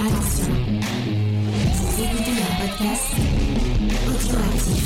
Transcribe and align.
Attention, 0.00 0.54
vous 1.74 2.02
écoutez 2.04 2.30
un 2.30 2.54
podcast 2.60 3.14
audioactif. 4.06 4.84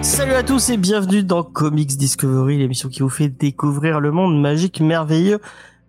Salut 0.00 0.32
à 0.32 0.42
tous 0.42 0.70
et 0.70 0.78
bienvenue 0.78 1.22
dans 1.22 1.42
Comics 1.42 1.98
Discovery, 1.98 2.56
l'émission 2.56 2.88
qui 2.88 3.02
vous 3.02 3.10
fait 3.10 3.28
découvrir 3.28 4.00
le 4.00 4.10
monde 4.10 4.40
magique 4.40 4.80
merveilleux 4.80 5.40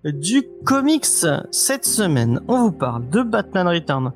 du 0.03 0.43
comics. 0.65 1.05
Cette 1.51 1.85
semaine, 1.85 2.41
on 2.49 2.63
vous 2.63 2.73
parle 2.73 3.07
de 3.09 3.21
Batman 3.21 3.69
Return, 3.69 4.11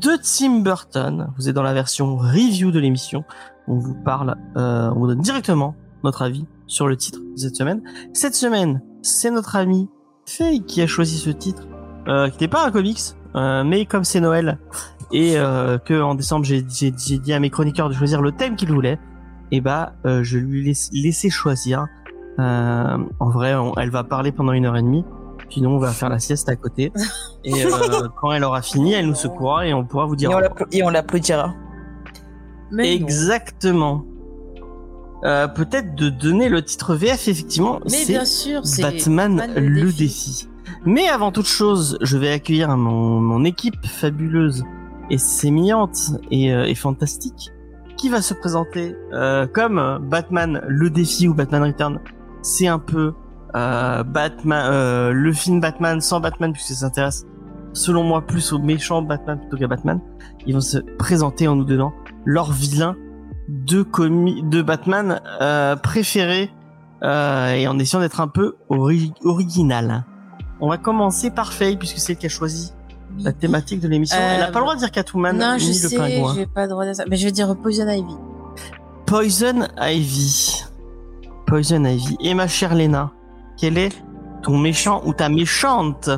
de 0.00 0.18
Tim 0.20 0.60
Burton. 0.60 1.28
Vous 1.36 1.48
êtes 1.48 1.54
dans 1.54 1.62
la 1.62 1.74
version 1.74 2.16
review 2.16 2.72
de 2.72 2.80
l'émission. 2.80 3.24
On 3.68 3.78
vous 3.78 3.94
parle, 3.94 4.36
euh, 4.56 4.90
on 4.94 4.98
vous 5.00 5.06
donne 5.06 5.20
directement 5.20 5.74
notre 6.02 6.22
avis 6.22 6.46
sur 6.66 6.86
le 6.86 6.96
titre 6.96 7.20
de 7.20 7.36
cette 7.38 7.56
semaine. 7.56 7.82
Cette 8.12 8.34
semaine, 8.34 8.82
c'est 9.02 9.30
notre 9.30 9.56
ami 9.56 9.88
Faye 10.26 10.62
qui 10.64 10.82
a 10.82 10.86
choisi 10.86 11.18
ce 11.18 11.30
titre, 11.30 11.66
euh, 12.08 12.28
qui 12.28 12.38
n'est 12.42 12.48
pas 12.48 12.66
un 12.66 12.70
comics, 12.70 13.00
euh, 13.36 13.64
mais 13.64 13.84
comme 13.86 14.04
c'est 14.04 14.20
Noël 14.20 14.58
et 15.12 15.38
euh, 15.38 15.76
que 15.78 16.00
en 16.00 16.14
décembre 16.14 16.44
j'ai 16.46 16.64
j'ai- 16.68 16.94
j'ai 16.96 17.18
dit 17.18 17.32
à 17.32 17.40
mes 17.40 17.50
chroniqueurs 17.50 17.88
de 17.88 17.94
choisir 17.94 18.22
le 18.22 18.32
thème 18.32 18.56
qu'ils 18.56 18.72
voulaient, 18.72 18.98
et 19.50 19.60
bah 19.60 19.92
euh, 20.06 20.22
je 20.22 20.38
lui 20.38 20.64
laisse 20.64 20.90
laisser 20.92 21.30
choisir. 21.30 21.86
Euh, 22.38 22.98
en 23.20 23.30
vrai, 23.30 23.54
on- 23.54 23.74
elle 23.76 23.90
va 23.90 24.02
parler 24.04 24.32
pendant 24.32 24.52
une 24.52 24.66
heure 24.66 24.76
et 24.76 24.82
demie. 24.82 25.04
Puis 25.50 25.60
nous, 25.60 25.68
on 25.70 25.78
va 25.78 25.90
faire 25.90 26.08
la 26.08 26.18
sieste 26.18 26.48
à 26.48 26.56
côté. 26.56 26.90
Et 27.44 27.52
euh, 27.66 28.08
quand 28.20 28.32
elle 28.32 28.44
aura 28.44 28.62
fini, 28.62 28.92
elle 28.94 29.06
nous 29.06 29.14
secouera 29.14 29.66
et 29.66 29.74
on 29.74 29.84
pourra 29.84 30.06
vous 30.06 30.16
dire. 30.16 30.30
Et 30.72 30.82
on 30.82 30.88
l'applaudira. 30.88 31.54
Mais. 32.70 32.94
Exactement. 32.94 34.04
Euh, 35.24 35.48
Peut-être 35.48 35.94
de 35.94 36.08
donner 36.10 36.48
le 36.48 36.62
titre 36.62 36.94
VF, 36.94 37.28
effectivement. 37.28 37.80
Mais 37.90 38.04
bien 38.06 38.24
sûr, 38.24 38.64
c'est 38.64 38.82
Batman, 38.82 39.36
Batman 39.36 39.64
le, 39.64 39.92
défi. 39.92 40.48
Mais 40.84 41.08
avant 41.08 41.32
toute 41.32 41.46
chose, 41.46 41.98
je 42.02 42.18
vais 42.18 42.30
accueillir 42.30 42.76
mon, 42.76 43.20
mon 43.20 43.44
équipe 43.44 43.86
fabuleuse 43.86 44.64
et 45.10 45.18
sémillante 45.18 46.12
et, 46.30 46.52
euh, 46.52 46.66
et 46.66 46.74
fantastique 46.74 47.52
qui 47.96 48.08
va 48.08 48.20
se 48.20 48.34
présenter 48.34 48.96
euh, 49.12 49.46
comme 49.46 49.98
Batman 50.10 50.62
le 50.68 50.90
défi 50.90 51.28
ou 51.28 51.34
Batman 51.34 51.62
Return. 51.62 52.00
C'est 52.42 52.66
un 52.66 52.78
peu 52.78 53.14
euh, 53.56 54.02
Batman, 54.02 54.70
euh, 54.70 55.12
le 55.12 55.32
film 55.32 55.60
Batman 55.60 56.00
sans 56.00 56.20
Batman 56.20 56.52
puisque 56.52 56.68
ça 56.68 56.74
s'intéresse 56.74 57.24
selon 57.72 58.04
moi 58.04 58.20
plus 58.20 58.52
au 58.52 58.58
méchant 58.58 59.02
Batman 59.02 59.38
plutôt 59.38 59.56
qu'à 59.56 59.68
Batman. 59.68 60.00
Ils 60.46 60.54
vont 60.54 60.60
se 60.60 60.78
présenter 60.98 61.48
en 61.48 61.56
nous 61.56 61.64
donnant 61.64 61.92
leur 62.24 62.52
vilain 62.52 62.96
de 63.48 63.82
comi 63.82 64.42
de 64.42 64.62
Batman 64.62 65.20
euh, 65.40 65.76
préféré 65.76 66.50
euh, 67.02 67.52
et 67.52 67.66
en 67.68 67.78
essayant 67.78 68.00
d'être 68.00 68.20
un 68.20 68.28
peu 68.28 68.56
ori- 68.68 69.12
original. 69.24 70.04
On 70.60 70.68
va 70.68 70.78
commencer 70.78 71.30
par 71.30 71.52
Faye 71.52 71.76
puisque 71.76 71.98
c'est 71.98 72.12
elle 72.12 72.18
qui 72.18 72.26
a 72.26 72.30
choisi 72.30 72.72
la 73.18 73.32
thématique 73.32 73.80
de 73.80 73.88
l'émission. 73.88 74.16
Euh, 74.18 74.34
elle 74.36 74.42
a 74.42 74.46
pas 74.50 74.60
le 74.60 74.64
droit 74.64 74.74
de 74.74 74.80
dire 74.80 74.90
Catwoman 74.90 75.36
Non, 75.36 75.56
je 75.58 75.64
ni 75.64 75.68
le 75.68 75.88
sais, 75.88 75.96
pingouin. 75.96 76.34
j'ai 76.34 76.46
pas 76.46 76.62
le 76.62 76.68
droit 76.68 76.86
de 76.86 76.94
ça. 76.94 77.04
Mais 77.08 77.16
je 77.16 77.24
vais 77.26 77.32
dire 77.32 77.54
Poison 77.56 77.88
Ivy. 77.88 78.16
Poison 79.06 79.68
Ivy. 79.80 80.64
Poison 81.46 81.84
Ivy. 81.84 82.16
Et 82.20 82.34
ma 82.34 82.48
chère 82.48 82.74
Lena, 82.74 83.12
quel 83.58 83.76
est 83.78 83.92
ton 84.42 84.56
méchant 84.58 85.02
ou 85.04 85.12
ta 85.12 85.28
méchante 85.28 86.08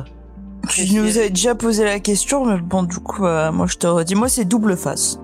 Tu 0.69 0.93
nous 0.95 1.17
avais 1.17 1.29
déjà 1.29 1.55
posé 1.55 1.83
la 1.83 1.99
question, 1.99 2.45
mais 2.45 2.59
bon, 2.59 2.83
du 2.83 2.97
coup, 2.99 3.25
euh, 3.25 3.51
moi 3.51 3.67
je 3.67 3.75
te 3.77 3.87
redis, 3.87 4.15
moi 4.15 4.29
c'est 4.29 4.45
double 4.45 4.77
face. 4.77 5.19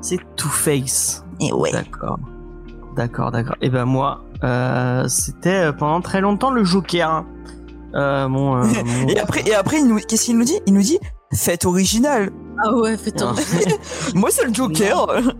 C'est 0.00 0.18
Two 0.36 0.48
Face. 0.48 1.24
Et 1.40 1.52
ouais. 1.52 1.72
D'accord. 1.72 2.18
D'accord, 2.96 3.30
d'accord. 3.30 3.56
Et 3.60 3.68
ben 3.70 3.84
moi, 3.84 4.22
euh, 4.44 5.06
c'était 5.08 5.66
euh, 5.66 5.72
pendant 5.72 6.00
très 6.00 6.20
longtemps 6.20 6.50
le 6.50 6.64
Joker. 6.64 7.24
Euh, 7.94 8.28
mon, 8.28 8.56
euh, 8.56 8.62
mon- 8.84 9.08
Et 9.08 9.18
après, 9.18 9.42
et 9.46 9.54
après, 9.54 9.78
il 9.80 9.86
nous, 9.86 9.98
qu'est-ce 9.98 10.24
qu'il 10.26 10.38
nous 10.38 10.44
dit? 10.44 10.58
Il 10.66 10.74
nous 10.74 10.82
dit 10.82 10.98
fête 11.34 11.64
originale. 11.66 12.30
Ah 12.64 12.72
ouais, 12.74 12.96
ton. 12.96 13.32
Non. 13.32 13.34
Moi 14.14 14.30
c'est 14.30 14.44
le 14.46 14.54
Joker. 14.54 15.06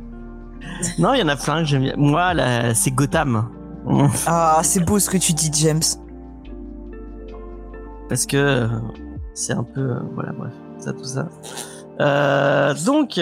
Non, 0.98 1.14
il 1.14 1.20
y 1.20 1.22
en 1.22 1.28
a 1.28 1.36
plein 1.36 1.60
que 1.60 1.64
j'aime 1.64 1.82
bien. 1.84 1.94
Moi, 1.96 2.34
là, 2.34 2.74
c'est 2.74 2.90
Gotham. 2.90 3.48
Ah, 4.26 4.60
c'est 4.62 4.84
beau 4.84 4.98
ce 4.98 5.08
que 5.08 5.16
tu 5.16 5.32
dis, 5.32 5.50
James. 5.54 5.80
Parce 8.10 8.26
que 8.26 8.36
euh, 8.36 8.68
c'est 9.32 9.54
un 9.54 9.62
peu... 9.64 9.80
euh, 9.80 10.00
voilà, 10.14 10.32
bref, 10.32 10.52
ça, 10.78 10.92
tout 10.92 11.04
ça. 11.04 11.28
Euh, 12.00 12.74
donc, 12.84 13.18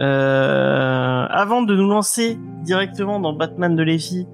euh, 0.00 1.26
avant 1.28 1.62
de 1.62 1.74
nous 1.74 1.88
lancer 1.88 2.38
directement 2.62 3.20
dans 3.20 3.32
Batman 3.32 3.74
de 3.74 3.82
Léfi 3.82 4.26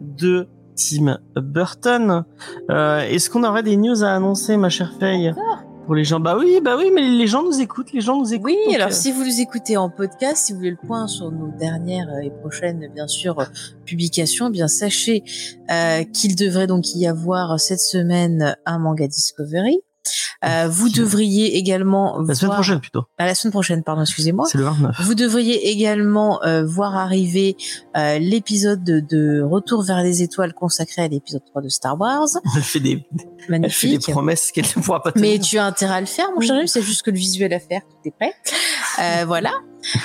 de 0.00 0.48
Tim 0.76 1.18
Burton, 1.34 2.24
euh, 2.70 3.00
est-ce 3.00 3.30
qu'on 3.30 3.42
aurait 3.42 3.64
des 3.64 3.76
news 3.76 4.04
à 4.04 4.10
annoncer, 4.10 4.56
ma 4.56 4.68
chère 4.68 4.92
Faye 5.00 5.34
Pour 5.86 5.96
les 5.96 6.04
gens? 6.04 6.20
Bah 6.20 6.36
oui, 6.38 6.60
bah 6.62 6.76
oui, 6.78 6.92
mais 6.94 7.02
les 7.02 7.26
gens 7.26 7.42
nous 7.42 7.60
écoutent, 7.60 7.92
les 7.92 8.00
gens 8.00 8.16
nous 8.16 8.32
écoutent. 8.32 8.44
Oui, 8.44 8.74
alors 8.76 8.88
euh, 8.88 8.92
si 8.92 9.10
vous 9.10 9.24
nous 9.24 9.40
écoutez 9.40 9.76
en 9.76 9.90
podcast, 9.90 10.46
si 10.46 10.52
vous 10.52 10.58
voulez 10.58 10.70
le 10.70 10.86
point 10.86 11.08
sur 11.08 11.32
nos 11.32 11.48
dernières 11.58 12.10
euh, 12.10 12.20
et 12.22 12.30
prochaines, 12.30 12.88
bien 12.94 13.08
sûr, 13.08 13.40
euh, 13.40 13.44
publications, 13.84 14.48
eh 14.48 14.52
bien 14.52 14.68
sachez 14.68 15.24
euh, 15.70 16.04
qu'il 16.04 16.36
devrait 16.36 16.68
donc 16.68 16.94
y 16.94 17.08
avoir 17.08 17.58
cette 17.58 17.80
semaine 17.80 18.56
un 18.64 18.78
manga 18.78 19.08
Discovery. 19.08 19.80
Euh, 20.44 20.68
vous 20.68 20.88
devriez 20.88 21.56
également 21.56 22.20
La 22.20 22.34
semaine 22.34 22.52
prochaine, 22.54 22.80
plutôt. 22.80 23.04
à 23.18 23.26
la 23.26 23.34
semaine 23.34 23.50
prochaine, 23.52 23.82
pardon, 23.82 24.02
excusez-moi. 24.02 24.46
C'est 24.50 24.58
le 24.58 24.64
29. 24.64 25.00
Vous 25.02 25.14
devriez 25.14 25.68
également 25.70 26.42
euh, 26.44 26.64
voir 26.64 26.96
arriver 26.96 27.56
euh, 27.96 28.18
l'épisode 28.18 28.84
de, 28.84 29.00
de 29.00 29.42
Retour 29.42 29.82
vers 29.82 30.02
les 30.02 30.22
étoiles 30.22 30.54
consacré 30.54 31.02
à 31.02 31.08
l'épisode 31.08 31.42
3 31.44 31.62
de 31.62 31.68
Star 31.68 31.98
Wars. 32.00 32.28
Elle 32.56 32.62
fait 32.62 32.80
des, 32.80 33.04
elle 33.48 33.70
fait 33.70 33.88
des 33.88 33.98
promesses 33.98 34.52
qu'elle 34.52 34.66
ne 34.76 34.82
pourra 34.82 35.02
pas 35.02 35.10
tenir. 35.12 35.28
Mais 35.28 35.38
tu 35.40 35.58
as 35.58 35.64
intérêt 35.64 35.94
à 35.96 36.00
le 36.00 36.06
faire, 36.06 36.30
mon 36.32 36.40
cher 36.40 36.56
c'est 36.66 36.82
juste 36.82 37.02
que 37.02 37.10
le 37.10 37.16
visuel 37.18 37.52
à 37.52 37.58
faire, 37.60 37.80
tout 37.82 37.96
est 38.08 38.12
prêt. 38.12 39.24
Voilà. 39.26 39.50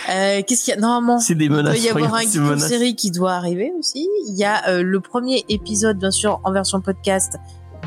Qu'est-ce 0.08 0.64
qu'il 0.66 0.74
y 0.74 0.78
a? 0.78 0.80
Normalement, 0.80 1.20
C'est 1.20 1.36
des 1.36 1.46
il 1.46 1.50
doit 1.52 1.76
y 1.78 1.90
avoir 1.90 2.16
un 2.16 2.26
menaces. 2.40 2.68
série 2.68 2.96
qui 2.96 3.12
doit 3.12 3.34
arriver 3.34 3.72
aussi. 3.78 4.08
Il 4.28 4.36
y 4.36 4.44
a 4.44 4.82
le 4.82 5.00
premier 5.00 5.44
épisode, 5.50 5.98
bien 5.98 6.12
sûr, 6.12 6.40
en 6.44 6.52
version 6.52 6.80
podcast 6.82 7.38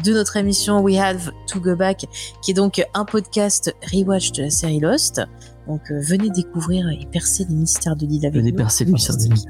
de 0.05 0.13
notre 0.13 0.37
émission 0.37 0.81
We 0.81 0.99
Have 0.99 1.31
to 1.49 1.61
Go 1.61 1.77
Back, 1.77 2.07
qui 2.43 2.51
est 2.51 2.55
donc 2.55 2.85
un 2.95 3.05
podcast 3.05 3.75
rewatch 3.93 4.33
de 4.33 4.45
la 4.45 4.51
série 4.51 4.81
Lost. 4.81 5.21
Donc 5.67 5.81
euh, 5.91 6.01
venez 6.09 6.31
découvrir 6.31 6.89
et 6.89 7.07
percer 7.11 7.45
les 7.49 7.55
mystères 7.55 7.97
de 7.97 8.07
l'île 8.07 8.25
avec 8.27 8.39
Venez 8.39 8.53
nous. 8.53 8.57
percer 8.57 8.85
les 8.85 8.93
mystères 8.93 9.17
de 9.17 9.23
l'île. 9.23 9.45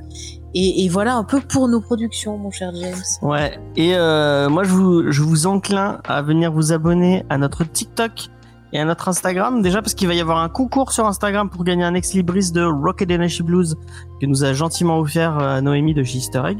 Et, 0.54 0.84
et 0.84 0.88
voilà 0.88 1.16
un 1.16 1.24
peu 1.24 1.40
pour 1.40 1.68
nos 1.68 1.80
productions, 1.82 2.38
mon 2.38 2.50
cher 2.50 2.72
James. 2.74 2.94
Ouais. 3.20 3.58
Et 3.76 3.94
euh, 3.94 4.48
moi, 4.48 4.64
je 4.64 4.70
vous, 4.70 5.12
je 5.12 5.22
vous 5.22 5.46
enclin 5.46 6.00
à 6.08 6.22
venir 6.22 6.50
vous 6.52 6.72
abonner 6.72 7.24
à 7.28 7.36
notre 7.36 7.64
TikTok 7.64 8.28
et 8.76 8.80
à 8.80 8.84
notre 8.84 9.08
Instagram. 9.08 9.62
Déjà 9.62 9.80
parce 9.80 9.94
qu'il 9.94 10.06
va 10.06 10.14
y 10.14 10.20
avoir 10.20 10.38
un 10.38 10.48
concours 10.48 10.92
sur 10.92 11.06
Instagram 11.06 11.48
pour 11.48 11.64
gagner 11.64 11.84
un 11.84 11.94
ex 11.94 12.12
libris 12.12 12.52
de 12.52 12.62
Rocket 12.62 13.10
Energy 13.10 13.42
Blues 13.42 13.76
que 14.20 14.26
nous 14.26 14.44
a 14.44 14.52
gentiment 14.52 14.98
offert 14.98 15.38
euh, 15.38 15.60
Noémie 15.62 15.94
de 15.94 16.04
chez 16.04 16.18
Easter 16.18 16.42
Egg. 16.46 16.58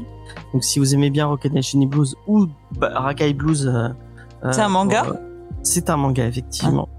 Donc 0.51 0.63
si 0.63 0.79
vous 0.79 0.95
aimez 0.95 1.11
bien 1.11 1.27
Rocket 1.27 1.51
Energy 1.51 1.85
Blues 1.85 2.15
ou 2.25 2.47
Rakai 2.81 3.33
Blues, 3.33 3.67
euh, 3.67 3.89
euh, 4.43 4.51
C'est 4.51 4.61
un 4.61 4.69
manga 4.69 5.05
euh, 5.07 5.13
C'est 5.61 5.89
un 5.89 5.97
manga 5.97 6.25
effectivement 6.25 6.89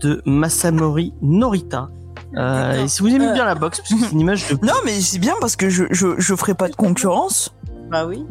de 0.00 0.22
Masamori 0.26 1.12
Norita. 1.20 1.90
Et 2.34 2.88
si 2.88 3.02
vous 3.02 3.08
aimez 3.08 3.32
bien 3.32 3.44
la 3.44 3.54
box, 3.54 3.80
parce 3.80 3.92
que 3.92 4.06
c'est 4.06 4.12
une 4.12 4.20
image 4.20 4.48
de 4.48 4.64
Non, 4.64 4.72
mais 4.86 5.00
c'est 5.00 5.18
bien 5.18 5.34
parce 5.40 5.54
que 5.54 5.68
je, 5.68 5.84
je, 5.90 6.14
je 6.16 6.34
ferai 6.34 6.54
pas 6.54 6.68
de 6.68 6.74
concurrence. 6.74 7.54
Bah 7.92 8.06
oui. 8.06 8.24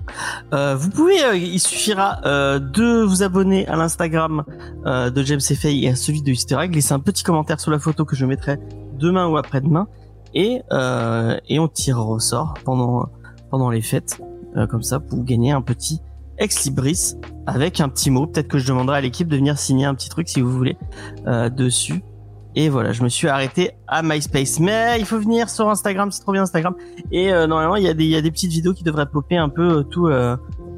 Euh, 0.53 0.75
vous 0.75 0.89
pouvez, 0.89 1.23
euh, 1.23 1.35
il 1.35 1.59
suffira 1.59 2.19
euh, 2.25 2.57
de 2.57 3.03
vous 3.03 3.21
abonner 3.21 3.67
à 3.67 3.75
l'Instagram 3.75 4.43
euh, 4.87 5.11
de 5.11 5.21
James 5.21 5.39
et 5.47 5.53
Faye 5.53 5.85
et 5.85 5.89
à 5.89 5.95
celui 5.95 6.23
de 6.23 6.31
Easter 6.31 6.57
Egg, 6.59 6.73
laisser 6.73 6.93
un 6.93 6.99
petit 6.99 7.21
commentaire 7.21 7.59
sous 7.59 7.69
la 7.69 7.77
photo 7.77 8.03
que 8.03 8.15
je 8.15 8.25
mettrai 8.25 8.57
demain 8.97 9.27
ou 9.27 9.37
après-demain, 9.37 9.87
et 10.33 10.63
et 11.47 11.59
on 11.59 11.67
tirera 11.67 12.07
au 12.07 12.19
sort 12.19 12.55
pendant 12.65 13.07
pendant 13.51 13.69
les 13.69 13.81
fêtes, 13.81 14.19
comme 14.69 14.81
ça 14.81 14.99
pour 14.99 15.23
gagner 15.23 15.51
un 15.51 15.61
petit 15.61 16.01
ex 16.39 16.65
libris 16.65 17.13
avec 17.45 17.81
un 17.81 17.89
petit 17.89 18.09
mot. 18.09 18.25
Peut-être 18.25 18.47
que 18.47 18.57
je 18.57 18.67
demanderai 18.67 18.97
à 18.97 19.01
l'équipe 19.01 19.27
de 19.27 19.35
venir 19.35 19.59
signer 19.59 19.85
un 19.85 19.93
petit 19.93 20.09
truc 20.09 20.27
si 20.27 20.41
vous 20.41 20.51
voulez 20.51 20.75
dessus. 21.55 22.01
Et 22.55 22.69
voilà, 22.69 22.91
je 22.91 23.01
me 23.03 23.09
suis 23.09 23.27
arrêté 23.27 23.71
à 23.87 24.03
MySpace. 24.03 24.59
Mais 24.59 24.99
il 24.99 25.05
faut 25.05 25.19
venir 25.19 25.49
sur 25.49 25.69
Instagram, 25.69 26.11
c'est 26.11 26.21
trop 26.21 26.33
bien 26.33 26.43
Instagram. 26.43 26.75
Et 27.11 27.31
euh, 27.31 27.47
normalement, 27.47 27.75
il 27.77 27.83
y, 27.83 28.15
a 28.15 28.21
des, 28.21 28.31
petites 28.31 28.51
vidéos 28.51 28.73
qui 28.73 28.83
devraient 28.83 29.05
popper 29.05 29.37
un 29.37 29.49
peu 29.49 29.79
euh, 29.79 29.83
tout, 29.83 30.07
euh, 30.07 30.35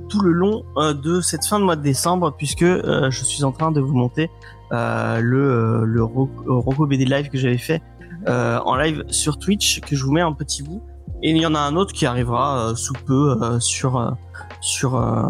tout 0.09 0.21
le 0.21 0.31
long 0.31 0.63
euh, 0.77 0.93
de 0.93 1.21
cette 1.21 1.45
fin 1.45 1.59
de 1.59 1.65
mois 1.65 1.75
de 1.75 1.81
décembre, 1.81 2.33
puisque 2.37 2.65
je 2.65 3.23
suis 3.23 3.43
en 3.43 3.51
train 3.51 3.71
de 3.71 3.81
vous 3.81 3.93
monter 3.95 4.29
le, 4.71 5.83
le 5.85 6.03
Ro- 6.03 6.29
Rocco 6.47 6.87
BD 6.87 7.05
Live 7.05 7.29
que 7.29 7.37
j'avais 7.37 7.57
fait 7.57 7.81
en 8.27 8.75
live 8.75 9.03
sur 9.09 9.37
Twitch, 9.37 9.81
que 9.81 9.95
je 9.95 10.03
vous 10.03 10.11
mets 10.11 10.21
un 10.21 10.33
petit 10.33 10.63
bout. 10.63 10.81
Et 11.21 11.29
il 11.29 11.37
y 11.37 11.45
en 11.45 11.55
a 11.55 11.59
un 11.59 11.75
autre 11.75 11.93
qui 11.93 12.05
arrivera 12.05 12.73
sous 12.75 12.93
peu 13.05 13.59
sur 13.59 14.15
sur 14.63 14.95
euh, 14.95 15.21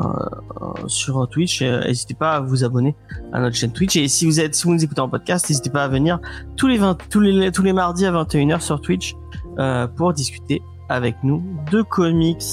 euh, 0.61 0.87
sur 0.87 1.27
Twitch. 1.27 1.63
Euh, 1.63 1.83
N'hésitez 1.85 2.13
pas 2.13 2.33
à 2.33 2.39
vous 2.39 2.63
abonner 2.63 2.95
à 3.33 3.39
notre 3.39 3.55
chaîne 3.55 3.71
Twitch. 3.71 3.95
Et 3.95 4.07
si 4.07 4.25
vous 4.27 4.39
êtes 4.39 4.53
si 4.53 4.65
vous 4.65 4.73
nous 4.73 4.83
écoutez 4.83 5.01
en 5.01 5.09
podcast, 5.09 5.49
n'hésitez 5.49 5.71
pas 5.71 5.83
à 5.83 5.87
venir 5.87 6.19
tous 6.55 6.67
les 6.67 6.77
20, 6.77 6.97
tous 7.09 7.19
les 7.19 7.51
tous 7.51 7.63
les 7.63 7.73
mardis 7.73 8.05
à 8.05 8.11
21h 8.11 8.61
sur 8.61 8.79
Twitch 8.79 9.15
euh, 9.57 9.87
pour 9.87 10.13
discuter 10.13 10.61
avec 10.87 11.15
nous, 11.23 11.43
de 11.71 11.81
comics. 11.81 12.43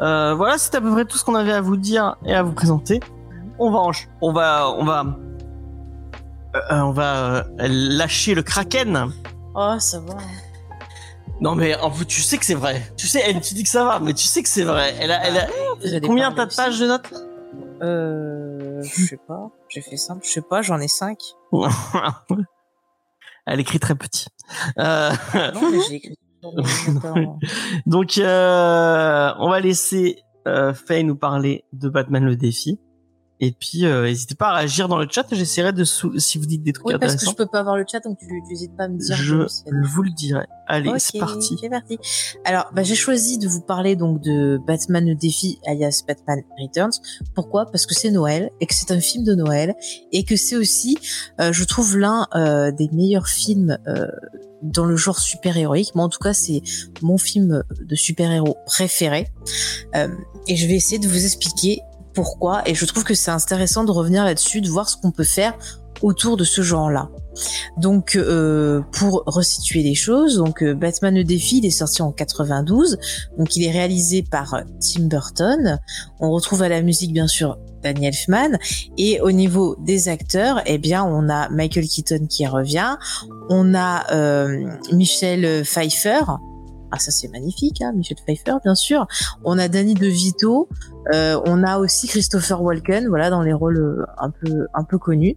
Euh, 0.00 0.32
voilà, 0.34 0.56
c'est 0.56 0.74
à 0.74 0.80
peu 0.80 0.90
près 0.90 1.04
tout 1.04 1.18
ce 1.18 1.24
qu'on 1.24 1.34
avait 1.34 1.52
à 1.52 1.60
vous 1.60 1.76
dire 1.76 2.16
et 2.24 2.34
à 2.34 2.42
vous 2.42 2.52
présenter. 2.52 3.00
On 3.58 3.70
va, 3.70 3.82
on 4.22 4.32
va, 4.32 4.70
on 4.70 4.84
va, 4.84 5.04
euh, 6.56 6.80
on 6.80 6.92
va 6.92 7.44
lâcher 7.58 8.34
le 8.34 8.42
kraken. 8.42 9.10
Oh, 9.54 9.74
ça 9.78 10.00
va. 10.00 10.14
Non 11.40 11.54
mais 11.54 11.74
en 11.76 11.90
fait, 11.90 12.04
tu 12.04 12.20
sais 12.20 12.36
que 12.38 12.44
c'est 12.44 12.54
vrai. 12.54 12.82
Tu 12.96 13.06
sais, 13.06 13.22
elle, 13.24 13.40
tu 13.40 13.54
dis 13.54 13.62
que 13.62 13.68
ça 13.70 13.84
va, 13.84 13.98
mais 13.98 14.12
tu 14.12 14.26
sais 14.26 14.42
que 14.42 14.48
c'est 14.48 14.64
vrai. 14.64 14.94
Elle 15.00 15.10
a, 15.10 15.24
elle 15.26 15.36
a- 15.38 15.48
allez 15.84 16.00
combien 16.06 16.32
t'as 16.32 16.46
de 16.46 16.54
pages 16.54 16.78
de 16.78 16.86
notes 16.86 17.12
Euh, 17.82 18.82
je 18.82 19.04
sais 19.06 19.18
pas. 19.26 19.50
J'ai 19.68 19.80
fait 19.80 19.96
simple. 19.96 20.20
Je 20.24 20.30
sais 20.30 20.42
pas, 20.42 20.60
j'en 20.62 20.78
ai 20.80 20.88
cinq. 20.88 21.18
Elle 23.46 23.58
écrit 23.60 23.80
très 23.80 23.94
petit. 23.94 24.26
Euh, 24.78 25.10
Non, 25.54 25.70
mais 25.70 25.78
j'ai 25.88 25.94
écrit 25.96 26.18
sur 26.40 26.52
l'ordinateur. 26.52 27.16
donc, 27.86 28.18
euh, 28.18 29.32
on 29.38 29.48
va 29.48 29.60
laisser 29.60 30.18
euh, 30.46 30.74
Faye 30.74 31.04
nous 31.04 31.16
parler 31.16 31.64
de 31.72 31.88
Batman 31.88 32.22
le 32.24 32.36
défi. 32.36 32.78
Et 33.42 33.52
puis, 33.52 33.86
euh, 33.86 34.04
n'hésitez 34.04 34.34
pas 34.34 34.48
à 34.50 34.56
réagir 34.58 34.86
dans 34.88 34.98
le 34.98 35.06
chat. 35.10 35.26
J'essaierai 35.32 35.72
de 35.72 35.84
sou- 35.84 36.18
si 36.18 36.36
vous 36.38 36.44
dites 36.46 36.62
des 36.62 36.72
trucs 36.74 36.86
Oui, 36.86 36.94
parce 37.00 37.16
que 37.16 37.24
je 37.24 37.34
peux 37.34 37.46
pas 37.46 37.62
voir 37.62 37.76
le 37.76 37.84
chat, 37.90 38.00
donc 38.00 38.18
tu 38.18 38.26
n'hésites 38.48 38.76
pas 38.76 38.84
à 38.84 38.88
me 38.88 38.98
dire. 38.98 39.16
Je 39.16 39.36
vous 39.88 40.02
le 40.02 40.10
dirai. 40.10 40.44
Allez, 40.66 40.92
c'est 40.98 41.18
parti. 41.18 41.56
C'est 41.60 41.70
parti. 41.70 41.98
Alors, 42.44 42.66
bah, 42.74 42.82
j'ai 42.82 42.94
choisi 42.94 43.38
de 43.38 43.48
vous 43.48 43.62
parler 43.62 43.96
donc 43.96 44.20
de 44.20 44.60
Batman 44.66 45.06
le 45.06 45.14
défi, 45.14 45.58
alias 45.66 46.02
Batman 46.06 46.40
Returns. 46.60 46.92
Pourquoi? 47.34 47.66
Parce 47.66 47.86
que 47.86 47.94
c'est 47.94 48.10
Noël 48.10 48.50
et 48.60 48.66
que 48.66 48.74
c'est 48.74 48.90
un 48.90 49.00
film 49.00 49.24
de 49.24 49.34
Noël 49.34 49.74
et 50.12 50.24
que 50.24 50.36
c'est 50.36 50.56
aussi, 50.56 50.98
euh, 51.40 51.52
je 51.52 51.64
trouve, 51.64 51.96
l'un 51.96 52.26
euh, 52.34 52.70
des 52.72 52.88
meilleurs 52.92 53.26
films 53.28 53.78
euh, 53.88 54.06
dans 54.62 54.84
le 54.84 54.94
genre 54.96 55.18
super-héroïque. 55.18 55.94
Moi, 55.94 56.04
en 56.04 56.08
tout 56.10 56.18
cas, 56.18 56.34
c'est 56.34 56.60
mon 57.00 57.16
film 57.16 57.62
de 57.80 57.94
super-héros 57.96 58.58
préféré. 58.66 59.28
Euh, 59.96 60.08
et 60.46 60.56
je 60.56 60.66
vais 60.66 60.74
essayer 60.74 60.98
de 60.98 61.08
vous 61.08 61.24
expliquer 61.24 61.80
pourquoi. 62.14 62.62
Et 62.68 62.74
je 62.74 62.84
trouve 62.86 63.04
que 63.04 63.14
c'est 63.14 63.30
intéressant 63.30 63.84
de 63.84 63.90
revenir 63.90 64.24
là-dessus, 64.24 64.60
de 64.60 64.68
voir 64.68 64.88
ce 64.88 64.96
qu'on 64.96 65.10
peut 65.10 65.24
faire 65.24 65.54
autour 66.02 66.36
de 66.36 66.44
ce 66.44 66.62
genre-là. 66.62 67.10
Donc, 67.76 68.16
euh, 68.16 68.80
pour 68.92 69.22
resituer 69.26 69.82
les 69.82 69.94
choses, 69.94 70.36
donc 70.36 70.62
euh, 70.62 70.74
Batman 70.74 71.14
le 71.14 71.24
défi, 71.24 71.58
il 71.58 71.66
est 71.66 71.70
sorti 71.70 72.02
en 72.02 72.12
92. 72.12 72.98
Donc, 73.38 73.56
il 73.56 73.64
est 73.64 73.70
réalisé 73.70 74.22
par 74.22 74.54
euh, 74.54 74.62
Tim 74.80 75.04
Burton. 75.04 75.78
On 76.20 76.30
retrouve 76.30 76.62
à 76.62 76.68
la 76.68 76.82
musique, 76.82 77.12
bien 77.12 77.26
sûr, 77.26 77.58
Daniel 77.82 78.14
Elfman. 78.14 78.58
Et 78.98 79.20
au 79.20 79.30
niveau 79.30 79.76
des 79.80 80.08
acteurs, 80.08 80.62
eh 80.66 80.78
bien, 80.78 81.04
on 81.04 81.28
a 81.28 81.48
Michael 81.50 81.86
Keaton 81.86 82.26
qui 82.28 82.46
revient. 82.46 82.96
On 83.48 83.74
a 83.74 84.10
euh, 84.12 84.66
Michel 84.92 85.64
Pfeiffer. 85.64 86.22
Ah, 86.92 86.98
ça 86.98 87.10
c'est 87.10 87.28
magnifique, 87.28 87.82
hein, 87.82 87.92
Michel 87.94 88.18
Pfeiffer, 88.24 88.56
bien 88.64 88.74
sûr. 88.74 89.06
On 89.44 89.58
a 89.58 89.68
Danny 89.68 89.94
DeVito. 89.94 90.68
Euh, 91.14 91.40
on 91.46 91.62
a 91.62 91.78
aussi 91.78 92.08
Christopher 92.08 92.62
Walken, 92.62 93.08
voilà, 93.08 93.30
dans 93.30 93.42
les 93.42 93.52
rôles 93.52 93.78
euh, 93.78 94.04
un 94.18 94.30
peu 94.30 94.66
un 94.74 94.84
peu 94.84 94.98
connus 94.98 95.36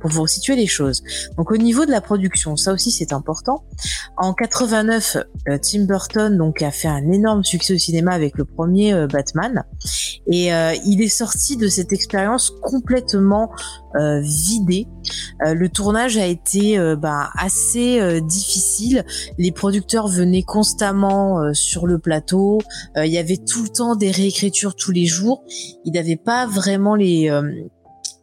pour 0.00 0.10
vous 0.10 0.26
situer 0.26 0.56
les 0.56 0.66
choses. 0.66 1.02
Donc 1.36 1.50
au 1.50 1.56
niveau 1.56 1.86
de 1.86 1.90
la 1.90 2.00
production, 2.00 2.56
ça 2.56 2.72
aussi 2.72 2.90
c'est 2.90 3.12
important. 3.12 3.64
En 4.16 4.34
89, 4.34 5.16
euh, 5.48 5.58
Tim 5.58 5.84
Burton 5.84 6.36
donc 6.36 6.62
a 6.62 6.70
fait 6.70 6.88
un 6.88 7.10
énorme 7.10 7.44
succès 7.44 7.74
au 7.74 7.78
cinéma 7.78 8.12
avec 8.12 8.36
le 8.38 8.44
premier 8.44 8.92
euh, 8.92 9.06
Batman 9.06 9.64
et 10.26 10.52
euh, 10.52 10.74
il 10.86 11.02
est 11.02 11.08
sorti 11.08 11.56
de 11.56 11.68
cette 11.68 11.92
expérience 11.92 12.50
complètement 12.62 13.50
euh, 13.96 14.20
vidé. 14.20 14.86
Euh, 15.44 15.54
le 15.54 15.68
tournage 15.68 16.16
a 16.16 16.26
été 16.26 16.78
bah, 16.96 17.30
assez 17.38 18.20
difficile. 18.22 19.04
Les 19.38 19.52
producteurs 19.52 20.08
venaient 20.08 20.42
constamment 20.42 21.52
sur 21.52 21.86
le 21.86 21.98
plateau. 21.98 22.60
Il 22.96 23.12
y 23.12 23.18
avait 23.18 23.36
tout 23.36 23.62
le 23.62 23.68
temps 23.68 23.96
des 23.96 24.10
réécritures 24.10 24.74
tous 24.74 24.92
les 24.92 25.06
jours. 25.06 25.44
Il 25.84 25.92
n'avait 25.92 26.16
pas 26.16 26.46
vraiment 26.46 26.94
les 26.94 27.30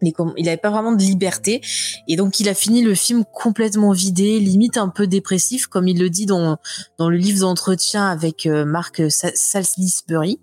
euh, 0.02 0.06
les 0.06 0.12
com- 0.12 0.34
il 0.38 0.48
avait 0.48 0.58
pas 0.58 0.70
vraiment 0.70 0.92
de 0.92 1.02
liberté 1.02 1.62
et 2.08 2.16
donc 2.16 2.40
il 2.40 2.50
a 2.50 2.54
fini 2.54 2.82
le 2.82 2.96
film 2.96 3.24
complètement 3.34 3.92
vidé, 3.92 4.40
limite 4.40 4.78
un 4.78 4.90
peu 4.90 5.08
dépressif 5.08 5.68
comme 5.68 5.88
il 5.88 6.00
le 6.00 6.10
dit 6.10 6.26
dans 6.26 6.58
dans 6.98 7.10
le 7.10 7.18
livre 7.18 7.40
d'entretien 7.42 8.08
avec 8.08 8.46
euh, 8.46 8.66
Mark 8.66 9.02
Sa- 9.10 9.34
Salisbury. 9.36 10.40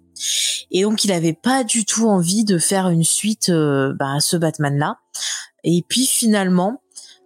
Et 0.71 0.83
donc 0.83 1.05
il 1.05 1.13
avait 1.13 1.33
pas 1.33 1.63
du 1.65 1.85
tout 1.85 2.09
envie 2.09 2.45
de 2.45 2.59
faire 2.59 2.89
une 2.89 3.05
suite 3.05 3.51
euh, 3.51 3.93
bah, 3.99 4.15
à 4.17 4.21
ce 4.21 4.37
Batman 4.37 4.77
là. 4.77 4.99
Et 5.65 5.85
puis 5.89 6.07
finalement, 6.07 6.83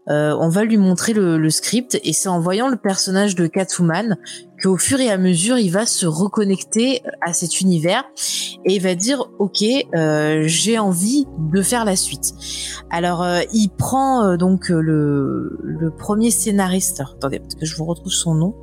euh, 0.09 0.37
on 0.41 0.49
va 0.49 0.65
lui 0.65 0.77
montrer 0.79 1.13
le, 1.13 1.39
le 1.39 1.51
script 1.51 1.99
et 2.03 2.13
c'est 2.13 2.29
en 2.29 2.41
voyant 2.41 2.69
le 2.69 2.77
personnage 2.77 3.35
de 3.35 3.47
Catwoman 3.47 4.17
qu'au 4.63 4.77
fur 4.77 5.01
et 5.01 5.11
à 5.11 5.19
mesure 5.19 5.59
il 5.59 5.71
va 5.71 5.87
se 5.87 6.07
reconnecter 6.07 7.03
à 7.21 7.33
cet 7.33 7.61
univers 7.61 8.05
et 8.65 8.75
il 8.77 8.81
va 8.83 8.95
dire 8.95 9.25
ok 9.39 9.63
euh, 9.95 10.45
j'ai 10.47 10.79
envie 10.79 11.27
de 11.53 11.63
faire 11.63 11.85
la 11.85 11.97
suite. 11.97 12.33
Alors 12.91 13.23
euh, 13.23 13.41
il 13.53 13.69
prend 13.71 14.25
euh, 14.25 14.37
donc 14.37 14.71
euh, 14.71 14.81
le, 14.81 15.91
premier 15.99 16.31
scénariste. 16.31 17.01
Alors, 17.01 17.15
attendez 17.15 17.39
parce 17.41 17.55
que 17.55 17.67
je 17.67 17.77
vous 17.77 17.85
retrouve 17.85 18.13
son 18.13 18.35
nom 18.35 18.55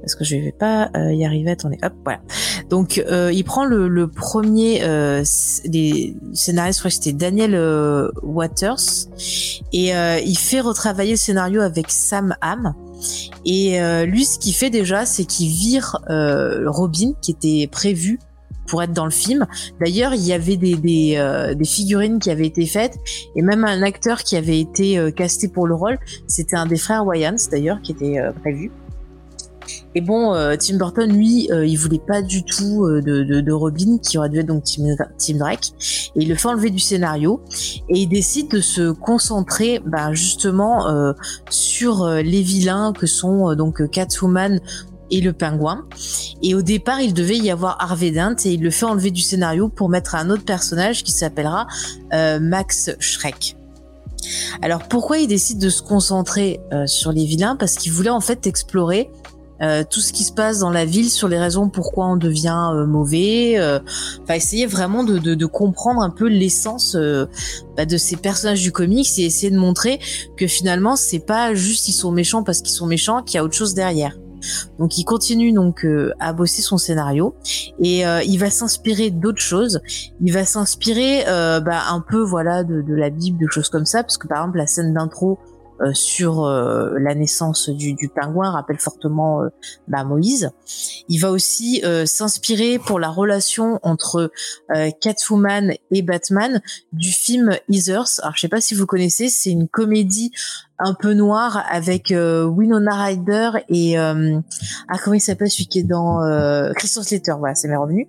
parce 0.00 0.16
que 0.16 0.24
je 0.24 0.36
vais 0.36 0.52
pas 0.52 0.90
euh, 0.96 1.14
y 1.14 1.24
arriver. 1.24 1.52
Attendez, 1.52 1.78
hop, 1.82 1.94
voilà. 2.04 2.20
Donc 2.68 3.02
euh, 3.10 3.32
il 3.32 3.42
prend 3.42 3.64
le, 3.64 4.06
premier 4.08 4.84
euh, 4.84 5.20
s- 5.20 5.62
les 5.64 6.14
scénaristes, 6.34 6.78
je 6.78 6.82
crois 6.82 6.90
que 6.90 6.94
c'était 6.96 7.12
Daniel 7.16 7.54
euh, 7.54 8.10
Waters, 8.22 8.76
et 9.72 9.96
euh, 9.96 10.18
il 10.20 10.36
fait 10.36 10.60
retravailler 10.60 11.12
le 11.12 11.16
scénario 11.16 11.62
avec 11.62 11.90
Sam 11.90 12.36
Hamm. 12.42 12.74
Et 13.44 13.80
euh, 13.80 14.06
lui, 14.06 14.24
ce 14.24 14.38
qu'il 14.38 14.54
fait 14.54 14.70
déjà, 14.70 15.06
c'est 15.06 15.24
qu'il 15.24 15.48
vire 15.48 15.98
euh, 16.10 16.64
Robin, 16.70 17.12
qui 17.20 17.30
était 17.30 17.68
prévu 17.70 18.18
pour 18.66 18.82
être 18.82 18.92
dans 18.92 19.04
le 19.04 19.10
film. 19.10 19.46
D'ailleurs, 19.80 20.14
il 20.14 20.22
y 20.22 20.32
avait 20.32 20.56
des, 20.56 20.76
des, 20.76 21.14
euh, 21.16 21.54
des 21.54 21.64
figurines 21.64 22.18
qui 22.18 22.30
avaient 22.30 22.46
été 22.46 22.66
faites, 22.66 22.96
et 23.36 23.42
même 23.42 23.64
un 23.64 23.82
acteur 23.82 24.22
qui 24.22 24.36
avait 24.36 24.60
été 24.60 24.98
euh, 24.98 25.10
casté 25.10 25.48
pour 25.48 25.66
le 25.66 25.74
rôle. 25.74 25.98
C'était 26.26 26.56
un 26.56 26.66
des 26.66 26.76
frères 26.76 27.04
Wayans, 27.06 27.36
d'ailleurs, 27.50 27.80
qui 27.82 27.92
était 27.92 28.18
euh, 28.18 28.32
prévu. 28.32 28.70
Et 29.94 30.00
bon, 30.00 30.34
euh, 30.34 30.56
Tim 30.58 30.76
Burton, 30.76 31.10
lui, 31.10 31.48
euh, 31.52 31.64
il 31.66 31.76
voulait 31.76 32.02
pas 32.04 32.20
du 32.22 32.44
tout 32.44 32.84
euh, 32.84 33.00
de, 33.00 33.22
de, 33.22 33.40
de 33.40 33.52
Robin, 33.52 33.98
qui 33.98 34.18
aurait 34.18 34.28
dû 34.28 34.38
être 34.38 34.46
donc 34.46 34.64
Tim, 34.64 34.82
Tim 35.18 35.38
Drake, 35.38 35.72
et 36.16 36.22
il 36.22 36.28
le 36.28 36.34
fait 36.34 36.48
enlever 36.48 36.70
du 36.70 36.80
scénario, 36.80 37.42
et 37.88 38.00
il 38.00 38.08
décide 38.08 38.50
de 38.50 38.60
se 38.60 38.90
concentrer, 38.90 39.80
bah, 39.86 40.12
justement, 40.12 40.88
euh, 40.88 41.12
sur 41.48 42.08
les 42.08 42.42
vilains 42.42 42.92
que 42.92 43.06
sont 43.06 43.54
donc 43.54 43.88
Catwoman 43.90 44.60
et 45.10 45.20
le 45.20 45.32
pingouin. 45.32 45.84
Et 46.42 46.54
au 46.54 46.62
départ, 46.62 47.00
il 47.00 47.14
devait 47.14 47.38
y 47.38 47.50
avoir 47.50 47.76
Harvey 47.80 48.10
Dent, 48.10 48.36
et 48.44 48.54
il 48.54 48.62
le 48.62 48.70
fait 48.70 48.86
enlever 48.86 49.10
du 49.10 49.22
scénario 49.22 49.68
pour 49.68 49.88
mettre 49.88 50.14
un 50.14 50.30
autre 50.30 50.44
personnage 50.44 51.04
qui 51.04 51.12
s'appellera 51.12 51.66
euh, 52.12 52.40
Max 52.40 52.90
Schreck. 52.98 53.56
Alors 54.62 54.88
pourquoi 54.88 55.18
il 55.18 55.28
décide 55.28 55.58
de 55.58 55.68
se 55.68 55.82
concentrer 55.82 56.60
euh, 56.72 56.86
sur 56.86 57.12
les 57.12 57.26
vilains? 57.26 57.56
Parce 57.56 57.74
qu'il 57.74 57.92
voulait 57.92 58.08
en 58.08 58.20
fait 58.20 58.46
explorer 58.46 59.10
euh, 59.62 59.84
tout 59.88 60.00
ce 60.00 60.12
qui 60.12 60.24
se 60.24 60.32
passe 60.32 60.58
dans 60.58 60.70
la 60.70 60.84
ville 60.84 61.10
sur 61.10 61.28
les 61.28 61.38
raisons 61.38 61.68
pourquoi 61.68 62.06
on 62.06 62.16
devient 62.16 62.70
euh, 62.74 62.86
mauvais. 62.86 63.54
euh, 63.58 63.78
Enfin, 64.22 64.34
essayer 64.34 64.66
vraiment 64.66 65.04
de, 65.04 65.18
de, 65.18 65.34
de 65.34 65.46
comprendre 65.46 66.00
un 66.02 66.10
peu 66.10 66.26
l'essence 66.28 66.96
euh, 66.96 67.26
bah, 67.76 67.86
de 67.86 67.96
ces 67.96 68.16
personnages 68.16 68.62
du 68.62 68.72
comics 68.72 69.06
et 69.18 69.24
essayer 69.24 69.50
de 69.50 69.58
montrer 69.58 70.00
que 70.36 70.46
finalement 70.46 70.96
c'est 70.96 71.24
pas 71.24 71.54
juste 71.54 71.88
ils 71.88 71.92
sont 71.92 72.10
méchants 72.12 72.42
parce 72.42 72.62
qu'ils 72.62 72.74
sont 72.74 72.86
méchants, 72.86 73.22
qu'il 73.22 73.36
y 73.36 73.38
a 73.38 73.44
autre 73.44 73.54
chose 73.54 73.74
derrière. 73.74 74.16
Donc 74.78 74.98
il 74.98 75.04
continue 75.04 75.52
donc 75.52 75.86
euh, 75.86 76.12
à 76.20 76.34
bosser 76.34 76.60
son 76.60 76.76
scénario 76.76 77.34
et 77.78 78.06
euh, 78.06 78.22
il 78.24 78.36
va 78.38 78.50
s'inspirer 78.50 79.10
d'autres 79.10 79.40
choses. 79.40 79.80
Il 80.20 80.32
va 80.34 80.44
s'inspirer 80.44 81.24
euh, 81.26 81.60
bah, 81.60 81.84
un 81.90 82.00
peu 82.00 82.20
voilà 82.20 82.62
de, 82.62 82.82
de 82.82 82.94
la 82.94 83.08
Bible, 83.08 83.38
de 83.42 83.50
choses 83.50 83.70
comme 83.70 83.86
ça, 83.86 84.02
parce 84.02 84.18
que 84.18 84.28
par 84.28 84.38
exemple 84.42 84.58
la 84.58 84.66
scène 84.66 84.92
d'intro 84.92 85.38
euh, 85.80 85.92
sur 85.92 86.44
euh, 86.44 86.94
la 87.00 87.14
naissance 87.14 87.68
du, 87.68 87.94
du 87.94 88.08
pingouin 88.08 88.50
rappelle 88.50 88.78
fortement 88.78 89.42
euh, 89.42 89.48
bah, 89.88 90.04
Moïse. 90.04 90.50
Il 91.08 91.18
va 91.18 91.30
aussi 91.30 91.82
euh, 91.84 92.06
s'inspirer 92.06 92.78
pour 92.78 93.00
la 93.00 93.08
relation 93.08 93.80
entre 93.82 94.30
Catwoman 95.00 95.74
et 95.90 96.02
Batman 96.02 96.62
du 96.92 97.10
film 97.10 97.56
Heathers. 97.68 98.20
Alors 98.22 98.34
je 98.36 98.40
sais 98.40 98.48
pas 98.48 98.60
si 98.60 98.74
vous 98.74 98.86
connaissez, 98.86 99.28
c'est 99.28 99.50
une 99.50 99.68
comédie 99.68 100.30
un 100.78 100.92
peu 100.94 101.14
noire 101.14 101.64
avec 101.70 102.10
euh, 102.10 102.44
Winona 102.44 103.04
Ryder 103.04 103.50
et 103.68 103.96
euh, 103.98 104.38
ah 104.88 104.98
comment 105.02 105.14
il 105.14 105.20
s'appelle 105.20 105.48
celui 105.48 105.66
qui 105.66 105.78
est 105.78 105.84
dans 105.84 106.22
euh, 106.22 106.72
Christian 106.72 107.02
Slater. 107.04 107.34
Voilà 107.38 107.54
c'est 107.54 107.68
mes 107.68 107.76
revenus 107.76 108.06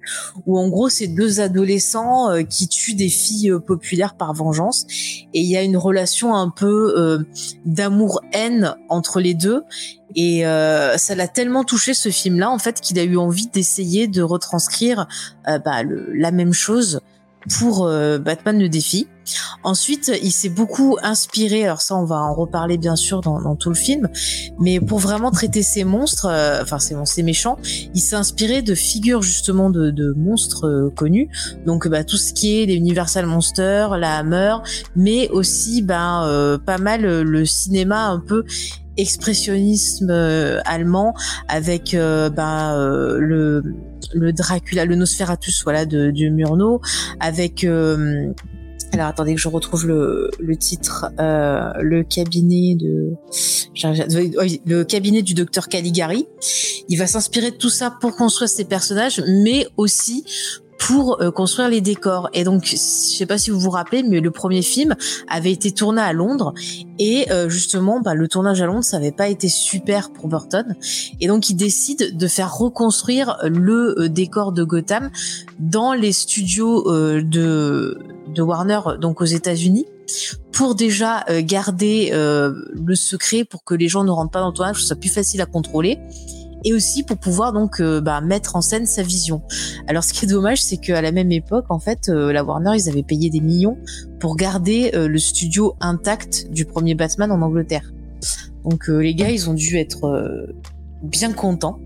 où 0.48 0.58
en 0.58 0.68
gros 0.70 0.90
c'est 0.90 1.08
deux 1.08 1.42
adolescents 1.42 2.32
euh, 2.32 2.42
qui 2.42 2.68
tuent 2.68 2.96
des 2.96 3.10
filles 3.10 3.52
euh, 3.52 3.60
populaires 3.60 4.16
par 4.16 4.34
vengeance. 4.34 4.88
Et 5.36 5.42
il 5.42 5.46
y 5.46 5.56
a 5.56 5.62
une 5.62 5.78
relation 5.78 6.34
un 6.34 6.50
peu 6.50 6.96
euh, 6.98 7.24
d'amour 7.66 8.22
haine 8.34 8.74
entre 8.90 9.20
les 9.20 9.36
deux. 9.36 9.62
Et 10.16 10.44
ça 10.44 11.14
l'a 11.16 11.28
tellement 11.28 11.66
touché 11.66 11.94
ce 11.94 12.08
film 12.08 12.40
là 12.40 12.50
en 12.50 12.58
fait 12.58 12.80
qu'il 12.80 12.98
a 13.00 13.04
eu 13.04 13.18
envie 13.18 13.48
d'essayer 13.48 14.08
de 14.08 14.22
retranscrire 14.22 15.08
bah, 15.46 15.84
le- 15.84 16.10
la 16.14 16.32
même 16.32 16.54
chose 16.54 17.02
pour 17.60 17.86
Batman 18.22 18.58
le 18.58 18.70
défi. 18.70 19.10
Ensuite, 19.64 20.12
il 20.22 20.32
s'est 20.32 20.50
beaucoup 20.50 20.98
inspiré, 21.02 21.66
alors 21.66 21.82
ça 21.82 21.96
on 21.96 22.06
va 22.06 22.18
en 22.18 22.34
reparler 22.34 22.78
bien 22.78 22.96
sûr 22.96 23.22
dans, 23.22 23.42
dans 23.42 23.56
tout 23.56 23.70
le 23.70 23.76
film, 23.76 24.10
mais 24.60 24.80
pour 24.80 25.00
vraiment 25.00 25.32
traiter 25.32 25.64
ces 25.64 25.84
monstres, 25.84 26.28
euh, 26.28 26.62
enfin 26.62 26.78
ces 26.80 27.24
méchants, 27.24 27.58
il 27.94 28.02
s'est 28.02 28.16
inspiré 28.16 28.62
de 28.62 28.76
figures 28.76 29.22
justement 29.22 29.70
de, 29.70 29.92
de 29.92 30.14
monstres 30.14 30.68
euh, 30.68 30.90
connus, 30.96 31.30
donc 31.66 31.88
bah, 31.88 32.04
tout 32.04 32.18
ce 32.18 32.34
qui 32.34 32.62
est 32.62 32.66
les 32.66 32.76
Universal 32.76 33.26
Monsters, 33.26 33.98
la 33.98 34.18
Hammer, 34.18 34.58
mais 34.96 35.30
aussi 35.30 35.82
bah, 35.82 36.28
euh, 36.28 36.58
pas 36.58 36.78
mal 36.78 37.02
le 37.02 37.46
cinéma 37.46 38.08
un 38.08 38.20
peu 38.20 38.44
expressionnisme 38.98 40.10
allemand 40.66 41.14
avec 41.50 41.98
bah, 42.36 42.76
le 43.18 43.62
le 44.14 44.32
Dracula, 44.32 44.86
le 44.86 44.96
Nosferatu, 44.96 45.52
voilà, 45.64 45.86
de, 45.86 46.12
de 46.12 46.30
Murnau, 46.30 46.80
avec 47.20 47.66
alors 48.96 49.10
attendez 49.10 49.36
que 49.36 49.42
je 49.42 49.48
retrouve 49.48 49.88
le, 49.88 50.56
titre, 50.58 51.08
euh, 51.20 51.72
le 51.82 52.04
cabinet 52.04 52.78
le 54.66 54.84
cabinet 54.84 55.22
du 55.22 55.34
docteur 55.34 55.68
Caligari. 55.68 56.28
Il 56.88 56.98
va 56.98 57.08
s'inspirer 57.08 57.52
de 57.52 57.56
tout 57.56 57.70
ça 57.70 57.92
pour 58.00 58.16
construire 58.16 58.50
ses 58.50 58.66
personnages, 58.66 59.22
mais 59.28 59.68
aussi 59.78 60.24
pour 60.78 61.22
euh, 61.22 61.32
construire 61.32 61.70
les 61.70 61.82
décors. 61.82 62.30
Et 62.34 62.44
donc, 62.44 62.66
je 62.66 62.76
sais 62.76 63.26
pas 63.26 63.38
si 63.38 63.50
vous 63.50 63.60
vous 63.60 63.70
rappelez, 63.70 64.04
mais 64.04 64.20
le 64.20 64.32
premier 64.32 64.62
film 64.62 64.96
avait 65.28 65.52
été 65.52 65.72
tourné 65.72 66.02
à 66.02 66.14
Londres 66.14 66.54
et 67.00 67.32
euh, 67.32 67.50
justement, 67.50 68.02
bah, 68.02 68.14
le 68.14 68.28
tournage 68.28 68.62
à 68.62 68.66
Londres, 68.66 68.84
ça 68.84 68.98
avait 68.98 69.12
pas 69.12 69.28
été 69.28 69.50
super 69.50 70.12
pour 70.12 70.28
Burton. 70.28 70.76
Et 71.20 71.28
donc, 71.28 71.50
il 71.50 71.56
décide 71.56 72.18
de 72.18 72.28
faire 72.28 72.56
reconstruire 72.56 73.38
le 73.44 74.00
euh, 74.00 74.10
décor 74.10 74.52
de 74.52 74.64
Gotham 74.64 75.10
dans 75.60 75.94
les 75.94 76.12
studios 76.12 76.84
de 77.22 78.00
de 78.34 78.42
Warner, 78.42 78.80
donc 79.00 79.22
aux 79.22 79.26
États-Unis 79.26 79.86
pour 80.52 80.76
déjà 80.76 81.24
garder 81.42 82.12
le 82.14 82.96
secret 82.96 83.44
pour 83.44 83.64
que 83.64 83.74
les 83.74 83.88
gens 83.88 84.04
ne 84.04 84.12
rentrent 84.12 84.32
pas 84.32 84.40
dans 84.40 84.48
le 84.48 84.54
tournage, 84.54 84.76
que 84.76 84.82
ce 84.82 84.88
soit 84.88 84.96
plus 84.96 85.10
facile 85.10 85.42
à 85.42 85.46
contrôler 85.46 86.00
et 86.66 86.74
aussi 86.74 87.04
pour 87.04 87.18
pouvoir 87.18 87.54
donc 87.54 87.80
euh, 87.80 88.02
bah, 88.02 88.20
mettre 88.20 88.56
en 88.56 88.62
scène 88.62 88.86
sa 88.86 89.04
vision. 89.04 89.42
Alors 89.88 90.04
ce 90.04 90.12
qui 90.12 90.26
est 90.26 90.28
dommage, 90.28 90.62
c'est 90.62 90.78
qu'à 90.78 91.02
la 91.02 91.12
même 91.12 91.32
époque, 91.32 91.66
en 91.70 91.80
fait, 91.80 92.10
euh, 92.10 92.34
la 92.34 92.44
Warner, 92.44 92.72
ils 92.76 92.90
avaient 92.90 93.04
payé 93.04 93.30
des 93.30 93.40
millions 93.40 93.78
pour 94.20 94.36
garder 94.36 94.92
euh, 94.96 95.08
le 95.08 95.20
studio 95.20 95.76
intact 95.80 96.52
du 96.52 96.66
premier 96.66 96.96
Batman 96.96 97.32
en 97.32 97.42
Angleterre. 97.42 97.94
Donc 98.64 98.88
les 98.88 99.14
gars, 99.14 99.30
ils 99.30 99.48
ont 99.48 99.54
dû 99.54 99.78
être 99.78 100.48
bien 101.04 101.32
contents. 101.34 101.78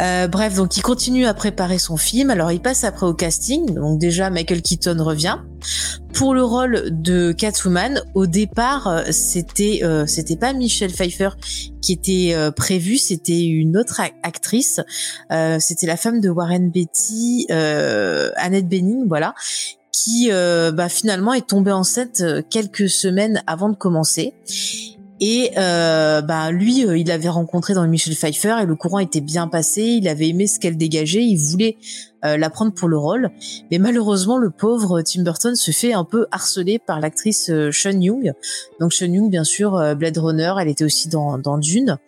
Euh, 0.00 0.28
bref, 0.28 0.54
donc 0.54 0.76
il 0.76 0.82
continue 0.82 1.26
à 1.26 1.34
préparer 1.34 1.78
son 1.78 1.96
film. 1.96 2.30
Alors 2.30 2.52
il 2.52 2.60
passe 2.60 2.84
après 2.84 3.06
au 3.06 3.14
casting. 3.14 3.74
Donc 3.74 3.98
déjà 3.98 4.30
Michael 4.30 4.62
Keaton 4.62 5.02
revient 5.02 5.38
pour 6.12 6.34
le 6.34 6.42
rôle 6.42 6.84
de 6.90 7.32
Catwoman. 7.32 8.02
Au 8.14 8.26
départ, 8.26 8.86
euh, 8.86 9.02
c'était 9.10 9.80
euh, 9.82 10.06
c'était 10.06 10.36
pas 10.36 10.52
Michelle 10.52 10.92
Pfeiffer 10.92 11.30
qui 11.80 11.92
était 11.92 12.34
prévue, 12.54 12.98
c'était 12.98 13.40
une 13.40 13.76
autre 13.78 14.02
actrice. 14.22 14.80
c'était 15.58 15.86
la 15.86 15.96
femme 15.96 16.20
de 16.20 16.28
Warren 16.28 16.70
Beatty, 16.70 17.46
Annette 17.48 18.68
Bening, 18.68 19.06
voilà, 19.08 19.34
qui 19.90 20.28
bah, 20.30 20.90
finalement 20.90 21.32
est 21.32 21.46
tombée 21.46 21.72
enceinte 21.72 22.22
quelques 22.50 22.90
semaines 22.90 23.42
avant 23.46 23.70
de 23.70 23.76
commencer. 23.76 24.34
Et 25.20 25.50
euh, 25.56 26.20
bah 26.22 26.50
lui, 26.50 26.86
euh, 26.86 26.96
il 26.96 27.08
l'avait 27.08 27.28
rencontré 27.28 27.74
dans 27.74 27.86
Michel 27.86 28.14
Pfeiffer 28.14 28.56
et 28.62 28.66
le 28.66 28.76
courant 28.76 28.98
était 28.98 29.20
bien 29.20 29.48
passé. 29.48 29.82
Il 29.82 30.08
avait 30.08 30.28
aimé 30.28 30.46
ce 30.46 30.60
qu'elle 30.60 30.76
dégageait. 30.76 31.24
Il 31.24 31.36
voulait 31.36 31.76
euh, 32.24 32.36
la 32.36 32.50
prendre 32.50 32.72
pour 32.72 32.88
le 32.88 32.98
rôle, 32.98 33.30
mais 33.70 33.78
malheureusement, 33.78 34.38
le 34.38 34.50
pauvre 34.50 35.02
Tim 35.02 35.22
Burton 35.22 35.54
se 35.54 35.70
fait 35.70 35.92
un 35.92 36.02
peu 36.02 36.26
harceler 36.32 36.80
par 36.80 36.98
l'actrice 36.98 37.48
euh, 37.48 37.70
Sean 37.70 38.00
Young. 38.00 38.32
Donc 38.80 38.92
Sean 38.92 39.12
Young, 39.12 39.30
bien 39.30 39.44
sûr, 39.44 39.76
euh, 39.76 39.94
Blade 39.94 40.18
Runner. 40.18 40.52
Elle 40.60 40.68
était 40.68 40.84
aussi 40.84 41.08
dans, 41.08 41.38
dans 41.38 41.58
Dune. 41.58 41.98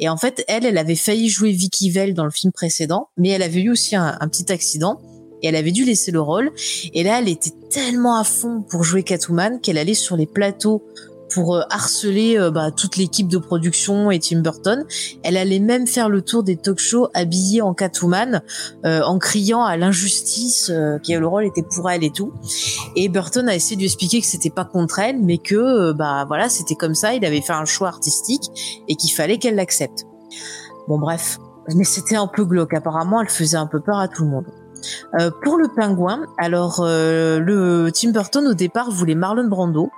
Et 0.00 0.08
en 0.08 0.16
fait, 0.16 0.44
elle, 0.48 0.66
elle 0.66 0.78
avait 0.78 0.96
failli 0.96 1.28
jouer 1.28 1.52
Vicky 1.52 1.90
Vale 1.90 2.12
dans 2.12 2.24
le 2.24 2.32
film 2.32 2.52
précédent, 2.52 3.08
mais 3.16 3.28
elle 3.28 3.42
avait 3.42 3.60
eu 3.60 3.70
aussi 3.70 3.94
un, 3.94 4.16
un 4.20 4.28
petit 4.28 4.50
accident 4.50 5.00
et 5.42 5.48
elle 5.48 5.56
avait 5.56 5.72
dû 5.72 5.84
laisser 5.84 6.10
le 6.10 6.20
rôle. 6.20 6.50
Et 6.92 7.04
là, 7.04 7.20
elle 7.20 7.28
était 7.28 7.52
tellement 7.70 8.16
à 8.16 8.24
fond 8.24 8.62
pour 8.68 8.82
jouer 8.82 9.04
Catwoman 9.04 9.60
qu'elle 9.60 9.78
allait 9.78 9.94
sur 9.94 10.16
les 10.16 10.26
plateaux 10.26 10.82
pour 11.32 11.56
euh, 11.56 11.62
harceler 11.70 12.38
euh, 12.38 12.50
bah, 12.50 12.70
toute 12.70 12.96
l'équipe 12.96 13.28
de 13.28 13.38
production 13.38 14.10
et 14.10 14.18
Tim 14.18 14.40
Burton. 14.40 14.84
Elle 15.22 15.36
allait 15.36 15.58
même 15.58 15.86
faire 15.86 16.08
le 16.08 16.22
tour 16.22 16.42
des 16.42 16.56
talk-shows 16.56 17.08
habillée 17.14 17.62
en 17.62 17.74
Catwoman, 17.74 18.42
euh, 18.84 19.02
en 19.02 19.18
criant 19.18 19.64
à 19.64 19.76
l'injustice, 19.76 20.66
que 20.66 21.18
le 21.18 21.26
rôle 21.26 21.44
était 21.44 21.62
pour 21.62 21.90
elle 21.90 22.04
et 22.04 22.10
tout. 22.10 22.32
Et 22.96 23.08
Burton 23.08 23.48
a 23.48 23.54
essayé 23.54 23.76
de 23.76 23.80
lui 23.80 23.86
expliquer 23.86 24.20
que 24.20 24.26
c'était 24.26 24.50
pas 24.50 24.64
contre 24.64 24.98
elle, 24.98 25.20
mais 25.20 25.38
que 25.38 25.92
bah 25.92 26.24
voilà, 26.26 26.48
c'était 26.48 26.74
comme 26.74 26.94
ça. 26.94 27.14
Il 27.14 27.24
avait 27.24 27.40
fait 27.40 27.52
un 27.52 27.64
choix 27.64 27.88
artistique 27.88 28.42
et 28.88 28.96
qu'il 28.96 29.12
fallait 29.12 29.38
qu'elle 29.38 29.56
l'accepte. 29.56 30.06
Bon 30.88 30.98
bref, 30.98 31.38
mais 31.74 31.84
c'était 31.84 32.16
un 32.16 32.26
peu 32.26 32.44
glauque. 32.44 32.74
Apparemment, 32.74 33.20
elle 33.20 33.28
faisait 33.28 33.56
un 33.56 33.66
peu 33.66 33.80
peur 33.80 33.98
à 33.98 34.08
tout 34.08 34.24
le 34.24 34.30
monde. 34.30 34.46
Euh, 35.18 35.30
pour 35.42 35.58
le 35.58 35.68
pingouin, 35.68 36.26
alors 36.38 36.80
euh, 36.80 37.38
le 37.38 37.90
Tim 37.92 38.10
Burton 38.10 38.46
au 38.46 38.54
départ 38.54 38.90
voulait 38.90 39.14
Marlon 39.14 39.48
Brando 39.48 39.90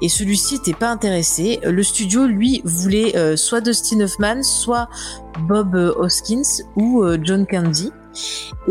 et 0.00 0.08
celui-ci 0.08 0.54
n'était 0.54 0.74
pas 0.74 0.90
intéressé. 0.90 1.60
Le 1.64 1.82
studio 1.82 2.26
lui 2.26 2.62
voulait 2.64 3.16
euh, 3.16 3.36
soit 3.36 3.60
Dustin 3.60 4.00
Hoffman, 4.00 4.42
soit 4.42 4.88
Bob 5.48 5.74
Hoskins 5.74 6.64
ou 6.76 7.04
John 7.22 7.46
Candy. 7.46 7.92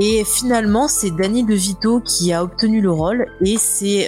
Et 0.01 0.25
finalement, 0.25 0.89
c'est 0.89 1.11
Danny 1.11 1.45
DeVito 1.45 2.01
qui 2.01 2.33
a 2.33 2.43
obtenu 2.43 2.81
le 2.81 2.91
rôle 2.91 3.27
et 3.39 3.57
c'est 3.57 4.07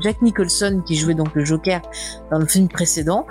Jack 0.00 0.22
Nicholson 0.22 0.82
qui 0.86 0.94
jouait 0.94 1.14
donc 1.14 1.34
le 1.34 1.44
Joker 1.44 1.82
dans 2.30 2.38
le 2.38 2.46
film 2.46 2.68
précédent, 2.68 3.26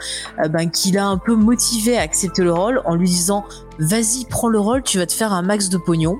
ben, 0.49 0.69
qui 0.69 0.91
l'a 0.91 1.07
un 1.07 1.17
peu 1.17 1.35
motivé 1.35 1.97
à 1.97 2.01
accepter 2.01 2.43
le 2.43 2.51
rôle 2.51 2.81
en 2.83 2.95
lui 2.95 3.07
disant 3.07 3.45
"Vas-y, 3.79 4.25
prends 4.25 4.49
le 4.49 4.59
rôle, 4.59 4.83
tu 4.83 4.97
vas 4.97 5.05
te 5.05 5.13
faire 5.13 5.31
un 5.31 5.43
max 5.43 5.69
de 5.69 5.77
pognon." 5.77 6.17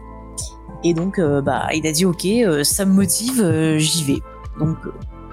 Et 0.85 0.93
donc, 0.93 1.17
euh, 1.17 1.41
bah, 1.41 1.67
il 1.73 1.87
a 1.87 1.91
dit 1.91 2.05
ok, 2.05 2.25
euh, 2.25 2.63
ça 2.63 2.85
me 2.85 2.93
motive, 2.93 3.41
euh, 3.41 3.79
j'y 3.79 4.03
vais. 4.03 4.21
Donc 4.59 4.77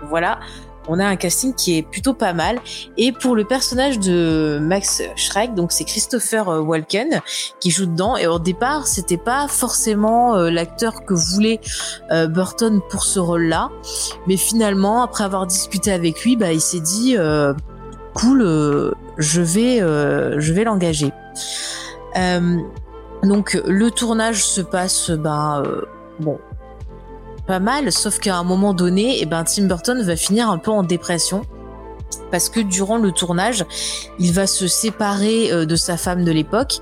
voilà, 0.09 0.40
on 0.88 0.99
a 0.99 1.04
un 1.04 1.16
casting 1.16 1.54
qui 1.54 1.76
est 1.76 1.82
plutôt 1.82 2.14
pas 2.14 2.32
mal. 2.32 2.59
Et 2.97 3.12
pour 3.12 3.37
le 3.37 3.44
personnage 3.44 3.99
de 3.99 4.59
Max 4.62 5.02
Schreck, 5.14 5.54
donc 5.54 5.73
c'est 5.73 5.85
Christopher 5.85 6.49
Walken 6.66 7.21
qui 7.61 7.71
joue 7.71 7.85
dedans. 7.85 8.16
Et 8.16 8.26
au 8.26 8.38
départ, 8.38 8.87
c'était 8.87 9.18
pas 9.18 9.47
forcément 9.47 10.37
l'acteur 10.37 11.04
que 11.04 11.12
voulait 11.12 11.61
Burton 12.11 12.80
pour 12.88 13.04
ce 13.04 13.21
rôle-là, 13.21 13.71
mais 14.26 14.38
finalement, 14.38 15.02
après 15.02 15.25
avoir 15.25 15.47
discuté 15.47 15.92
avec 15.92 16.25
lui, 16.25 16.37
bah, 16.37 16.52
il 16.52 16.61
s'est 16.62 16.80
dit 16.80 17.14
cool, 18.14 18.42
je 19.18 19.40
vais, 19.40 19.78
je 19.78 20.52
vais 20.52 20.64
l'engager. 20.64 21.12
Donc 23.23 23.61
le 23.67 23.91
tournage 23.91 24.45
se 24.45 24.61
passe 24.61 25.11
ben 25.11 25.62
euh, 25.64 25.83
bon 26.21 26.38
pas 27.47 27.59
mal, 27.59 27.91
sauf 27.91 28.21
qu'à 28.21 28.37
un 28.37 28.45
moment 28.45 28.73
donné, 28.73 29.19
et 29.19 29.23
eh 29.23 29.26
ben 29.26 29.43
Tim 29.43 29.64
Burton 29.64 30.00
va 30.02 30.14
finir 30.14 30.49
un 30.49 30.59
peu 30.59 30.71
en 30.71 30.85
dépression 30.85 31.43
parce 32.31 32.49
que 32.49 32.61
durant 32.61 32.99
le 32.99 33.12
tournage, 33.12 33.64
il 34.19 34.33
va 34.33 34.47
se 34.47 34.67
séparer 34.67 35.52
euh, 35.52 35.67
de 35.67 35.76
sa 35.76 35.97
femme 35.97 36.25
de 36.25 36.33
l'époque 36.33 36.79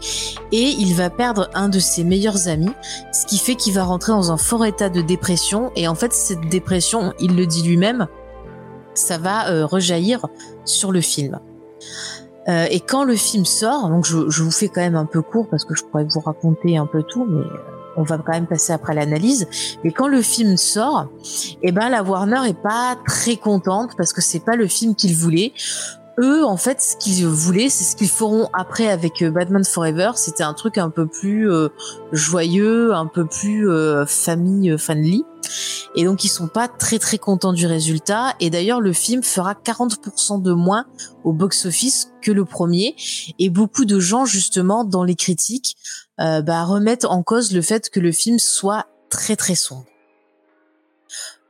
et 0.53 0.69
il 0.79 0.95
va 0.95 1.11
perdre 1.11 1.51
un 1.55 1.69
de 1.69 1.79
ses 1.79 2.05
meilleurs 2.05 2.49
amis, 2.49 2.73
ce 3.13 3.27
qui 3.27 3.39
fait 3.39 3.57
qu'il 3.57 3.75
va 3.75 3.85
rentrer 3.85 4.13
dans 4.13 4.33
un 4.33 4.37
fort 4.37 4.65
état 4.65 4.89
de 4.89 5.01
dépression 5.01 5.73
et 5.77 5.89
en 5.89 5.95
fait 5.95 6.13
cette 6.13 6.49
dépression, 6.49 7.13
il 7.21 7.37
le 7.37 7.47
dit 7.47 7.63
lui-même, 7.63 8.07
ça 8.95 9.19
va 9.19 9.49
euh, 9.49 9.67
rejaillir 9.67 10.27
sur 10.65 10.93
le 10.93 11.01
film. 11.01 11.39
Euh, 12.49 12.67
et 12.71 12.81
quand 12.81 13.05
le 13.05 13.17
film 13.17 13.45
sort, 13.45 13.89
donc 13.89 14.07
je, 14.07 14.43
vous 14.43 14.51
fais 14.51 14.69
quand 14.69 14.81
même 14.81 14.97
un 14.97 15.07
peu 15.07 15.23
court 15.23 15.49
parce 15.51 15.65
que 15.65 15.75
je 15.75 15.85
pourrais 15.85 16.05
vous 16.05 16.21
raconter 16.21 16.77
un 16.77 16.87
peu 16.87 17.03
tout, 17.03 17.27
mais 17.29 17.41
euh, 17.41 17.59
on 17.97 18.03
va 18.03 18.19
quand 18.19 18.33
même 18.33 18.47
passer 18.47 18.73
après 18.73 18.95
l'analyse. 18.95 19.47
Mais 19.85 19.93
quand 19.93 20.09
le 20.09 20.23
film 20.23 20.57
sort, 20.57 21.09
eh 21.63 21.73
ben 21.73 21.89
la 21.89 22.03
Warner 22.03 22.49
est 22.49 22.61
pas 22.61 22.97
très 23.07 23.37
contente 23.37 23.91
parce 23.97 24.13
que 24.13 24.21
c'est 24.21 24.45
pas 24.45 24.57
le 24.57 24.67
film 24.67 24.95
qu'ils 24.95 25.17
voulaient. 25.17 25.53
Eux, 26.21 26.45
en 26.45 26.57
fait, 26.57 26.83
ce 26.83 26.97
qu'ils 26.97 27.27
voulaient, 27.27 27.71
c'est 27.71 27.85
ce 27.85 27.97
qu'ils 27.97 28.09
feront 28.09 28.49
après 28.53 28.89
avec 28.89 29.23
euh, 29.23 29.31
Batman 29.31 29.65
Forever. 29.65 30.13
C'était 30.17 30.43
un 30.43 30.55
truc 30.55 30.79
un 30.79 30.91
peu 30.91 31.07
plus 31.07 31.49
joyeux, 32.13 32.95
un 32.95 33.07
peu 33.07 33.27
plus 33.27 33.69
famille 34.07 34.77
friendly. 34.79 35.25
Et 35.97 36.05
donc 36.05 36.25
ils 36.25 36.29
sont 36.29 36.49
pas 36.49 36.69
très 36.69 36.99
très 36.99 37.19
contents 37.19 37.53
du 37.53 37.67
résultat. 37.67 38.35
Et 38.41 38.51
d'ailleurs 38.51 38.81
le 38.81 38.93
film 38.93 39.23
fera 39.23 39.55
40% 39.55 40.43
de 40.43 40.53
moins 40.53 40.87
au 41.25 41.33
box-office 41.33 42.13
que 42.23 42.31
le 42.31 42.45
premier. 42.45 42.95
Et 43.39 43.51
beaucoup 43.51 43.85
de 43.85 43.99
gens 43.99 44.25
justement 44.25 44.85
dans 44.85 45.05
les 45.05 45.17
critiques 45.17 45.77
euh, 46.21 46.43
bah, 46.43 46.65
remettent 46.65 47.05
en 47.05 47.23
cause 47.23 47.53
le 47.53 47.63
fait 47.63 47.91
que 47.91 48.01
le 48.01 48.13
film 48.13 48.39
soit 48.39 48.87
très 49.09 49.37
très 49.37 49.55
sombre. 49.55 49.90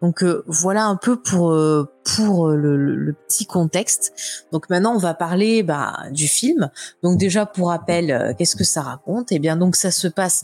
Donc 0.02 0.24
euh, 0.24 0.42
voilà 0.46 0.84
un 0.86 0.96
peu 0.96 1.20
pour 1.20 1.52
euh, 1.52 1.88
pour 2.16 2.48
le, 2.48 2.76
le, 2.76 3.12
petit 3.12 3.46
contexte. 3.46 4.12
Donc 4.52 4.70
maintenant 4.70 4.94
on 4.94 4.98
va 4.98 5.14
parler 5.14 5.62
bah, 5.62 5.94
du 6.10 6.26
film. 6.26 6.70
Donc 7.02 7.18
déjà 7.18 7.46
pour 7.46 7.68
rappel, 7.68 8.34
qu'est-ce 8.38 8.56
que 8.56 8.64
ça 8.64 8.82
raconte? 8.82 9.32
Eh 9.32 9.38
bien 9.38 9.56
donc 9.56 9.76
ça 9.76 9.90
se 9.90 10.08
passe 10.08 10.42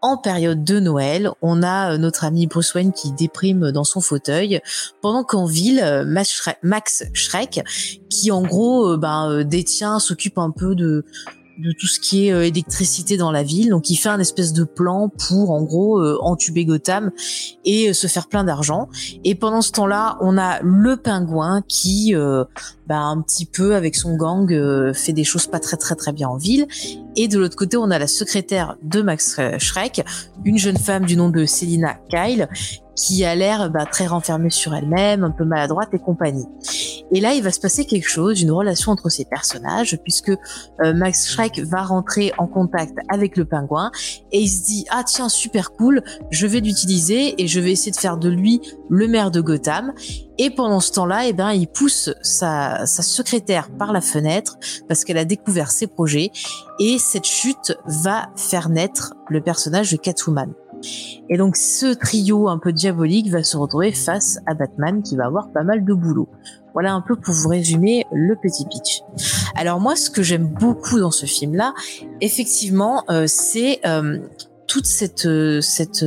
en 0.00 0.16
période 0.16 0.62
de 0.64 0.78
Noël, 0.78 1.30
on 1.42 1.62
a 1.62 1.94
euh, 1.94 1.98
notre 1.98 2.24
ami 2.24 2.46
Bruce 2.46 2.74
Wayne 2.74 2.92
qui 2.92 3.10
déprime 3.12 3.72
dans 3.72 3.84
son 3.84 4.00
fauteuil, 4.00 4.60
pendant 5.02 5.24
qu'en 5.24 5.46
ville, 5.46 5.80
euh, 5.82 6.04
Max 6.04 7.04
Shrek, 7.12 7.60
qui 8.08 8.30
en 8.30 8.42
gros 8.42 8.96
ben, 8.96 9.42
détient, 9.44 9.98
s'occupe 9.98 10.38
un 10.38 10.50
peu 10.50 10.74
de 10.74 11.04
de 11.58 11.72
tout 11.72 11.86
ce 11.86 11.98
qui 11.98 12.28
est 12.28 12.32
euh, 12.32 12.46
électricité 12.46 13.16
dans 13.16 13.32
la 13.32 13.42
ville. 13.42 13.70
Donc 13.70 13.90
il 13.90 13.96
fait 13.96 14.08
un 14.08 14.20
espèce 14.20 14.52
de 14.52 14.64
plan 14.64 15.08
pour 15.08 15.50
en 15.50 15.62
gros 15.62 16.00
euh, 16.00 16.18
entuber 16.20 16.64
Gotham 16.64 17.10
et 17.64 17.90
euh, 17.90 17.92
se 17.92 18.06
faire 18.06 18.28
plein 18.28 18.44
d'argent. 18.44 18.88
Et 19.24 19.34
pendant 19.34 19.60
ce 19.60 19.72
temps-là, 19.72 20.18
on 20.20 20.38
a 20.38 20.60
le 20.62 20.96
pingouin 20.96 21.62
qui 21.66 22.14
bah, 22.86 22.98
un 22.98 23.20
petit 23.20 23.46
peu 23.46 23.74
avec 23.74 23.96
son 23.96 24.16
gang 24.16 24.48
fait 24.92 25.12
des 25.12 25.24
choses 25.24 25.46
pas 25.46 25.60
très 25.60 25.76
très 25.76 25.94
très 25.94 26.12
bien 26.12 26.28
en 26.28 26.36
ville. 26.36 26.66
Et 27.16 27.28
de 27.28 27.38
l'autre 27.38 27.56
côté, 27.56 27.76
on 27.76 27.90
a 27.90 27.98
la 27.98 28.06
secrétaire 28.06 28.76
de 28.82 29.02
Max 29.02 29.40
Shrek, 29.58 30.04
une 30.44 30.58
jeune 30.58 30.76
femme 30.76 31.04
du 31.04 31.16
nom 31.16 31.28
de 31.28 31.44
Selina 31.46 31.96
Kyle, 32.08 32.48
qui 32.94 33.24
a 33.24 33.34
l'air 33.34 33.70
bah, 33.70 33.86
très 33.86 34.06
renfermée 34.06 34.50
sur 34.50 34.74
elle-même, 34.74 35.24
un 35.24 35.30
peu 35.30 35.44
maladroite 35.44 35.90
et 35.92 35.98
compagnie. 35.98 36.46
Et 37.12 37.20
là, 37.20 37.34
il 37.34 37.42
va 37.42 37.50
se 37.50 37.60
passer 37.60 37.84
quelque 37.84 38.08
chose, 38.08 38.42
une 38.42 38.50
relation 38.50 38.92
entre 38.92 39.08
ces 39.08 39.24
personnages, 39.24 39.98
puisque 40.02 40.30
euh, 40.30 40.94
Max 40.94 41.28
Shrek 41.28 41.60
va 41.60 41.82
rentrer 41.82 42.32
en 42.38 42.46
contact 42.46 42.94
avec 43.08 43.36
le 43.36 43.44
pingouin 43.44 43.90
et 44.32 44.40
il 44.40 44.48
se 44.48 44.64
dit 44.64 44.84
ah 44.90 45.02
tiens 45.04 45.28
super 45.28 45.72
cool, 45.72 46.02
je 46.30 46.46
vais 46.46 46.60
l'utiliser 46.60 47.40
et 47.42 47.46
je 47.46 47.60
vais 47.60 47.72
essayer 47.72 47.92
de 47.92 47.96
faire 47.96 48.18
de 48.18 48.28
lui 48.28 48.60
le 48.90 49.08
maire 49.08 49.30
de 49.30 49.40
Gotham. 49.40 49.92
Et 50.38 50.50
pendant 50.50 50.80
ce 50.80 50.92
temps-là, 50.92 51.26
eh 51.26 51.32
ben, 51.32 51.52
il 51.52 51.66
pousse 51.66 52.10
sa, 52.22 52.86
sa 52.86 53.02
secrétaire 53.02 53.70
par 53.70 53.92
la 53.92 54.00
fenêtre 54.00 54.56
parce 54.86 55.04
qu'elle 55.04 55.18
a 55.18 55.24
découvert 55.24 55.70
ses 55.70 55.86
projets 55.86 56.30
et 56.78 56.98
cette 56.98 57.26
chute 57.26 57.76
va 57.86 58.28
faire 58.36 58.68
naître 58.68 59.14
le 59.28 59.40
personnage 59.40 59.90
de 59.90 59.96
Catwoman. 59.96 60.52
Et 61.28 61.36
donc 61.36 61.56
ce 61.56 61.92
trio 61.94 62.48
un 62.48 62.58
peu 62.58 62.72
diabolique 62.72 63.30
va 63.30 63.42
se 63.42 63.56
retrouver 63.56 63.92
face 63.92 64.38
à 64.46 64.54
Batman 64.54 65.02
qui 65.02 65.16
va 65.16 65.26
avoir 65.26 65.50
pas 65.50 65.64
mal 65.64 65.84
de 65.84 65.94
boulot. 65.94 66.28
Voilà 66.80 66.94
un 66.94 67.00
peu 67.00 67.16
pour 67.16 67.34
vous 67.34 67.48
résumer 67.48 68.06
le 68.12 68.36
petit 68.36 68.64
pitch. 68.64 69.02
Alors 69.56 69.80
moi 69.80 69.96
ce 69.96 70.10
que 70.10 70.22
j'aime 70.22 70.46
beaucoup 70.46 71.00
dans 71.00 71.10
ce 71.10 71.26
film 71.26 71.56
là, 71.56 71.74
effectivement, 72.20 73.02
euh, 73.10 73.24
c'est 73.26 73.80
euh, 73.84 74.20
toute 74.68 74.86
cette 74.86 75.26
euh, 75.26 75.60
cette 75.60 76.04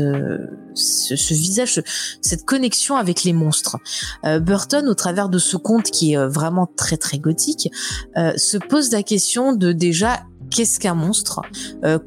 ce, 0.73 1.33
visage 1.33 1.83
cette 2.21 2.45
connexion 2.45 2.95
avec 2.95 3.25
les 3.25 3.33
monstres. 3.33 3.79
Burton 4.23 4.87
au 4.87 4.93
travers 4.93 5.27
de 5.27 5.39
ce 5.39 5.57
conte 5.57 5.91
qui 5.91 6.13
est 6.13 6.25
vraiment 6.25 6.69
très 6.77 6.95
très 6.95 7.19
gothique 7.19 7.69
se 8.15 8.55
pose 8.55 8.93
la 8.93 9.03
question 9.03 9.51
de 9.51 9.73
déjà 9.73 10.21
qu'est-ce 10.51 10.79
qu'un 10.79 10.95
monstre, 10.95 11.41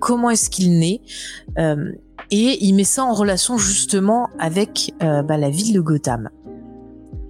comment 0.01 0.31
est-ce 0.31 0.49
qu'il 0.49 0.79
naît? 0.79 1.03
Et 2.31 2.65
il 2.65 2.73
met 2.73 2.85
ça 2.85 3.05
en 3.05 3.13
relation 3.13 3.59
justement 3.59 4.31
avec 4.39 4.95
bah, 5.01 5.37
la 5.37 5.51
ville 5.51 5.75
de 5.75 5.81
Gotham. 5.81 6.31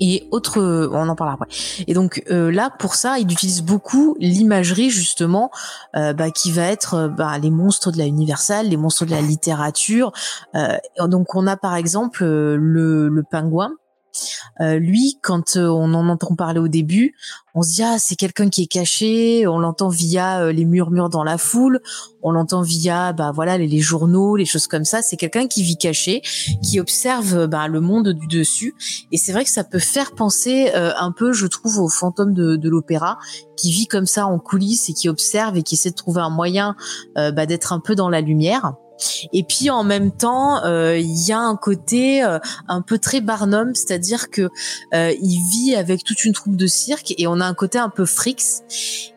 Et 0.01 0.29
autre, 0.31 0.61
on 0.61 1.09
en 1.09 1.15
parlera 1.15 1.35
après. 1.35 1.49
Et 1.87 1.95
donc 1.95 2.23
euh, 2.31 2.51
là, 2.51 2.71
pour 2.79 2.95
ça, 2.95 3.19
il 3.19 3.31
utilise 3.31 3.63
beaucoup 3.63 4.17
l'imagerie 4.19 4.91
justement, 4.91 5.51
euh, 5.97 6.13
bah, 6.13 6.31
qui 6.31 6.53
va 6.53 6.65
être 6.65 7.09
bah, 7.09 7.39
les 7.39 7.51
monstres 7.51 7.93
de 7.93 7.99
la 7.99 8.07
Universal, 8.07 8.69
les 8.69 8.77
monstres 8.77 9.05
de 9.07 9.11
la 9.11 9.21
littérature. 9.21 10.13
donc 10.99 11.35
on 11.35 11.47
a 11.47 11.57
par 11.57 11.77
exemple 11.77 12.25
le, 12.25 13.09
le 13.09 13.23
pingouin 13.23 13.73
euh, 14.61 14.79
lui, 14.79 15.19
quand 15.23 15.57
euh, 15.57 15.69
on 15.69 15.95
en 15.95 16.09
entend 16.09 16.35
parler 16.35 16.61
au 16.61 16.69
début, 16.69 17.15
on 17.55 17.63
se 17.63 17.75
dit 17.75 17.83
ah 17.83 17.97
c'est 17.99 18.17
quelqu'un 18.17 18.49
qui 18.49 18.63
est 18.63 18.67
caché, 18.67 19.47
on 19.47 19.59
l'entend 19.59 19.89
via 19.89 20.41
euh, 20.41 20.53
les 20.53 20.65
murmures 20.65 21.09
dans 21.09 21.25
la 21.25 21.39
foule, 21.39 21.81
on 22.23 22.33
l'entend 22.33 22.63
via 22.63 23.13
bah 23.13 23.33
voilà 23.35 23.59
les, 23.59 23.81
journaux, 23.81 24.37
les 24.37 24.45
choses 24.45 24.67
comme 24.67 24.85
ça. 24.85 25.03
C'est 25.03 25.17
quelqu'un 25.17 25.47
qui 25.47 25.63
vit 25.63 25.77
caché, 25.77 26.23
qui 26.63 26.81
observe 26.81 27.47
bah, 27.47 27.69
le 27.69 27.81
monde 27.81 28.09
du 28.11 28.27
dessus. 28.27 28.75
Et 29.13 29.19
c'est 29.19 29.33
vrai 29.33 29.45
que 29.45 29.51
ça 29.51 29.65
peut 29.65 29.79
faire 29.79 30.13
penser 30.13 30.73
un 30.75 31.13
peu, 31.13 31.33
je 31.33 31.47
trouve, 31.47 31.79
au 31.79 31.89
fantôme 31.89 32.33
de, 32.33 32.57
de 32.57 32.69
l'opéra 32.69 33.19
qui 33.57 33.71
vit 33.71 33.87
comme 33.87 34.07
ça 34.07 34.27
en 34.27 34.39
coulisses 34.39 34.89
et 34.89 34.95
qui 34.95 35.09
observe 35.09 35.57
et 35.57 35.63
qui 35.63 35.75
essaie 35.75 35.91
de 35.91 35.95
trouver 35.95 36.23
un 36.23 36.31
moyen 36.31 36.77
bah, 37.15 37.47
d'être 37.47 37.73
un 37.73 37.81
peu 37.81 37.95
dans 37.95 38.09
la 38.09 38.21
lumière. 38.21 38.75
Et 39.33 39.43
puis 39.43 39.71
en 39.71 39.85
même 39.85 40.13
temps, 40.13 40.65
euh, 40.65 40.99
il 40.99 41.27
y 41.27 41.33
a 41.33 41.39
un 41.39 41.57
côté 41.57 42.23
euh, 42.23 42.39
un 42.69 42.83
peu 42.83 42.99
très 42.99 43.21
Barnum, 43.21 43.75
c'est-à-dire 43.75 44.31
que 44.31 44.49
euh, 44.95 45.13
il 45.21 45.41
vit 45.51 45.75
avec 45.75 46.05
toute 46.05 46.25
une 46.25 46.33
troupe 46.33 46.57
de 46.57 46.67
cirque 46.67 47.15
et 47.19 47.27
on 47.27 47.41
a 47.41 47.47
un 47.47 47.55
côté 47.55 47.79
un 47.79 47.89
peu 47.89 48.07
frix 48.07 48.63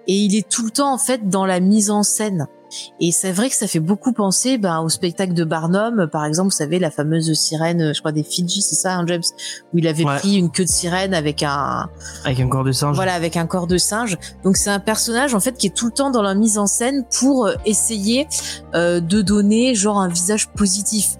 et 0.07 0.15
il 0.15 0.35
est 0.35 0.47
tout 0.47 0.63
le 0.63 0.71
temps 0.71 0.93
en 0.93 0.97
fait 0.97 1.29
dans 1.29 1.45
la 1.45 1.59
mise 1.59 1.91
en 1.91 2.03
scène. 2.03 2.47
Et 2.99 3.11
c'est 3.11 3.31
vrai 3.31 3.49
que 3.49 3.55
ça 3.55 3.67
fait 3.67 3.79
beaucoup 3.79 4.13
penser 4.13 4.57
ben, 4.57 4.79
au 4.79 4.89
spectacle 4.89 5.33
de 5.33 5.43
Barnum, 5.43 6.07
par 6.11 6.25
exemple, 6.25 6.49
vous 6.49 6.55
savez, 6.55 6.79
la 6.79 6.91
fameuse 6.91 7.31
sirène, 7.33 7.93
je 7.93 7.99
crois 7.99 8.11
des 8.11 8.23
Fidji, 8.23 8.61
c'est 8.61 8.75
ça, 8.75 8.95
hein, 8.95 9.05
James, 9.07 9.23
où 9.73 9.77
il 9.77 9.87
avait 9.87 10.03
pris 10.03 10.35
une 10.35 10.51
queue 10.51 10.65
de 10.65 10.69
sirène 10.69 11.13
avec 11.13 11.43
un... 11.43 11.89
Avec 12.25 12.39
un 12.39 12.47
corps 12.47 12.63
de 12.63 12.71
singe. 12.71 12.95
Voilà, 12.95 13.13
avec 13.13 13.37
un 13.37 13.45
corps 13.45 13.67
de 13.67 13.77
singe. 13.77 14.17
Donc 14.43 14.57
c'est 14.57 14.69
un 14.69 14.79
personnage, 14.79 15.33
en 15.33 15.39
fait, 15.39 15.57
qui 15.57 15.67
est 15.67 15.75
tout 15.75 15.87
le 15.87 15.93
temps 15.93 16.11
dans 16.11 16.21
la 16.21 16.35
mise 16.35 16.57
en 16.57 16.67
scène 16.67 17.05
pour 17.19 17.47
euh, 17.47 17.55
essayer 17.65 18.27
euh, 18.75 18.99
de 18.99 19.21
donner, 19.21 19.75
genre, 19.75 19.99
un 19.99 20.09
visage 20.09 20.49
positif 20.49 21.17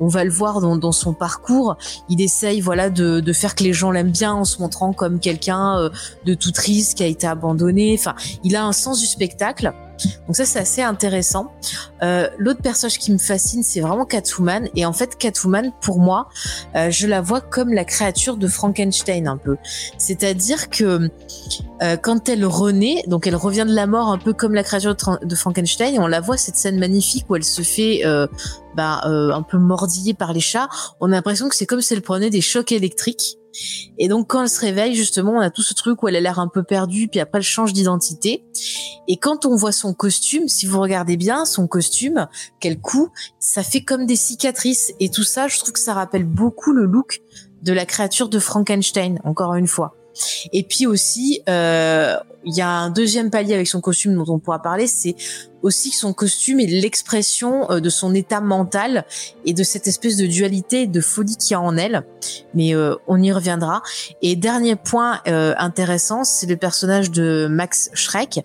on 0.00 0.08
va 0.08 0.24
le 0.24 0.30
voir 0.30 0.60
dans, 0.60 0.76
dans, 0.76 0.92
son 0.92 1.12
parcours. 1.12 1.76
Il 2.08 2.20
essaye, 2.20 2.60
voilà, 2.60 2.90
de, 2.90 3.20
de 3.20 3.32
faire 3.32 3.54
que 3.54 3.62
les 3.62 3.72
gens 3.72 3.90
l'aiment 3.90 4.10
bien 4.10 4.32
en 4.32 4.44
se 4.44 4.60
montrant 4.60 4.92
comme 4.92 5.20
quelqu'un 5.20 5.78
euh, 5.78 5.90
de 6.24 6.34
tout 6.34 6.50
triste 6.50 6.96
qui 6.96 7.02
a 7.04 7.06
été 7.06 7.26
abandonné. 7.26 7.94
Enfin, 7.98 8.14
il 8.42 8.56
a 8.56 8.64
un 8.64 8.72
sens 8.72 8.98
du 8.98 9.06
spectacle. 9.06 9.72
Donc 10.26 10.36
ça, 10.36 10.44
c'est 10.44 10.58
assez 10.58 10.82
intéressant. 10.82 11.52
Euh, 12.02 12.28
L'autre 12.38 12.62
personnage 12.62 12.98
qui 12.98 13.12
me 13.12 13.18
fascine, 13.18 13.62
c'est 13.62 13.80
vraiment 13.80 14.04
Catwoman. 14.04 14.68
Et 14.76 14.86
en 14.86 14.92
fait, 14.92 15.16
Catwoman, 15.16 15.72
pour 15.80 16.00
moi, 16.00 16.28
euh, 16.76 16.90
je 16.90 17.06
la 17.06 17.20
vois 17.20 17.40
comme 17.40 17.72
la 17.72 17.84
créature 17.84 18.36
de 18.36 18.46
Frankenstein 18.46 19.28
un 19.28 19.36
peu. 19.36 19.56
C'est-à-dire 19.98 20.70
que 20.70 21.10
euh, 21.82 21.96
quand 21.96 22.28
elle 22.28 22.44
renaît, 22.44 23.02
donc 23.06 23.26
elle 23.26 23.36
revient 23.36 23.64
de 23.66 23.74
la 23.74 23.86
mort 23.86 24.08
un 24.08 24.18
peu 24.18 24.34
comme 24.34 24.54
la 24.54 24.62
créature 24.62 24.94
de, 25.22 25.34
Frankenstein, 25.34 25.98
on 25.98 26.06
la 26.06 26.20
voit 26.20 26.36
cette 26.36 26.56
scène 26.56 26.78
magnifique 26.78 27.24
où 27.28 27.36
elle 27.36 27.44
se 27.44 27.62
fait 27.62 28.02
euh, 28.04 28.26
bah, 28.76 29.00
euh, 29.06 29.32
un 29.32 29.42
peu 29.42 29.56
mordillée 29.56 30.12
par 30.12 30.34
les 30.34 30.40
chats. 30.40 30.68
On 31.00 31.06
a 31.12 31.14
l'impression 31.16 31.48
que 31.48 31.56
c'est 31.56 31.66
comme 31.66 31.80
si 31.80 31.94
elle 31.94 32.02
prenait 32.02 32.28
des 32.28 32.42
chocs 32.42 32.72
électriques. 32.72 33.38
Et 33.98 34.08
donc 34.08 34.28
quand 34.28 34.42
elle 34.42 34.48
se 34.48 34.60
réveille, 34.60 34.94
justement, 34.94 35.32
on 35.32 35.40
a 35.40 35.50
tout 35.50 35.62
ce 35.62 35.74
truc 35.74 36.02
où 36.02 36.08
elle 36.08 36.16
a 36.16 36.20
l'air 36.20 36.38
un 36.38 36.48
peu 36.48 36.62
perdue, 36.62 37.08
puis 37.08 37.20
après 37.20 37.38
elle 37.38 37.44
change 37.44 37.72
d'identité. 37.72 38.44
Et 39.08 39.16
quand 39.16 39.46
on 39.46 39.56
voit 39.56 39.72
son 39.72 39.94
costume, 39.94 40.48
si 40.48 40.66
vous 40.66 40.80
regardez 40.80 41.16
bien, 41.16 41.44
son 41.44 41.66
costume, 41.66 42.28
quel 42.60 42.80
coup, 42.80 43.10
ça 43.38 43.62
fait 43.62 43.82
comme 43.82 44.06
des 44.06 44.16
cicatrices. 44.16 44.92
Et 45.00 45.10
tout 45.10 45.24
ça, 45.24 45.48
je 45.48 45.58
trouve 45.58 45.72
que 45.72 45.80
ça 45.80 45.94
rappelle 45.94 46.24
beaucoup 46.24 46.72
le 46.72 46.84
look 46.84 47.20
de 47.62 47.72
la 47.72 47.86
créature 47.86 48.28
de 48.28 48.38
Frankenstein, 48.38 49.20
encore 49.24 49.54
une 49.54 49.66
fois. 49.66 49.94
Et 50.52 50.62
puis 50.62 50.86
aussi, 50.86 51.42
euh, 51.48 52.16
il 52.44 52.54
y 52.54 52.60
a 52.60 52.68
un 52.68 52.90
deuxième 52.90 53.30
palier 53.30 53.54
avec 53.54 53.66
son 53.66 53.80
costume 53.80 54.14
dont 54.14 54.32
on 54.32 54.38
pourra 54.38 54.60
parler, 54.60 54.86
c'est 54.86 55.14
aussi 55.62 55.90
que 55.90 55.96
son 55.96 56.12
costume 56.12 56.60
est 56.60 56.66
l'expression 56.66 57.70
euh, 57.70 57.80
de 57.80 57.90
son 57.90 58.14
état 58.14 58.40
mental 58.40 59.04
et 59.44 59.52
de 59.52 59.62
cette 59.62 59.86
espèce 59.86 60.16
de 60.16 60.26
dualité, 60.26 60.86
de 60.86 61.00
folie 61.00 61.36
qu'il 61.36 61.52
y 61.52 61.54
a 61.54 61.60
en 61.60 61.76
elle. 61.76 62.06
Mais 62.54 62.74
euh, 62.74 62.94
on 63.06 63.20
y 63.22 63.30
reviendra. 63.32 63.82
Et 64.22 64.36
dernier 64.36 64.76
point 64.76 65.20
intéressant, 65.26 66.24
c'est 66.24 66.46
le 66.46 66.56
personnage 66.56 67.10
de 67.10 67.46
Max 67.50 67.90
Schreck, 67.94 68.40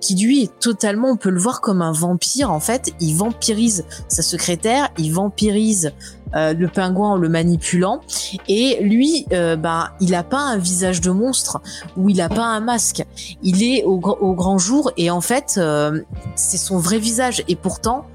qui 0.00 0.16
lui 0.16 0.42
est 0.42 0.58
totalement, 0.60 1.10
on 1.10 1.16
peut 1.16 1.30
le 1.30 1.40
voir 1.40 1.60
comme 1.60 1.82
un 1.82 1.92
vampire 1.92 2.50
en 2.50 2.60
fait. 2.60 2.92
Il 3.00 3.14
vampirise 3.16 3.84
sa 4.08 4.22
secrétaire, 4.22 4.88
il 4.98 5.12
vampirise 5.12 5.92
euh, 6.34 6.54
le 6.54 6.68
pingouin 6.68 7.12
en 7.12 7.16
le 7.16 7.28
manipulant. 7.28 8.00
Et 8.48 8.78
lui, 8.82 9.26
euh, 9.32 9.56
ben, 9.56 9.88
il 10.00 10.14
a 10.14 10.22
pas 10.22 10.38
un 10.38 10.58
visage 10.58 11.00
de 11.00 11.10
monstre 11.10 11.60
ou 11.96 12.08
il 12.08 12.20
a 12.20 12.28
pas 12.28 12.44
un 12.44 12.60
masque. 12.60 13.04
Il 13.42 13.62
est 13.62 13.82
au, 13.84 13.98
grand 13.98 14.58
jour 14.58 14.92
et 14.96 15.10
en 15.10 15.20
fait, 15.20 15.54
euh, 15.56 16.00
c'est 16.36 16.56
son 16.56 16.78
vrai 16.78 16.98
visage. 16.98 17.42
Et 17.48 17.56
pourtant, 17.56 18.06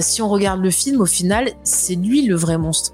si 0.00 0.22
on 0.22 0.28
regarde 0.30 0.62
le 0.62 0.70
film, 0.70 1.02
au 1.02 1.06
final, 1.06 1.50
c'est 1.62 1.94
lui 1.94 2.22
le 2.22 2.36
vrai 2.36 2.56
monstre 2.56 2.92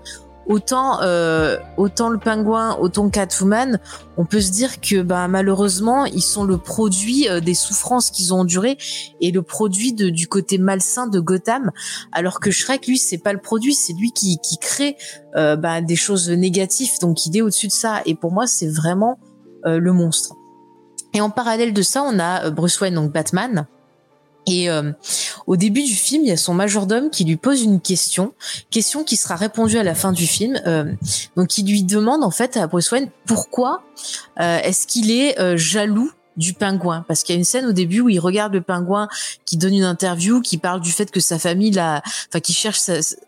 autant 0.50 1.00
euh, 1.00 1.56
autant 1.76 2.08
le 2.08 2.18
pingouin, 2.18 2.76
autant 2.80 3.08
Catwoman, 3.08 3.78
on 4.16 4.24
peut 4.24 4.40
se 4.40 4.50
dire 4.50 4.80
que 4.80 5.00
bah, 5.00 5.28
malheureusement 5.28 6.04
ils 6.06 6.22
sont 6.22 6.42
le 6.42 6.58
produit 6.58 7.28
euh, 7.28 7.38
des 7.38 7.54
souffrances 7.54 8.10
qu'ils 8.10 8.34
ont 8.34 8.40
endurées 8.40 8.76
et 9.20 9.30
le 9.30 9.42
produit 9.42 9.92
de, 9.92 10.10
du 10.10 10.26
côté 10.26 10.58
malsain 10.58 11.06
de 11.06 11.20
Gotham, 11.20 11.70
alors 12.10 12.40
que 12.40 12.50
Shrek 12.50 12.88
lui 12.88 12.98
c'est 12.98 13.18
pas 13.18 13.32
le 13.32 13.38
produit, 13.38 13.74
c'est 13.74 13.92
lui 13.92 14.10
qui, 14.10 14.38
qui 14.42 14.58
crée 14.58 14.96
euh, 15.36 15.54
bah, 15.54 15.80
des 15.80 15.96
choses 15.96 16.28
négatives, 16.28 16.98
donc 17.00 17.26
il 17.26 17.36
est 17.36 17.42
au-dessus 17.42 17.68
de 17.68 17.72
ça. 17.72 18.02
Et 18.04 18.16
pour 18.16 18.32
moi 18.32 18.48
c'est 18.48 18.68
vraiment 18.68 19.18
le 19.66 19.92
monstre. 19.92 20.36
Et 21.12 21.20
en 21.20 21.28
parallèle 21.28 21.74
de 21.74 21.82
ça, 21.82 22.02
on 22.02 22.18
a 22.18 22.48
Bruce 22.48 22.80
Wayne 22.80 22.94
donc 22.94 23.12
Batman 23.12 23.66
et 24.46 24.70
euh, 24.70 24.92
au 25.46 25.56
début 25.56 25.82
du 25.82 25.94
film, 25.94 26.24
il 26.24 26.28
y 26.28 26.32
a 26.32 26.36
son 26.36 26.54
majordome 26.54 27.10
qui 27.10 27.24
lui 27.24 27.36
pose 27.36 27.62
une 27.62 27.80
question, 27.80 28.32
question 28.70 29.04
qui 29.04 29.16
sera 29.16 29.36
répondue 29.36 29.78
à 29.78 29.82
la 29.82 29.94
fin 29.94 30.12
du 30.12 30.26
film. 30.26 30.60
Euh, 30.66 30.92
donc, 31.36 31.58
il 31.58 31.66
lui 31.66 31.82
demande 31.82 32.24
en 32.24 32.30
fait 32.30 32.56
à 32.56 32.66
Bruce 32.66 32.90
Wayne 32.90 33.08
pourquoi 33.26 33.82
euh, 34.40 34.58
est-ce 34.62 34.86
qu'il 34.86 35.10
est, 35.10 35.36
jaloux 35.56 36.10
du 36.40 36.54
pingouin. 36.54 37.04
Parce 37.06 37.22
qu'il 37.22 37.34
y 37.34 37.36
a 37.36 37.38
une 37.38 37.44
scène 37.44 37.66
au 37.66 37.72
début 37.72 38.00
où 38.00 38.08
il 38.08 38.18
regarde 38.18 38.54
le 38.54 38.62
pingouin 38.62 39.08
qui 39.44 39.58
donne 39.58 39.74
une 39.74 39.84
interview 39.84 40.40
qui 40.40 40.56
parle 40.56 40.80
du 40.80 40.90
fait 40.90 41.10
que 41.10 41.20
sa 41.20 41.38
famille 41.38 41.70
l'a 41.70 42.02
enfin 42.28 42.40
qui 42.40 42.54
cherche 42.54 42.80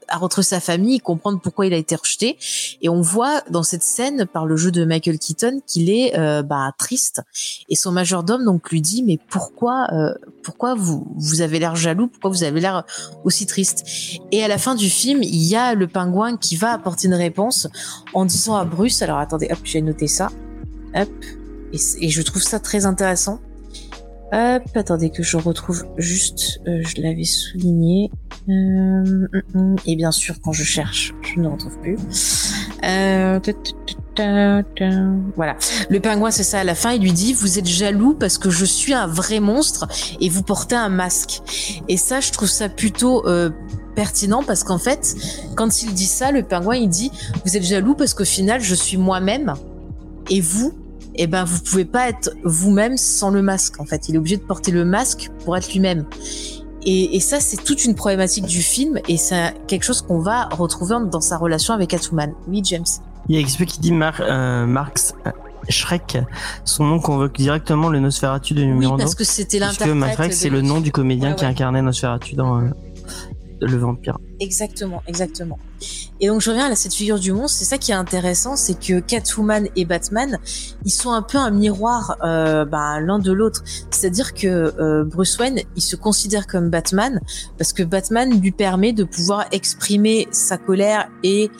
à 0.08 0.16
retrouver 0.16 0.44
sa 0.44 0.60
famille 0.60 0.98
comprendre 0.98 1.38
pourquoi 1.40 1.66
il 1.66 1.74
a 1.74 1.76
été 1.76 1.94
rejeté. 1.94 2.38
Et 2.80 2.88
on 2.88 3.02
voit 3.02 3.42
dans 3.50 3.62
cette 3.62 3.82
scène 3.82 4.26
par 4.26 4.46
le 4.46 4.56
jeu 4.56 4.72
de 4.72 4.84
Michael 4.84 5.18
Keaton 5.18 5.60
qu'il 5.66 5.90
est 5.90 6.18
euh, 6.18 6.42
bah, 6.42 6.72
triste. 6.78 7.22
Et 7.68 7.76
son 7.76 7.92
majordome 7.92 8.44
donc 8.44 8.70
lui 8.70 8.80
dit 8.80 9.02
mais 9.02 9.18
pourquoi 9.28 9.86
euh, 9.92 10.14
pourquoi 10.42 10.74
vous 10.74 11.06
vous 11.16 11.42
avez 11.42 11.58
l'air 11.58 11.76
jaloux? 11.76 12.08
Pourquoi 12.08 12.30
vous 12.30 12.44
avez 12.44 12.60
l'air 12.60 12.84
aussi 13.24 13.44
triste? 13.44 13.84
Et 14.32 14.42
à 14.42 14.48
la 14.48 14.56
fin 14.56 14.74
du 14.74 14.88
film 14.88 15.22
il 15.22 15.42
y 15.42 15.54
a 15.54 15.74
le 15.74 15.86
pingouin 15.86 16.38
qui 16.38 16.56
va 16.56 16.72
apporter 16.72 17.08
une 17.08 17.14
réponse 17.14 17.68
en 18.14 18.24
disant 18.24 18.56
à 18.56 18.64
Bruce 18.64 19.02
alors 19.02 19.18
attendez 19.18 19.48
hop 19.50 19.58
j'ai 19.64 19.82
noté 19.82 20.06
ça. 20.06 20.30
Hop 20.94 21.41
et, 21.72 22.08
je 22.08 22.22
trouve 22.22 22.42
ça 22.42 22.60
très 22.60 22.86
intéressant. 22.86 23.40
Hop, 24.34 24.62
attendez 24.74 25.10
que 25.10 25.22
je 25.22 25.36
retrouve 25.36 25.84
juste, 25.98 26.60
euh, 26.66 26.80
je 26.82 27.02
l'avais 27.02 27.24
souligné. 27.24 28.10
Euh, 28.48 28.52
hum, 28.52 29.28
hum, 29.54 29.76
et 29.84 29.94
bien 29.94 30.10
sûr, 30.10 30.36
quand 30.42 30.52
je 30.52 30.64
cherche, 30.64 31.12
je 31.20 31.38
ne 31.38 31.48
retrouve 31.48 31.78
plus. 31.80 31.98
Euh, 32.82 33.38
voilà. 35.36 35.56
Le 35.90 36.00
pingouin, 36.00 36.30
c'est 36.30 36.42
ça 36.44 36.60
à 36.60 36.64
la 36.64 36.74
fin. 36.74 36.92
Il 36.92 37.02
lui 37.02 37.12
dit, 37.12 37.34
vous 37.34 37.58
êtes 37.58 37.66
jaloux 37.66 38.14
parce 38.14 38.38
que 38.38 38.48
je 38.48 38.64
suis 38.64 38.94
un 38.94 39.06
vrai 39.06 39.38
monstre 39.38 39.86
et 40.20 40.30
vous 40.30 40.42
portez 40.42 40.76
un 40.76 40.88
masque. 40.88 41.42
Et 41.88 41.98
ça, 41.98 42.20
je 42.20 42.32
trouve 42.32 42.48
ça 42.48 42.68
plutôt 42.68 43.24
pertinent 43.94 44.42
parce 44.42 44.64
qu'en 44.64 44.78
fait, 44.78 45.14
quand 45.56 45.82
il 45.82 45.92
dit 45.94 46.06
ça, 46.06 46.32
le 46.32 46.42
pingouin, 46.42 46.76
il 46.76 46.88
dit, 46.88 47.10
vous 47.44 47.56
êtes 47.56 47.64
jaloux 47.64 47.94
parce 47.94 48.14
qu'au 48.14 48.24
final, 48.24 48.60
je 48.60 48.74
suis 48.74 48.96
moi-même 48.96 49.54
et 50.30 50.40
vous, 50.40 50.74
eh 51.16 51.26
ben 51.26 51.44
vous 51.44 51.60
pouvez 51.60 51.84
pas 51.84 52.08
être 52.08 52.30
vous-même 52.44 52.96
sans 52.96 53.30
le 53.30 53.42
masque. 53.42 53.80
En 53.80 53.84
fait, 53.84 54.08
il 54.08 54.14
est 54.14 54.18
obligé 54.18 54.36
de 54.36 54.42
porter 54.42 54.70
le 54.70 54.84
masque 54.84 55.30
pour 55.44 55.56
être 55.56 55.72
lui-même. 55.72 56.04
Et, 56.84 57.20
ça, 57.20 57.38
c'est 57.38 57.62
toute 57.62 57.84
une 57.84 57.94
problématique 57.94 58.44
du 58.44 58.60
film, 58.60 58.98
et 59.06 59.16
c'est 59.16 59.54
quelque 59.68 59.84
chose 59.84 60.02
qu'on 60.02 60.18
va 60.18 60.46
retrouver 60.46 60.96
dans 61.10 61.20
sa 61.20 61.38
relation 61.38 61.74
avec 61.74 61.94
Atuman. 61.94 62.32
Oui, 62.48 62.60
James. 62.64 62.84
Il 63.28 63.38
y 63.38 63.42
a 63.42 63.46
XP 63.46 63.66
qui 63.66 63.78
dit 63.78 63.92
Mar 63.92 64.20
euh, 64.20 64.66
Marx 64.66 65.14
euh, 65.26 65.30
Shrek, 65.68 66.18
son 66.64 66.84
nom 66.84 66.98
convoque 66.98 67.36
directement 67.36 67.88
le 67.88 68.00
Nosferatu 68.00 68.54
de 68.54 68.64
numéro 68.64 68.94
Oui, 68.94 68.98
parce 68.98 69.14
que 69.14 69.22
c'était 69.22 69.60
l'interprète. 69.60 70.16
Parce 70.16 70.28
que 70.28 70.34
c'est 70.34 70.50
le 70.50 70.60
nom 70.60 70.80
du 70.80 70.90
comédien 70.90 71.34
qui 71.34 71.44
incarnait 71.44 71.82
Nosferatu 71.82 72.34
dans 72.34 72.60
euh, 72.60 72.70
Le 73.66 73.76
Vampire. 73.76 74.18
Exactement, 74.40 75.02
exactement. 75.06 75.58
Et 76.20 76.26
donc 76.26 76.40
je 76.40 76.50
reviens 76.50 76.70
à 76.70 76.74
cette 76.74 76.94
figure 76.94 77.18
du 77.18 77.32
monstre. 77.32 77.58
C'est 77.58 77.64
ça 77.64 77.78
qui 77.78 77.92
est 77.92 77.94
intéressant, 77.94 78.56
c'est 78.56 78.78
que 78.78 79.00
Catwoman 79.00 79.68
et 79.76 79.84
Batman, 79.84 80.38
ils 80.84 80.90
sont 80.90 81.12
un 81.12 81.22
peu 81.22 81.38
un 81.38 81.50
miroir 81.50 82.16
euh, 82.24 82.64
bah, 82.64 83.00
l'un 83.00 83.18
de 83.18 83.32
l'autre. 83.32 83.62
C'est-à-dire 83.90 84.34
que 84.34 84.46
euh, 84.46 85.04
Bruce 85.04 85.38
Wayne, 85.38 85.60
il 85.76 85.82
se 85.82 85.96
considère 85.96 86.46
comme 86.46 86.70
Batman 86.70 87.20
parce 87.56 87.72
que 87.72 87.82
Batman 87.82 88.40
lui 88.40 88.52
permet 88.52 88.92
de 88.92 89.04
pouvoir 89.04 89.46
exprimer 89.52 90.26
sa 90.32 90.58
colère 90.58 91.08
et 91.22 91.50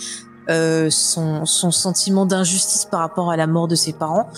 euh, 0.51 0.91
son, 0.91 1.47
son 1.47 1.71
sentiment 1.71 2.27
d'injustice 2.27 2.85
par 2.85 3.01
rapport 3.01 3.31
à 3.31 3.37
la 3.37 3.47
mort 3.47 3.69
de 3.69 3.77
ses 3.77 3.93
parents 3.93 4.29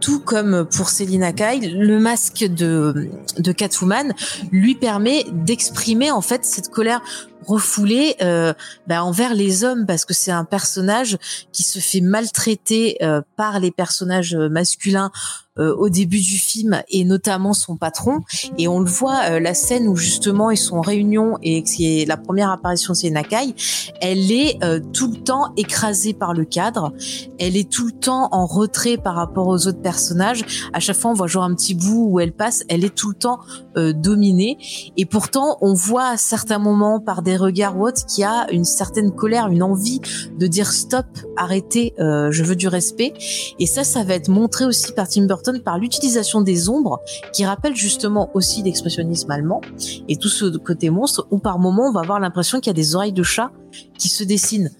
tout 0.00 0.20
comme 0.20 0.64
pour 0.64 0.90
Selina 0.90 1.32
Kyle, 1.32 1.78
le 1.78 1.98
masque 1.98 2.44
de, 2.44 3.10
de 3.38 3.52
Catwoman 3.52 4.14
lui 4.50 4.74
permet 4.74 5.24
d'exprimer 5.32 6.10
en 6.10 6.20
fait 6.20 6.44
cette 6.44 6.68
colère 6.68 7.02
refoulé 7.46 8.16
euh, 8.22 8.52
bah, 8.86 9.02
envers 9.02 9.34
les 9.34 9.64
hommes 9.64 9.86
parce 9.86 10.04
que 10.04 10.14
c'est 10.14 10.30
un 10.30 10.44
personnage 10.44 11.18
qui 11.52 11.62
se 11.62 11.78
fait 11.78 12.00
maltraiter 12.00 12.98
euh, 13.02 13.22
par 13.36 13.60
les 13.60 13.70
personnages 13.70 14.36
masculins 14.36 15.10
euh, 15.58 15.74
au 15.74 15.88
début 15.88 16.20
du 16.20 16.38
film 16.38 16.80
et 16.90 17.04
notamment 17.04 17.54
son 17.54 17.76
patron. 17.76 18.20
Et 18.56 18.68
on 18.68 18.78
le 18.78 18.88
voit 18.88 19.18
euh, 19.30 19.40
la 19.40 19.52
scène 19.52 19.88
où 19.88 19.96
justement 19.96 20.52
ils 20.52 20.56
sont 20.56 20.76
en 20.76 20.80
réunion 20.80 21.38
et 21.42 21.64
qui 21.64 22.02
est 22.02 22.04
la 22.04 22.16
première 22.16 22.52
apparition 22.52 22.92
de 22.92 23.08
Nakai 23.08 23.56
elle 24.00 24.30
est 24.30 24.62
euh, 24.62 24.78
tout 24.92 25.10
le 25.10 25.16
temps 25.16 25.52
écrasée 25.56 26.14
par 26.14 26.34
le 26.34 26.44
cadre. 26.44 26.92
Elle 27.40 27.56
est 27.56 27.68
tout 27.68 27.86
le 27.86 27.92
temps 27.92 28.28
en 28.30 28.46
retrait 28.46 28.96
par 28.96 29.16
rapport 29.16 29.48
aux 29.48 29.66
autres 29.66 29.82
personnages. 29.82 30.44
À 30.72 30.78
chaque 30.78 30.96
fois 30.96 31.10
on 31.10 31.14
voit 31.14 31.26
genre 31.26 31.42
un 31.42 31.54
petit 31.56 31.74
bout 31.74 32.06
où 32.08 32.20
elle 32.20 32.32
passe 32.32 32.62
elle 32.68 32.84
est 32.84 32.94
tout 32.94 33.08
le 33.08 33.16
temps 33.16 33.40
dominée. 33.74 34.56
Et 34.96 35.04
pourtant 35.04 35.58
on 35.62 35.74
voit 35.74 36.10
à 36.10 36.16
certains 36.16 36.60
moments 36.60 37.00
par 37.00 37.22
des 37.22 37.36
regards 37.36 37.76
ou 37.76 37.88
autres 37.88 38.06
qu'il 38.06 38.22
y 38.22 38.24
a 38.24 38.48
une 38.52 38.64
certaine 38.64 39.10
colère 39.10 39.48
une 39.48 39.64
envie 39.64 40.00
de 40.38 40.46
dire 40.46 40.70
stop 40.70 41.06
arrêtez 41.36 41.92
je 41.98 42.42
veux 42.44 42.56
du 42.56 42.68
respect. 42.68 43.14
Et 43.58 43.66
ça 43.66 43.82
ça 43.82 44.04
va 44.04 44.14
être 44.14 44.28
montré 44.28 44.64
aussi 44.64 44.92
par 44.92 45.08
Tim 45.08 45.26
Burton 45.26 45.39
par 45.62 45.78
l'utilisation 45.78 46.40
des 46.40 46.68
ombres, 46.68 47.00
qui 47.32 47.44
rappellent 47.44 47.76
justement 47.76 48.30
aussi 48.34 48.62
l'expressionnisme 48.62 49.30
allemand, 49.30 49.60
et 50.08 50.16
tout 50.16 50.28
ce 50.28 50.56
côté 50.56 50.90
monstre, 50.90 51.26
où 51.30 51.38
par 51.38 51.58
moment 51.58 51.88
on 51.88 51.92
va 51.92 52.00
avoir 52.00 52.20
l'impression 52.20 52.60
qu'il 52.60 52.68
y 52.68 52.70
a 52.70 52.74
des 52.74 52.94
oreilles 52.94 53.12
de 53.12 53.22
chat 53.22 53.50
qui 53.98 54.08
se 54.08 54.24
dessinent. 54.24 54.70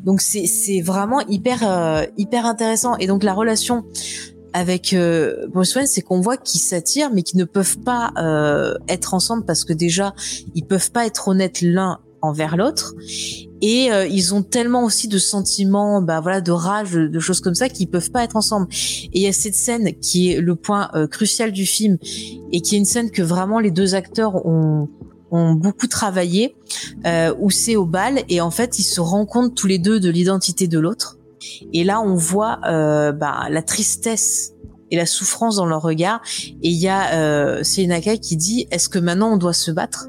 Donc 0.00 0.20
c'est 0.20 0.80
vraiment 0.80 1.20
hyper 1.28 1.60
euh, 1.62 2.04
hyper 2.16 2.46
intéressant. 2.46 2.96
Et 2.96 3.06
donc 3.06 3.22
la 3.22 3.34
relation 3.34 3.84
avec 4.52 4.92
euh, 4.92 5.46
Bruce 5.48 5.74
Wayne, 5.74 5.86
c'est 5.86 6.00
qu'on 6.00 6.20
voit 6.20 6.36
qu'ils 6.36 6.60
s'attirent, 6.60 7.10
mais 7.12 7.22
qu'ils 7.22 7.38
ne 7.38 7.44
peuvent 7.44 7.78
pas 7.78 8.12
euh, 8.16 8.74
être 8.88 9.14
ensemble 9.14 9.44
parce 9.44 9.64
que 9.64 9.72
déjà 9.72 10.14
ils 10.54 10.64
peuvent 10.64 10.90
pas 10.90 11.06
être 11.06 11.28
honnêtes 11.28 11.60
l'un 11.60 11.98
envers 12.22 12.56
l'autre 12.56 12.94
et 13.60 13.92
euh, 13.92 14.06
ils 14.06 14.34
ont 14.34 14.42
tellement 14.42 14.84
aussi 14.84 15.08
de 15.08 15.18
sentiments 15.18 16.00
bah 16.00 16.20
voilà 16.20 16.40
de 16.40 16.52
rage 16.52 16.92
de, 16.92 17.20
choses 17.20 17.40
comme 17.40 17.54
ça 17.54 17.68
qu'ils 17.68 17.88
peuvent 17.88 18.10
pas 18.10 18.24
être 18.24 18.36
ensemble. 18.36 18.68
Et 18.70 19.20
il 19.20 19.22
y 19.22 19.26
a 19.26 19.32
cette 19.32 19.54
scène 19.54 19.92
qui 20.00 20.32
est 20.32 20.40
le 20.40 20.54
point 20.54 20.90
euh, 20.94 21.06
crucial 21.06 21.52
du 21.52 21.66
film 21.66 21.98
et 22.52 22.60
qui 22.60 22.74
est 22.74 22.78
une 22.78 22.84
scène 22.84 23.10
que 23.10 23.22
vraiment 23.22 23.58
les 23.58 23.70
deux 23.70 23.94
acteurs 23.94 24.46
ont 24.46 24.88
ont 25.30 25.52
beaucoup 25.52 25.86
travaillé 25.86 26.56
euh, 27.06 27.34
où 27.38 27.50
c'est 27.50 27.76
au 27.76 27.84
bal 27.84 28.22
et 28.28 28.40
en 28.40 28.50
fait 28.50 28.78
ils 28.78 28.84
se 28.84 29.00
rendent 29.00 29.28
compte 29.28 29.54
tous 29.54 29.66
les 29.66 29.78
deux 29.78 30.00
de 30.00 30.10
l'identité 30.10 30.66
de 30.66 30.78
l'autre. 30.78 31.18
Et 31.72 31.84
là 31.84 32.00
on 32.00 32.14
voit 32.14 32.60
euh, 32.66 33.12
bah, 33.12 33.46
la 33.50 33.62
tristesse 33.62 34.54
et 34.90 34.96
la 34.96 35.06
souffrance 35.06 35.56
dans 35.56 35.66
leur 35.66 35.82
regard. 35.82 36.22
Et 36.62 36.70
il 36.70 36.78
y 36.78 36.88
a 36.88 37.12
euh, 37.14 37.62
qui 37.62 38.36
dit 38.36 38.66
est-ce 38.70 38.88
que 38.88 38.98
maintenant 38.98 39.32
on 39.32 39.36
doit 39.36 39.52
se 39.52 39.70
battre? 39.70 40.08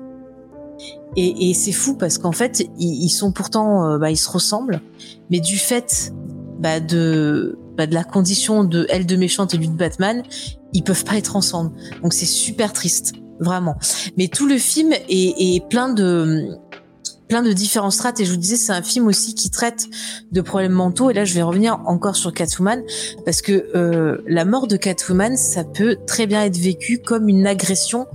Et, 1.15 1.49
et 1.49 1.53
c'est 1.53 1.71
fou 1.71 1.95
parce 1.95 2.17
qu'en 2.17 2.31
fait, 2.31 2.63
ils, 2.77 3.09
sont 3.09 3.31
pourtant, 3.31 3.85
euh, 3.85 3.97
bah, 3.97 4.11
ils 4.11 4.17
se 4.17 4.29
ressemblent, 4.29 4.81
mais 5.29 5.39
du 5.39 5.57
fait 5.57 6.13
bah, 6.59 6.79
de, 6.79 7.57
bah, 7.77 7.87
de 7.87 7.93
la 7.93 8.03
condition 8.03 8.63
de 8.63 8.85
elle 8.89 9.05
de 9.05 9.15
méchante 9.15 9.53
et 9.53 9.57
lui 9.57 9.69
de 9.69 9.77
Batman, 9.77 10.23
ils 10.73 10.83
peuvent 10.83 11.03
pas 11.03 11.17
être 11.17 11.35
ensemble. 11.35 11.71
Donc 12.03 12.13
c'est 12.13 12.25
super 12.25 12.73
triste, 12.73 13.13
vraiment. 13.39 13.75
Mais 14.17 14.27
tout 14.27 14.47
le 14.47 14.57
film 14.57 14.93
est, 14.93 15.05
est 15.09 15.67
plein 15.67 15.89
de 15.89 16.49
plein 17.29 17.43
de 17.43 17.53
différents 17.53 17.91
strates. 17.91 18.19
Et 18.19 18.25
je 18.25 18.31
vous 18.31 18.37
disais 18.37 18.57
c'est 18.57 18.73
un 18.73 18.81
film 18.81 19.07
aussi 19.07 19.35
qui 19.35 19.49
traite 19.49 19.85
de 20.31 20.41
problèmes 20.41 20.73
mentaux. 20.73 21.09
Et 21.09 21.13
là 21.13 21.23
je 21.23 21.33
vais 21.33 21.43
revenir 21.43 21.79
encore 21.85 22.15
sur 22.15 22.33
Catwoman 22.33 22.83
parce 23.23 23.41
que 23.41 23.69
euh, 23.75 24.17
la 24.27 24.43
mort 24.43 24.67
de 24.67 24.75
Catwoman 24.75 25.37
ça 25.37 25.63
peut 25.63 25.97
très 26.07 26.25
bien 26.27 26.43
être 26.43 26.57
vécu 26.57 26.97
comme 26.97 27.29
une 27.29 27.47
agression 27.47 28.07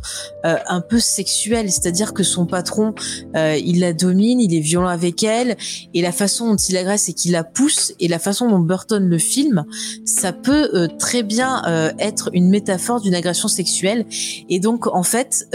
euh, 0.44 0.57
un 0.66 0.81
peu 0.81 0.98
sexuelle. 0.98 1.70
C'est-à-dire 1.70 2.12
que 2.12 2.24
son 2.24 2.44
patron 2.44 2.94
euh, 3.37 3.57
il 3.57 3.81
la 3.81 3.92
domine 3.92 4.40
il 4.40 4.55
est 4.55 4.61
violent 4.61 4.88
avec 4.88 5.22
elle. 5.22 5.57
Et 5.94 6.03
la 6.03 6.12
façon 6.12 6.50
dont 6.50 6.57
il 6.57 6.77
agresse 6.77 7.09
et 7.09 7.14
qu'il 7.14 7.33
la 7.33 7.44
pousse 7.44 7.94
et 8.00 8.09
la 8.09 8.18
façon 8.18 8.50
dont 8.50 8.59
Burton 8.59 9.09
le 9.09 9.18
filme 9.18 9.64
ça 10.05 10.33
peut 10.33 10.70
euh, 10.74 10.88
très 10.98 11.22
bien 11.22 11.62
être 11.98 12.31
une 12.33 12.50
métaphore 12.50 13.00
d'une 13.00 13.14
agression 13.14 13.46
sexuelle. 13.46 14.07
Et 14.48 14.59
donc 14.59 14.88
en 14.88 15.05
fait 15.05 15.46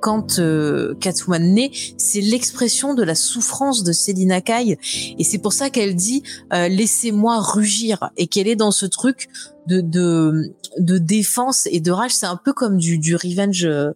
quand 0.00 0.38
euh, 0.38 0.94
Catwoman 1.00 1.54
naît, 1.54 1.70
c'est 1.96 2.20
l'expression 2.20 2.94
de 2.94 3.02
la 3.02 3.14
souffrance 3.14 3.82
de 3.82 3.92
Selina 3.92 4.40
Kai 4.40 4.78
et 5.18 5.24
c'est 5.24 5.38
pour 5.38 5.52
ça 5.52 5.70
qu'elle 5.70 5.94
dit 5.94 6.22
euh, 6.52 6.68
laissez-moi 6.68 7.40
rugir. 7.40 8.10
Et 8.16 8.26
qu'elle 8.26 8.48
est 8.48 8.56
dans 8.56 8.70
ce 8.70 8.86
truc 8.86 9.28
de 9.66 9.80
de 9.80 10.54
de 10.78 10.98
défense 10.98 11.68
et 11.70 11.80
de 11.80 11.90
rage, 11.90 12.12
c'est 12.12 12.26
un 12.26 12.36
peu 12.36 12.52
comme 12.52 12.76
du 12.78 12.98
du 12.98 13.16
revenge 13.16 13.64
euh, 13.64 13.90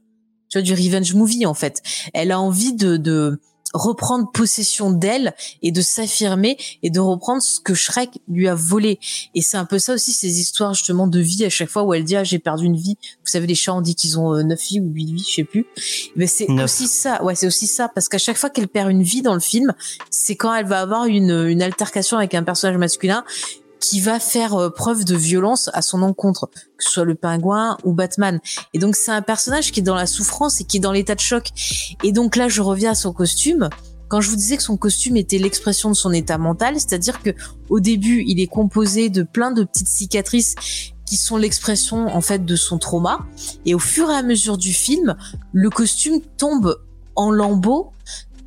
tu 0.49 0.59
vois 0.59 0.63
du 0.63 0.75
revenge 0.75 1.15
movie 1.15 1.47
en 1.47 1.55
fait. 1.55 1.83
Elle 2.13 2.33
a 2.33 2.41
envie 2.41 2.75
de 2.75 2.97
de 2.97 3.41
reprendre 3.75 4.31
possession 4.33 4.91
d'elle 4.91 5.35
et 5.63 5.73
de 5.73 5.81
s'affirmer 5.81 6.57
et 6.83 6.91
de 6.91 7.01
reprendre 7.01 7.43
ce 7.43 7.61
que 7.61 7.75
Shrek 7.75 8.11
lui 8.29 8.49
a 8.49 8.55
volé. 8.55 8.99
Et 9.35 9.43
c'est 9.43 9.57
un 9.57 9.65
peu 9.65 9.79
ça 9.79 9.95
aussi, 9.95 10.13
ces 10.13 10.41
histoires 10.41 10.75
justement 10.75 11.07
de 11.07 11.21
vie 11.21 11.45
à 11.45 11.51
chaque 11.51 11.69
fois 11.69 11.83
où 11.85 11.95
elle 11.95 12.05
dit 12.05 12.17
ah 12.17 12.25
j'ai 12.25 12.39
perdu 12.39 12.67
une 12.67 12.77
vie. 12.77 12.97
Vous 13.03 13.31
savez 13.31 13.47
les 13.47 13.55
chats 13.55 13.75
on 13.75 13.81
dit 13.81 13.95
qu'ils 13.95 14.19
ont 14.19 14.35
euh, 14.35 14.43
neuf 14.43 14.61
vies 14.69 14.81
ou 14.81 14.91
huit 14.93 15.13
vies, 15.13 15.27
je 15.29 15.35
sais 15.35 15.45
plus. 15.45 15.67
Mais 16.17 16.27
c'est 16.27 16.51
aussi 16.63 16.89
ça, 16.89 17.23
ouais 17.23 17.35
c'est 17.35 17.47
aussi 17.47 17.67
ça 17.67 17.89
parce 17.89 18.09
qu'à 18.09 18.19
chaque 18.19 18.37
fois 18.37 18.51
qu'elle 18.51 18.69
perd 18.69 18.91
une 18.91 19.03
vie 19.03 19.23
dans 19.23 19.35
le 19.35 19.41
film, 19.41 19.73
c'est 20.11 20.37
quand 20.37 20.55
elle 20.55 20.67
va 20.67 20.81
avoir 20.81 21.07
une, 21.07 21.47
une 21.49 21.63
altercation 21.63 22.17
avec 22.17 22.35
un 22.35 22.43
personnage 22.43 22.77
masculin 22.79 23.25
qui 23.81 24.01
va 24.01 24.21
faire 24.21 24.55
euh, 24.55 24.71
preuve 24.71 25.05
de 25.05 25.17
violence 25.17 25.71
à 25.73 25.83
son 25.83 26.03
encontre, 26.03 26.49
que 26.77 26.85
ce 26.85 26.91
soit 26.91 27.05
le 27.05 27.15
pingouin 27.15 27.77
ou 27.85 27.93
Batman. 27.93 28.41
Et 28.75 28.79
donc 28.79 28.95
c'est 28.95 29.11
un 29.11 29.23
personnage 29.23 29.73
qui 29.73 29.81
est 29.81 29.83
dans 29.83 29.95
la 29.95 30.07
souffrance 30.07 30.61
et 30.61 30.65
qui 30.65 30.77
est 30.77 30.81
dans 30.81 30.93
l'état 30.93 31.15
de 31.15 31.21
choc. 31.21 31.49
Et 32.05 32.13
donc 32.13 32.37
là, 32.37 32.49
je 32.49 32.61
reviens 32.61 32.93
à 32.93 32.95
son 32.95 33.13
costume. 33.13 33.69
Quand 34.09 34.21
je 34.21 34.29
vous 34.29 34.37
disais 34.37 34.57
que 34.57 34.63
son 34.63 34.77
costume 34.77 35.17
était 35.17 35.39
l'expression 35.39 35.89
de 35.89 35.95
son 35.95 36.13
état 36.13 36.37
mental, 36.37 36.75
c'est-à-dire 36.75 37.23
que 37.23 37.31
au 37.69 37.81
début, 37.81 38.25
il 38.27 38.41
est 38.41 38.49
composé 38.49 39.09
de 39.09 39.23
plein 39.23 39.53
de 39.53 39.65
petites 39.65 39.89
cicatrices 39.89 40.57
qui 41.07 41.17
sont 41.17 41.37
l'expression 41.37 42.07
en 42.07 42.21
fait 42.21 42.45
de 42.45 42.57
son 42.57 42.79
trauma. 42.79 43.21
Et 43.67 43.75
au 43.75 43.79
fur 43.79 44.11
et 44.11 44.15
à 44.15 44.23
mesure 44.23 44.59
du 44.59 44.73
film, 44.73 45.17
le 45.53 45.71
costume 45.71 46.21
tombe 46.37 46.77
en 47.17 47.31
lambeaux 47.31 47.93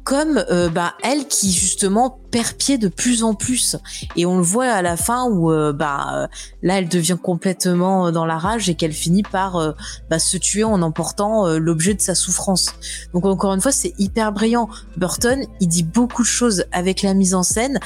comme 0.04 0.44
euh, 0.50 0.70
bah, 0.70 0.96
elle 1.02 1.28
qui 1.28 1.52
justement 1.52 2.20
perd 2.32 2.54
pied 2.54 2.78
de 2.78 2.88
plus 2.88 3.24
en 3.24 3.34
plus. 3.34 3.78
Et 4.16 4.26
on 4.26 4.38
le 4.38 4.44
voit 4.44 4.66
à 4.66 4.82
la 4.82 4.98
fin 4.98 5.26
où 5.26 5.52
euh, 5.52 5.72
bah 5.72 6.08
euh, 6.14 6.28
là 6.62 6.80
elle 6.80 6.90
devient 6.90 7.18
complètement 7.22 8.12
dans 8.12 8.26
la 8.26 8.38
rage 8.38 8.70
et 8.70 8.76
qu'elle 8.76 8.94
finit 8.94 9.24
par 9.24 9.76
bah, 10.10 10.20
se 10.20 10.38
tuer 10.38 10.64
en 10.64 10.82
emportant 10.82 11.48
l'objet 11.58 11.94
de 11.94 12.02
sa 12.02 12.16
souffrance. 12.16 12.74
Donc 13.14 13.26
encore 13.26 13.54
une 13.54 13.62
fois 13.62 13.72
c'est 13.72 13.94
hyper 13.98 14.32
brillant. 14.32 14.70
Burton 14.98 15.46
il 15.60 15.68
dit 15.68 15.84
beaucoup 15.84 16.24
de 16.24 16.28
choses 16.28 16.66
avec 16.72 17.02
la 17.02 17.14
mise 17.14 17.34
en 17.34 17.44
scène 17.44 17.80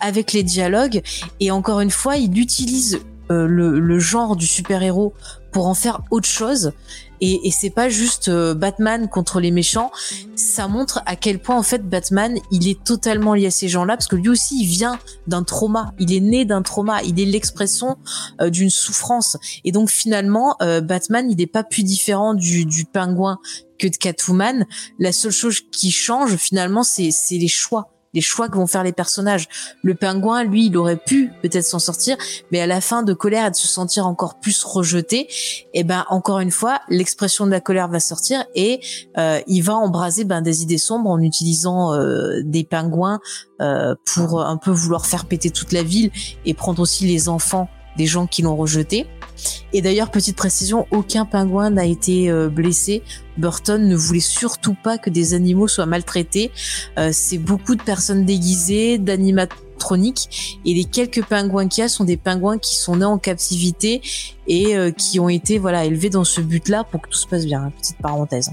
avec 0.00 0.32
les 0.32 0.42
dialogues. 0.42 1.02
Et 1.40 1.50
encore 1.50 1.80
une 1.80 1.90
fois 1.90 2.16
il 2.16 2.38
utilise 2.38 3.00
le, 3.30 3.78
le 3.80 3.98
genre 3.98 4.36
du 4.36 4.46
super 4.46 4.82
héros 4.82 5.14
pour 5.52 5.66
en 5.66 5.74
faire 5.74 6.02
autre 6.10 6.28
chose 6.28 6.72
et, 7.22 7.46
et 7.46 7.50
c'est 7.52 7.70
pas 7.70 7.88
juste 7.88 8.28
euh, 8.28 8.52
Batman 8.52 9.08
contre 9.08 9.38
les 9.40 9.52
méchants. 9.52 9.92
Ça 10.34 10.66
montre 10.66 11.02
à 11.06 11.14
quel 11.14 11.38
point 11.38 11.56
en 11.56 11.62
fait 11.62 11.88
Batman, 11.88 12.36
il 12.50 12.66
est 12.68 12.82
totalement 12.82 13.34
lié 13.34 13.46
à 13.46 13.50
ces 13.52 13.68
gens-là 13.68 13.96
parce 13.96 14.08
que 14.08 14.16
lui 14.16 14.28
aussi, 14.28 14.60
il 14.60 14.66
vient 14.66 14.98
d'un 15.28 15.44
trauma. 15.44 15.94
Il 16.00 16.12
est 16.12 16.20
né 16.20 16.44
d'un 16.44 16.62
trauma. 16.62 17.00
Il 17.04 17.20
est 17.20 17.24
l'expression 17.24 17.96
euh, 18.40 18.50
d'une 18.50 18.70
souffrance. 18.70 19.36
Et 19.64 19.70
donc 19.70 19.88
finalement, 19.88 20.56
euh, 20.62 20.80
Batman, 20.80 21.30
il 21.30 21.36
n'est 21.36 21.46
pas 21.46 21.62
plus 21.62 21.84
différent 21.84 22.34
du, 22.34 22.64
du 22.64 22.84
pingouin 22.84 23.38
que 23.78 23.86
de 23.86 23.96
Catwoman. 23.96 24.66
La 24.98 25.12
seule 25.12 25.30
chose 25.30 25.60
qui 25.70 25.92
change 25.92 26.34
finalement, 26.36 26.82
c'est 26.82 27.12
les 27.30 27.48
choix 27.48 27.91
les 28.14 28.20
choix 28.20 28.48
que 28.48 28.56
vont 28.56 28.66
faire 28.66 28.84
les 28.84 28.92
personnages. 28.92 29.48
Le 29.82 29.94
pingouin, 29.94 30.44
lui, 30.44 30.66
il 30.66 30.76
aurait 30.76 30.96
pu 30.96 31.32
peut-être 31.42 31.64
s'en 31.64 31.78
sortir, 31.78 32.16
mais 32.50 32.60
à 32.60 32.66
la 32.66 32.80
fin 32.80 33.02
de 33.02 33.12
colère 33.12 33.46
et 33.46 33.50
de 33.50 33.56
se 33.56 33.68
sentir 33.68 34.06
encore 34.06 34.38
plus 34.40 34.62
rejeté, 34.64 35.20
et 35.20 35.80
eh 35.80 35.84
ben 35.84 36.04
encore 36.08 36.40
une 36.40 36.50
fois, 36.50 36.80
l'expression 36.88 37.46
de 37.46 37.50
la 37.50 37.60
colère 37.60 37.88
va 37.88 38.00
sortir 38.00 38.44
et 38.54 38.80
euh, 39.18 39.40
il 39.46 39.62
va 39.62 39.74
embraser 39.74 40.24
ben, 40.24 40.42
des 40.42 40.62
idées 40.62 40.78
sombres 40.78 41.10
en 41.10 41.20
utilisant 41.20 41.94
euh, 41.94 42.40
des 42.44 42.64
pingouins 42.64 43.20
euh, 43.60 43.94
pour 44.04 44.42
un 44.42 44.56
peu 44.56 44.70
vouloir 44.70 45.06
faire 45.06 45.26
péter 45.26 45.50
toute 45.50 45.72
la 45.72 45.82
ville 45.82 46.10
et 46.44 46.54
prendre 46.54 46.80
aussi 46.80 47.06
les 47.06 47.28
enfants 47.28 47.68
des 47.96 48.06
gens 48.06 48.26
qui 48.26 48.42
l'ont 48.42 48.56
rejeté. 48.56 49.06
Et 49.72 49.82
d'ailleurs, 49.82 50.10
petite 50.10 50.36
précision, 50.36 50.86
aucun 50.90 51.24
pingouin 51.24 51.70
n'a 51.70 51.84
été 51.84 52.30
euh, 52.30 52.48
blessé. 52.48 53.02
Burton 53.38 53.88
ne 53.88 53.96
voulait 53.96 54.20
surtout 54.20 54.76
pas 54.80 54.98
que 54.98 55.10
des 55.10 55.34
animaux 55.34 55.68
soient 55.68 55.86
maltraités. 55.86 56.50
Euh, 56.98 57.10
c'est 57.12 57.38
beaucoup 57.38 57.74
de 57.74 57.82
personnes 57.82 58.24
déguisées, 58.24 58.98
d'animatroniques, 58.98 60.60
et 60.64 60.74
les 60.74 60.84
quelques 60.84 61.24
pingouins 61.24 61.66
qu'il 61.66 61.82
y 61.82 61.84
a 61.84 61.88
sont 61.88 62.04
des 62.04 62.16
pingouins 62.16 62.58
qui 62.58 62.76
sont 62.76 62.96
nés 62.96 63.04
en 63.04 63.18
captivité 63.18 64.00
et 64.46 64.76
euh, 64.76 64.90
qui 64.90 65.18
ont 65.18 65.28
été 65.28 65.58
voilà 65.58 65.84
élevés 65.84 66.10
dans 66.10 66.24
ce 66.24 66.40
but-là 66.40 66.84
pour 66.84 67.02
que 67.02 67.08
tout 67.08 67.18
se 67.18 67.26
passe 67.26 67.46
bien. 67.46 67.72
Petite 67.78 67.98
parenthèse. 67.98 68.50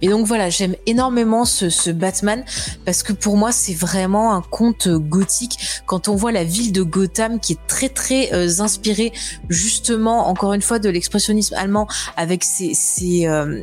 Et 0.00 0.08
donc 0.08 0.26
voilà, 0.26 0.50
j'aime 0.50 0.74
énormément 0.86 1.44
ce, 1.44 1.90
Batman 1.90 2.44
parce 2.84 3.02
que 3.02 3.12
pour 3.12 3.36
moi 3.36 3.52
c'est 3.52 3.74
vraiment 3.74 4.34
un 4.34 4.42
conte 4.42 4.88
gothique. 4.88 5.58
Quand 5.86 6.08
on 6.08 6.14
voit 6.14 6.32
la 6.32 6.44
ville 6.44 6.72
de 6.72 6.82
Gotham 6.82 7.40
qui 7.40 7.54
est 7.54 7.66
très 7.66 7.88
très 7.88 8.32
euh, 8.32 8.60
inspirée 8.60 9.12
justement 9.48 10.28
encore 10.28 10.52
une 10.52 10.62
fois 10.62 10.78
de 10.78 10.88
l'expressionnisme 10.88 11.54
allemand 11.56 11.88
avec 12.16 12.44
ses, 12.44 12.74
ses, 12.74 13.26
euh, 13.26 13.60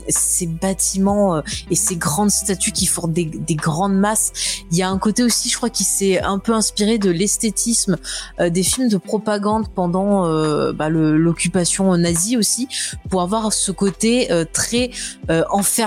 bâtiments 0.62 1.38
euh, 1.38 1.42
et 1.70 1.76
ces 1.76 1.96
grandes 1.96 2.32
statues 2.32 2.72
qui 2.72 2.86
font 2.86 3.08
des, 3.08 3.26
des, 3.26 3.56
grandes 3.56 3.98
masses. 3.98 4.32
Il 4.72 4.78
y 4.78 4.84
a 4.84 4.90
un 4.90 4.98
côté 4.98 5.24
aussi, 5.24 5.50
je 5.50 5.58
crois, 5.58 5.70
qui 5.70 5.84
s'est 5.84 6.20
un 6.22 6.40
peu 6.40 6.54
inspiré 6.54 6.98
de 6.98 7.10
l'esthétisme 7.10 7.98
des 8.40 8.64
films 8.64 8.90
de 8.90 8.98
propagande 8.98 9.68
pendant 9.74 10.24
bah, 10.74 10.90
l'occupation 10.90 11.96
nazie 11.98 12.38
aussi 12.38 12.68
pour 13.10 13.22
avoir 13.22 13.52
ce 13.52 13.72
côté 13.72 14.30
très 14.54 14.92
enfermé 15.50 15.87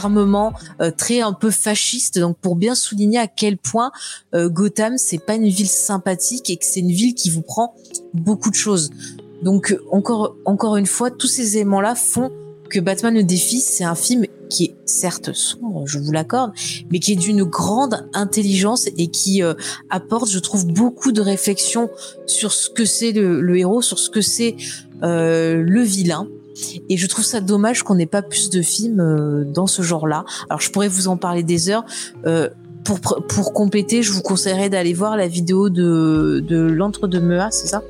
euh, 0.80 0.90
très 0.90 1.20
un 1.20 1.32
peu 1.32 1.50
fasciste. 1.50 2.18
Donc 2.18 2.36
pour 2.38 2.56
bien 2.56 2.74
souligner 2.74 3.18
à 3.18 3.26
quel 3.26 3.56
point 3.56 3.90
euh, 4.34 4.48
Gotham 4.48 4.98
c'est 4.98 5.18
pas 5.18 5.34
une 5.34 5.48
ville 5.48 5.68
sympathique 5.68 6.50
et 6.50 6.56
que 6.56 6.64
c'est 6.64 6.80
une 6.80 6.92
ville 6.92 7.14
qui 7.14 7.30
vous 7.30 7.42
prend 7.42 7.74
beaucoup 8.14 8.50
de 8.50 8.54
choses. 8.54 8.90
Donc 9.42 9.76
encore 9.90 10.36
encore 10.44 10.76
une 10.76 10.86
fois, 10.86 11.10
tous 11.10 11.28
ces 11.28 11.56
éléments-là 11.56 11.94
font 11.94 12.30
que 12.68 12.78
Batman 12.78 13.14
le 13.14 13.24
défi, 13.24 13.60
c'est 13.60 13.82
un 13.82 13.96
film 13.96 14.26
qui 14.48 14.64
est 14.64 14.76
certes 14.84 15.32
sombre, 15.32 15.86
je 15.86 15.98
vous 15.98 16.12
l'accorde, 16.12 16.52
mais 16.90 17.00
qui 17.00 17.12
est 17.12 17.16
d'une 17.16 17.42
grande 17.42 18.06
intelligence 18.12 18.86
et 18.96 19.08
qui 19.08 19.42
euh, 19.42 19.54
apporte, 19.90 20.30
je 20.30 20.38
trouve, 20.38 20.66
beaucoup 20.66 21.10
de 21.10 21.20
réflexion 21.20 21.90
sur 22.26 22.52
ce 22.52 22.70
que 22.70 22.84
c'est 22.84 23.10
le, 23.10 23.58
héros, 23.58 23.82
sur 23.82 23.98
ce 23.98 24.08
que 24.08 24.20
c'est 24.20 24.56
le 25.02 25.82
vilain. 25.82 26.28
Et 26.88 26.96
je 26.96 27.06
trouve 27.06 27.24
ça 27.24 27.40
dommage 27.40 27.82
qu'on 27.82 27.94
n'ait 27.94 28.06
pas 28.06 28.22
plus 28.22 28.50
de 28.50 28.62
films 28.62 29.00
euh, 29.00 29.44
dans 29.44 29.66
ce 29.66 29.82
genre-là. 29.82 30.24
Alors 30.48 30.60
je 30.60 30.70
pourrais 30.70 30.88
vous 30.88 31.08
en 31.08 31.16
parler 31.16 31.42
des 31.42 31.70
heures. 31.70 31.84
Euh, 32.26 32.48
pour, 32.84 33.00
pour 33.00 33.52
compléter, 33.52 34.02
je 34.02 34.12
vous 34.12 34.22
conseillerais 34.22 34.70
d'aller 34.70 34.94
voir 34.94 35.16
la 35.16 35.28
vidéo 35.28 35.68
de, 35.68 36.42
de 36.46 36.58
l'entre 36.58 37.06
de 37.08 37.18
Mea, 37.18 37.50
c'est 37.50 37.68
ça? 37.68 37.82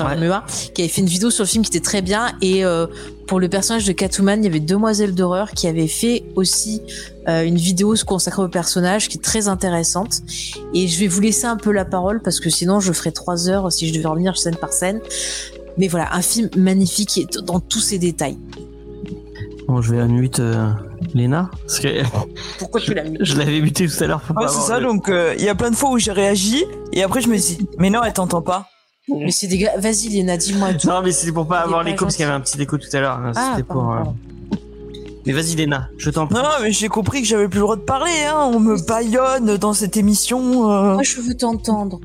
Enfin, 0.00 0.14
Mea, 0.16 0.44
qui 0.74 0.82
avait 0.82 0.88
fait 0.88 1.00
une 1.00 1.08
vidéo 1.08 1.30
sur 1.30 1.44
le 1.44 1.48
film 1.48 1.64
qui 1.64 1.76
était 1.76 1.84
très 1.84 2.02
bien. 2.02 2.32
Et 2.40 2.64
euh, 2.64 2.86
pour 3.26 3.40
le 3.40 3.48
personnage 3.48 3.84
de 3.84 3.92
Catwoman, 3.92 4.40
il 4.40 4.44
y 4.44 4.48
avait 4.48 4.60
Demoiselle 4.60 5.14
d'horreur 5.14 5.50
qui 5.52 5.66
avait 5.66 5.88
fait 5.88 6.24
aussi 6.36 6.82
euh, 7.28 7.42
une 7.42 7.56
vidéo 7.56 7.94
consacrée 8.06 8.42
au 8.42 8.48
personnage 8.48 9.08
qui 9.08 9.18
est 9.18 9.22
très 9.22 9.48
intéressante. 9.48 10.20
Et 10.72 10.86
je 10.86 11.00
vais 11.00 11.08
vous 11.08 11.20
laisser 11.20 11.46
un 11.46 11.56
peu 11.56 11.72
la 11.72 11.84
parole 11.84 12.20
parce 12.22 12.38
que 12.38 12.48
sinon 12.50 12.78
je 12.80 12.92
ferai 12.92 13.12
trois 13.12 13.48
heures 13.48 13.72
si 13.72 13.88
je 13.88 13.94
devais 13.94 14.06
revenir 14.06 14.38
scène 14.38 14.56
par 14.56 14.72
scène. 14.72 15.00
Mais 15.78 15.88
voilà, 15.88 16.14
un 16.14 16.22
film 16.22 16.50
magnifique 16.56 17.28
dans 17.44 17.60
tous 17.60 17.80
ses 17.80 17.98
détails. 17.98 18.36
Bon, 19.68 19.80
je 19.80 19.94
vais 19.94 20.00
unmute 20.00 20.40
euh, 20.40 20.70
Léna. 21.14 21.50
Parce 21.66 21.78
que 21.78 21.88
Pourquoi 22.58 22.80
tu 22.80 22.94
l'as 22.94 23.04
mis 23.04 23.18
Je 23.20 23.36
l'avais 23.36 23.60
muté 23.60 23.86
tout 23.86 24.02
à 24.02 24.06
l'heure. 24.06 24.22
Ouais, 24.36 24.48
c'est 24.48 24.60
ça, 24.60 24.80
donc 24.80 25.08
euh, 25.08 25.34
il 25.38 25.44
y 25.44 25.48
a 25.48 25.54
plein 25.54 25.70
de 25.70 25.76
fois 25.76 25.90
où 25.90 25.98
j'ai 25.98 26.12
réagi 26.12 26.64
et 26.92 27.02
après 27.02 27.20
je 27.20 27.28
me 27.28 27.36
dis, 27.36 27.58
mais 27.78 27.90
non, 27.90 28.02
elle 28.02 28.12
t'entend 28.12 28.42
pas. 28.42 28.68
Mais 29.08 29.30
c'est 29.30 29.46
des 29.46 29.68
Vas-y, 29.78 30.08
Léna, 30.08 30.36
dis-moi 30.36 30.74
tout. 30.74 30.88
Non, 30.88 31.00
mais 31.02 31.12
c'est 31.12 31.32
pour 31.32 31.46
pas 31.46 31.60
avoir 31.60 31.82
l'écho 31.82 32.04
parce 32.04 32.16
qu'il 32.16 32.24
y 32.24 32.28
avait 32.28 32.36
un 32.36 32.40
petit 32.40 32.60
écho 32.60 32.76
tout 32.76 32.88
à 32.92 33.00
l'heure. 33.00 33.18
Hein, 33.18 33.32
ah, 33.36 33.52
C'était 33.52 33.66
pour. 33.66 33.92
Euh, 33.92 34.02
mais 35.26 35.32
vas-y, 35.32 35.56
Léna, 35.56 35.88
je 35.98 36.10
t'en 36.10 36.26
prie. 36.26 36.36
Non, 36.36 36.42
non, 36.42 36.48
mais 36.62 36.72
j'ai 36.72 36.88
compris 36.88 37.22
que 37.22 37.26
j'avais 37.26 37.48
plus 37.48 37.58
le 37.58 37.62
droit 37.62 37.76
de 37.76 37.82
parler. 37.82 38.24
Hein. 38.26 38.50
On 38.52 38.60
me 38.60 38.76
baillonne 38.86 39.56
dans 39.56 39.72
cette 39.72 39.96
émission. 39.96 40.40
Moi, 40.40 41.02
je 41.02 41.20
veux 41.20 41.34
t'entendre. 41.34 42.00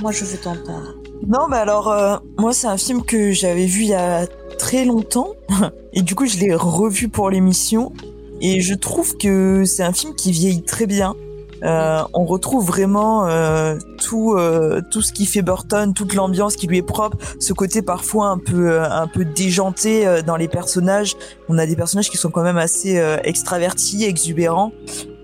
Moi, 0.00 0.12
je 0.12 0.24
veux 0.24 0.38
t'entendre. 0.38 0.94
Non, 1.26 1.48
mais 1.48 1.56
alors, 1.56 1.88
euh, 1.88 2.16
moi, 2.38 2.52
c'est 2.52 2.66
un 2.66 2.76
film 2.76 3.02
que 3.02 3.32
j'avais 3.32 3.66
vu 3.66 3.82
il 3.82 3.88
y 3.88 3.94
a 3.94 4.26
très 4.58 4.84
longtemps. 4.84 5.32
Et 5.92 6.02
du 6.02 6.14
coup, 6.14 6.26
je 6.26 6.38
l'ai 6.38 6.54
revu 6.54 7.08
pour 7.08 7.30
l'émission. 7.30 7.92
Et 8.40 8.60
je 8.60 8.74
trouve 8.74 9.16
que 9.16 9.64
c'est 9.64 9.82
un 9.82 9.92
film 9.92 10.14
qui 10.14 10.32
vieillit 10.32 10.64
très 10.64 10.86
bien. 10.86 11.14
Euh, 11.62 12.02
on 12.12 12.24
retrouve 12.24 12.66
vraiment 12.66 13.26
euh, 13.26 13.78
tout 13.98 14.34
euh, 14.34 14.82
tout 14.90 15.00
ce 15.00 15.12
qui 15.12 15.24
fait 15.24 15.40
Burton, 15.40 15.94
toute 15.94 16.12
l'ambiance 16.14 16.56
qui 16.56 16.66
lui 16.66 16.78
est 16.78 16.82
propre, 16.82 17.16
ce 17.38 17.54
côté 17.54 17.80
parfois 17.80 18.26
un 18.26 18.38
peu 18.38 18.72
euh, 18.72 18.90
un 18.90 19.06
peu 19.06 19.24
déjanté 19.24 20.06
euh, 20.06 20.20
dans 20.20 20.36
les 20.36 20.48
personnages. 20.48 21.16
On 21.48 21.56
a 21.56 21.64
des 21.64 21.76
personnages 21.76 22.10
qui 22.10 22.18
sont 22.18 22.30
quand 22.30 22.42
même 22.42 22.58
assez 22.58 23.02
extravertis, 23.22 24.04
exubérants, 24.04 24.72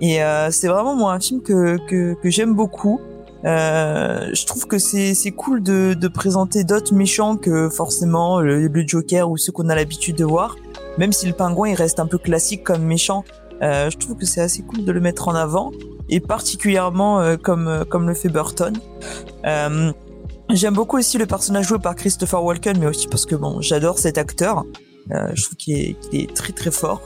et 0.01 0.21
c'est 0.51 0.69
vraiment 0.69 0.95
moi 0.95 1.13
un 1.13 1.21
film 1.21 1.43
que 1.43 1.79
que, 1.89 2.15
que 2.15 2.31
j'aime 2.31 2.55
beaucoup. 2.55 3.01
Euh, 3.45 4.31
je 4.33 4.47
trouve 4.47 4.67
que 4.67 4.79
c'est 4.79 5.33
cool 5.33 5.63
de, 5.63 5.95
de 5.95 6.09
présenter 6.09 6.65
d'autres 6.65 6.95
méchants 6.95 7.37
que 7.37 7.69
forcément 7.71 8.41
le, 8.41 8.67
le 8.67 8.87
Joker 8.87 9.31
ou 9.31 9.37
ceux 9.37 9.53
qu'on 9.53 9.69
a 9.69 9.75
l'habitude 9.75 10.17
de 10.17 10.25
voir. 10.25 10.57
Même 10.99 11.13
si 11.13 11.27
le 11.27 11.33
pingouin 11.33 11.71
il 11.71 11.75
reste 11.75 12.01
un 12.01 12.07
peu 12.07 12.19
classique 12.19 12.65
comme 12.65 12.83
méchant, 12.83 13.25
euh, 13.63 13.91
je 13.91 13.97
trouve 13.97 14.17
que 14.17 14.27
c'est 14.27 14.41
assez 14.41 14.63
cool 14.63 14.85
de 14.85 14.93
le 14.93 15.01
mettre 15.01 15.29
en 15.29 15.35
avant 15.35 15.71
et 16.09 16.21
particulièrement 16.21 17.21
euh, 17.21 17.37
comme 17.37 17.85
comme 17.89 18.09
le 18.09 18.15
fait 18.15 18.29
Burton. 18.29 18.75
J'aime 20.53 20.75
beaucoup 20.75 20.99
aussi 20.99 21.17
le 21.17 21.27
personnage 21.27 21.67
joué 21.67 21.79
par 21.79 21.95
Christopher 21.95 22.43
Walken, 22.43 22.77
mais 22.81 22.87
aussi 22.87 23.07
parce 23.07 23.25
que 23.25 23.37
bon, 23.37 23.61
j'adore 23.61 24.01
cet 24.01 24.19
acteur. 24.19 24.65
Euh, 25.13 25.31
je 25.35 25.45
trouve 25.45 25.57
qu'il 25.57 25.77
est, 25.77 25.97
qu 26.11 26.17
est, 26.17 26.35
très 26.35 26.53
très 26.53 26.71
fort. 26.71 27.03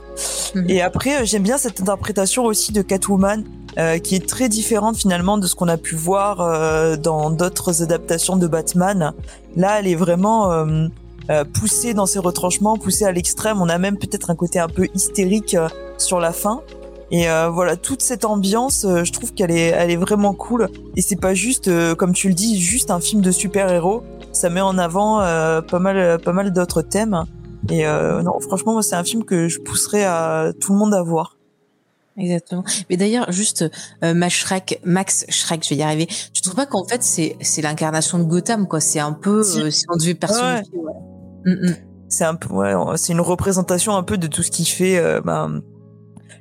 Mhm. 0.55 0.67
Et 0.69 0.83
après, 0.83 1.25
j'aime 1.27 1.43
bien 1.43 1.59
cette 1.59 1.81
interprétation 1.81 2.45
aussi 2.45 2.73
de 2.73 2.83
Catwoman 2.83 3.45
euh, 3.79 3.99
qui 3.99 4.15
est 4.15 4.27
très 4.27 4.49
différente 4.49 4.97
finalement 4.97 5.37
de 5.37 5.47
ce 5.47 5.55
qu'on 5.55 5.67
a 5.67 5.77
pu 5.77 5.97
voir 5.97 6.41
euh, 6.41 6.97
dans 6.97 7.31
d'autres 7.31 7.83
adaptations 7.83 8.37
de 8.37 8.47
Batman. 8.47 9.13
Là, 9.57 9.81
elle 9.81 9.89
est 9.89 9.97
vraiment 9.97 10.53
euh, 10.53 10.87
euh 11.31 11.45
poussée 11.45 11.93
dans 11.95 12.07
ses 12.07 12.19
retranchements, 12.19 12.77
poussée 12.77 13.05
à 13.05 13.13
l'extrême. 13.13 13.61
On 13.61 13.69
a 13.69 13.79
même 13.79 13.99
peut-être 13.99 14.31
un 14.31 14.37
côté 14.37 14.59
un 14.59 14.69
peu 14.69 14.87
hystérique 14.95 15.55
euh, 15.55 15.69
sur 15.99 16.21
la 16.21 16.33
fin. 16.33 16.61
Et 17.11 17.29
euh, 17.29 17.49
voilà, 17.49 17.77
toute 17.77 18.03
cette 18.03 18.25
ambiance, 18.25 18.87
je 18.89 19.13
trouve 19.13 19.35
qu'elle 19.35 19.51
est, 19.51 19.69
elle 19.69 19.91
est 19.91 19.97
vraiment 19.97 20.35
cool. 20.35 20.69
Et 20.97 21.03
c'est 21.03 21.21
pas 21.21 21.35
juste, 21.35 21.71
comme 21.97 22.13
tu 22.13 22.29
le 22.29 22.35
dis, 22.35 22.61
juste 22.61 22.91
un 22.91 22.99
film 22.99 23.23
de 23.23 23.31
super-héros. 23.31 24.03
Ça 24.33 24.51
met 24.51 24.61
en 24.61 24.79
avant 24.79 25.19
pas 25.19 25.79
mal, 25.79 26.19
pas 26.21 26.33
mal 26.33 26.53
d'autres 26.53 26.83
thèmes. 26.83 27.25
Et 27.71 27.85
non, 27.85 28.39
franchement, 28.41 28.73
moi, 28.75 28.83
c'est 28.83 28.97
un 28.97 29.05
film 29.05 29.25
que 29.25 29.49
je 29.49 29.61
pousserais 29.61 30.05
à 30.05 30.53
tout 30.61 30.73
le 30.73 30.79
monde 30.79 30.95
à 30.95 31.03
voir. 31.03 31.39
Exactement. 32.17 32.63
Mais 32.89 32.97
d'ailleurs, 32.97 33.33
juste 33.33 33.65
euh, 34.05 34.15
Max 34.15 34.35
Shrek, 34.35 34.81
Max 34.85 35.25
Shrek, 35.29 35.65
je 35.65 35.71
vais 35.71 35.77
y 35.77 35.83
arriver. 35.83 36.07
Tu 36.33 36.43
trouves 36.43 36.55
pas 36.55 36.67
qu'en 36.67 36.85
fait 36.85 37.03
c'est 37.03 37.37
c'est 37.41 37.61
l'incarnation 37.61 38.21
de 38.21 38.23
Gotham 38.25 38.69
quoi? 38.69 38.79
C'est 38.79 39.01
un 39.01 39.13
peu 39.13 39.43
Si. 39.43 39.61
euh, 39.61 39.69
si 39.71 39.85
on 39.89 39.97
devait 39.97 40.15
personnifier. 40.15 40.79
Ouais. 40.79 40.93
Mm, 41.53 41.71
mm. 41.71 41.77
C'est 42.09 42.25
un 42.25 42.37
peu, 42.37 42.55
ouais, 42.55 42.73
c'est 42.95 43.13
une 43.15 43.21
représentation 43.21 43.97
un 43.97 44.05
peu 44.05 44.17
de 44.17 44.29
tout 44.29 44.45
ce 44.45 44.53
qui 44.53 44.65
fait 44.65 44.97
euh, 44.97 45.21
ben, 45.23 45.61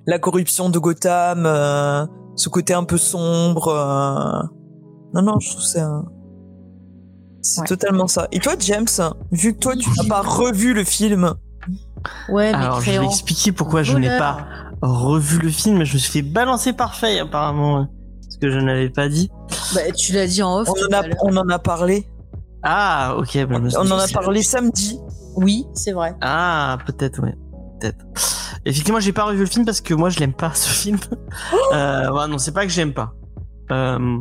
la 0.05 0.19
corruption 0.19 0.69
de 0.69 0.77
Gotham, 0.77 1.45
euh, 1.47 2.05
ce 2.35 2.49
côté 2.49 2.75
un 2.75 2.83
peu 2.83 2.97
sombre. 2.99 3.69
euh. 3.69 4.43
Non, 5.15 5.21
non, 5.23 5.39
je 5.39 5.49
trouve 5.49 5.63
c'est 5.63 5.79
un- 5.79 6.05
c'est 7.43 7.61
Ouais. 7.61 7.67
totalement 7.67 8.07
ça. 8.07 8.27
Et 8.31 8.39
toi, 8.39 8.53
James, 8.59 8.87
vu 9.31 9.53
que 9.53 9.59
toi, 9.59 9.75
tu 9.75 9.87
n'as 9.97 10.07
pas 10.09 10.21
revu 10.21 10.73
le 10.73 10.83
film, 10.83 11.35
Ouais, 12.29 12.51
mais 12.51 12.57
Alors, 12.57 12.81
je 12.81 12.91
vais 12.91 13.05
expliquer 13.05 13.51
pourquoi 13.53 13.83
je 13.83 13.95
n'ai 13.97 14.09
pas 14.17 14.45
revu 14.81 15.37
le 15.39 15.49
film. 15.49 15.83
Je 15.85 15.93
me 15.93 15.97
suis 15.99 16.11
fait 16.11 16.21
balancer 16.21 16.73
par 16.73 16.95
Faye, 16.95 17.19
apparemment. 17.19 17.87
Ce 18.29 18.37
que 18.37 18.49
je 18.51 18.57
n'avais 18.59 18.89
pas 18.89 19.07
dit. 19.07 19.29
Bah, 19.73 19.81
tu 19.95 20.11
l'as 20.11 20.27
dit 20.27 20.43
en 20.43 20.57
off. 20.59 20.67
on 20.69 20.73
en, 20.93 20.97
a, 20.99 21.07
l'heure. 21.07 21.15
on 21.23 21.37
en 21.37 21.47
a 21.47 21.59
parlé. 21.59 22.05
Ah, 22.63 23.15
ok. 23.17 23.45
bah, 23.45 23.57
On 23.77 23.91
en 23.91 23.97
a 23.99 24.07
parlé 24.09 24.41
samedi. 24.43 24.99
Oui, 25.35 25.65
c'est 25.73 25.93
vrai. 25.93 26.13
Ah, 26.19 26.77
peut-être, 26.85 27.21
ouais. 27.21 27.35
Peut-être. 27.79 28.03
Effectivement, 28.65 28.99
j'ai 28.99 29.13
pas 29.13 29.23
revu 29.25 29.39
le 29.39 29.45
film 29.45 29.63
parce 29.65 29.79
que 29.81 29.93
moi, 29.93 30.09
je 30.09 30.19
l'aime 30.19 30.33
pas, 30.33 30.53
ce 30.53 30.67
film. 30.67 30.97
euh, 31.73 32.11
ouais, 32.11 32.27
non, 32.27 32.37
c'est 32.37 32.51
pas 32.53 32.65
que 32.65 32.71
j'aime 32.71 32.93
pas. 32.93 33.13
Euh, 33.71 34.17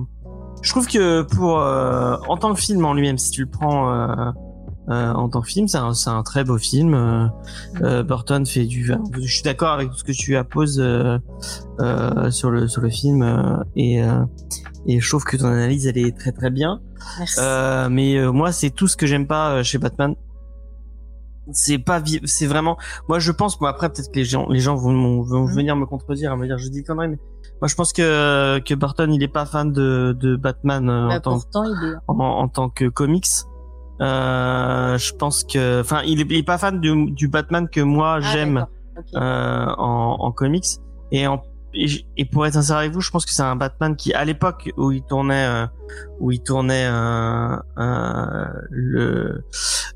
je 0.62 0.70
trouve 0.70 0.86
que 0.86 1.22
pour, 1.22 1.60
euh, 1.60 2.16
en 2.28 2.36
tant 2.36 2.54
que 2.54 2.60
film 2.60 2.84
en 2.84 2.94
lui-même, 2.94 3.18
si 3.18 3.30
tu 3.30 3.42
le 3.42 3.50
prends, 3.50 3.92
euh, 3.92 4.30
euh, 4.88 5.12
en 5.12 5.28
tant 5.28 5.40
que 5.42 5.48
film, 5.48 5.68
c'est 5.68 5.78
un, 5.78 5.92
un 6.06 6.22
très 6.22 6.44
beau 6.44 6.58
film. 6.58 6.94
Euh, 6.94 7.26
euh, 7.82 8.02
Burton 8.02 8.44
fait 8.46 8.64
du, 8.64 8.92
je 9.12 9.32
suis 9.32 9.42
d'accord 9.42 9.72
avec 9.72 9.90
tout 9.90 9.96
ce 9.96 10.04
que 10.04 10.12
tu 10.12 10.36
apposes, 10.36 10.80
euh, 10.80 11.18
euh, 11.80 12.30
sur 12.30 12.50
le, 12.50 12.66
sur 12.68 12.80
le 12.80 12.90
film, 12.90 13.22
euh, 13.22 13.56
et, 13.76 14.02
euh, 14.02 14.24
et 14.86 15.00
je 15.00 15.08
trouve 15.08 15.24
que 15.24 15.36
ton 15.36 15.46
analyse, 15.46 15.86
elle 15.86 15.98
est 15.98 16.16
très 16.16 16.32
très 16.32 16.50
bien. 16.50 16.80
Merci. 17.18 17.40
Euh, 17.40 17.88
mais 17.90 18.16
euh, 18.16 18.32
moi, 18.32 18.52
c'est 18.52 18.70
tout 18.70 18.88
ce 18.88 18.96
que 18.96 19.06
j'aime 19.06 19.26
pas 19.26 19.62
chez 19.62 19.78
Batman. 19.78 20.14
C'est 21.50 21.78
pas, 21.78 22.00
c'est 22.24 22.46
vraiment. 22.46 22.76
Moi, 23.08 23.18
je 23.18 23.32
pense. 23.32 23.60
Moi, 23.60 23.68
après, 23.70 23.88
peut-être 23.90 24.10
que 24.12 24.18
les 24.18 24.24
gens, 24.24 24.48
les 24.48 24.60
gens 24.60 24.76
vont, 24.76 25.22
vont 25.22 25.44
Mhm. 25.46 25.54
venir 25.54 25.76
me 25.76 25.86
contredire, 25.86 26.36
me 26.36 26.46
dire 26.46 26.56
je 26.58 26.68
dis 26.68 26.84
conneries, 26.84 27.08
mais 27.08 27.18
moi, 27.60 27.66
je 27.68 27.74
pense 27.74 27.92
que 27.92 28.60
que 28.60 28.74
Burton, 28.74 29.12
il 29.12 29.22
est 29.22 29.28
pas 29.28 29.44
fan 29.44 29.72
de 29.72 30.16
de 30.18 30.36
Batman 30.36 30.88
euh, 30.88 31.08
Bah, 31.08 31.16
en 31.26 31.40
tant 31.40 31.64
il 31.64 31.88
est. 31.88 31.94
en, 32.06 32.18
en 32.20 32.48
tant 32.48 32.68
que 32.68 32.88
comics. 32.88 33.26
Euh, 34.00 34.98
je 34.98 35.12
pense 35.14 35.44
que, 35.44 35.80
enfin, 35.80 36.02
il 36.04 36.20
est, 36.20 36.26
il 36.30 36.38
est 36.38 36.42
pas 36.42 36.58
fan 36.58 36.80
du, 36.80 37.10
du 37.12 37.28
Batman 37.28 37.68
que 37.68 37.80
moi 37.80 38.14
Ah, 38.16 38.20
j'aime 38.20 38.66
euh, 39.14 39.66
en, 39.78 40.16
en 40.20 40.32
comics. 40.32 40.64
Et, 41.12 41.26
en, 41.26 41.42
et, 41.74 42.24
pour 42.26 42.46
être 42.46 42.54
sincère 42.54 42.78
avec 42.78 42.92
vous, 42.92 43.00
je 43.00 43.10
pense 43.10 43.24
que 43.24 43.32
c'est 43.32 43.42
un 43.42 43.56
Batman 43.56 43.96
qui, 43.96 44.12
à 44.12 44.24
l'époque 44.24 44.70
où 44.76 44.92
il 44.92 45.02
tournait, 45.02 45.46
euh, 45.46 45.66
où 46.20 46.30
il 46.30 46.42
tournait 46.42 46.86
euh, 46.86 47.56
euh, 47.78 48.46
le 48.70 49.44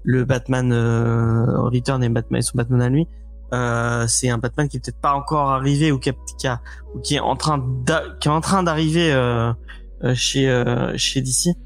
le 0.02 0.24
Batman 0.24 0.72
euh, 0.72 1.60
Return 1.62 2.02
et 2.02 2.08
Batman 2.08 2.42
son 2.42 2.56
Batman 2.56 2.82
à 2.82 2.88
lui, 2.88 3.06
c'est 4.08 4.30
un 4.30 4.38
Batman 4.38 4.68
qui 4.68 4.78
est 4.78 4.80
peut-être 4.80 5.00
pas 5.00 5.14
encore 5.14 5.50
arrivé 5.50 5.92
ou 5.92 5.98
qui, 5.98 6.10
a, 6.10 6.60
ou 6.94 7.00
qui 7.00 7.16
est 7.16 7.20
en 7.20 7.36
train 7.36 7.64
qui 8.20 8.28
est 8.28 8.30
en 8.30 8.40
train 8.40 8.62
d'arriver 8.62 9.12
chez 10.14 10.64
chez 10.96 11.20
DC. 11.20 11.56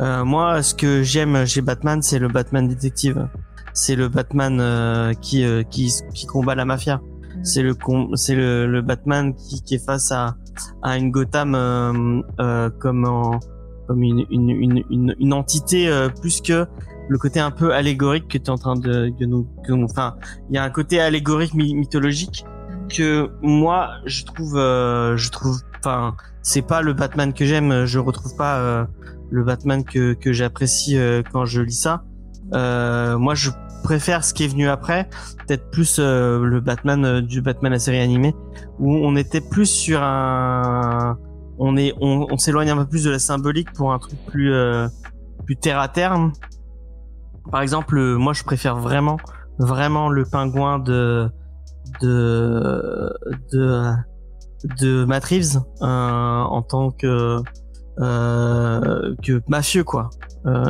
Moi, 0.00 0.62
ce 0.62 0.74
que 0.74 1.02
j'aime 1.02 1.46
chez 1.46 1.60
Batman, 1.60 2.02
c'est 2.02 2.18
le 2.18 2.28
Batman 2.28 2.66
détective. 2.66 3.28
C'est 3.72 3.94
le 3.94 4.08
Batman 4.08 5.14
qui, 5.20 5.44
qui 5.70 5.92
qui 6.12 6.26
combat 6.26 6.54
la 6.54 6.64
mafia. 6.64 7.00
C'est 7.42 7.62
le 7.62 7.74
c'est 8.14 8.34
le, 8.34 8.66
le 8.66 8.82
Batman 8.82 9.34
qui, 9.34 9.62
qui 9.62 9.74
est 9.76 9.84
face 9.84 10.12
à 10.12 10.36
à 10.82 10.96
une 10.98 11.10
Gotham 11.10 11.54
euh, 11.54 12.20
euh, 12.40 12.70
comme 12.78 13.04
en, 13.06 13.40
comme 13.88 14.02
une 14.02 14.26
une, 14.30 14.50
une, 14.50 14.84
une, 14.90 15.14
une 15.18 15.32
entité 15.32 15.88
euh, 15.88 16.08
plus 16.08 16.40
que 16.40 16.66
le 17.08 17.18
côté 17.18 17.40
un 17.40 17.50
peu 17.50 17.72
allégorique 17.72 18.28
que 18.28 18.38
tu 18.38 18.44
es 18.44 18.50
en 18.50 18.58
train 18.58 18.76
de 18.76 19.10
que 19.18 19.24
nous 19.24 19.46
enfin 19.84 20.16
il 20.48 20.56
y 20.56 20.58
a 20.58 20.64
un 20.64 20.70
côté 20.70 21.00
allégorique 21.00 21.54
my- 21.54 21.74
mythologique 21.74 22.44
que 22.88 23.30
moi 23.42 23.90
je 24.06 24.24
trouve 24.24 24.56
euh, 24.56 25.16
je 25.16 25.30
trouve 25.30 25.60
enfin 25.78 26.14
c'est 26.42 26.62
pas 26.62 26.82
le 26.82 26.92
Batman 26.94 27.32
que 27.32 27.44
j'aime. 27.44 27.84
Je 27.84 27.98
retrouve 27.98 28.34
pas 28.36 28.58
euh, 28.58 28.84
le 29.30 29.44
Batman 29.44 29.84
que 29.84 30.14
que 30.14 30.32
j'apprécie 30.32 30.96
euh, 30.98 31.22
quand 31.32 31.44
je 31.44 31.60
lis 31.62 31.72
ça 31.80 32.02
euh, 32.54 33.18
moi 33.18 33.34
je 33.34 33.50
préfère 33.82 34.24
ce 34.24 34.34
qui 34.34 34.44
est 34.44 34.48
venu 34.48 34.68
après 34.68 35.08
peut-être 35.46 35.70
plus 35.70 35.98
euh, 35.98 36.44
le 36.44 36.60
Batman 36.60 37.04
euh, 37.04 37.20
du 37.20 37.40
Batman 37.40 37.72
la 37.72 37.78
série 37.78 38.00
animée 38.00 38.34
où 38.78 38.94
on 38.94 39.16
était 39.16 39.40
plus 39.40 39.66
sur 39.66 40.02
un 40.02 41.18
on 41.58 41.76
est 41.76 41.94
on, 42.00 42.38
s'éloigne 42.38 42.70
un 42.70 42.76
peu 42.76 42.86
plus 42.86 43.04
de 43.04 43.10
la 43.10 43.18
symbolique 43.18 43.72
pour 43.72 43.92
un 43.92 43.98
truc 43.98 44.18
plus 44.26 44.52
euh, 44.52 44.88
plus 45.44 45.56
terre 45.56 45.78
à 45.78 45.88
terre 45.88 46.16
par 47.50 47.62
exemple 47.62 47.98
euh, 47.98 48.16
moi 48.16 48.32
je 48.32 48.44
préfère 48.44 48.76
vraiment 48.76 49.18
vraiment 49.58 50.08
le 50.08 50.24
pingouin 50.24 50.78
de 50.78 51.28
de 52.00 53.12
de 53.52 53.92
de 54.80 55.04
Matt 55.04 55.24
Reeves 55.24 55.60
en 55.80 56.62
tant 56.62 56.90
que 56.90 57.38
que 57.98 59.42
mafieux 59.48 59.84
quoi. 59.84 60.10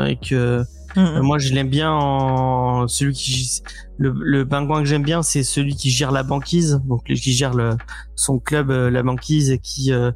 Et 0.06 0.16
que 0.16 0.64
euh, 0.96 1.22
moi, 1.22 1.38
je 1.38 1.52
l'aime 1.52 1.68
bien 1.68 1.92
en 1.92 2.88
celui 2.88 3.14
qui 3.14 3.62
le, 3.98 4.12
le 4.12 4.44
que 4.44 4.84
j'aime 4.84 5.02
bien, 5.02 5.22
c'est 5.22 5.42
celui 5.42 5.74
qui 5.76 5.90
gère 5.90 6.10
la 6.10 6.22
banquise, 6.22 6.80
donc 6.86 7.04
qui 7.04 7.32
gère 7.32 7.54
le 7.54 7.76
son 8.16 8.38
club, 8.38 8.70
euh, 8.70 8.90
la 8.90 9.02
banquise, 9.02 9.50
et 9.50 9.58
qui 9.58 9.92
euh, 9.92 10.10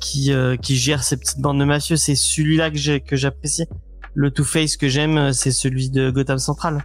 qui 0.00 0.32
qui 0.62 0.76
gère 0.76 1.02
ces 1.02 1.16
petites 1.16 1.40
bandes 1.40 1.58
de 1.58 1.64
mafieux. 1.64 1.96
C'est 1.96 2.14
celui-là 2.14 2.70
que 2.70 2.76
j'ai 2.76 3.00
que 3.00 3.16
j'apprécie. 3.16 3.66
Le 4.14 4.30
Two 4.30 4.44
Face 4.44 4.76
que 4.76 4.88
j'aime, 4.88 5.32
c'est 5.32 5.50
celui 5.50 5.90
de 5.90 6.10
Gotham 6.10 6.38
Central. 6.38 6.84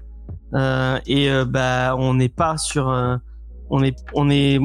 Et 1.06 1.30
bah, 1.48 1.96
on 1.98 2.14
n'est 2.16 2.30
pas 2.30 2.58
sur 2.58 2.88
on 3.70 3.84
est 3.84 3.96
on 4.14 4.30
est 4.30 4.60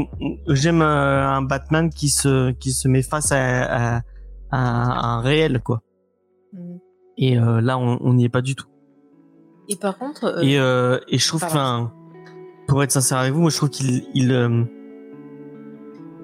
j'aime 0.48 0.82
un 0.82 1.42
Batman 1.42 1.90
qui 1.90 2.08
se 2.08 2.52
qui 2.52 2.72
se 2.72 2.88
met 2.88 3.02
face 3.02 3.32
à, 3.32 3.96
à, 3.96 4.02
à 4.50 4.58
un 4.58 5.20
réel 5.20 5.60
quoi. 5.60 5.84
Et 7.16 7.38
euh, 7.38 7.61
là, 7.61 7.79
on 7.79 8.12
n'y 8.14 8.24
est 8.24 8.29
pas 8.29 8.42
du 8.42 8.55
tout. 8.55 8.66
Et 9.68 9.77
par 9.77 9.96
contre, 9.96 10.24
euh, 10.24 10.40
Et, 10.42 10.59
euh, 10.59 10.98
et 11.09 11.18
je 11.18 11.29
trouve, 11.29 11.44
enfin, 11.44 11.92
pour 12.66 12.83
être 12.83 12.90
sincère 12.90 13.18
avec 13.18 13.33
vous, 13.33 13.40
moi 13.40 13.50
je 13.50 13.57
trouve 13.57 13.70
qu'il 13.70 14.05
il, 14.14 14.33
euh, 14.33 14.62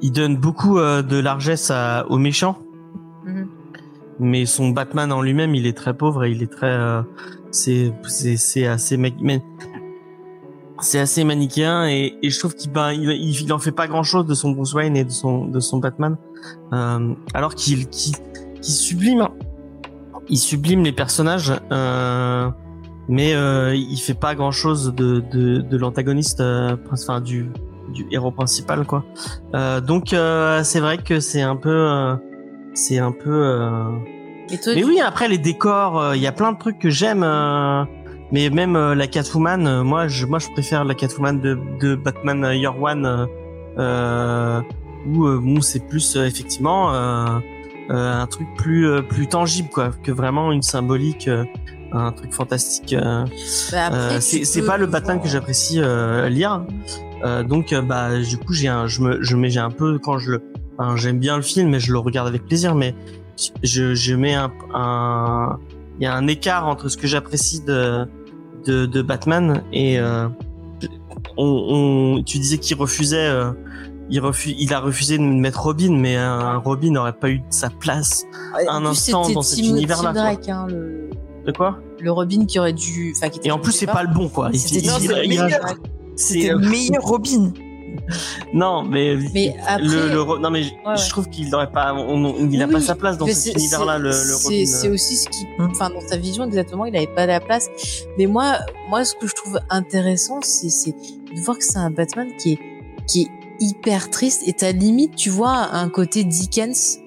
il 0.02 0.12
donne 0.12 0.36
beaucoup 0.36 0.78
euh, 0.78 1.02
de 1.02 1.18
largesse 1.18 1.70
à, 1.70 2.06
aux 2.10 2.18
méchants, 2.18 2.58
mhm. 3.24 3.48
mais 4.18 4.46
son 4.46 4.70
Batman 4.70 5.12
en 5.12 5.22
lui-même, 5.22 5.54
il 5.54 5.66
est 5.66 5.76
très 5.76 5.94
pauvre 5.94 6.24
et 6.24 6.32
il 6.32 6.42
est 6.42 6.52
très, 6.52 6.70
euh, 6.70 7.02
c'est 7.50 7.92
c'est 8.06 8.36
c'est 8.36 8.66
assez 8.66 8.98
c'est 10.82 10.98
assez 10.98 11.24
manichéen 11.24 11.86
et, 11.88 12.16
et 12.22 12.30
je 12.30 12.38
trouve 12.38 12.54
qu'il 12.54 12.72
ben, 12.72 12.92
il, 12.92 13.10
il, 13.10 13.42
il 13.42 13.52
en 13.52 13.58
fait 13.58 13.72
pas 13.72 13.86
grand 13.86 14.02
chose 14.02 14.26
de 14.26 14.34
son 14.34 14.50
Bruce 14.50 14.72
Wayne 14.74 14.96
et 14.96 15.04
de 15.04 15.10
son 15.10 15.46
de 15.46 15.60
son 15.60 15.78
Batman, 15.78 16.16
euh, 16.74 17.14
alors 17.32 17.54
qu'il 17.54 17.88
qu'il 17.88 18.16
qu'il 18.60 18.74
sublime, 18.74 19.28
il 20.30 20.38
sublime 20.38 20.82
les 20.84 20.92
personnages. 20.92 21.52
Euh, 21.72 22.48
mais 23.08 23.34
euh, 23.34 23.74
il 23.74 23.98
fait 23.98 24.14
pas 24.14 24.34
grand 24.36 24.52
chose 24.52 24.94
de, 24.94 25.20
de, 25.32 25.58
de 25.60 25.76
l'antagoniste, 25.76 26.40
euh, 26.40 26.76
enfin 26.92 27.20
du, 27.20 27.50
du 27.92 28.06
héros 28.12 28.30
principal 28.30 28.86
quoi. 28.86 29.04
Euh, 29.54 29.80
donc 29.80 30.12
euh, 30.12 30.62
c'est 30.62 30.78
vrai 30.80 30.96
que 30.98 31.18
c'est 31.18 31.42
un 31.42 31.56
peu, 31.56 31.68
euh, 31.70 32.14
c'est 32.72 32.98
un 32.98 33.10
peu. 33.10 33.30
euh, 33.32 33.90
Et 34.52 34.58
toi, 34.58 34.72
Mais 34.76 34.82
tu- 34.82 34.86
oui, 34.86 35.00
après 35.00 35.26
les 35.28 35.38
décors, 35.38 36.14
il 36.14 36.22
y 36.22 36.26
a 36.28 36.32
plein 36.32 36.52
de 36.52 36.58
trucs 36.58 36.78
que 36.78 36.88
j'aime. 36.90 37.22
euh, 37.24 37.84
mais 38.32 38.48
même 38.48 38.76
la 38.92 39.06
Catwoman, 39.08 39.82
moi 39.82 40.06
je 40.06 40.24
moi 40.24 40.38
je 40.38 40.48
préfère 40.50 40.84
la 40.84 40.94
Catwoman 40.94 41.40
de, 41.40 41.58
de 41.80 41.96
Batman 41.96 42.48
Year 42.54 42.80
One, 42.80 43.26
euh, 43.76 44.60
où 45.08 45.26
euh, 45.26 45.40
bon, 45.42 45.60
c'est 45.62 45.84
plus 45.88 46.14
effectivement 46.14 46.92
un 47.96 48.26
truc 48.26 48.46
plus 48.56 48.86
euh, 48.88 49.02
plus 49.02 49.26
tangible 49.26 49.68
quoi, 49.68 49.90
que 50.02 50.12
vraiment 50.12 50.52
une 50.52 50.62
symbolique. 50.62 51.28
euh, 51.28 51.44
un 51.92 52.12
truc 52.12 52.32
fantastique. 52.32 52.92
euh, 52.92 53.24
bah, 53.72 53.90
euh, 53.92 54.20
c'est 54.20 54.60
peux 54.60 54.66
pas 54.66 54.76
le 54.76 54.86
Batman 54.86 55.16
voir- 55.16 55.24
que 55.24 55.28
j'apprécie 55.28 55.80
euh, 55.80 56.28
lire. 56.28 56.62
Euh, 57.24 57.42
donc 57.42 57.72
euh, 57.72 57.82
bah 57.82 58.16
du 58.18 58.38
coup 58.38 58.52
j'ai 58.52 58.68
un 58.68 58.86
je 58.86 59.00
me 59.02 59.20
je 59.22 59.34
mets 59.36 59.50
j'ai 59.50 59.58
un 59.58 59.70
peu 59.72 59.98
quand 59.98 60.16
je 60.18 60.30
le 60.32 60.42
enfin, 60.78 60.94
j'aime 60.96 61.18
bien 61.18 61.34
le 61.36 61.42
film 61.42 61.74
et 61.74 61.80
je 61.80 61.90
le 61.92 61.98
regarde 61.98 62.28
avec 62.28 62.46
plaisir 62.46 62.76
mais 62.76 62.94
je 63.64 63.94
je 63.94 64.14
mets 64.14 64.34
un 64.34 64.52
un 64.72 65.58
il 65.98 66.04
y 66.04 66.06
a 66.06 66.14
un 66.14 66.28
écart 66.28 66.66
entre 66.68 66.88
ce 66.88 66.96
que 66.96 67.08
j'apprécie 67.08 67.60
de 67.64 68.06
de 68.66 68.86
de 68.86 69.02
Batman 69.02 69.62
et 69.72 69.98
euh, 69.98 70.28
on, 71.36 72.16
on 72.18 72.22
tu 72.22 72.38
disais 72.38 72.58
qu'il 72.58 72.76
refusait 72.76 73.26
euh, 73.28 73.50
il 74.10 74.20
refuse 74.20 74.54
il 74.58 74.74
a 74.74 74.80
refusé 74.80 75.16
de 75.18 75.22
mettre 75.22 75.62
Robin 75.62 75.92
mais 75.96 76.16
un 76.16 76.56
Robin 76.58 76.90
n'aurait 76.90 77.12
pas 77.12 77.30
eu 77.30 77.42
sa 77.50 77.70
place 77.70 78.24
un 78.68 78.84
instant 78.84 79.28
dans 79.30 79.42
cet 79.42 79.60
univers-là, 79.60 80.12
hein, 80.48 80.66
le, 80.68 81.10
de 81.46 81.52
quoi? 81.52 81.78
le 82.00 82.10
Robin 82.12 82.44
qui 82.46 82.58
aurait 82.58 82.72
dû. 82.72 83.12
Enfin, 83.16 83.28
qui 83.28 83.38
était 83.38 83.48
et 83.48 83.52
en 83.52 83.58
plus 83.58 83.72
c'est 83.72 83.86
pas 83.86 84.02
le 84.02 84.12
bon 84.12 84.28
quoi 84.28 84.50
C'était 84.54 84.86
le 84.86 85.24
il- 85.24 85.28
meilleur. 85.28 85.48
c'est, 86.16 86.34
C'était 86.34 86.50
euh, 86.52 86.58
le 86.58 86.68
meilleur 86.68 87.02
Robin. 87.02 87.52
non, 88.52 88.82
mais, 88.82 89.16
Mais 89.34 89.54
après, 89.66 89.82
le, 89.84 90.38
non 90.40 90.50
mais 90.50 90.62
je- 90.64 90.70
ouais. 90.70 90.96
je 90.96 91.08
trouve 91.10 91.28
qu'il 91.28 91.48
n'aurait 91.50 91.70
pas, 91.70 91.94
on- 91.94 92.24
on- 92.24 92.36
il 92.50 92.58
n'a 92.58 92.66
Oui, 92.66 92.72
pas 92.72 92.80
sa 92.80 92.94
place 92.94 93.16
dans 93.18 93.26
cet 93.26 93.54
univers-là. 93.54 93.98
Le, 93.98 94.08
le 94.08 94.12
c'est- 94.12 94.44
Robin, 94.44 94.66
C'est 94.66 94.88
euh. 94.88 94.94
aussi 94.94 95.16
ce 95.16 95.28
qui, 95.28 95.46
enfin, 95.60 95.90
dans 95.90 96.00
sa 96.06 96.16
vision 96.16 96.44
exactement, 96.44 96.84
il 96.86 96.96
avait 96.96 97.06
pas 97.06 97.26
la 97.26 97.40
place. 97.40 97.68
Mais 98.18 98.26
moi, 98.26 98.58
moi, 98.88 99.04
ce 99.04 99.14
que 99.14 99.26
je 99.26 99.34
trouve 99.34 99.58
intéressant, 99.70 100.40
c'est, 100.42 100.70
c'est 100.70 100.92
de 100.92 101.40
voir 101.44 101.58
que 101.58 101.64
c'est 101.64 101.78
un 101.78 101.90
Batman 101.90 102.28
qui 102.38 102.52
est, 102.54 102.58
qui 103.06 103.22
est 103.22 103.28
hyper 103.60 104.10
triste 104.10 104.42
et 104.46 104.52
t'as 104.54 104.72
limite, 104.72 105.14
tu 105.16 105.30
vois, 105.30 105.74
un 105.74 105.88
côté 105.88 106.24
Dickens 106.24 106.98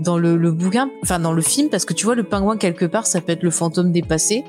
dans 0.00 0.16
le, 0.18 0.36
le 0.36 0.52
bouquin, 0.52 0.90
enfin, 1.02 1.18
dans 1.18 1.32
le 1.32 1.42
film, 1.42 1.68
parce 1.70 1.84
que 1.84 1.92
tu 1.92 2.04
vois, 2.04 2.14
le 2.14 2.22
pingouin, 2.24 2.56
quelque 2.56 2.84
part, 2.84 3.06
ça 3.06 3.20
peut 3.20 3.32
être 3.32 3.42
le 3.42 3.50
fantôme 3.50 3.92
dépassé. 3.92 4.44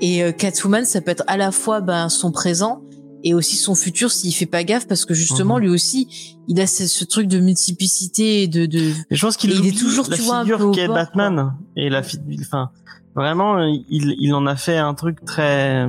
Et 0.00 0.22
euh, 0.22 0.30
Catwoman, 0.32 0.84
ça 0.84 1.00
peut 1.00 1.10
être 1.10 1.24
à 1.26 1.36
la 1.36 1.50
fois 1.52 1.80
ben, 1.80 2.08
son 2.08 2.30
présent 2.30 2.82
et 3.24 3.34
aussi 3.34 3.56
son 3.56 3.74
futur 3.74 4.12
s'il 4.12 4.32
fait 4.32 4.46
pas 4.46 4.62
gaffe, 4.62 4.86
parce 4.86 5.04
que 5.04 5.12
justement, 5.14 5.56
Mhm. 5.56 5.62
lui 5.62 5.68
aussi, 5.70 6.36
il 6.46 6.60
a 6.60 6.66
ce, 6.68 6.86
ce 6.86 7.04
truc 7.04 7.26
de 7.26 7.40
multiplicité 7.40 8.42
et 8.44 8.46
de, 8.46 8.66
de, 8.66 8.92
je 9.10 9.20
pense 9.26 9.36
qu'il 9.36 9.50
est 9.66 9.76
toujours, 9.76 10.06
la 10.08 10.16
tu 10.16 10.22
vois, 10.22 10.36
un 10.36 10.42
figure 10.44 10.70
qu'est 10.70 10.86
Batman 10.86 11.54
et 11.76 11.88
la 11.90 12.02
fi- 12.04 12.18
enfin 12.40 12.70
vraiment 13.16 13.58
il 13.64 14.14
il 14.20 14.32
en 14.34 14.46
a 14.46 14.54
fait 14.54 14.76
un 14.76 14.94
truc 14.94 15.24
très 15.24 15.88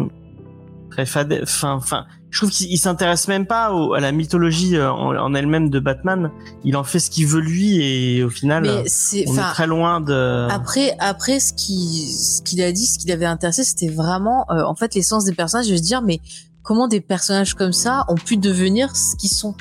très 0.89 1.05
fade 1.05 1.39
enfin 1.43 1.73
enfin 1.73 2.05
je 2.31 2.39
trouve 2.39 2.51
qu'il 2.51 2.71
il 2.71 2.77
s'intéresse 2.77 3.27
même 3.27 3.45
pas 3.47 3.73
au- 3.73 3.93
à 3.93 3.99
la 3.99 4.11
mythologie 4.11 4.75
euh, 4.75 4.91
en, 4.91 5.15
en 5.15 5.33
elle-même 5.33 5.69
de 5.69 5.79
Batman 5.79 6.31
il 6.63 6.77
en 6.77 6.83
fait 6.83 6.99
ce 6.99 7.09
qu'il 7.09 7.25
veut 7.27 7.41
lui 7.41 7.81
et 7.81 8.23
au 8.23 8.29
final 8.29 8.65
euh, 8.67 8.83
c'est, 8.85 9.25
on 9.27 9.35
est 9.35 9.41
très 9.53 9.67
loin 9.67 9.99
de 10.01 10.47
Après, 10.51 10.95
après, 10.99 11.39
ce 11.39 11.53
qui, 11.53 12.11
ce 12.11 12.41
qu'il 12.41 12.61
a 12.61 12.71
dit, 12.71 12.85
ce 12.85 12.99
qui 12.99 13.07
l'avait 13.07 13.25
intéressé, 13.25 13.63
c'était 13.63 13.89
vraiment, 13.89 14.45
euh, 14.51 14.63
en 14.63 14.75
fait, 14.75 14.93
l'essence 14.95 15.25
des 15.25 15.33
personnages. 15.33 15.67
Je 15.67 15.73
veux 15.73 15.79
dire, 15.79 16.01
mais 16.01 16.19
comment 16.63 16.87
des 16.87 17.01
personnages 17.01 17.53
comme 17.55 17.73
ça 17.73 18.05
ont 18.09 18.15
pu 18.15 18.37
devenir 18.37 18.95
ce 18.95 19.15
qu'ils 19.15 19.31
sont? 19.31 19.55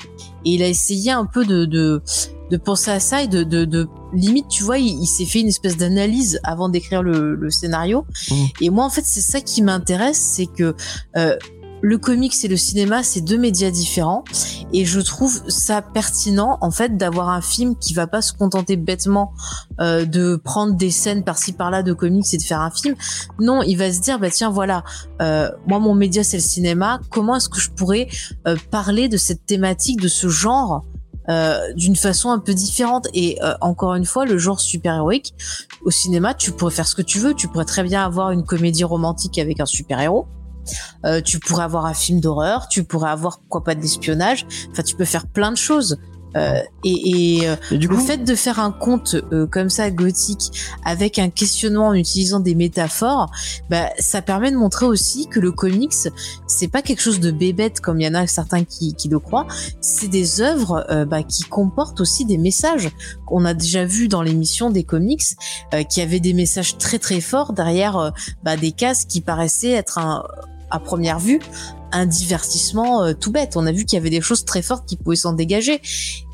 Et 0.44 0.52
il 0.54 0.62
a 0.62 0.66
essayé 0.68 1.10
un 1.10 1.24
peu 1.26 1.44
de, 1.44 1.64
de, 1.64 2.02
de 2.50 2.56
penser 2.56 2.90
à 2.90 3.00
ça 3.00 3.22
et 3.22 3.28
de, 3.28 3.42
de, 3.44 3.64
de 3.64 3.88
limite, 4.12 4.48
tu 4.48 4.62
vois, 4.62 4.78
il, 4.78 5.00
il 5.02 5.06
s'est 5.06 5.24
fait 5.26 5.40
une 5.40 5.48
espèce 5.48 5.76
d'analyse 5.76 6.38
avant 6.44 6.68
d'écrire 6.68 7.02
le, 7.02 7.34
le 7.34 7.50
scénario. 7.50 8.04
Mm. 8.30 8.34
Et 8.60 8.70
moi, 8.70 8.84
en 8.84 8.90
fait, 8.90 9.04
c'est 9.04 9.20
ça 9.20 9.40
qui 9.40 9.62
m'intéresse, 9.62 10.18
c'est 10.18 10.46
que 10.46 10.74
euh, 11.16 11.36
le 11.80 11.98
comics 11.98 12.34
et 12.44 12.48
le 12.48 12.56
cinéma, 12.56 13.02
c'est 13.02 13.20
deux 13.20 13.38
médias 13.38 13.70
différents. 13.70 14.24
Et 14.72 14.84
je 14.84 15.00
trouve 15.00 15.42
ça 15.48 15.82
pertinent, 15.82 16.58
en 16.60 16.70
fait, 16.70 16.96
d'avoir 16.96 17.28
un 17.28 17.40
film 17.40 17.76
qui 17.76 17.94
va 17.94 18.06
pas 18.06 18.22
se 18.22 18.32
contenter 18.32 18.76
bêtement 18.76 19.32
euh, 19.80 20.04
de 20.04 20.36
prendre 20.36 20.74
des 20.74 20.90
scènes 20.90 21.24
par-ci 21.24 21.52
par-là 21.52 21.82
de 21.82 21.92
comics 21.92 22.26
et 22.32 22.36
de 22.36 22.42
faire 22.42 22.60
un 22.60 22.70
film. 22.70 22.94
Non, 23.40 23.62
il 23.62 23.76
va 23.76 23.92
se 23.92 24.00
dire, 24.00 24.18
bah 24.18 24.30
tiens, 24.30 24.50
voilà, 24.50 24.84
euh, 25.22 25.50
moi 25.66 25.78
mon 25.78 25.94
média 25.94 26.24
c'est 26.24 26.36
le 26.36 26.42
cinéma. 26.42 27.00
Comment 27.10 27.36
est-ce 27.36 27.48
que 27.48 27.60
je 27.60 27.70
pourrais 27.70 28.08
euh, 28.46 28.56
parler 28.70 29.08
de 29.08 29.16
cette 29.16 29.46
thématique, 29.46 30.00
de 30.00 30.08
ce 30.08 30.28
genre 30.28 30.82
euh, 31.30 31.72
d'une 31.74 31.96
façon 31.96 32.30
un 32.30 32.38
peu 32.38 32.54
différente? 32.54 33.06
Et 33.14 33.38
euh, 33.42 33.54
encore 33.60 33.94
une 33.94 34.06
fois, 34.06 34.24
le 34.24 34.38
genre 34.38 34.60
super-héroïque 34.60 35.34
au 35.84 35.90
cinéma, 35.90 36.34
tu 36.34 36.52
pourrais 36.52 36.72
faire 36.72 36.86
ce 36.86 36.94
que 36.94 37.02
tu 37.02 37.18
veux. 37.18 37.34
Tu 37.34 37.48
pourrais 37.48 37.64
très 37.64 37.82
bien 37.82 38.04
avoir 38.04 38.30
une 38.32 38.44
comédie 38.44 38.84
romantique 38.84 39.38
avec 39.38 39.60
un 39.60 39.66
super-héros. 39.66 40.26
Euh, 41.04 41.20
tu 41.20 41.38
pourrais 41.38 41.64
avoir 41.64 41.86
un 41.86 41.94
film 41.94 42.20
d'horreur, 42.20 42.68
tu 42.68 42.84
pourrais 42.84 43.10
avoir 43.10 43.38
pourquoi 43.38 43.64
pas 43.64 43.74
de 43.74 43.80
l'espionnage. 43.80 44.46
Enfin, 44.70 44.82
tu 44.82 44.96
peux 44.96 45.04
faire 45.04 45.26
plein 45.26 45.50
de 45.50 45.56
choses. 45.56 45.98
Euh, 46.36 46.60
et, 46.84 47.38
et, 47.40 47.48
euh, 47.48 47.56
et 47.70 47.78
du 47.78 47.88
le 47.88 47.96
coup 47.96 48.00
fait 48.02 48.18
de 48.18 48.34
faire 48.34 48.60
un 48.60 48.70
conte 48.70 49.16
euh, 49.32 49.46
comme 49.46 49.70
ça 49.70 49.90
gothique 49.90 50.52
avec 50.84 51.18
un 51.18 51.30
questionnement 51.30 51.88
en 51.88 51.94
utilisant 51.94 52.40
des 52.40 52.54
métaphores, 52.54 53.30
bah, 53.70 53.88
ça 53.98 54.20
permet 54.20 54.50
de 54.50 54.56
montrer 54.56 54.86
aussi 54.86 55.26
que 55.26 55.40
le 55.40 55.52
comics 55.52 55.94
c'est 56.46 56.68
pas 56.68 56.82
quelque 56.82 57.00
chose 57.00 57.20
de 57.20 57.30
bébête 57.30 57.80
comme 57.80 58.00
il 58.00 58.04
y 58.04 58.08
en 58.08 58.14
a 58.14 58.26
certains 58.26 58.64
qui, 58.64 58.94
qui 58.94 59.08
le 59.08 59.18
croient. 59.18 59.46
C'est 59.80 60.08
des 60.08 60.40
œuvres 60.40 60.84
euh, 60.90 61.04
bah, 61.04 61.22
qui 61.22 61.44
comportent 61.44 62.00
aussi 62.00 62.24
des 62.24 62.38
messages 62.38 62.90
qu'on 63.26 63.44
a 63.44 63.54
déjà 63.54 63.84
vu 63.84 64.08
dans 64.08 64.22
l'émission 64.22 64.70
des 64.70 64.84
comics, 64.84 65.24
euh, 65.72 65.82
qui 65.82 66.00
avaient 66.00 66.20
des 66.20 66.34
messages 66.34 66.76
très 66.78 66.98
très 66.98 67.20
forts 67.20 67.52
derrière 67.52 68.12
bah, 68.42 68.56
des 68.56 68.72
cases 68.72 69.04
qui 69.04 69.20
paraissaient 69.20 69.72
être 69.72 69.98
un, 69.98 70.24
à 70.70 70.78
première 70.80 71.18
vue 71.18 71.40
un 71.90 72.04
divertissement 72.04 73.02
euh, 73.02 73.14
tout 73.14 73.32
bête. 73.32 73.56
On 73.56 73.66
a 73.66 73.72
vu 73.72 73.84
qu'il 73.86 73.96
y 73.96 74.00
avait 74.00 74.10
des 74.10 74.20
choses 74.20 74.44
très 74.44 74.60
fortes 74.60 74.86
qui 74.86 74.96
pouvaient 74.96 75.16
s'en 75.16 75.32
dégager. 75.32 75.80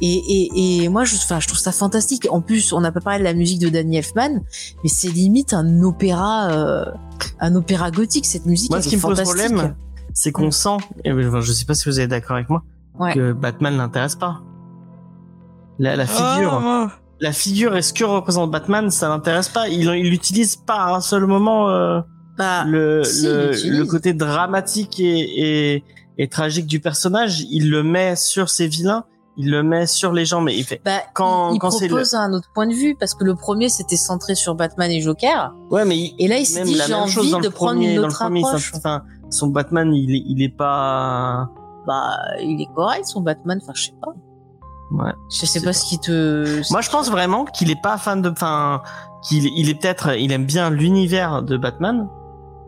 Et, 0.00 0.14
et, 0.16 0.82
et 0.84 0.88
moi, 0.88 1.04
je, 1.04 1.14
enfin, 1.14 1.38
je 1.38 1.46
trouve 1.46 1.60
ça 1.60 1.70
fantastique. 1.70 2.26
En 2.30 2.40
plus, 2.40 2.72
on 2.72 2.80
n'a 2.80 2.90
pas 2.90 3.00
parlé 3.00 3.20
de 3.20 3.24
la 3.24 3.34
musique 3.34 3.60
de 3.60 3.68
Danny 3.68 3.98
Elfman, 3.98 4.40
mais 4.82 4.88
c'est 4.88 5.08
limite 5.08 5.52
un 5.52 5.82
opéra, 5.82 6.50
euh, 6.50 6.84
un 7.38 7.54
opéra 7.54 7.90
gothique. 7.92 8.26
Cette 8.26 8.46
musique, 8.46 8.70
moi 8.70 8.82
ce 8.82 8.88
est 8.88 8.90
qui 8.90 8.96
me 8.96 9.02
pose 9.02 9.10
fantastique. 9.16 9.46
problème 9.52 9.74
c'est 10.12 10.30
qu'on 10.32 10.50
sent 10.50 10.76
et 11.04 11.12
enfin, 11.12 11.40
je 11.40 11.52
sais 11.52 11.64
pas 11.64 11.74
si 11.74 11.88
vous 11.88 11.98
êtes 12.00 12.10
d'accord 12.10 12.36
avec 12.36 12.48
moi 12.48 12.62
Ouais. 12.98 13.12
que 13.14 13.32
Batman 13.32 13.76
l'intéresse 13.76 14.14
pas 14.14 14.40
la, 15.80 15.96
la 15.96 16.06
figure 16.06 16.52
Ah, 16.64 16.92
la 17.20 17.32
figure 17.32 17.76
et 17.76 17.82
ce 17.82 17.92
que 17.92 18.04
représente 18.04 18.50
Batman, 18.50 18.90
ça 18.90 19.08
l'intéresse 19.08 19.48
pas. 19.48 19.68
Il 19.68 19.82
il 19.82 20.10
l'utilise 20.10 20.54
pas 20.56 20.76
à 20.84 20.94
un 20.96 21.00
seul 21.00 21.26
moment 21.26 21.68
euh, 21.70 22.00
Bah, 22.36 22.64
le, 22.64 23.04
si, 23.04 23.26
le, 23.26 23.50
le 23.78 23.84
côté 23.86 24.12
dramatique 24.12 24.98
et, 25.00 25.74
et, 25.76 25.84
et 26.18 26.28
tragique 26.28 26.66
du 26.66 26.80
personnage. 26.80 27.42
Il 27.50 27.70
le 27.70 27.82
met 27.82 28.16
sur 28.16 28.48
ses 28.50 28.66
vilains, 28.66 29.04
il 29.36 29.50
le 29.50 29.62
met 29.62 29.86
sur 29.86 30.12
les 30.12 30.24
gens, 30.24 30.40
mais 30.40 30.56
il 30.56 30.64
fait. 30.64 30.80
bah, 30.84 30.98
quand- 31.14 31.50
il, 31.50 31.54
il 31.56 31.58
quand 31.60 31.70
propose 31.70 32.14
un 32.14 32.32
autre 32.32 32.48
point 32.54 32.66
de 32.66 32.74
vue 32.74 32.96
parce 32.98 33.14
que 33.14 33.24
le 33.24 33.34
premier 33.36 33.68
c'était 33.68 33.96
centré 33.96 34.34
sur 34.34 34.54
Batman 34.54 34.90
et 34.90 35.00
Joker, 35.00 35.54
Ouais, 35.70 35.84
mais 35.84 35.96
il, 35.96 36.14
et 36.18 36.28
là 36.28 36.38
il 36.38 36.46
s'est 36.46 36.62
dit 36.64 36.74
j'ai 36.86 36.94
envie 36.94 37.30
de 37.30 37.36
le 37.36 37.50
prendre 37.50 37.72
premier, 37.72 37.90
une 37.94 38.00
le 38.00 38.06
autre 38.06 38.18
premier, 38.18 38.44
approche. 38.44 38.72
enfin, 38.76 39.02
son 39.30 39.48
Batman, 39.48 39.92
il 39.94 40.14
est, 40.14 40.22
il 40.26 40.42
est 40.42 40.56
pas. 40.56 41.48
Bah, 41.86 42.16
il 42.40 42.60
est 42.62 42.74
correct 42.74 43.04
son 43.06 43.20
Batman. 43.20 43.58
Enfin, 43.62 43.72
je 43.74 43.84
sais 43.86 43.94
pas. 44.00 44.12
Ouais. 44.92 45.12
Je 45.30 45.44
sais 45.46 45.60
pas 45.60 45.66
pas. 45.66 45.72
ce 45.72 45.84
qui 45.88 45.98
te. 45.98 46.62
Moi, 46.72 46.80
je 46.80 46.90
pense 46.90 47.10
vraiment 47.10 47.44
qu'il 47.44 47.70
est 47.70 47.80
pas 47.82 47.98
fan 47.98 48.22
de, 48.22 48.30
enfin, 48.30 48.80
qu'il 49.28 49.46
il 49.56 49.68
est 49.68 49.74
peut-être, 49.74 50.16
il 50.16 50.30
aime 50.32 50.44
bien 50.46 50.70
l'univers 50.70 51.42
de 51.42 51.56
Batman, 51.56 52.06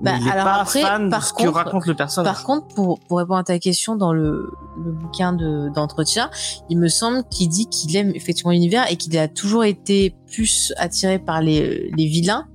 Bah, 0.02 0.12
il 0.20 0.26
est 0.26 0.30
alors 0.30 0.44
pas 0.44 0.54
après, 0.60 0.82
fan 0.82 1.06
de 1.06 1.10
par 1.10 1.32
que 1.34 1.42
contre- 1.44 1.54
raconte 1.54 1.86
le 1.86 1.94
personnage. 1.94 2.32
Par 2.32 2.44
contre, 2.44 2.66
pour, 2.74 3.00
pour 3.00 3.18
répondre 3.18 3.38
à 3.40 3.44
ta 3.44 3.58
question 3.58 3.96
dans 3.96 4.12
le, 4.12 4.50
le 4.84 4.92
bouquin 4.92 5.32
de, 5.32 5.70
d'entretien, 5.74 6.30
il 6.68 6.78
me 6.78 6.88
semble 6.88 7.24
qu'il 7.30 7.48
dit 7.48 7.66
qu'il 7.66 7.96
aime 7.96 8.12
effectivement 8.14 8.50
l'univers 8.52 8.84
et 8.90 8.96
qu'il 8.96 9.16
a 9.18 9.26
toujours 9.26 9.64
été 9.64 10.14
plus 10.30 10.74
attiré 10.76 11.18
par 11.18 11.40
les, 11.40 11.90
les 11.96 12.06
vilains. 12.06 12.46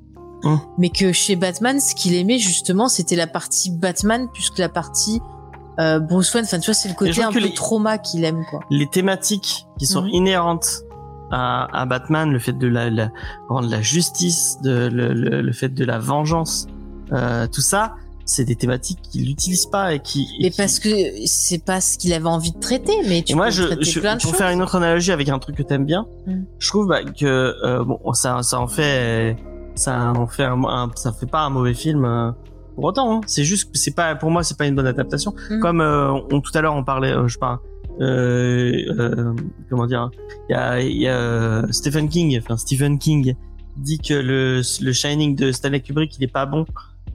Hum. 0.44 0.60
Mais 0.78 0.90
que 0.90 1.12
chez 1.12 1.36
Batman, 1.36 1.80
ce 1.80 1.94
qu'il 1.96 2.14
aimait 2.16 2.38
justement, 2.40 2.88
c'était 2.88 3.16
la 3.16 3.28
partie 3.28 3.72
Batman 3.72 4.28
plus 4.34 4.50
que 4.52 4.62
la 4.62 4.70
partie 4.70 5.20
euh, 5.80 6.00
Bruce 6.00 6.34
Wayne. 6.34 6.46
Enfin, 6.46 6.60
tu 6.60 6.66
vois, 6.66 6.74
c'est 6.76 6.90
le 6.90 6.96
côté 6.96 7.24
un 7.24 7.32
peu 7.32 7.40
les- 7.40 7.54
trauma 7.54 7.98
qu'il 7.98 8.24
aime, 8.24 8.44
quoi. 8.50 8.60
les 8.70 8.88
thématiques 8.88 9.66
qui 9.80 9.86
sont 9.88 10.02
Mhm. 10.04 10.10
inhérentes 10.10 10.82
à, 11.32 11.68
à 11.80 11.86
Batman, 11.86 12.30
le 12.32 12.40
fait 12.40 12.54
de 12.54 12.68
la, 12.68 12.90
la 12.90 13.10
rendre 13.50 13.70
la 13.70 13.82
justice, 13.82 14.58
de, 14.62 14.90
le, 14.92 15.14
le, 15.14 15.42
le 15.42 15.54
fait 15.54 15.70
de 15.70 15.86
la 15.86 15.98
vengeance, 15.98 16.68
euh, 17.12 17.48
tout 17.48 17.62
ça, 17.62 17.96
c'est 18.26 18.46
des 18.46 18.56
thématiques 18.56 19.00
qu'il 19.02 19.24
n'utilise 19.26 19.66
pas 19.66 19.94
et 19.94 20.00
qui. 20.00 20.22
et 20.40 20.44
Mais 20.44 20.50
qui- 20.52 20.58
parce 20.58 20.80
que 20.80 20.90
c'est 21.26 21.64
pas 21.66 21.82
ce 21.82 21.98
qu'il 21.98 22.14
avait 22.14 22.26
envie 22.28 22.52
de 22.52 22.60
traiter, 22.60 22.94
mais 23.08 23.22
tu 23.24 23.34
et 23.34 23.36
moi, 23.36 23.46
peux 23.48 23.52
je, 23.52 23.64
traiter 23.64 23.84
je- 23.84 24.00
plein 24.00 24.16
de 24.16 24.22
pour 24.22 24.30
choses. 24.32 24.38
faire 24.38 24.50
une 24.52 24.62
autre 24.62 24.76
analogie 24.76 25.12
avec 25.12 25.28
un 25.30 25.40
truc 25.40 25.56
que 25.58 25.64
t'aimes 25.64 25.86
bien, 25.86 26.06
Mm. 26.28 26.44
je 26.60 26.68
trouve 26.70 26.88
bah, 26.88 27.04
que 27.04 27.26
euh, 27.26 27.84
bon, 27.84 28.00
ça, 28.14 28.42
ça 28.44 28.60
en 28.60 28.68
fait, 28.68 29.36
ça 29.76 30.14
en 30.16 30.28
fait, 30.28 30.44
un, 30.44 30.64
un- 30.64 30.92
ça 30.96 31.12
fait 31.12 31.26
pas 31.26 31.42
un 31.42 31.50
mauvais 31.50 31.74
film. 31.74 32.06
euh, 32.06 32.32
pour 32.76 32.86
autant, 32.86 33.18
hein. 33.18 33.22
c'est 33.28 33.44
juste 33.44 33.72
que 33.72 33.78
c'est 33.78 33.94
pas, 33.96 34.16
pour 34.16 34.32
moi, 34.32 34.44
c'est 34.44 34.58
pas 34.58 34.66
une 34.66 34.76
bonne 34.76 34.88
adaptation. 34.88 35.34
Mm. 35.50 35.60
Comme 35.60 35.82
euh, 35.82 36.12
on, 36.32 36.40
tout 36.40 36.52
à 36.54 36.62
l'heure, 36.62 36.74
on 36.76 36.84
parlait, 36.86 37.12
euh, 37.12 37.28
je 37.28 37.34
sais 37.34 37.40
pas, 37.40 37.60
euh, 38.00 38.72
euh, 38.98 39.34
comment 39.70 39.86
dire, 39.88 40.10
il 40.50 40.54
y 40.54 40.56
a, 40.56 40.82
y 40.82 41.08
a 41.08 41.64
Stephen 41.72 42.08
King, 42.08 42.40
enfin 42.42 42.56
Stephen 42.58 42.98
King 42.98 43.36
dit 43.78 44.00
que 44.00 44.14
le, 44.14 44.62
le 44.82 44.94
Shining 44.94 45.36
de 45.36 45.52
Stanley 45.52 45.82
Kubrick, 45.82 46.16
il 46.18 46.24
est 46.24 46.28
pas 46.32 46.46
bon. 46.46 46.66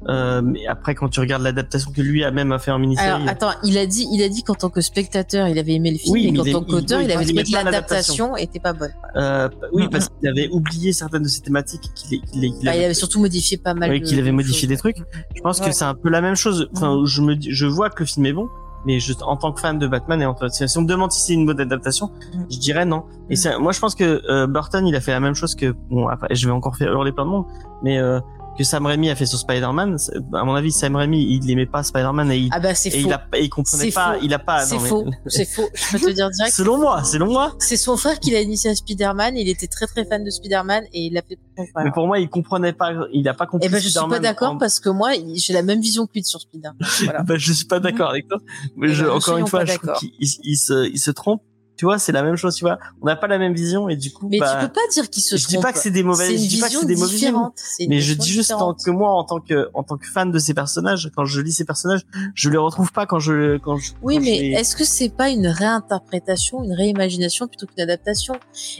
Euh, 0.08 0.40
mais 0.42 0.66
après, 0.66 0.94
quand 0.94 1.08
tu 1.08 1.18
regardes 1.20 1.42
l'adaptation 1.42 1.90
que 1.90 2.00
lui 2.00 2.22
a 2.24 2.30
même 2.30 2.56
fait 2.60 2.70
en 2.70 2.78
minisérie, 2.78 3.08
Alors 3.08 3.28
attends, 3.28 3.50
il 3.64 3.76
a 3.76 3.86
dit, 3.86 4.06
il 4.12 4.22
a 4.22 4.28
dit 4.28 4.42
qu'en 4.44 4.54
tant 4.54 4.70
que 4.70 4.80
spectateur, 4.80 5.48
il 5.48 5.58
avait 5.58 5.72
aimé 5.74 5.90
le 5.90 5.98
film, 5.98 6.12
Oui, 6.12 6.26
et 6.28 6.32
qu'en 6.32 6.44
tant 6.44 6.64
qu'auteur, 6.64 7.00
il- 7.00 7.06
il, 7.08 7.12
avait 7.12 7.24
trouvé 7.24 7.42
que 7.42 7.52
l'adaptation 7.52 8.36
était 8.36 8.60
pas 8.60 8.72
bonne. 8.72 8.92
euh, 9.16 9.48
oui, 9.72 9.86
Mm, 9.86 9.90
parce 9.90 10.08
qu'il 10.08 10.28
avait 10.28 10.48
oublié 10.50 10.92
certaines 10.92 11.22
de 11.24 11.28
ses 11.28 11.40
thématiques, 11.40 11.90
qu'il 11.94 12.20
qu'il- 12.22 12.40
qu'il 12.54 12.64
Bah, 12.64 12.70
avait 12.70 12.80
il 12.80 12.84
avait 12.84 12.94
surtout 12.94 13.20
modifié 13.20 13.56
pas 13.56 13.74
mal. 13.74 13.90
Oui, 13.90 14.00
qu'il 14.00 14.18
avait 14.20 14.32
modifié 14.32 14.60
choses. 14.60 14.68
des 14.68 14.76
trucs. 14.76 14.98
Je 15.34 15.40
pense 15.42 15.58
Ouais. 15.60 15.66
que 15.66 15.72
c'est 15.72 15.84
un 15.84 15.94
peu 15.94 16.08
la 16.08 16.20
même 16.20 16.36
chose. 16.36 16.68
Enfin, 16.76 17.02
je 17.04 17.20
me, 17.22 17.34
dis- 17.34 17.50
je 17.52 17.66
vois 17.66 17.90
que 17.90 18.00
le 18.00 18.06
film 18.06 18.26
est 18.26 18.32
bon, 18.32 18.48
mais 18.86 19.00
je, 19.00 19.12
en 19.22 19.36
tant 19.36 19.50
que 19.52 19.60
fan 19.60 19.78
de 19.80 19.88
Batman 19.88 20.22
et 20.22 20.26
en 20.26 20.34
tant- 20.34 20.48
si 20.48 20.64
on 20.78 20.82
me 20.82 20.86
demande 20.86 21.10
si 21.10 21.20
c'est 21.20 21.32
une 21.34 21.46
bonne 21.46 21.60
adaptation, 21.60 22.06
Mm. 22.32 22.44
je 22.50 22.58
dirais 22.58 22.84
non. 22.84 23.02
Et 23.28 23.34
moi, 23.58 23.72
je 23.72 23.80
pense 23.80 23.96
que 23.96 24.22
euh, 24.30 24.46
Burton, 24.46 24.86
il 24.86 24.94
a 24.94 25.00
fait 25.00 25.10
la 25.10 25.18
même 25.20 25.34
chose 25.34 25.56
que 25.56 25.74
bon. 25.90 26.06
Après, 26.06 26.28
je 26.32 26.46
vais 26.46 26.52
encore 26.52 26.76
faire 26.76 26.92
hurler 26.92 27.10
plein 27.10 27.24
de 27.24 27.30
monde, 27.30 27.46
mais 27.82 27.98
euh, 27.98 28.20
que 28.56 28.64
Sam 28.64 28.86
Raimi 28.86 29.10
a 29.10 29.14
fait 29.16 29.26
sur 29.26 29.38
Spider-Man. 29.38 29.96
À 30.34 30.44
mon 30.44 30.54
avis, 30.54 30.72
Sam 30.72 30.96
Raimi, 30.96 31.22
il 31.36 31.50
aimait 31.50 31.66
pas 31.66 31.82
Spider-man 31.82 32.30
et 32.32 32.38
il, 32.38 32.48
Ah 32.52 32.60
bah 32.60 32.70
et 32.70 32.74
faux. 32.74 32.88
il, 32.96 33.12
a, 33.12 33.26
et 33.34 33.44
il 33.44 33.48
comprenait 33.50 33.90
pas, 33.90 34.14
faux. 34.14 34.20
il 34.22 34.34
a 34.34 34.38
pas. 34.38 34.60
C'est 34.64 34.78
mais- 34.78 34.88
faux. 34.88 35.04
C'est 35.26 35.44
faux. 35.44 35.68
Je 35.74 35.92
peux 35.92 35.98
te 35.98 36.10
dire 36.10 36.30
direct. 36.30 36.54
Selon 36.54 36.78
moi, 36.78 37.04
selon 37.04 37.26
moi. 37.26 37.54
C'est 37.58 37.76
son 37.76 37.96
frère 37.96 38.18
qui 38.18 38.30
l'a 38.30 38.40
initié 38.40 38.70
à 38.70 38.74
Spider-Man. 38.74 39.36
Il 39.36 39.48
était 39.48 39.66
très 39.66 39.86
très 39.86 40.04
fan 40.04 40.24
de 40.24 40.30
Spider-Man 40.30 40.84
et 40.92 41.06
il 41.06 41.12
l'a 41.14 41.22
fait 41.22 41.36
pour 41.36 41.64
son 41.64 41.70
frère. 41.70 41.84
Mais 41.84 41.90
pour 41.92 42.06
moi, 42.06 42.18
il 42.18 42.28
comprenait 42.28 42.72
pas, 42.72 42.92
il 43.12 43.28
a 43.28 43.34
pas 43.34 43.46
compris. 43.46 43.66
Eh 43.68 43.70
ben 43.70 43.80
je 43.80 43.88
suis 43.88 44.00
pas 44.08 44.18
d'accord 44.18 44.52
en- 44.52 44.58
parce 44.58 44.80
que 44.80 44.88
moi 44.88 45.10
j'ai 45.34 45.52
la 45.52 45.62
même 45.62 45.80
vision 45.80 46.06
que 46.06 46.12
lui 46.14 46.24
sur 46.24 46.40
Spider-Man. 46.40 46.76
Voilà. 47.04 47.22
Bah, 47.22 47.34
je 47.36 47.52
suis 47.52 47.66
pas 47.66 47.80
d'accord 47.80 48.10
avec 48.10 48.26
toi. 48.28 48.38
Mais 48.76 48.88
Eh 48.90 48.94
je, 48.94 49.04
ben, 49.04 49.10
ne 49.10 49.16
encore 49.16 49.36
une 49.38 49.46
fois, 49.46 49.64
je 49.64 49.74
trouve 49.76 49.92
qu'il 49.98 50.10
il, 50.18 50.28
il 50.44 50.56
se, 50.56 50.88
il 50.90 50.98
se 50.98 51.10
trompe. 51.10 51.42
Tu 51.76 51.84
vois, 51.84 51.98
c'est 51.98 52.12
la 52.12 52.22
même 52.22 52.36
chose, 52.36 52.54
tu 52.54 52.64
vois. 52.64 52.78
On 53.02 53.06
n'a 53.06 53.16
pas 53.16 53.26
la 53.26 53.38
même 53.38 53.52
vision 53.54 53.88
et 53.88 53.96
du 53.96 54.10
coup, 54.12 54.28
Mais 54.30 54.38
bah, 54.38 54.56
tu 54.60 54.66
peux 54.66 54.72
pas 54.72 54.80
dire 54.92 55.10
qu'il 55.10 55.22
se 55.22 55.36
je 55.36 55.46
dis 55.46 55.58
pas 55.58 55.72
que 55.72 55.78
c'est 55.78 55.90
des 55.90 56.02
mauvaises, 56.02 56.28
C'est 56.28 56.36
je 56.38 56.42
une 56.42 56.48
dis 56.48 56.60
pas 56.60 56.68
que 56.68 56.74
c'est 56.74 56.86
des 56.86 56.94
mauvais 56.96 57.08
films. 57.08 57.18
différente. 57.18 57.52
C'est 57.56 57.82
une 57.84 57.90
Mais 57.90 58.00
je 58.00 58.14
dis 58.14 58.30
juste 58.30 58.50
tant 58.50 58.72
que 58.74 58.90
moi, 58.90 59.10
en 59.12 59.24
tant 59.24 59.40
que, 59.40 59.68
en 59.74 59.82
tant 59.82 59.96
que 59.96 60.06
fan 60.06 60.30
de 60.30 60.38
ces 60.38 60.54
personnages, 60.54 61.10
quand 61.14 61.24
je 61.26 61.40
lis 61.40 61.52
ces 61.52 61.64
personnages, 61.64 62.00
je 62.34 62.48
les 62.50 62.56
retrouve 62.56 62.92
pas 62.92 63.04
quand 63.06 63.18
je, 63.18 63.58
quand 63.58 63.76
je. 63.76 63.92
Oui, 64.02 64.16
quand 64.16 64.22
mais 64.24 64.38
les- 64.40 64.50
est-ce 64.52 64.74
que 64.74 64.84
c'est 64.84 65.10
pas 65.10 65.28
une 65.28 65.46
réinterprétation, 65.46 66.62
une 66.64 66.72
réimagination 66.72 67.46
plutôt 67.46 67.66
qu'une 67.66 67.82
adaptation? 67.82 68.34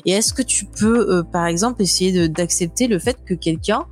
Et 0.05 0.13
est-ce 0.13 0.33
que 0.33 0.43
tu 0.43 0.65
peux, 0.67 1.11
euh, 1.19 1.23
par 1.23 1.47
exemple, 1.47 1.83
essayer 1.83 2.29
d'accepter 2.29 2.87
le 2.87 2.99
fait 2.99 3.19
que 3.25 3.35
quelqu'un 3.35 3.85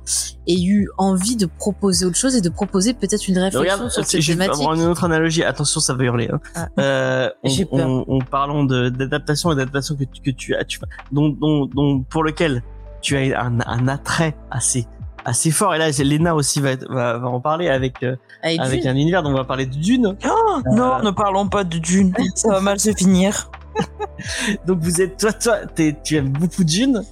ait 0.47 0.61
eu 0.61 0.89
envie 0.97 1.35
de 1.35 1.45
proposer 1.45 2.05
autre 2.05 2.17
chose 2.17 2.35
et 2.35 2.41
de 2.41 2.49
proposer 2.49 2.93
peut-être 2.93 3.27
une 3.27 3.37
réflexion 3.37 3.59
Regarde, 3.61 3.89
sur 3.91 4.05
cette 4.05 4.21
je 4.21 4.33
vais 4.33 4.39
thématique? 4.47 4.67
une 4.75 4.83
autre 4.83 5.03
analogie. 5.03 5.43
Attention, 5.43 5.79
ça 5.79 5.93
va 5.93 6.03
hurler. 6.03 6.29
Hein. 6.31 6.39
Ah. 6.55 6.67
Euh, 6.79 7.29
on, 7.43 7.49
on, 7.71 8.05
on 8.07 8.19
parlons 8.19 8.63
de 8.63 8.89
d'adaptation 8.95 9.51
et 9.51 9.55
d'adaptation 9.55 9.95
que, 9.95 10.03
tu- 10.05 10.21
que 10.21 10.31
tu 10.31 10.55
as, 10.55 10.63
tu, 10.65 10.79
dont, 11.11 11.29
dont, 11.29 11.65
dont 11.67 12.01
pour 12.03 12.23
lequel 12.23 12.63
tu 13.01 13.17
as 13.17 13.41
un, 13.43 13.59
un 13.65 13.87
attrait 13.87 14.35
assez 14.51 14.87
assez 15.27 15.49
fort. 15.49 15.73
Et 15.73 15.79
là, 15.79 15.89
Lena 15.89 16.35
aussi 16.35 16.61
va, 16.61 16.71
être- 16.71 16.87
va, 16.87 17.17
va 17.17 17.27
en 17.27 17.39
parler 17.39 17.67
avec 17.69 18.03
euh, 18.03 18.15
avec, 18.43 18.85
un 18.85 18.95
univers 18.95 19.23
dont 19.23 19.31
on 19.31 19.33
va 19.35 19.43
parler 19.43 19.65
de 19.65 19.75
Dune. 19.75 20.15
Oh, 20.23 20.59
non, 20.71 21.01
ne 21.01 21.09
parlons 21.11 21.47
pas 21.47 21.63
de 21.63 21.79
Dune. 21.79 22.13
Ça 22.35 22.49
va 22.49 22.61
mal 22.61 22.79
se 22.79 22.93
finir. 22.93 23.49
Donc 24.67 24.79
vous 24.81 25.01
êtes 25.01 25.17
toi 25.19 25.33
toi 25.33 25.57
t'es- 25.65 25.97
tu 26.03 26.15
aimes 26.15 26.29
beaucoup 26.29 26.63
Dune. 26.63 27.03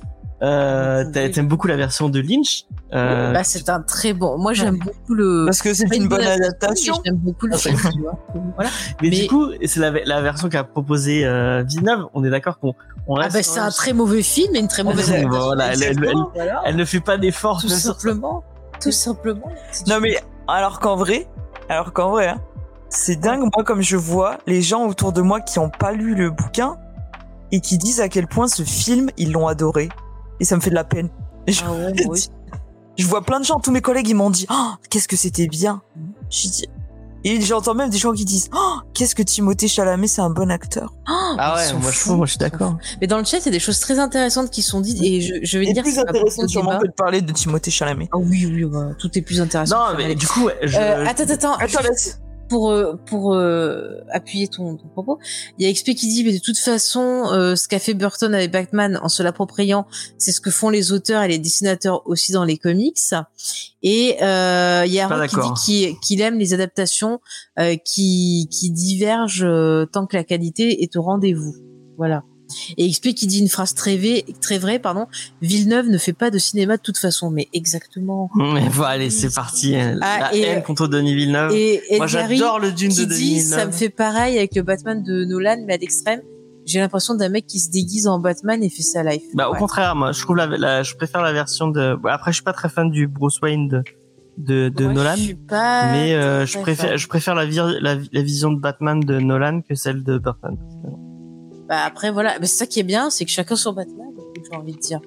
Euh, 0.43 1.05
t'as- 1.11 1.29
t'aimes 1.29 1.47
beaucoup 1.47 1.67
la 1.67 1.77
version 1.77 2.09
de 2.09 2.19
Lynch. 2.19 2.65
Euh, 2.93 3.31
Bah, 3.31 3.43
c'est 3.43 3.69
un 3.69 3.81
très 3.81 4.13
bon. 4.13 4.37
Moi, 4.37 4.53
j'aime 4.53 4.77
beaucoup 4.77 5.13
le. 5.13 5.45
Parce 5.45 5.61
que 5.61 5.73
c'est 5.73 5.85
une 5.95 6.07
bonne 6.09 6.21
adaptation. 6.21 6.95
J'aime 7.05 7.15
beaucoup 7.15 7.47
le 7.47 7.55
film. 7.57 7.77
tu 7.77 8.01
vois. 8.01 8.19
Voilà. 8.55 8.69
mais, 9.01 9.09
mais- 9.09 9.21
du 9.21 9.27
coup, 9.27 9.47
c'est 9.65 9.79
la, 9.79 9.91
la 9.91 10.21
version 10.21 10.49
qu'a 10.49 10.63
proposé 10.65 11.25
euh, 11.25 11.63
Villeneuve. 11.63 12.05
On 12.13 12.23
est 12.25 12.29
d'accord 12.29 12.59
qu'on 12.59 12.73
on 13.07 13.15
Ah 13.15 13.21
reste. 13.23 13.35
bah, 13.35 13.43
c'est 13.43 13.59
un 13.59 13.69
très 13.71 13.93
mauvais 13.93 14.21
film 14.21 14.53
et 14.55 14.59
une 14.59 14.67
très 14.67 14.83
mauvaise 14.83 15.09
adaptation. 15.11 15.39
voilà, 15.45 15.73
elle- 15.73 15.83
elle- 15.83 16.03
elle- 16.03 16.13
Voilà. 16.35 16.61
Elle 16.65 16.75
ne 16.75 16.85
fait 16.85 16.99
pas 16.99 17.17
d'efforts. 17.17 17.61
Tout 17.61 17.69
simplement. 17.69 18.43
Tout 18.81 18.91
simplement. 18.91 19.49
Non 19.87 19.99
mais 20.01 20.17
alors 20.49 20.79
qu'en 20.81 20.97
vrai, 20.97 21.27
alors 21.69 21.93
qu'en 21.93 22.11
vrai, 22.11 22.27
hein, 22.27 22.41
c'est 22.89 23.15
dingue. 23.15 23.39
Moi, 23.55 23.63
comme 23.63 23.81
je 23.81 23.95
vois 23.95 24.39
les 24.45 24.61
gens 24.61 24.85
autour 24.87 25.13
de 25.13 25.21
moi 25.21 25.39
qui 25.39 25.57
ont 25.59 25.69
pas 25.69 25.93
lu 25.93 26.15
le 26.15 26.29
bouquin 26.31 26.75
et 27.53 27.61
qui 27.61 27.77
disent 27.77 28.01
à 28.01 28.09
quel 28.09 28.27
point 28.27 28.47
ce 28.49 28.63
film 28.63 29.09
ils 29.17 29.31
l'ont 29.31 29.47
adoré, 29.47 29.87
et 30.39 30.45
ça 30.45 30.55
me 30.55 30.61
fait 30.61 30.69
de 30.69 30.75
la 30.75 30.83
peine. 30.83 31.09
Je, 31.47 31.61
Ah 31.65 31.71
ouais, 31.71 31.93
moi 32.05 32.13
aussi. 32.13 32.29
je 32.97 33.05
vois 33.07 33.21
plein 33.21 33.39
de 33.39 33.45
gens, 33.45 33.59
tous 33.59 33.71
mes 33.71 33.81
collègues, 33.81 34.07
ils 34.09 34.15
m'ont 34.15 34.29
dit, 34.29 34.45
oh, 34.49 34.71
qu'est-ce 34.89 35.07
que 35.07 35.15
c'était 35.17 35.47
bien. 35.47 35.81
Je 36.29 36.47
dis- 36.47 36.65
Et 37.25 37.39
j'entends 37.41 37.73
même 37.73 37.89
des 37.89 37.97
gens 37.97 38.11
qui 38.13 38.25
disent, 38.25 38.49
oh, 38.53 38.75
qu'est-ce 38.93 39.15
que 39.15 39.23
Timothée 39.23 39.67
Chalamet, 39.69 40.07
c'est 40.07 40.21
un 40.21 40.29
bon 40.29 40.51
acteur. 40.51 40.93
Ah 41.07 41.55
Ils 41.69 41.73
ouais, 41.75 41.81
moi 41.81 41.91
je 41.91 42.11
moi 42.11 42.27
suis 42.27 42.37
d'accord. 42.37 42.77
Mais 43.01 43.07
dans 43.07 43.17
le 43.17 43.23
chat, 43.23 43.37
il 43.39 43.45
y 43.45 43.49
a 43.49 43.51
des 43.51 43.59
choses 43.59 43.79
très 43.79 43.97
intéressantes 43.99 44.49
qui 44.51 44.61
sont 44.61 44.81
dites 44.81 45.01
et 45.01 45.21
je, 45.21 45.35
je 45.41 45.57
vais 45.59 45.67
Et 45.67 45.73
dire 45.73 45.83
plus 45.83 45.97
intéressant 45.99 46.47
sûrement 46.47 46.77
que 46.79 46.87
de 46.87 46.91
parler 46.91 47.21
de 47.21 47.31
Timothée 47.31 47.71
Chalamet. 47.71 48.09
Ah 48.11 48.17
oui, 48.17 48.45
oui, 48.45 48.65
bah, 48.65 48.89
tout 48.99 49.09
est 49.17 49.21
plus 49.21 49.39
intéressant. 49.41 49.91
Non, 49.91 49.97
mais 49.97 50.15
du 50.15 50.27
coup, 50.27 50.49
je... 50.61 50.77
Euh, 50.77 51.05
attends, 51.07 51.23
attends, 51.23 51.53
Attends. 51.55 51.79
Pour 52.53 52.69
euh, 52.69 52.93
pour 53.07 53.33
euh, 53.33 54.03
appuyer 54.11 54.47
ton, 54.47 54.77
ton 54.77 54.87
propos, 54.87 55.17
il 55.57 55.65
y 55.65 55.69
a 55.69 55.73
XP 55.73 55.95
qui 55.95 56.07
dit 56.07 56.23
mais 56.23 56.33
de 56.33 56.37
toute 56.37 56.59
façon, 56.59 57.23
euh, 57.31 57.55
ce 57.55 57.67
qu'a 57.67 57.79
fait 57.79 57.95
Burton 57.95 58.31
avec 58.35 58.51
Batman 58.51 58.99
en 59.01 59.09
se 59.09 59.23
l'appropriant, 59.23 59.87
c'est 60.19 60.31
ce 60.31 60.39
que 60.39 60.51
font 60.51 60.69
les 60.69 60.91
auteurs 60.91 61.23
et 61.23 61.27
les 61.27 61.39
dessinateurs 61.39 62.05
aussi 62.05 62.31
dans 62.31 62.43
les 62.43 62.57
comics. 62.57 62.99
Et 63.81 64.17
euh, 64.21 64.83
il 64.85 64.93
y 64.93 64.99
a 64.99 65.09
Aaron 65.09 65.25
qui 65.55 65.87
dit 65.87 65.95
qu'il 66.03 66.21
aime 66.21 66.37
les 66.37 66.53
adaptations 66.53 67.21
euh, 67.57 67.75
qui 67.75 68.47
qui 68.51 68.69
divergent 68.69 69.43
euh, 69.43 69.87
tant 69.87 70.05
que 70.05 70.15
la 70.15 70.23
qualité 70.23 70.83
est 70.83 70.95
au 70.95 71.01
rendez-vous. 71.01 71.55
Voilà. 71.97 72.23
Et 72.77 72.89
XP 72.89 73.13
qui 73.13 73.27
dit 73.27 73.39
une 73.39 73.49
phrase 73.49 73.73
très, 73.73 73.97
vraie- 73.97 74.25
très 74.41 74.57
vraie, 74.57 74.79
pardon. 74.79 75.07
Villeneuve 75.41 75.87
ne 75.89 75.97
fait 75.97 76.13
pas 76.13 76.29
de 76.31 76.37
cinéma 76.37 76.77
de 76.77 76.81
toute 76.81 76.97
façon, 76.97 77.29
mais 77.29 77.47
exactement. 77.53 78.29
Mais 78.35 78.67
bon, 78.69 78.83
allez, 78.83 79.09
c'est 79.09 79.33
parti. 79.33 79.75
Ah, 79.75 80.19
la 80.19 80.35
et, 80.35 80.41
haine 80.41 80.63
contre 80.63 80.87
Denis 80.87 81.15
Villeneuve. 81.15 81.51
Et 81.53 81.81
Moi, 81.97 82.05
Edgary 82.07 82.37
j'adore 82.37 82.59
le 82.59 82.71
Dune 82.71 82.89
de 82.89 82.93
qui 82.95 83.05
Denis 83.07 83.17
dit 83.19 83.33
Villeneuve. 83.35 83.59
ça 83.59 83.65
me 83.65 83.71
fait 83.71 83.89
pareil 83.89 84.37
avec 84.37 84.55
le 84.55 84.61
Batman 84.63 85.01
de 85.03 85.25
Nolan, 85.25 85.63
mais 85.65 85.73
à 85.73 85.77
l'extrême. 85.77 86.21
J'ai 86.65 86.79
l'impression 86.79 87.13
d'un 87.15 87.27
mec 87.27 87.45
qui 87.45 87.59
se 87.59 87.69
déguise 87.69 88.07
en 88.07 88.19
Batman 88.19 88.63
et 88.63 88.69
fait 88.69 88.83
sa 88.83 89.03
life. 89.03 89.23
Bah, 89.33 89.49
au 89.49 89.53
contraire, 89.53 89.95
moi, 89.97 90.13
je 90.13 90.21
trouve 90.21 90.37
la, 90.37 90.45
la- 90.47 90.81
je 90.83 90.95
préfère 90.95 91.21
la 91.21 91.33
version 91.33 91.67
de. 91.67 91.95
bon, 91.95 92.07
après, 92.09 92.31
je 92.31 92.35
suis 92.35 92.43
pas 92.43 92.53
très 92.53 92.69
fan 92.69 92.89
du 92.89 93.07
Bruce 93.07 93.39
Wayne 93.41 93.67
de 93.67 93.83
de, 94.37 94.69
de 94.69 94.85
Moi, 94.85 94.93
Nolan, 94.93 95.15
Je 95.15 95.21
suis 95.21 95.33
pas 95.35 95.91
mais 95.91 96.13
euh, 96.15 96.45
je 96.47 96.57
préfère, 96.57 96.89
fan. 96.91 96.97
je 96.97 97.07
préfère 97.07 97.35
la, 97.35 97.45
vir- 97.45 97.77
la, 97.81 97.97
la 98.11 98.21
vision 98.23 98.51
de 98.51 98.59
Batman 98.59 98.99
de 98.99 99.19
Nolan 99.19 99.61
que 99.61 99.75
celle 99.75 100.03
de 100.03 100.17
Burton. 100.17 100.57
Bah 101.69 101.83
après 101.85 102.11
voilà, 102.11 102.37
mais 102.39 102.45
c'est 102.47 102.57
ça 102.57 102.65
qui 102.67 102.79
est 102.79 102.83
bien, 102.83 103.09
c'est 103.09 103.25
que 103.25 103.31
chacun 103.31 103.55
son 103.55 103.73
Batman, 103.73 104.07
j'ai 104.49 104.55
envie 104.55 104.73
de 104.73 104.79
dire. 104.79 104.99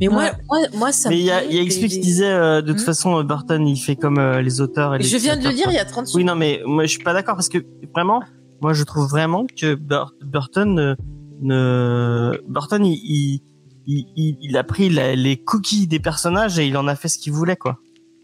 Mais 0.00 0.08
moi, 0.08 0.24
Ouais. 0.24 0.32
moi, 0.48 0.58
moi, 0.74 0.92
ça. 0.92 1.08
Mais 1.10 1.18
il 1.18 1.24
y 1.24 1.30
a, 1.30 1.44
y 1.44 1.58
a 1.60 1.64
qui 1.66 1.86
disait 2.00 2.24
euh, 2.26 2.62
de 2.62 2.72
toute 2.72 2.80
Hmm? 2.80 2.84
façon 2.86 3.18
euh, 3.18 3.22
Burton 3.22 3.66
il 3.68 3.76
fait 3.76 3.96
comme 3.96 4.18
euh, 4.18 4.40
les 4.40 4.60
auteurs 4.62 4.94
et 4.94 4.98
les 4.98 5.04
Je 5.04 5.16
viens 5.18 5.36
de 5.36 5.44
le 5.46 5.52
dire 5.52 5.66
il 5.70 5.74
y 5.74 5.78
a 5.78 5.84
30 5.84 6.06
Oui, 6.06 6.10
secondes. 6.12 6.26
non, 6.28 6.34
mais 6.36 6.62
moi, 6.64 6.84
je 6.84 6.90
suis 6.90 7.02
pas 7.02 7.12
d'accord 7.12 7.34
parce 7.36 7.48
que 7.50 7.58
vraiment, 7.94 8.22
moi, 8.62 8.72
je 8.72 8.82
trouve 8.84 9.06
vraiment 9.08 9.46
que 9.60 9.74
Bur- 9.74 10.14
Burton 10.22 10.74
ne, 10.74 10.94
ne- 11.42 12.38
Burton, 12.48 12.84
il, 12.84 12.94
il, 12.94 13.40
il, 13.86 14.06
il- 14.16 14.38
il 14.40 14.56
a 14.56 14.64
pris 14.64 14.88
la- 14.88 15.14
les 15.14 15.36
cookies 15.36 15.86
des 15.86 16.00
personnages 16.00 16.58
et 16.58 16.66
il 16.66 16.76
en 16.76 16.86
a 16.88 16.96
fait 16.96 17.08
ce 17.08 17.18
qu'il 17.18 17.32
voulait, 17.32 17.56
quoi. 17.56 17.78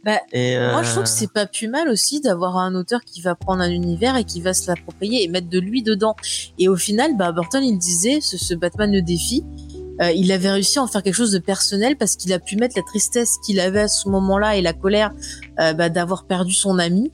Bah, 0.07 0.21
et 0.33 0.57
euh, 0.57 0.73
Moi, 0.73 0.85
je 0.85 0.91
trouve 0.93 1.03
que 1.03 1.09
c'est 1.09 1.33
pas 1.33 1.47
plus 1.47 1.67
mal 1.69 1.89
aussi 1.89 2.21
d'avoir 2.21 2.57
un 2.57 2.75
auteur 2.77 3.01
qui 3.05 3.21
va 3.21 3.35
prendre 3.35 3.61
un 3.61 3.71
univers 3.71 4.17
et 4.17 4.25
qui 4.25 4.41
va 4.41 4.55
se 4.55 4.69
l'approprier 4.69 5.25
et 5.25 5.29
mettre 5.29 5.49
de 5.49 5.59
lui 5.59 5.83
dedans. 5.83 6.15
Et 6.59 6.69
au 6.69 6.77
final, 6.77 7.17
bah, 7.17 7.33
Burton, 7.33 7.63
il 7.63 7.77
disait, 7.77 8.21
ce, 8.21 8.39
ce 8.39 8.55
Batman 8.55 8.93
le 8.93 9.03
défi, 9.03 9.45
euh, 10.01 10.13
il 10.13 10.31
avait 10.31 10.51
réussi 10.51 10.79
à 10.79 10.83
en 10.83 10.87
faire 10.87 11.03
quelque 11.03 11.15
chose 11.15 11.33
de 11.33 11.39
personnel 11.39 11.97
parce 11.97 12.17
qu'il 12.17 12.33
a 12.33 12.39
pu 12.39 12.57
mettre 12.57 12.77
la 12.77 12.83
tristesse 12.83 13.37
qu'il 13.45 13.59
avait 13.61 13.81
à 13.81 13.89
ce 13.89 14.09
moment-là 14.09 14.57
et 14.57 14.63
la 14.63 14.73
colère 14.73 15.13
euh, 15.59 15.73
bah, 15.73 15.89
d'avoir 15.89 16.25
perdu 16.25 16.53
son 16.53 16.79
ami. 16.79 17.13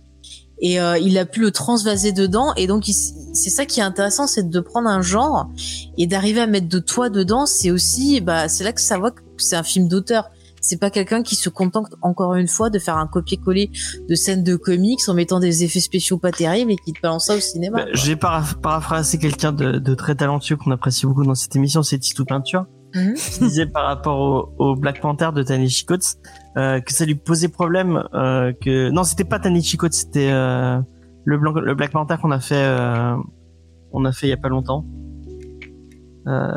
Et 0.60 0.80
euh, 0.80 0.98
il 0.98 1.18
a 1.18 1.24
pu 1.24 1.40
le 1.40 1.50
transvaser 1.50 2.12
dedans. 2.12 2.54
Et 2.56 2.66
donc, 2.66 2.84
c'est 2.84 3.50
ça 3.50 3.66
qui 3.66 3.80
est 3.80 3.82
intéressant, 3.82 4.26
c'est 4.26 4.48
de 4.48 4.60
prendre 4.60 4.88
un 4.88 5.02
genre 5.02 5.48
et 5.98 6.06
d'arriver 6.06 6.40
à 6.40 6.46
mettre 6.46 6.68
de 6.68 6.78
toi 6.78 7.08
dedans. 7.08 7.46
C'est 7.46 7.70
aussi, 7.70 8.20
bah, 8.20 8.48
c'est 8.48 8.64
là 8.64 8.72
que 8.72 8.80
ça 8.80 8.98
voit 8.98 9.10
que 9.10 9.22
c'est 9.38 9.56
un 9.56 9.64
film 9.64 9.88
d'auteur. 9.88 10.30
C'est 10.62 10.78
pas 10.80 10.90
quelqu'un 10.90 11.22
qui 11.22 11.34
se 11.34 11.48
contente 11.50 11.86
encore 12.00 12.34
une 12.36 12.46
fois 12.48 12.70
de 12.70 12.78
faire 12.78 12.96
un 12.96 13.06
copier-coller 13.08 13.70
de 14.08 14.14
scènes 14.14 14.42
de 14.44 14.56
comics 14.56 15.00
en 15.08 15.14
mettant 15.14 15.40
des 15.40 15.64
effets 15.64 15.80
spéciaux 15.80 16.18
pas 16.18 16.30
terribles 16.30 16.70
et 16.70 16.76
qui 16.76 16.92
te 16.92 17.00
balance 17.02 17.26
ça 17.26 17.36
au 17.36 17.40
cinéma. 17.40 17.78
bah, 17.84 17.90
j'ai 17.94 18.16
para- 18.16 18.44
paraphrasé 18.62 19.18
quelqu'un 19.18 19.52
de, 19.52 19.72
de 19.72 19.94
très 19.94 20.14
talentueux 20.14 20.56
qu'on 20.56 20.70
apprécie 20.70 21.04
beaucoup 21.04 21.24
dans 21.24 21.34
cette 21.34 21.54
émission, 21.56 21.82
c'est 21.82 21.98
Tito 21.98 22.24
Peinture, 22.24 22.64
Mhm. 22.94 23.14
qui 23.14 23.40
disait 23.40 23.66
par 23.66 23.86
rapport 23.86 24.54
au, 24.58 24.64
au 24.72 24.76
Black 24.76 25.00
Panther 25.00 25.30
de 25.34 25.42
Tanishi 25.42 25.84
Coates 25.86 26.16
euh, 26.58 26.78
que 26.80 26.92
ça 26.92 27.06
lui 27.06 27.14
posait 27.14 27.48
problème 27.48 28.02
euh, 28.14 28.52
que 28.52 28.90
non 28.90 29.02
c'était 29.02 29.24
pas 29.24 29.38
Tanishi 29.38 29.78
Coates 29.78 29.94
c'était 29.94 30.28
euh, 30.30 30.78
le, 31.24 31.38
blanc, 31.38 31.52
le 31.54 31.74
Black 31.74 31.90
Panther 31.92 32.16
qu'on 32.20 32.30
a 32.32 32.38
fait 32.40 32.62
on 33.92 34.04
a 34.04 34.12
fait 34.12 34.26
il 34.26 34.30
y 34.30 34.34
a 34.34 34.36
pas 34.36 34.50
longtemps 34.50 34.84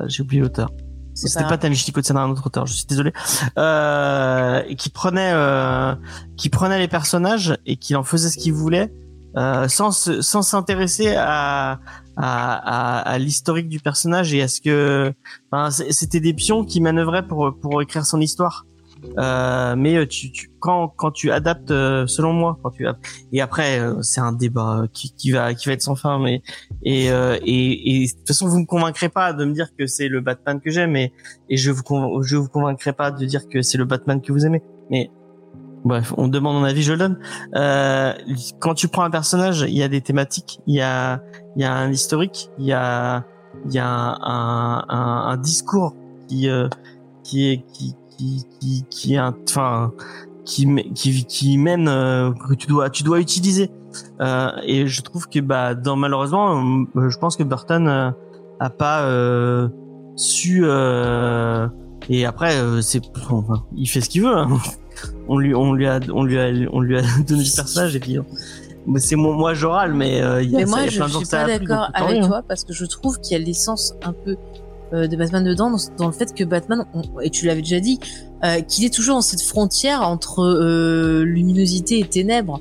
j'ai 0.08 0.24
oublié 0.24 0.42
l'auteur 0.42 0.70
c'était 1.16 1.44
pas 1.44 1.50
pas 1.52 1.58
Tanishi 1.58 1.92
Coates 1.92 2.06
c'est 2.06 2.16
un 2.16 2.30
autre 2.30 2.46
auteur 2.46 2.66
je 2.68 2.74
suis 2.74 2.86
désolé. 2.86 3.12
Euh, 3.58 4.62
et 4.68 4.76
qui 4.76 4.90
prenait 4.90 5.32
euh, 5.34 5.96
qui 6.38 6.50
prenait 6.50 6.78
les 6.80 6.88
personnages 6.88 7.58
et 7.66 7.78
qui 7.78 7.96
en 7.96 8.04
faisait 8.04 8.30
ce 8.30 8.38
qu'il 8.38 8.54
voulait 8.54 8.92
euh, 9.38 9.68
sans 9.68 9.92
se- 9.92 10.22
sans 10.22 10.42
s'intéresser 10.42 11.16
à 11.16 11.80
à, 12.18 12.54
à, 12.54 13.00
à 13.00 13.18
l'historique 13.18 13.68
du 13.68 13.80
personnage 13.80 14.34
et 14.34 14.42
à 14.42 14.48
ce 14.48 14.62
que 14.62 15.14
enfin, 15.52 15.70
c'était 15.72 16.22
des 16.22 16.34
pions 16.34 16.64
qui 16.64 16.80
manœuvraient 16.82 17.28
pour 17.28 17.54
pour 17.62 17.82
écrire 17.82 18.06
son 18.06 18.22
histoire 18.22 18.66
euh, 19.18 19.76
mais 19.78 19.96
euh, 19.98 20.06
tu, 20.06 20.32
tu 20.32 20.52
quand 20.60 20.90
quand 20.90 21.12
tu 21.12 21.32
adaptes 21.32 21.72
euh, 21.72 22.08
selon 22.08 22.34
moi 22.34 22.58
quand 22.64 22.72
tu 22.72 22.86
et 23.32 23.42
après 23.42 23.80
c'est 24.02 24.22
un 24.22 24.34
débat 24.34 24.84
qui, 24.94 25.14
qui 25.16 25.32
va 25.32 25.54
qui 25.54 25.68
va 25.68 25.74
être 25.74 25.82
sans 25.82 25.96
fin 25.96 26.20
mais 26.20 26.42
et 26.84 27.06
et, 27.08 28.04
et 28.04 28.08
de 28.08 28.12
toute 28.12 28.28
façon 28.28 28.48
vous 28.48 28.60
me 28.60 28.66
convaincrez 28.66 29.10
pas 29.10 29.34
de 29.34 29.46
me 29.46 29.54
dire 29.54 29.70
que 29.78 29.88
c'est 29.88 30.08
le 30.08 30.22
Batman 30.22 30.60
que 30.60 30.70
j'aime 30.70 30.96
et 30.96 31.14
et 31.50 31.58
je 31.58 31.72
vous 31.72 31.84
je 32.24 32.36
vous 32.36 32.50
convaincrai 32.50 32.94
pas 32.94 33.12
de 33.12 33.26
dire 33.26 33.48
que 33.48 33.62
c'est 33.62 33.78
le 33.78 33.86
Batman 33.86 34.22
que 34.22 34.32
vous 34.32 34.46
aimez. 34.46 34.62
Mais 34.90 35.12
bref 35.84 36.14
on 36.18 36.28
demande 36.28 36.56
mon 36.56 36.64
avis 36.64 36.84
je 36.84 36.94
le 36.94 36.98
donne. 36.98 37.20
Euh, 37.56 38.14
quand 38.60 38.74
tu 38.74 38.88
prends 38.88 39.04
un 39.04 39.12
personnage 39.12 39.66
il 39.68 39.78
y 39.78 39.84
a 39.84 39.88
des 39.88 40.02
thématiques 40.02 40.60
il 40.68 40.76
y 40.76 40.82
a 40.82 41.22
y 41.56 41.64
a 41.64 41.74
un 41.74 41.92
historique 41.92 42.50
il 42.60 42.66
y 42.66 42.74
a 42.74 43.26
y 43.70 43.80
a 43.80 43.88
un, 43.88 44.86
un, 44.90 45.30
un 45.30 45.38
discours 45.38 45.96
qui 46.28 46.50
euh, 46.50 46.68
qui 47.24 47.50
est 47.50 47.66
qui 47.74 47.96
qui 48.18 48.46
qui 48.60 48.86
qui 48.90 49.20
enfin 49.20 49.92
qui 50.46 50.68
qui 50.94 51.26
qui 51.26 51.58
mène 51.58 51.88
euh, 51.88 52.32
que 52.50 52.54
tu 52.54 52.68
dois 52.68 52.90
tu 52.90 53.04
dois 53.04 53.20
utiliser. 53.20 53.72
Euh, 54.22 54.50
et 54.66 54.88
je 54.88 55.02
trouve 55.02 55.28
que 55.30 55.40
bah 55.40 55.74
dans 55.74 55.96
malheureusement, 55.96 56.62
euh, 56.96 57.10
je 57.10 57.18
pense 57.18 57.36
que 57.38 57.44
Burton 57.44 57.88
euh, 57.88 58.12
a 58.60 58.70
pas 58.70 59.04
euh, 59.06 59.70
su 60.16 60.62
euh, 60.66 61.68
et 62.10 62.26
après 62.26 62.54
c'est 62.82 63.02
enfin, 63.32 63.64
il 63.76 63.88
fait 63.88 64.02
ce 64.02 64.10
qu'il 64.10 64.22
veut. 64.24 64.36
hein. 64.38 64.48
On 65.28 65.38
lui 65.38 65.54
on 65.54 65.74
lui 65.74 65.88
a 65.88 66.00
on 66.14 66.24
lui 66.24 66.40
a 66.40 66.48
on 66.72 66.80
lui 66.80 66.98
a 66.98 67.02
donné 67.28 67.44
le 67.44 67.56
personnage 67.56 67.96
et 67.98 68.00
puis. 68.00 68.18
c'est 68.98 69.16
moi, 69.18 69.36
moi 69.36 69.54
je 69.54 69.66
râle, 69.66 69.94
mais 69.94 70.20
il 70.42 70.52
y 70.52 70.56
a, 70.56 70.60
Mais 70.60 70.66
ça- 70.66 70.70
moi, 70.72 70.80
il 70.80 70.86
y 70.86 70.88
a 70.88 70.92
je 70.92 70.98
gens 71.00 71.18
suis 71.18 71.26
ça 71.26 71.46
pas 71.46 71.60
d'accord 71.60 71.90
avec 71.94 72.22
hein. 72.24 72.28
toi 72.28 72.42
parce 72.48 72.64
que 72.64 72.72
je 72.74 72.86
trouve 72.86 73.20
qu'il 73.20 73.38
y 73.38 73.42
a 73.42 73.44
l'essence 73.44 73.94
un 74.04 74.14
peu 74.14 74.38
de 74.94 75.16
Batman 75.16 75.44
dedans, 75.44 75.70
dans, 75.72 75.78
dans 75.98 76.08
le 76.08 76.14
fait 76.14 76.34
que 76.34 76.44
Batman, 76.44 76.86
on- 76.94 77.20
et 77.20 77.30
tu 77.30 77.46
l'avais 77.46 77.62
déjà 77.62 77.80
dit, 77.80 78.00
euh, 78.44 78.62
qu'il 78.62 78.86
est 78.86 78.94
toujours 78.94 79.16
dans 79.16 79.22
cette 79.22 79.42
frontière 79.42 80.02
entre 80.02 80.42
euh, 80.44 81.24
luminosité 81.24 82.00
et 82.00 82.06
ténèbres. 82.06 82.60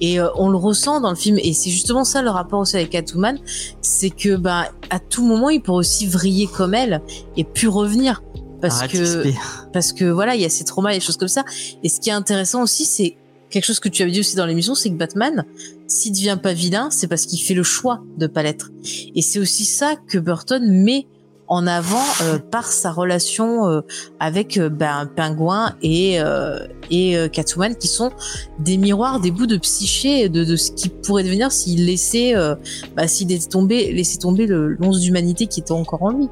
Et 0.00 0.20
euh, 0.20 0.28
on 0.36 0.48
le 0.50 0.56
ressent 0.56 1.00
dans 1.00 1.10
le 1.10 1.16
film. 1.16 1.38
Et 1.42 1.52
c'est 1.52 1.70
justement 1.70 2.04
ça 2.04 2.22
le 2.22 2.30
rapport 2.30 2.60
aussi 2.60 2.76
avec 2.76 2.90
Catwoman, 2.90 3.38
c'est 3.82 4.10
que 4.10 4.36
bah 4.36 4.70
à 4.90 4.98
tout 5.00 5.26
moment, 5.26 5.50
il 5.50 5.60
pourrait 5.62 5.78
aussi 5.78 6.06
vriller 6.06 6.46
comme 6.46 6.74
elle 6.74 7.02
et 7.36 7.44
puis 7.44 7.66
revenir. 7.66 8.22
Parce 8.60 8.76
Arrête, 8.78 8.92
que 8.92 9.28
parce 9.72 9.92
que 9.92 10.04
voilà, 10.04 10.34
il 10.34 10.40
y 10.40 10.44
a 10.44 10.48
ces 10.48 10.64
traumas 10.64 10.92
et 10.92 10.94
des 10.94 11.00
choses 11.00 11.18
comme 11.18 11.28
ça. 11.28 11.44
Et 11.82 11.88
ce 11.90 12.00
qui 12.00 12.08
est 12.08 12.12
intéressant 12.14 12.62
aussi, 12.62 12.84
c'est 12.86 13.16
quelque 13.50 13.64
chose 13.64 13.80
que 13.80 13.88
tu 13.90 14.02
avais 14.02 14.10
dit 14.12 14.20
aussi 14.20 14.34
dans 14.34 14.46
l'émission, 14.46 14.74
c'est 14.74 14.88
que 14.90 14.94
Batman, 14.96 15.44
s'il 15.86 16.12
devient 16.12 16.38
pas 16.42 16.52
vilain, 16.54 16.88
c'est 16.90 17.06
parce 17.06 17.26
qu'il 17.26 17.38
fait 17.40 17.54
le 17.54 17.62
choix 17.62 18.02
de 18.18 18.26
pas 18.26 18.42
l'être. 18.42 18.70
Et 19.14 19.20
c'est 19.22 19.38
aussi 19.38 19.64
ça 19.64 19.94
que 20.08 20.18
Burton 20.18 20.62
met 20.82 21.06
en 21.48 21.66
avant 21.66 22.04
euh, 22.22 22.38
par 22.38 22.66
sa 22.66 22.90
relation 22.90 23.66
euh, 23.68 23.80
avec 24.20 24.58
euh, 24.58 24.68
ben, 24.68 25.08
Pingouin 25.14 25.74
et 25.82 26.20
euh, 26.20 26.66
et 26.90 27.16
euh, 27.16 27.28
Catwoman, 27.28 27.74
qui 27.74 27.88
sont 27.88 28.10
des 28.58 28.76
miroirs, 28.76 29.20
des 29.20 29.30
bouts 29.30 29.46
de 29.46 29.56
psyché 29.56 30.28
de, 30.28 30.44
de 30.44 30.56
ce 30.56 30.70
qui 30.72 30.88
pourrait 30.88 31.24
devenir 31.24 31.50
s'il 31.52 31.86
laissait, 31.86 32.36
euh, 32.36 32.54
bah, 32.96 33.08
s'il 33.08 33.30
était 33.32 33.48
tombé, 33.48 33.92
laissait 33.92 34.18
tomber 34.18 34.46
le 34.46 34.74
l'once 34.74 35.00
d'humanité 35.00 35.46
qui 35.46 35.60
était 35.60 35.72
encore 35.72 36.02
en 36.02 36.10
lui. 36.10 36.28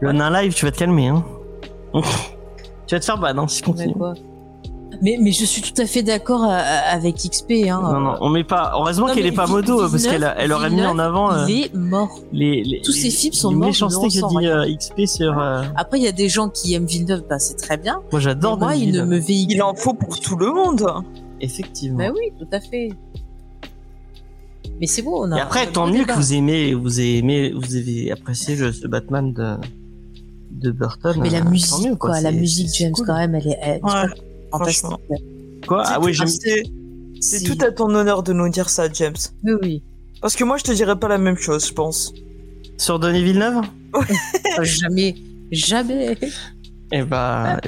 Le 0.00 0.12
nain 0.12 0.30
live, 0.30 0.54
tu 0.54 0.64
vas 0.64 0.70
te 0.70 0.78
calmer, 0.78 1.08
hein. 1.08 1.24
tu 2.86 2.94
vas 2.94 3.00
te 3.00 3.04
faire 3.04 3.18
ban, 3.18 3.36
hein, 3.38 3.48
si 3.48 3.62
continues. 3.62 3.94
quoi. 3.94 4.14
Mais 5.02 5.18
mais 5.20 5.32
je 5.32 5.44
suis 5.44 5.62
tout 5.62 5.80
à 5.80 5.86
fait 5.86 6.02
d'accord 6.02 6.44
euh, 6.44 6.58
avec 6.90 7.16
XP. 7.16 7.52
Hein, 7.68 7.80
Non, 7.82 8.00
non, 8.00 8.14
on 8.20 8.28
met 8.28 8.44
pas. 8.44 8.72
Heureusement 8.74 9.06
qu'elle 9.12 9.26
est 9.26 9.32
pas 9.32 9.46
modo, 9.46 9.78
parce 9.88 10.06
qu'elle 10.06 10.34
elle 10.38 10.52
aurait 10.52 10.70
mis 10.70 10.84
en 10.84 10.98
avant 10.98 11.32
euh, 11.32 11.46
il 11.48 11.64
est 11.64 11.74
mort. 11.74 12.20
les, 12.32 12.62
les. 12.64 12.80
Tous 12.82 12.92
ces 12.92 13.10
films 13.10 13.32
sont 13.32 13.50
les 13.50 13.56
morts, 13.56 13.68
méchancetés 13.68 14.08
que 14.20 14.38
dit 14.40 14.46
euh, 14.46 14.76
XP 14.76 15.06
sur. 15.06 15.38
euh, 15.38 15.62
Après, 15.76 15.98
il 15.98 16.04
y 16.04 16.08
a 16.08 16.12
des 16.12 16.28
gens 16.28 16.48
qui 16.48 16.74
aiment 16.74 16.86
Villeneuve, 16.86 17.24
bah, 17.28 17.38
c'est 17.38 17.56
très 17.56 17.76
bien. 17.76 18.00
Moi, 18.12 18.20
j'adore 18.20 18.58
moi, 18.58 18.74
il 18.76 18.92
ne 18.92 19.02
me 19.04 19.18
véhicule. 19.18 19.56
Il 19.56 19.62
en 19.62 19.74
faut 19.74 19.94
pour 19.94 20.18
tout 20.20 20.36
le 20.36 20.52
monde. 20.52 20.86
Effectivement. 21.40 21.98
Bah 21.98 22.10
oui, 22.14 22.32
tout 22.38 22.48
à 22.52 22.60
fait. 22.60 22.90
Mais 24.80 24.86
c'est 24.86 25.02
beau, 25.02 25.24
on 25.24 25.32
a. 25.32 25.38
Et 25.38 25.40
après, 25.40 25.66
tant 25.66 25.86
mieux 25.86 26.04
que 26.04 26.12
vous 26.12 26.34
aimez, 26.34 26.74
vous 26.74 27.00
aimez, 27.00 27.52
vous 27.52 27.76
avez 27.76 28.10
apprécié 28.12 28.56
le- 28.56 28.72
ce 28.72 28.86
Batman 28.86 29.32
de 29.32 29.54
de 30.52 30.70
Burton. 30.70 31.18
Mais 31.20 31.28
la 31.28 31.40
tant 31.42 31.50
musique, 31.50 31.86
mieux, 31.86 31.96
quoi, 31.96 32.20
la 32.22 32.32
musique 32.32 32.68
James, 32.74 32.92
cool. 32.92 33.06
quand 33.06 33.16
même, 33.16 33.34
elle 33.34 33.46
est, 33.48 33.58
elle 33.60 33.80
Ouais, 33.84 34.06
fantastique. 34.58 34.90
Quoi 35.66 35.82
Ah 35.86 35.98
oui, 36.00 36.12
j'aime. 36.14 36.26
C'est 36.28 36.62
c'est 37.20 37.42
tout 37.44 37.64
à 37.64 37.70
ton 37.72 37.94
honneur 37.94 38.22
de 38.22 38.32
nous 38.32 38.48
dire 38.48 38.68
ça, 38.68 38.90
James. 38.92 39.14
Oui, 39.44 39.52
oui. 39.62 39.82
Parce 40.20 40.36
que 40.36 40.44
moi, 40.44 40.56
je 40.58 40.64
te 40.64 40.72
dirais 40.72 40.96
pas 40.98 41.08
la 41.08 41.18
même 41.18 41.36
chose, 41.36 41.66
je 41.66 41.72
pense. 41.72 42.12
Sur 42.78 42.98
Denis 42.98 43.22
Villeneuve 43.24 43.62
jamais, 44.62 45.14
jamais. 45.50 46.18
Eh 46.92 47.02
bah, 47.02 47.58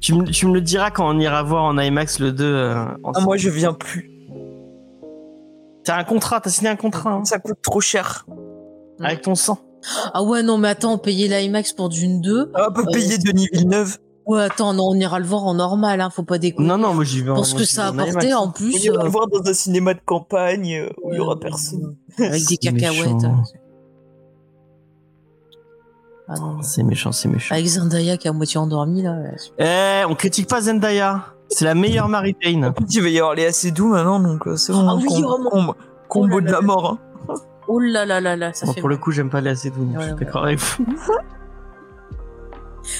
tu 0.00 0.14
me, 0.14 0.24
tu 0.30 0.46
me 0.46 0.54
le 0.54 0.60
diras 0.60 0.90
quand 0.92 1.12
on 1.12 1.18
ira 1.18 1.42
voir 1.42 1.64
en 1.64 1.76
IMAX 1.78 2.20
le 2.20 2.30
2. 2.32 2.44
euh, 2.44 2.84
Ah, 3.14 3.20
moi, 3.20 3.36
je 3.36 3.50
viens 3.50 3.72
plus. 3.72 4.10
T'as 5.84 5.98
un 5.98 6.04
contrat, 6.04 6.40
t'as 6.40 6.50
signé 6.50 6.70
un 6.70 6.76
contrat 6.76 7.12
hein, 7.12 7.24
Ça 7.24 7.38
coûte 7.38 7.58
trop 7.62 7.80
cher. 7.80 8.26
avec 9.00 9.22
ton 9.22 9.34
sang. 9.34 9.58
Ah 10.14 10.22
ouais, 10.22 10.42
non, 10.42 10.58
mais 10.58 10.68
attends, 10.68 10.98
payer 10.98 11.28
l'IMAX 11.28 11.72
pour 11.72 11.88
Dune 11.88 12.20
2. 12.20 12.52
Ah, 12.54 12.68
on 12.70 12.72
peut 12.72 12.84
payer 12.92 13.18
Denis 13.18 13.48
Villeneuve. 13.52 13.98
Ouais, 14.28 14.42
attends, 14.42 14.74
non, 14.74 14.84
on 14.90 14.94
ira 14.94 15.18
le 15.18 15.24
voir 15.24 15.44
en 15.46 15.54
normal, 15.54 16.00
hein, 16.02 16.10
faut 16.10 16.22
pas 16.22 16.36
déconner. 16.38 16.68
Non, 16.68 16.76
non, 16.78 16.92
moi 16.92 17.02
j'y 17.04 17.22
vais. 17.22 17.30
en- 17.30 17.34
Pour 17.36 17.46
ce 17.46 17.52
moi, 17.54 17.60
que 17.62 17.66
ça 17.66 17.86
a 17.86 17.92
en 17.92 17.98
apporté, 17.98 18.34
en 18.34 18.44
On 18.44 18.50
plus, 18.50 18.84
ira 18.84 19.00
euh, 19.00 19.04
le 19.04 19.08
voir 19.10 19.26
dans 19.26 19.40
un 19.48 19.54
cinéma 19.54 19.94
de 19.94 20.00
campagne 20.04 20.74
euh, 20.86 20.90
où 21.02 21.12
il 21.12 21.16
y 21.16 21.18
aura 21.20 21.40
personne. 21.40 21.96
avec 22.18 22.44
des 22.46 22.56
cacahuètes. 22.58 23.24
Ah. 26.28 26.34
C'est 26.60 26.82
méchant, 26.82 27.10
c'est 27.10 27.28
méchant. 27.28 27.54
Avec 27.54 27.66
Zendaya 27.66 28.18
qui 28.18 28.26
est 28.26 28.30
à 28.30 28.34
moitié 28.34 28.58
endormie, 28.58 29.00
là. 29.02 29.16
Eh, 29.58 30.04
on 30.06 30.14
critique 30.14 30.46
pas 30.46 30.60
Zendaya. 30.60 31.24
C'est 31.48 31.64
la 31.64 31.74
meilleure 31.74 32.08
Mary. 32.08 32.36
En 32.62 32.72
plus, 32.72 32.84
il 32.96 33.02
va 33.02 33.08
y 33.08 33.18
avoir 33.18 33.34
les 33.34 33.46
assez 33.46 33.70
doux 33.70 33.88
maintenant, 33.88 34.20
donc 34.20 34.46
euh, 34.46 34.56
c'est 34.56 34.74
bon. 34.74 34.86
Ah 34.86 34.94
oui, 34.96 35.06
com- 35.08 35.24
oh 35.26 35.38
mon- 35.38 35.50
com- 35.50 35.74
combo 36.08 36.34
Oh 36.36 36.40
là 36.40 36.46
de 36.46 36.52
la 36.52 36.52
là. 36.52 36.60
mort. 36.60 36.98
hein. 37.30 37.34
Oh 37.66 37.78
là 37.80 38.04
là 38.04 38.20
là 38.20 38.36
là, 38.36 38.52
ça 38.52 38.66
Bon, 38.66 38.72
fait 38.74 38.80
pour 38.80 38.90
le 38.90 38.98
coup, 38.98 39.10
j'aime 39.10 39.30
pas 39.30 39.40
les 39.40 39.50
assez 39.50 39.70
doux. 39.70 39.84
donc 39.84 39.96
Ouais, 39.96 40.02
je 40.02 40.06
suis 40.16 40.24
d'accord 40.26 40.44
avec 40.44 40.58
vous. 40.58 40.84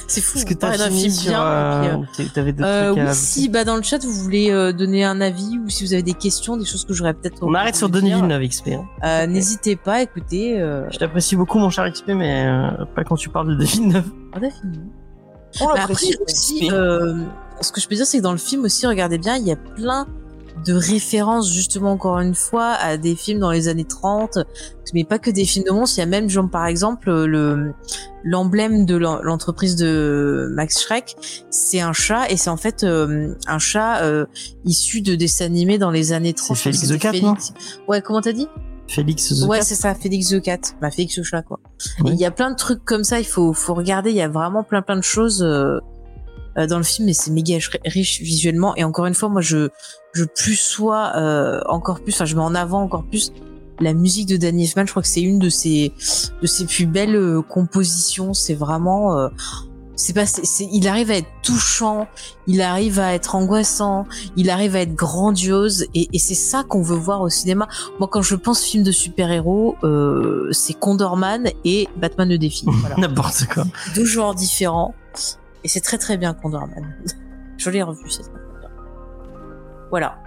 C'est 0.07 0.21
fou. 0.21 0.39
Est-ce 0.39 0.47
que 0.47 0.55
t'as 0.55 0.73
fini 0.79 1.01
film 1.01 1.13
sur. 1.13 1.31
bien. 1.33 1.39
puis, 1.81 1.89
euh, 1.89 1.93
euh, 1.93 1.97
t- 2.29 2.33
T'avais 2.33 2.53
d'autres 2.53 2.69
euh, 2.69 2.93
trucs 2.93 3.05
oui, 3.09 3.15
si, 3.15 3.49
bah 3.49 3.65
dans 3.65 3.77
le 3.77 3.83
chat, 3.83 4.03
vous 4.05 4.13
voulez 4.13 4.51
euh, 4.51 4.73
donner 4.73 5.05
un 5.05 5.21
avis 5.21 5.59
ou 5.65 5.69
si 5.69 5.85
vous 5.85 5.93
avez 5.93 6.03
des 6.03 6.15
questions, 6.15 6.57
des 6.57 6.65
choses 6.65 6.85
que 6.85 6.93
j'aurais 6.95 7.15
peut-être. 7.15 7.39
On 7.43 7.55
arrête 7.55 7.77
sur 7.77 7.89
Denis 7.89 8.13
Villeneuve, 8.15 8.43
XP. 8.47 8.69
hein. 8.69 8.85
Euh, 9.05 9.27
N'hésitez 9.27 9.77
pas, 9.77 10.03
écoutez. 10.03 10.61
Euh... 10.61 10.87
Je 10.91 10.99
t'apprécie 10.99 11.37
beaucoup, 11.37 11.59
mon 11.59 11.71
cher 11.71 11.91
XP, 11.91 12.09
mais 12.09 12.47
euh, 12.47 12.85
pas 12.95 13.05
quand 13.05 13.17
tu 13.17 13.29
parles 13.29 13.57
de 13.57 13.65
Villeneuve. 13.65 14.05
On 14.35 14.39
a 14.39 14.51
fini. 14.51 14.81
On 15.61 15.69
l'apprécie 15.73 16.13
après 16.15 16.25
aussi, 16.25 16.71
euh, 16.71 17.23
ce 17.63 17.73
que 17.73 17.81
je 17.81 17.89
peux 17.89 17.95
dire, 17.95 18.07
c'est 18.07 18.19
que 18.19 18.23
dans 18.23 18.33
le 18.33 18.39
film 18.39 18.65
aussi, 18.65 18.87
regardez 18.87 19.17
bien, 19.19 19.37
il 19.37 19.47
y 19.47 19.53
a 19.53 19.57
plein 19.57 20.07
de 20.65 20.75
références 20.75 21.51
justement 21.53 21.93
encore 21.93 22.19
une 22.21 22.35
fois 22.35 22.73
à 22.73 22.97
des 22.97 23.15
films 23.15 23.41
dans 23.41 23.51
les 23.51 23.69
années 23.69 23.85
30 23.87 24.39
mais 24.95 25.05
pas 25.05 25.19
que 25.19 25.31
des 25.31 25.45
films 25.45 25.67
de 25.67 25.71
monstres. 25.71 25.99
Il 25.99 26.01
y 26.01 26.03
a 26.03 26.07
même 26.07 26.29
genre 26.31 26.49
par 26.51 26.67
exemple 26.67 27.11
le 27.11 27.73
l'emblème 28.25 28.85
de 28.87 28.97
l'en- 28.97 29.21
l'entreprise 29.23 29.77
de 29.77 30.49
Max 30.53 30.81
Schreck 30.81 31.17
c'est 31.51 31.81
un 31.81 31.93
chat 31.93 32.31
et 32.31 32.37
c'est 32.37 32.51
en 32.51 32.57
fait 32.57 32.85
euh, 32.85 33.35
un 33.47 33.59
chat 33.59 34.03
euh, 34.03 34.27
issu 34.65 35.01
de 35.03 35.15
dessins 35.15 35.45
animés 35.45 35.79
dans 35.79 35.91
les 35.91 36.13
années 36.13 36.33
30 36.35 36.57
C'est 36.57 36.63
Félix 36.73 36.89
the 36.89 36.99
Cat, 36.99 37.13
Félix. 37.13 37.53
ouais 37.87 38.01
comment 38.03 38.21
t'as 38.21 38.33
dit? 38.33 38.49
Félix 38.89 39.29
The 39.39 39.47
ouais 39.47 39.61
c'est 39.63 39.75
ça 39.75 39.95
Félix 39.95 40.29
the 40.29 40.41
Cat 40.41 40.61
bah 40.81 40.91
Félix 40.91 41.19
le 41.19 41.23
chat 41.23 41.43
quoi. 41.43 41.61
Oui. 42.05 42.13
Il 42.15 42.19
y 42.19 42.25
a 42.25 42.31
plein 42.31 42.51
de 42.51 42.57
trucs 42.57 42.85
comme 42.85 43.05
ça 43.05 43.19
il 43.21 43.27
faut 43.27 43.53
faut 43.53 43.75
regarder 43.75 44.11
il 44.11 44.17
y 44.17 44.23
a 44.23 44.29
vraiment 44.29 44.63
plein 44.63 44.81
plein 44.83 44.97
de 44.97 45.03
choses 45.03 45.43
euh, 45.43 45.79
dans 46.67 46.79
le 46.79 46.85
film 46.85 47.09
et 47.09 47.13
c'est 47.15 47.31
méga 47.31 47.57
ri- 47.57 47.81
riche 47.85 48.21
visuellement. 48.21 48.75
Et 48.77 48.85
encore 48.85 49.07
une 49.07 49.15
fois 49.15 49.29
moi 49.29 49.41
je 49.41 49.69
je 50.15 50.25
plus 50.25 50.57
sois 50.57 51.13
euh, 51.17 51.61
encore 51.69 52.01
plus 52.01 52.15
enfin 52.15 52.25
je 52.25 52.35
mets 52.35 52.43
en 52.43 52.55
avant 52.55 52.83
encore 52.83 53.05
plus 53.05 53.33
la 53.81 53.93
musique 53.95 54.27
de 54.27 54.37
Danny 54.37 54.65
Elfman. 54.65 54.87
Je 54.87 54.91
crois 54.91 55.03
que 55.03 55.09
c'est 55.09 55.21
une 55.23 55.39
de 55.39 55.49
ses 55.49 55.93
de 56.43 56.47
ses 56.47 56.67
plus 56.67 56.87
belles 56.87 57.15
euh, 57.17 57.43
compositions. 57.43 58.35
C'est 58.35 58.55
vraiment 58.55 59.17
euh, 59.17 59.29
c'est 59.95 60.13
pas 60.13 60.27
c'est, 60.27 60.45
c'est- 60.47 60.69
il 60.73 60.87
arrive 60.89 61.11
à 61.11 61.17
être 61.17 61.29
touchant 61.43 62.07
il 62.47 62.61
arrive 62.61 62.99
à 63.01 63.15
être 63.15 63.35
angoissant 63.35 64.07
il 64.37 64.49
arrive 64.51 64.75
à 64.75 64.81
être 64.81 64.95
grandiose. 64.95 65.87
Et, 65.95 66.09
et 66.13 66.19
c'est 66.19 66.35
ça 66.35 66.65
qu'on 66.65 66.83
veut 66.83 66.97
voir 66.97 67.21
au 67.21 67.29
cinéma. 67.29 67.69
Moi 68.01 68.09
quand 68.11 68.23
je 68.23 68.35
pense 68.35 68.63
film 68.63 68.83
de 68.83 68.91
super 68.93 69.31
héros 69.31 69.77
euh, 69.85 70.49
c'est 70.53 70.75
Condorman 70.75 71.49
et 71.65 71.89
Batman 71.97 72.29
le 72.29 72.39
défi. 72.39 72.65
Voilà. 72.81 72.97
N'importe 72.97 73.47
quoi. 73.53 73.65
deux 73.95 74.05
genres 74.07 74.35
différents. 74.35 74.95
Et 75.65 75.69
c'est 75.69 75.81
très 75.81 75.99
très 75.99 76.17
bien 76.17 76.35
Condorman. 76.35 76.95
Je 77.59 77.71
l'ai 77.71 77.83
revu, 77.83 78.09
c'est 78.11 78.23
très 78.23 78.31
bien. 78.33 78.71
Voilà. 79.91 80.19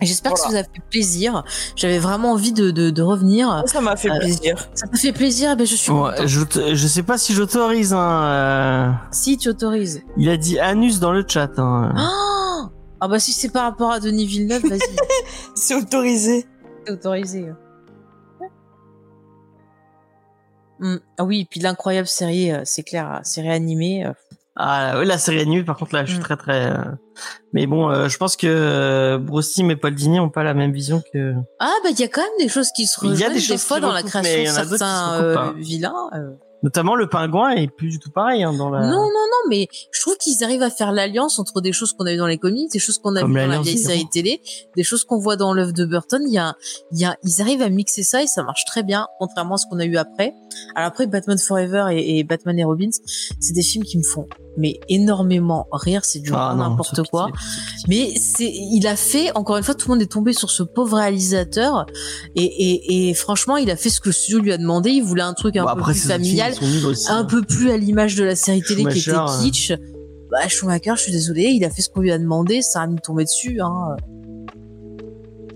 J'espère 0.00 0.32
que 0.34 0.38
ça 0.38 0.48
vous 0.48 0.54
a 0.54 0.62
fait 0.62 0.80
plaisir. 0.90 1.42
J'avais 1.74 1.98
vraiment 1.98 2.30
envie 2.32 2.52
de, 2.52 2.70
de, 2.70 2.90
de 2.90 3.02
revenir. 3.02 3.64
Ça 3.66 3.80
m'a 3.80 3.96
fait 3.96 4.10
Euh, 4.10 4.18
plaisir. 4.20 4.68
Ça 4.72 4.86
t'a 4.86 4.96
fait 4.96 5.12
plaisir, 5.12 5.56
ben 5.56 5.66
je 5.66 5.74
suis 5.74 5.92
je, 6.24 6.74
je 6.74 6.86
sais 6.86 7.02
pas 7.02 7.18
si 7.18 7.34
j'autorise. 7.34 7.92
Hein, 7.92 8.22
euh, 8.22 8.92
Si 9.10 9.36
tu 9.38 9.48
autorises. 9.48 10.02
il 10.16 10.28
a 10.30 10.36
dit 10.36 10.58
anus 10.60 11.00
dans 11.00 11.10
le 11.12 11.24
chat. 11.26 11.50
Hein. 11.58 11.92
Ah 11.96 12.70
ah 13.00 13.08
bah 13.08 13.18
si 13.18 13.32
c'est 13.32 13.48
par 13.50 13.64
rapport 13.64 13.90
à 13.90 13.98
Denis 14.00 14.26
Villeneuve, 14.26 14.62
vas-y, 14.68 14.78
C'est 15.56 15.74
autorisé. 15.74 16.46
c'est 16.86 16.92
autorisé. 16.92 17.50
Hmm. 20.80 20.96
Ah 21.16 21.24
oui, 21.24 21.40
et 21.40 21.44
puis 21.44 21.58
l'incroyable 21.60 22.06
série, 22.06 22.52
euh, 22.52 22.62
c'est 22.64 22.84
clair, 22.84 23.12
euh, 23.12 23.18
série 23.24 23.50
animée. 23.50 24.06
Ah 24.60 24.96
oui, 24.98 25.06
la 25.06 25.18
série 25.18 25.46
nulle. 25.46 25.64
Par 25.64 25.76
contre, 25.76 25.94
là, 25.94 26.04
je 26.04 26.10
suis 26.10 26.18
Mm. 26.18 26.22
très 26.24 26.36
très. 26.36 26.66
euh, 26.72 26.82
Mais 27.52 27.66
bon, 27.66 27.90
euh, 27.90 28.08
je 28.08 28.16
pense 28.18 28.36
que 28.36 28.46
euh, 28.48 29.18
Bruce 29.18 29.52
Timm 29.52 29.70
et 29.70 29.76
Paul 29.76 29.94
Dini 29.94 30.18
ont 30.20 30.30
pas 30.30 30.42
la 30.42 30.52
même 30.54 30.72
vision 30.72 31.00
que. 31.12 31.34
Ah 31.60 31.72
bah 31.84 31.90
il 31.90 31.98
y 32.00 32.02
a 32.04 32.08
quand 32.08 32.22
même 32.22 32.30
des 32.40 32.48
choses 32.48 32.70
qui 32.74 32.86
se 32.86 32.98
Il 33.04 33.10
y 33.18 33.24
a 33.24 33.28
rejoignent 33.28 33.46
des 33.48 33.58
fois 33.58 33.80
dans 33.80 33.92
la 33.92 34.02
création 34.02 34.52
de 34.64 34.68
certains 34.76 35.22
euh, 35.22 35.52
vilains. 35.56 35.94
euh. 36.14 36.30
Notamment 36.64 36.96
le 36.96 37.08
pingouin 37.08 37.50
est 37.50 37.68
plus 37.68 37.88
du 37.88 37.98
tout 38.00 38.10
pareil 38.10 38.42
hein, 38.42 38.52
dans 38.52 38.68
la. 38.68 38.80
Non, 38.80 38.88
non, 38.88 38.96
non, 38.96 39.48
mais 39.48 39.68
je 39.92 40.00
trouve 40.00 40.16
qu'ils 40.16 40.42
arrivent 40.42 40.64
à 40.64 40.70
faire 40.70 40.90
l'alliance 40.90 41.38
entre 41.38 41.60
des 41.60 41.70
choses 41.72 41.92
qu'on 41.92 42.04
a 42.06 42.10
vues 42.10 42.16
dans 42.16 42.26
les 42.26 42.36
comics, 42.38 42.68
des 42.72 42.80
choses 42.80 42.98
qu'on 42.98 43.14
a 43.14 43.20
Comme 43.20 43.32
vues 43.32 43.40
dans 43.42 43.46
la 43.46 43.60
vieille 43.60 43.78
série 43.78 44.08
télé, 44.10 44.40
des 44.76 44.82
choses 44.82 45.04
qu'on 45.04 45.20
voit 45.20 45.36
dans 45.36 45.52
l'œuvre 45.54 45.72
de 45.72 45.84
Burton. 45.84 46.20
Il 46.26 46.32
y 46.32 46.38
a, 46.38 46.56
il 46.90 46.98
y 46.98 47.04
a, 47.04 47.14
ils 47.22 47.40
arrivent 47.40 47.62
à 47.62 47.68
mixer 47.68 48.02
ça 48.02 48.24
et 48.24 48.26
ça 48.26 48.42
marche 48.42 48.64
très 48.64 48.82
bien, 48.82 49.06
contrairement 49.20 49.54
à 49.54 49.58
ce 49.58 49.66
qu'on 49.70 49.78
a 49.78 49.84
eu 49.84 49.96
après. 49.98 50.34
Alors 50.74 50.88
après, 50.88 51.06
Batman 51.06 51.38
Forever 51.38 51.86
et, 51.92 52.18
et 52.18 52.24
Batman 52.24 52.58
et 52.58 52.64
Robins, 52.64 52.90
c'est 53.38 53.52
des 53.52 53.62
films 53.62 53.84
qui 53.84 53.96
me 53.96 54.02
font 54.02 54.26
mais 54.58 54.78
énormément 54.90 55.66
rire. 55.72 56.04
C'est 56.04 56.18
du 56.18 56.30
Ah 56.34 56.54
n'importe 56.56 57.02
quoi. 57.08 57.26
pitié. 57.26 57.84
Mais 57.88 58.12
c'est, 58.18 58.50
il 58.52 58.86
a 58.86 58.96
fait, 58.96 59.34
encore 59.36 59.56
une 59.56 59.62
fois, 59.64 59.74
tout 59.74 59.88
le 59.88 59.94
monde 59.94 60.02
est 60.02 60.10
tombé 60.12 60.32
sur 60.34 60.50
ce 60.50 60.62
pauvre 60.62 60.96
réalisateur. 60.98 61.86
Et, 62.36 62.42
et, 62.44 63.08
et 63.08 63.14
franchement, 63.14 63.56
il 63.56 63.70
a 63.70 63.76
fait 63.76 63.88
ce 63.90 64.00
que 64.00 64.08
le 64.10 64.12
studio 64.12 64.40
lui 64.40 64.52
a 64.52 64.58
demandé. 64.58 64.90
Il 64.90 65.02
voulait 65.02 65.22
un 65.22 65.32
truc 65.34 65.56
un 65.56 65.64
Bon, 65.64 65.72
peu 65.74 65.80
après, 65.80 65.92
plus 65.92 66.06
familial, 66.08 66.52
aussi, 66.84 67.08
un 67.10 67.18
hein. 67.20 67.24
peu 67.24 67.42
plus 67.42 67.70
à 67.70 67.76
l'image 67.78 68.14
de 68.16 68.24
la 68.24 68.36
série 68.36 68.60
télé 68.62 68.84
qui 68.86 68.98
était 68.98 69.12
kitsch. 69.40 69.72
Bah, 70.30 70.46
Schumacher, 70.48 70.92
je 70.96 71.02
suis 71.02 71.12
désolée, 71.12 71.44
il 71.54 71.64
a 71.64 71.70
fait 71.70 71.80
ce 71.80 71.88
qu'on 71.88 72.00
lui 72.02 72.12
a 72.12 72.18
demandé, 72.18 72.60
ça 72.60 72.82
a 72.82 72.86
mis 72.86 72.96
tomber 72.96 73.24
dessus, 73.24 73.60
hein. 73.62 73.96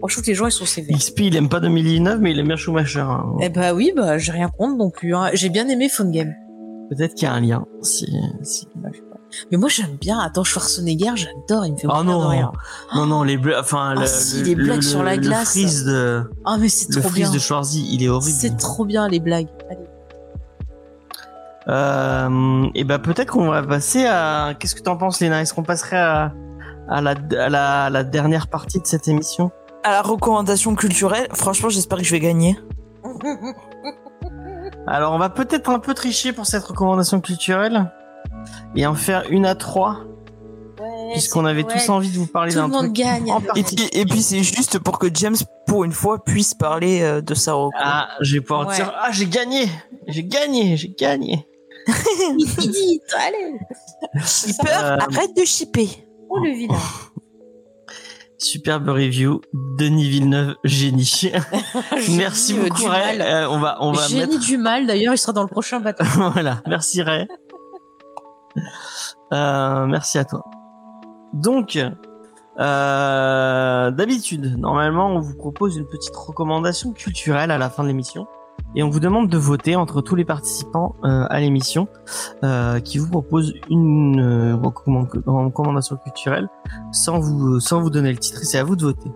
Moi, 0.00 0.08
je 0.08 0.14
trouve 0.14 0.24
que 0.24 0.30
les 0.30 0.34
gens, 0.34 0.46
ils 0.46 0.52
sont 0.52 0.64
sévères. 0.64 0.96
XP, 0.96 1.20
il 1.20 1.36
aime 1.36 1.48
pas 1.48 1.60
2009, 1.60 2.18
mais 2.20 2.32
il 2.32 2.38
aime 2.38 2.46
bien 2.48 2.56
Schumacher. 2.56 3.00
hein. 3.00 3.24
Eh 3.42 3.50
bah 3.50 3.72
oui, 3.74 3.92
bah, 3.94 4.18
j'ai 4.18 4.32
rien 4.32 4.48
contre 4.48 4.76
non 4.76 4.90
plus, 4.90 5.14
hein. 5.14 5.30
J'ai 5.34 5.48
bien 5.48 5.68
aimé 5.68 5.88
Phone 5.88 6.10
Game. 6.10 6.32
Peut-être 6.90 7.14
qu'il 7.14 7.24
y 7.26 7.30
a 7.30 7.32
un 7.34 7.40
lien. 7.40 7.64
Si, 7.80 8.06
si- 8.42 8.68
Mais 9.50 9.56
moi, 9.56 9.68
j'aime 9.70 9.96
bien, 9.98 10.18
attends, 10.18 10.44
Schwarzenegger, 10.44 11.12
j'adore, 11.16 11.64
il 11.64 11.72
me 11.72 11.78
fait 11.78 11.86
Oh 11.88 12.02
mourir 12.04 12.52
de 12.52 12.96
non, 12.96 13.00
non, 13.02 13.06
non, 13.06 13.22
les 13.22 13.38
blagues, 13.38 13.60
enfin, 13.60 13.94
Ah 13.96 14.00
le, 14.00 14.06
si, 14.06 14.38
le- 14.40 14.44
les 14.44 14.54
blagues 14.54 14.76
le- 14.76 14.82
sur 14.82 15.02
la 15.02 15.16
le 15.16 15.22
glace. 15.22 15.50
freeze 15.52 15.84
de, 15.86 16.30
Ah, 16.44 16.58
mais 16.58 16.68
c'est 16.68 16.94
le 16.94 17.00
trop 17.00 17.08
freeze 17.10 17.24
bien. 17.28 17.32
de 17.32 17.38
Schwarzy, 17.38 17.86
il 17.90 18.02
est 18.02 18.08
horrible. 18.10 18.36
C'est 18.38 18.56
trop 18.58 18.84
bien, 18.84 19.08
les 19.08 19.20
blagues. 19.20 19.48
Allez. 19.70 19.78
Euh, 21.68 22.66
et 22.74 22.82
ben 22.84 22.98
peut-être 22.98 23.30
qu'on 23.30 23.48
va 23.48 23.62
passer 23.62 24.04
à. 24.04 24.54
Qu'est-ce 24.58 24.74
que 24.74 24.80
t'en 24.82 24.96
penses, 24.96 25.20
Léna? 25.20 25.40
Est-ce 25.42 25.54
qu'on 25.54 25.62
passerait 25.62 25.96
à, 25.96 26.32
à, 26.88 27.00
la, 27.00 27.14
à, 27.38 27.48
la, 27.48 27.84
à 27.84 27.90
la 27.90 28.02
dernière 28.04 28.48
partie 28.48 28.80
de 28.80 28.86
cette 28.86 29.06
émission? 29.06 29.52
À 29.84 29.92
la 29.92 30.02
recommandation 30.02 30.74
culturelle, 30.74 31.28
franchement, 31.32 31.68
j'espère 31.68 31.98
que 31.98 32.04
je 32.04 32.10
vais 32.10 32.20
gagner. 32.20 32.58
Alors, 34.86 35.12
on 35.12 35.18
va 35.18 35.28
peut-être 35.30 35.70
un 35.70 35.78
peu 35.78 35.94
tricher 35.94 36.32
pour 36.32 36.46
cette 36.46 36.64
recommandation 36.64 37.20
culturelle 37.20 37.90
et 38.74 38.86
en 38.86 38.94
faire 38.94 39.24
une 39.30 39.46
à 39.46 39.54
trois, 39.54 39.98
puisqu'on 41.12 41.44
avait 41.44 41.62
tous 41.64 41.88
envie 41.88 42.10
de 42.10 42.18
vous 42.18 42.26
parler 42.26 42.52
d'un 42.54 42.66
monde 42.66 42.84
truc. 42.86 42.92
gagne. 42.94 43.30
en 43.30 43.40
Et, 43.54 43.62
puis- 43.62 43.88
et 43.92 44.04
puis 44.04 44.22
c'est 44.22 44.42
juste 44.42 44.78
pour 44.80 44.98
que 44.98 45.06
James, 45.14 45.36
pour 45.66 45.84
une 45.84 45.92
fois, 45.92 46.22
puisse 46.24 46.54
parler 46.54 47.00
euh, 47.02 47.20
de 47.20 47.34
sa 47.34 47.52
reco. 47.54 47.70
Ah, 47.80 48.08
je 48.20 48.34
vais 48.34 48.40
pouvoir 48.40 48.66
Ouais. 48.68 48.74
dire 48.74 48.92
Ah, 49.00 49.10
j'ai 49.12 49.26
gagné 49.26 49.68
J'ai 50.08 50.24
gagné 50.24 50.76
J'ai 50.76 50.88
gagné 50.98 51.46
Vite, 52.36 52.58
vite, 52.60 53.02
allez. 53.26 53.58
Shipper, 54.24 54.68
Euh, 54.70 54.96
arrête 54.98 55.36
de 55.36 55.44
shipper. 55.44 55.88
Oh, 56.28 56.38
le 56.38 56.50
vilain. 56.52 56.74
Superbe 58.42 58.88
review, 58.88 59.40
Denis 59.52 60.08
Villeneuve, 60.08 60.56
génie. 60.64 61.32
Merci 62.16 62.58
euh, 62.58 62.64
beaucoup, 62.64 62.86
Ray. 62.86 63.20
Euh, 63.20 63.48
on 63.48 63.58
va, 63.58 63.78
on 63.80 63.92
va 63.92 64.06
Génie 64.06 64.20
mettre 64.20 64.38
du 64.40 64.58
mal, 64.58 64.86
d'ailleurs, 64.86 65.14
il 65.14 65.18
sera 65.18 65.32
dans 65.32 65.42
le 65.42 65.48
prochain 65.48 65.80
bateau. 65.80 66.04
voilà, 66.32 66.62
merci 66.66 67.02
Ray. 67.02 67.26
Euh, 69.32 69.86
merci 69.86 70.18
à 70.18 70.24
toi. 70.24 70.44
Donc, 71.32 71.78
euh, 72.58 73.90
d'habitude, 73.90 74.58
normalement, 74.58 75.06
on 75.06 75.20
vous 75.20 75.36
propose 75.36 75.76
une 75.76 75.86
petite 75.86 76.14
recommandation 76.14 76.92
culturelle 76.92 77.50
à 77.50 77.58
la 77.58 77.70
fin 77.70 77.82
de 77.82 77.88
l'émission. 77.88 78.26
Et 78.74 78.82
on 78.82 78.88
vous 78.90 79.00
demande 79.00 79.28
de 79.28 79.36
voter 79.36 79.76
entre 79.76 80.00
tous 80.00 80.14
les 80.14 80.24
participants 80.24 80.96
euh, 81.04 81.26
à 81.28 81.40
l'émission 81.40 81.88
euh, 82.42 82.80
qui 82.80 82.98
vous 82.98 83.08
propose 83.08 83.54
une 83.68 84.20
euh, 84.20 84.56
recommand- 84.56 85.08
recommandation 85.26 85.96
culturelle 85.96 86.48
sans 86.90 87.18
vous, 87.18 87.60
sans 87.60 87.80
vous 87.82 87.90
donner 87.90 88.10
le 88.12 88.18
titre 88.18 88.40
et 88.42 88.44
c'est 88.44 88.58
à 88.58 88.64
vous 88.64 88.76
de 88.76 88.82
voter. 88.84 89.10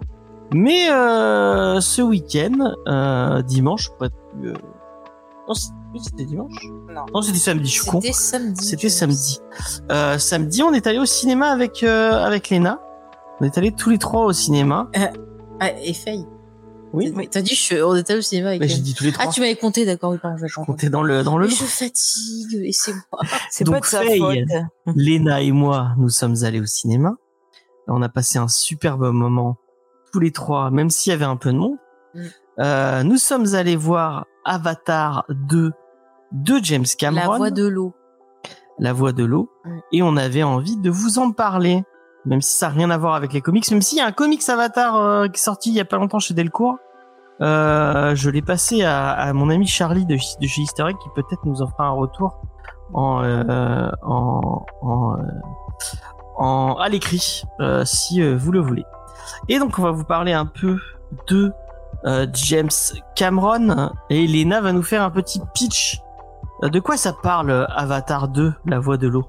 Mais 0.52 0.90
euh, 0.92 1.80
ce 1.80 2.02
week-end, 2.02 2.74
euh, 2.86 3.42
dimanche, 3.42 3.90
plus, 3.98 4.08
euh, 4.44 4.52
non, 5.48 5.54
c'était 5.54 6.24
dimanche 6.24 6.52
Non. 6.94 7.06
Non, 7.14 7.22
c'était 7.22 7.38
samedi, 7.38 7.68
je 7.70 7.80
suis 7.82 7.90
con. 7.90 8.00
C'était 8.00 8.12
samedi. 8.12 8.64
C'était 8.64 8.88
samedi. 8.88 9.38
Euh, 9.90 10.18
samedi, 10.18 10.62
on 10.62 10.72
est 10.72 10.86
allé 10.86 10.98
au 10.98 11.06
cinéma 11.06 11.48
avec 11.50 11.82
euh, 11.82 12.12
avec 12.24 12.50
Léna. 12.50 12.80
On 13.40 13.44
est 13.44 13.56
allés 13.58 13.72
tous 13.72 13.90
les 13.90 13.98
trois 13.98 14.24
au 14.24 14.32
cinéma. 14.32 14.88
pense. 14.92 15.06
Ah, 15.60 15.70
Faye. 16.92 17.10
Oui. 17.12 17.12
T'as- 17.14 17.26
T'as 17.30 17.42
dit, 17.42 17.54
je 17.54 17.60
suis, 17.60 17.82
on 17.82 17.94
était 17.96 18.14
au 18.16 18.20
cinéma 18.20 18.48
avec 18.50 18.60
Mais 18.60 18.68
j'ai 18.68 18.78
dit 18.78 18.94
tous 18.94 19.04
les 19.04 19.12
trois. 19.12 19.26
Ah, 19.28 19.32
tu 19.32 19.40
m'avais 19.40 19.56
compté, 19.56 19.84
d'accord, 19.84 20.12
oui, 20.12 20.18
pardon, 20.20 20.46
je 20.46 20.54
comptais 20.60 20.88
dans 20.90 21.02
le 21.02 21.22
dans 21.22 21.38
le 21.38 21.46
Mais 21.46 21.52
je 21.52 21.64
fatigue, 21.64 22.52
laissez-moi. 22.62 23.20
C'est 23.50 23.64
Donc, 23.64 23.74
pas 23.74 23.80
de 23.80 23.86
sa 23.86 24.00
Faye. 24.02 24.18
faute. 24.18 24.62
Léna 24.96 25.42
et 25.42 25.52
moi, 25.52 25.92
nous 25.98 26.08
sommes 26.08 26.36
allés 26.44 26.60
au 26.60 26.66
cinéma. 26.66 27.16
On 27.88 28.02
a 28.02 28.08
passé 28.08 28.38
un 28.38 28.48
superbe 28.48 29.10
moment 29.12 29.56
tous 30.12 30.20
les 30.20 30.32
trois, 30.32 30.70
même 30.70 30.90
s'il 30.90 31.10
y 31.10 31.14
avait 31.14 31.24
un 31.24 31.36
peu 31.36 31.52
de 31.52 31.58
monde. 31.58 31.76
Mm. 32.14 32.20
Euh, 32.58 33.02
nous 33.02 33.18
sommes 33.18 33.54
allés 33.54 33.76
voir 33.76 34.26
Avatar 34.44 35.24
2 35.28 35.72
de 36.32 36.54
James 36.62 36.86
Cameron. 36.98 37.32
La 37.32 37.36
voix 37.36 37.50
de 37.50 37.66
l'eau. 37.66 37.94
La 38.78 38.92
voix 38.92 39.12
de 39.12 39.24
l'eau. 39.24 39.50
Mm. 39.64 39.78
Et 39.92 40.02
on 40.02 40.16
avait 40.16 40.42
envie 40.42 40.76
de 40.76 40.90
vous 40.90 41.18
en 41.18 41.30
parler. 41.32 41.84
Même 42.26 42.42
si 42.42 42.58
ça 42.58 42.68
n'a 42.68 42.74
rien 42.74 42.90
à 42.90 42.98
voir 42.98 43.14
avec 43.14 43.32
les 43.32 43.40
comics. 43.40 43.70
Même 43.70 43.82
s'il 43.82 43.98
y 43.98 44.00
a 44.00 44.06
un 44.06 44.12
comics 44.12 44.46
Avatar 44.48 44.96
euh, 44.96 45.28
qui 45.28 45.40
est 45.40 45.44
sorti 45.44 45.70
il 45.70 45.76
y 45.76 45.80
a 45.80 45.84
pas 45.84 45.96
longtemps 45.96 46.18
chez 46.18 46.34
Delcourt. 46.34 46.76
Euh, 47.40 48.14
je 48.14 48.30
l'ai 48.30 48.42
passé 48.42 48.82
à, 48.82 49.30
mon 49.34 49.50
ami 49.50 49.66
Charlie 49.66 50.06
de, 50.06 50.16
chez 50.16 50.62
Easter 50.62 50.86
qui 51.00 51.08
peut-être 51.14 51.44
nous 51.44 51.62
en 51.62 51.68
un 51.78 51.90
retour 51.90 52.40
en, 52.94 53.22
euh, 53.22 53.44
euh, 53.44 53.90
en- 56.38 56.74
à 56.76 56.88
l'écrit 56.88 57.42
si 57.84 58.34
vous 58.34 58.52
le 58.52 58.60
voulez. 58.60 58.84
Et 59.48 59.58
donc 59.58 59.78
on 59.78 59.82
va 59.82 59.90
vous 59.90 60.04
parler 60.04 60.32
un 60.32 60.46
peu 60.46 60.78
de 61.28 61.52
James 62.32 62.70
Cameron 63.14 63.90
et 64.08 64.24
Elena 64.24 64.60
va 64.60 64.72
nous 64.72 64.82
faire 64.82 65.02
un 65.02 65.10
petit 65.10 65.40
pitch. 65.54 66.00
De 66.62 66.80
quoi 66.80 66.96
ça 66.96 67.12
parle 67.12 67.66
Avatar 67.76 68.28
2, 68.28 68.54
la 68.64 68.78
voix 68.78 68.96
de 68.96 69.08
l'eau 69.08 69.26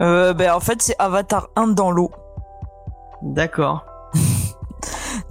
Euh, 0.00 0.32
ben, 0.32 0.52
en 0.52 0.60
fait, 0.60 0.80
c'est 0.82 0.96
Avatar 0.98 1.48
1 1.56 1.68
dans 1.68 1.90
l'eau. 1.90 2.10
D'accord. 3.22 3.84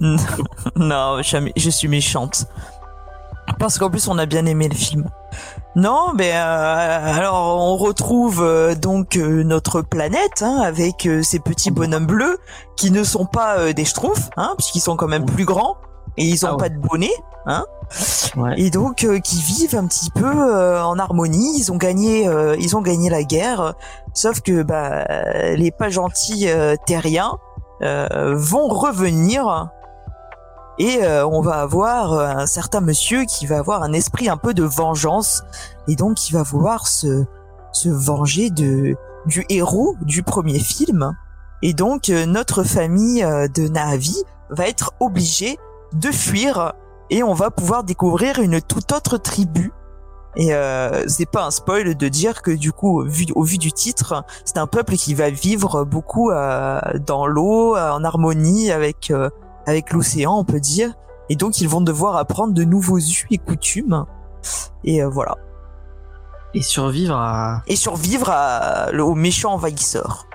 non, 0.76 1.22
jamais, 1.22 1.52
je 1.56 1.70
suis 1.70 1.88
méchante. 1.88 2.46
Parce 3.58 3.78
qu'en 3.78 3.90
plus, 3.90 4.06
on 4.08 4.16
a 4.18 4.26
bien 4.26 4.46
aimé 4.46 4.68
le 4.68 4.74
film. 4.74 5.08
Non, 5.76 6.12
mais 6.14 6.32
euh, 6.34 7.14
alors 7.16 7.56
on 7.58 7.76
retrouve 7.76 8.42
euh, 8.42 8.74
donc 8.74 9.16
euh, 9.16 9.44
notre 9.44 9.82
planète 9.82 10.42
hein, 10.42 10.60
avec 10.64 11.06
euh, 11.06 11.22
ces 11.22 11.38
petits 11.38 11.70
bonhommes 11.70 12.06
bleus 12.06 12.38
qui 12.76 12.90
ne 12.90 13.04
sont 13.04 13.24
pas 13.26 13.58
euh, 13.58 13.72
des 13.72 13.84
schtroumpfs, 13.84 14.30
hein, 14.36 14.54
puisqu'ils 14.58 14.80
sont 14.80 14.96
quand 14.96 15.06
même 15.06 15.24
plus 15.26 15.44
grands 15.44 15.76
et 16.16 16.24
ils 16.24 16.44
ont 16.44 16.48
Ah 16.50 16.52
ouais. 16.54 16.58
pas 16.58 16.68
de 16.70 16.78
bonnet, 16.78 17.12
hein, 17.46 17.64
Et 18.56 18.70
donc 18.70 19.04
euh, 19.04 19.18
qui 19.18 19.40
vivent 19.40 19.74
un 19.74 19.86
petit 19.86 20.10
peu 20.10 20.24
euh, 20.24 20.82
en 20.82 20.98
harmonie. 20.98 21.58
Ils 21.58 21.72
ont 21.72 21.76
gagné, 21.76 22.28
euh, 22.28 22.56
ils 22.58 22.76
ont 22.76 22.82
gagné 22.82 23.10
la 23.10 23.24
guerre, 23.24 23.74
sauf 24.14 24.40
que 24.40 24.62
bah 24.62 25.04
les 25.56 25.70
pas 25.70 25.88
gentils 25.88 26.48
euh, 26.48 26.76
terriens 26.86 27.38
euh, 27.82 28.34
vont 28.36 28.68
revenir. 28.68 29.70
Et 30.78 31.02
euh, 31.02 31.26
on 31.26 31.42
va 31.42 31.56
avoir 31.56 32.12
un 32.12 32.46
certain 32.46 32.80
monsieur 32.80 33.24
qui 33.24 33.46
va 33.46 33.58
avoir 33.58 33.82
un 33.82 33.92
esprit 33.92 34.28
un 34.28 34.36
peu 34.36 34.54
de 34.54 34.62
vengeance. 34.62 35.42
Et 35.88 35.96
donc 35.96 36.14
qui 36.14 36.32
va 36.32 36.42
vouloir 36.42 36.86
se 36.86 37.24
se 37.72 37.88
venger 37.88 38.50
de 38.50 38.96
du 39.26 39.44
héros 39.48 39.96
du 40.02 40.22
premier 40.22 40.60
film. 40.60 41.14
Et 41.62 41.74
donc 41.74 42.08
notre 42.08 42.62
famille 42.62 43.22
de 43.22 43.68
Navi 43.68 44.16
va 44.48 44.66
être 44.66 44.92
obligée 45.00 45.58
de 45.92 46.10
fuir 46.10 46.72
et 47.10 47.22
on 47.22 47.34
va 47.34 47.50
pouvoir 47.50 47.84
découvrir 47.84 48.38
une 48.38 48.60
toute 48.62 48.92
autre 48.92 49.18
tribu 49.18 49.72
et 50.36 50.54
euh, 50.54 51.04
c'est 51.08 51.28
pas 51.28 51.44
un 51.44 51.50
spoil 51.50 51.96
de 51.96 52.08
dire 52.08 52.40
que 52.42 52.52
du 52.52 52.72
coup, 52.72 53.02
vu, 53.04 53.26
au 53.34 53.42
vu 53.42 53.58
du 53.58 53.72
titre, 53.72 54.24
c'est 54.44 54.58
un 54.58 54.68
peuple 54.68 54.94
qui 54.94 55.12
va 55.14 55.28
vivre 55.28 55.84
beaucoup 55.84 56.30
euh, 56.30 56.80
dans 57.04 57.26
l'eau, 57.26 57.76
euh, 57.76 57.90
en 57.90 58.04
harmonie 58.04 58.70
avec 58.70 59.10
euh, 59.10 59.28
avec 59.66 59.92
l'océan, 59.92 60.38
on 60.38 60.44
peut 60.44 60.60
dire. 60.60 60.94
Et 61.28 61.36
donc, 61.36 61.60
ils 61.60 61.68
vont 61.68 61.80
devoir 61.80 62.16
apprendre 62.16 62.54
de 62.54 62.62
nouveaux 62.64 62.98
us 62.98 63.26
et 63.30 63.38
coutumes. 63.38 64.04
Et 64.84 65.02
euh, 65.02 65.08
voilà. 65.08 65.36
Et 66.54 66.62
survivre 66.62 67.16
à. 67.16 67.62
Et 67.66 67.76
survivre 67.76 68.30
à, 68.30 68.90
le- 68.92 69.04
aux 69.04 69.14
méchants 69.14 69.54
envahisseurs. 69.54 70.26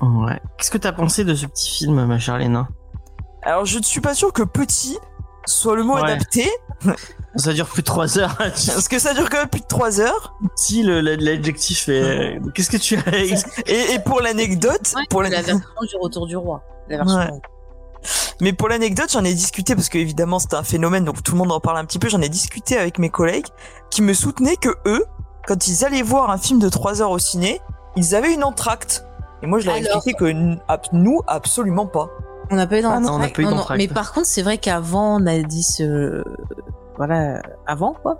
Ouais. 0.00 0.40
Qu'est-ce 0.56 0.70
que 0.70 0.78
t'as 0.78 0.92
pensé 0.92 1.24
de 1.24 1.34
ce 1.34 1.46
petit 1.46 1.70
film, 1.70 2.04
ma 2.06 2.18
chère 2.18 2.38
Léna? 2.38 2.68
Alors, 3.42 3.64
je 3.64 3.78
ne 3.78 3.82
suis 3.84 4.00
pas 4.00 4.14
sûr 4.14 4.32
que 4.32 4.42
petit 4.42 4.98
soit 5.46 5.76
le 5.76 5.82
mot 5.82 5.94
Ouais. 5.96 6.10
adapté, 6.12 6.48
Ça 7.36 7.52
dure 7.52 7.66
plus 7.66 7.82
de 7.82 7.86
3 7.86 8.18
heures. 8.18 8.36
parce 8.38 8.88
que 8.88 8.98
ça 8.98 9.14
dure 9.14 9.28
quand 9.30 9.38
même 9.38 9.48
plus 9.48 9.60
de 9.60 9.66
trois 9.66 10.00
heures. 10.00 10.34
si 10.56 10.82
l'adjectif 10.82 11.88
est. 11.88 12.38
Qu'est-ce 12.54 12.70
que 12.70 12.76
tu 12.76 12.96
as 12.96 13.18
Et, 13.66 13.94
et 13.94 13.98
pour 13.98 14.20
l'anecdote, 14.20 14.92
Ouais, 14.96 15.02
pour 15.08 15.22
la 15.22 15.30
l'anecdote, 15.30 15.62
version 15.62 15.98
du 15.98 16.02
retour 16.02 16.26
du 16.26 16.36
roi. 16.36 16.62
La 16.88 16.98
version 16.98 17.18
Ouais. 17.18 17.28
longue. 17.28 17.40
Mais 18.40 18.52
pour 18.52 18.68
l'anecdote, 18.68 19.10
j'en 19.12 19.22
ai 19.24 19.32
discuté 19.32 19.76
parce 19.76 19.88
que 19.88 19.96
évidemment 19.98 20.40
c'est 20.40 20.54
un 20.54 20.64
phénomène, 20.64 21.04
donc 21.04 21.22
tout 21.22 21.32
le 21.32 21.38
monde 21.38 21.52
en 21.52 21.60
parle 21.60 21.78
un 21.78 21.84
petit 21.84 21.98
peu. 22.00 22.08
J'en 22.08 22.20
ai 22.20 22.28
discuté 22.28 22.76
avec 22.76 22.98
mes 22.98 23.10
collègues 23.10 23.46
qui 23.90 24.02
me 24.02 24.12
soutenaient 24.12 24.56
que 24.56 24.70
eux, 24.86 25.04
quand 25.46 25.68
ils 25.68 25.84
allaient 25.84 26.02
voir 26.02 26.30
un 26.30 26.38
film 26.38 26.58
de 26.58 26.68
3 26.68 27.00
heures 27.00 27.10
au 27.12 27.18
ciné, 27.20 27.60
ils 27.96 28.14
avaient 28.16 28.34
une 28.34 28.42
entracte. 28.44 29.04
Et 29.42 29.46
moi, 29.46 29.58
je 29.60 29.66
leur 29.66 29.76
ai 29.76 29.78
expliqué 29.80 30.14
que 30.14 30.24
nous, 30.92 31.20
absolument 31.28 31.86
pas. 31.86 32.08
On 32.52 32.56
n'a 32.56 32.66
pas 32.68 32.78
eu 32.78 32.82
Ah 32.84 32.94
on 32.96 33.00
n'a 33.00 33.06
d'entracte. 33.08 33.36
pas 33.36 33.42
eu 33.42 33.44
Non, 33.46 33.50
non, 33.50 33.56
d'entracte. 33.58 33.78
Mais 33.78 33.88
par 33.88 34.12
contre, 34.12 34.26
c'est 34.26 34.42
vrai 34.42 34.58
qu'avant, 34.58 35.16
on 35.20 35.26
a 35.26 35.38
dit 35.38 35.62
ce... 35.62 36.22
voilà 36.96 37.40
avant 37.66 37.94
quoi. 37.94 38.18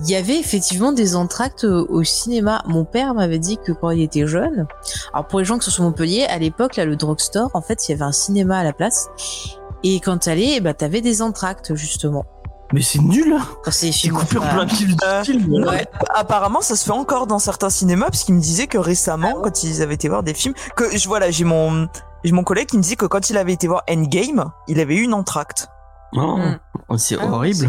Il 0.00 0.10
y 0.10 0.16
avait 0.16 0.38
effectivement 0.38 0.92
des 0.92 1.14
entractes 1.16 1.64
au 1.64 2.02
cinéma. 2.04 2.62
Mon 2.66 2.84
père 2.84 3.14
m'avait 3.14 3.38
dit 3.38 3.56
que 3.64 3.72
quand 3.72 3.90
il 3.90 4.02
était 4.02 4.26
jeune, 4.26 4.66
alors 5.14 5.26
pour 5.28 5.38
les 5.38 5.44
gens 5.44 5.58
qui 5.58 5.64
sont 5.66 5.70
sur 5.70 5.84
Montpellier, 5.84 6.24
à 6.24 6.38
l'époque 6.38 6.76
là 6.76 6.84
le 6.84 6.96
drugstore, 6.96 7.50
en 7.54 7.62
fait 7.62 7.88
il 7.88 7.92
y 7.92 7.94
avait 7.94 8.04
un 8.04 8.12
cinéma 8.12 8.58
à 8.58 8.64
la 8.64 8.72
place. 8.72 9.08
Et 9.84 10.00
quand 10.00 10.18
t'allais, 10.18 10.60
bah 10.60 10.74
t'avais 10.74 11.00
des 11.00 11.22
entractes 11.22 11.74
justement. 11.76 12.24
Mais 12.74 12.82
c'est 12.82 12.98
nul. 13.00 13.34
Quand 13.64 13.70
c'est 13.70 13.92
C'est 13.92 14.08
coupé 14.10 14.36
en 14.36 14.42
plein 14.42 14.66
milieu 14.66 14.88
du 14.88 14.96
Euh, 15.02 15.24
film. 15.24 15.64
Ouais. 15.64 15.86
Apparemment, 16.14 16.60
ça 16.60 16.76
se 16.76 16.84
fait 16.84 16.90
encore 16.90 17.26
dans 17.26 17.38
certains 17.38 17.70
cinémas, 17.70 18.06
parce 18.06 18.24
qu'il 18.24 18.34
me 18.34 18.42
disait 18.42 18.66
que 18.66 18.76
récemment, 18.76 19.36
quand 19.42 19.62
ils 19.64 19.80
avaient 19.80 19.94
été 19.94 20.08
voir 20.10 20.22
des 20.22 20.34
films, 20.34 20.52
que 20.76 20.84
je 20.94 21.08
voilà, 21.08 21.30
j'ai 21.30 21.44
mon 21.44 21.88
j'ai 22.24 22.32
mon 22.32 22.44
collègue 22.44 22.68
qui 22.68 22.76
me 22.78 22.82
dit 22.82 22.96
que 22.96 23.06
quand 23.06 23.30
il 23.30 23.36
avait 23.36 23.52
été 23.52 23.66
voir 23.68 23.82
Endgame, 23.88 24.50
il 24.66 24.80
avait 24.80 24.96
eu 24.96 25.02
une 25.02 25.14
entracte. 25.14 25.68
Non, 26.12 26.38
Mm. 26.38 26.58
c'est 26.96 27.16
Ah 27.20 27.26
horrible. 27.30 27.68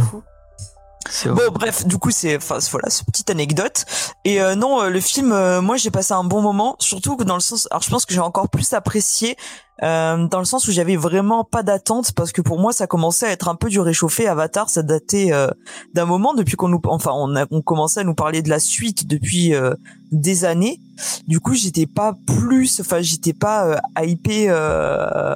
Bon, 1.26 1.32
horrible. 1.32 1.54
bref, 1.54 1.86
du 1.86 1.98
coup, 1.98 2.12
c'est, 2.12 2.38
enfin, 2.38 2.58
voilà, 2.72 2.90
cette 2.90 3.06
petite 3.08 3.30
anecdote. 3.30 3.86
Et 4.26 4.42
euh, 4.42 4.56
non, 4.56 4.82
euh, 4.82 4.90
le 4.90 5.00
film, 5.00 5.32
euh, 5.32 5.62
moi, 5.62 5.76
j'ai 5.78 5.92
passé 5.92 6.14
un 6.14 6.24
bon 6.24 6.42
moment, 6.42 6.76
surtout 6.80 7.16
que 7.18 7.24
dans 7.24 7.36
le 7.36 7.40
sens, 7.42 7.68
alors 7.72 7.82
je 7.82 7.90
pense 7.90 8.06
que 8.06 8.14
j'ai 8.14 8.20
encore 8.20 8.50
plus 8.50 8.74
apprécié 8.74 9.36
euh, 9.84 10.28
dans 10.28 10.40
le 10.40 10.46
sens 10.46 10.68
où 10.68 10.72
j'avais 10.72 10.96
vraiment 10.96 11.44
pas 11.44 11.64
d'attente 11.64 12.12
parce 12.14 12.32
que 12.32 12.42
pour 12.42 12.60
moi, 12.60 12.74
ça 12.74 12.88
commençait 12.88 13.28
à 13.28 13.32
être 13.32 13.48
un 13.48 13.56
peu 13.56 13.70
du 13.70 13.80
réchauffé. 13.80 14.28
Avatar, 14.28 14.70
ça 14.70 14.84
datait 14.84 15.32
euh, 15.32 15.48
d'un 15.94 16.06
moment 16.06 16.34
depuis 16.34 16.56
qu'on 16.56 16.68
nous, 16.68 16.82
enfin, 16.86 17.12
on 17.14 17.36
a, 17.36 17.46
on 17.52 17.62
commençait 17.62 18.02
à 18.02 18.04
nous 18.04 18.16
parler 18.16 18.42
de 18.42 18.50
la 18.50 18.60
suite 18.60 19.08
depuis 19.08 19.54
euh, 19.54 19.74
des 20.12 20.46
années. 20.46 20.80
Du 21.28 21.40
coup, 21.40 21.54
j'étais 21.54 21.86
pas 21.86 22.16
plus, 22.26 22.80
enfin, 22.82 23.02
j'étais 23.02 23.34
pas 23.34 23.66
euh, 23.66 24.06
hypé 24.06 24.48
euh, 24.50 25.36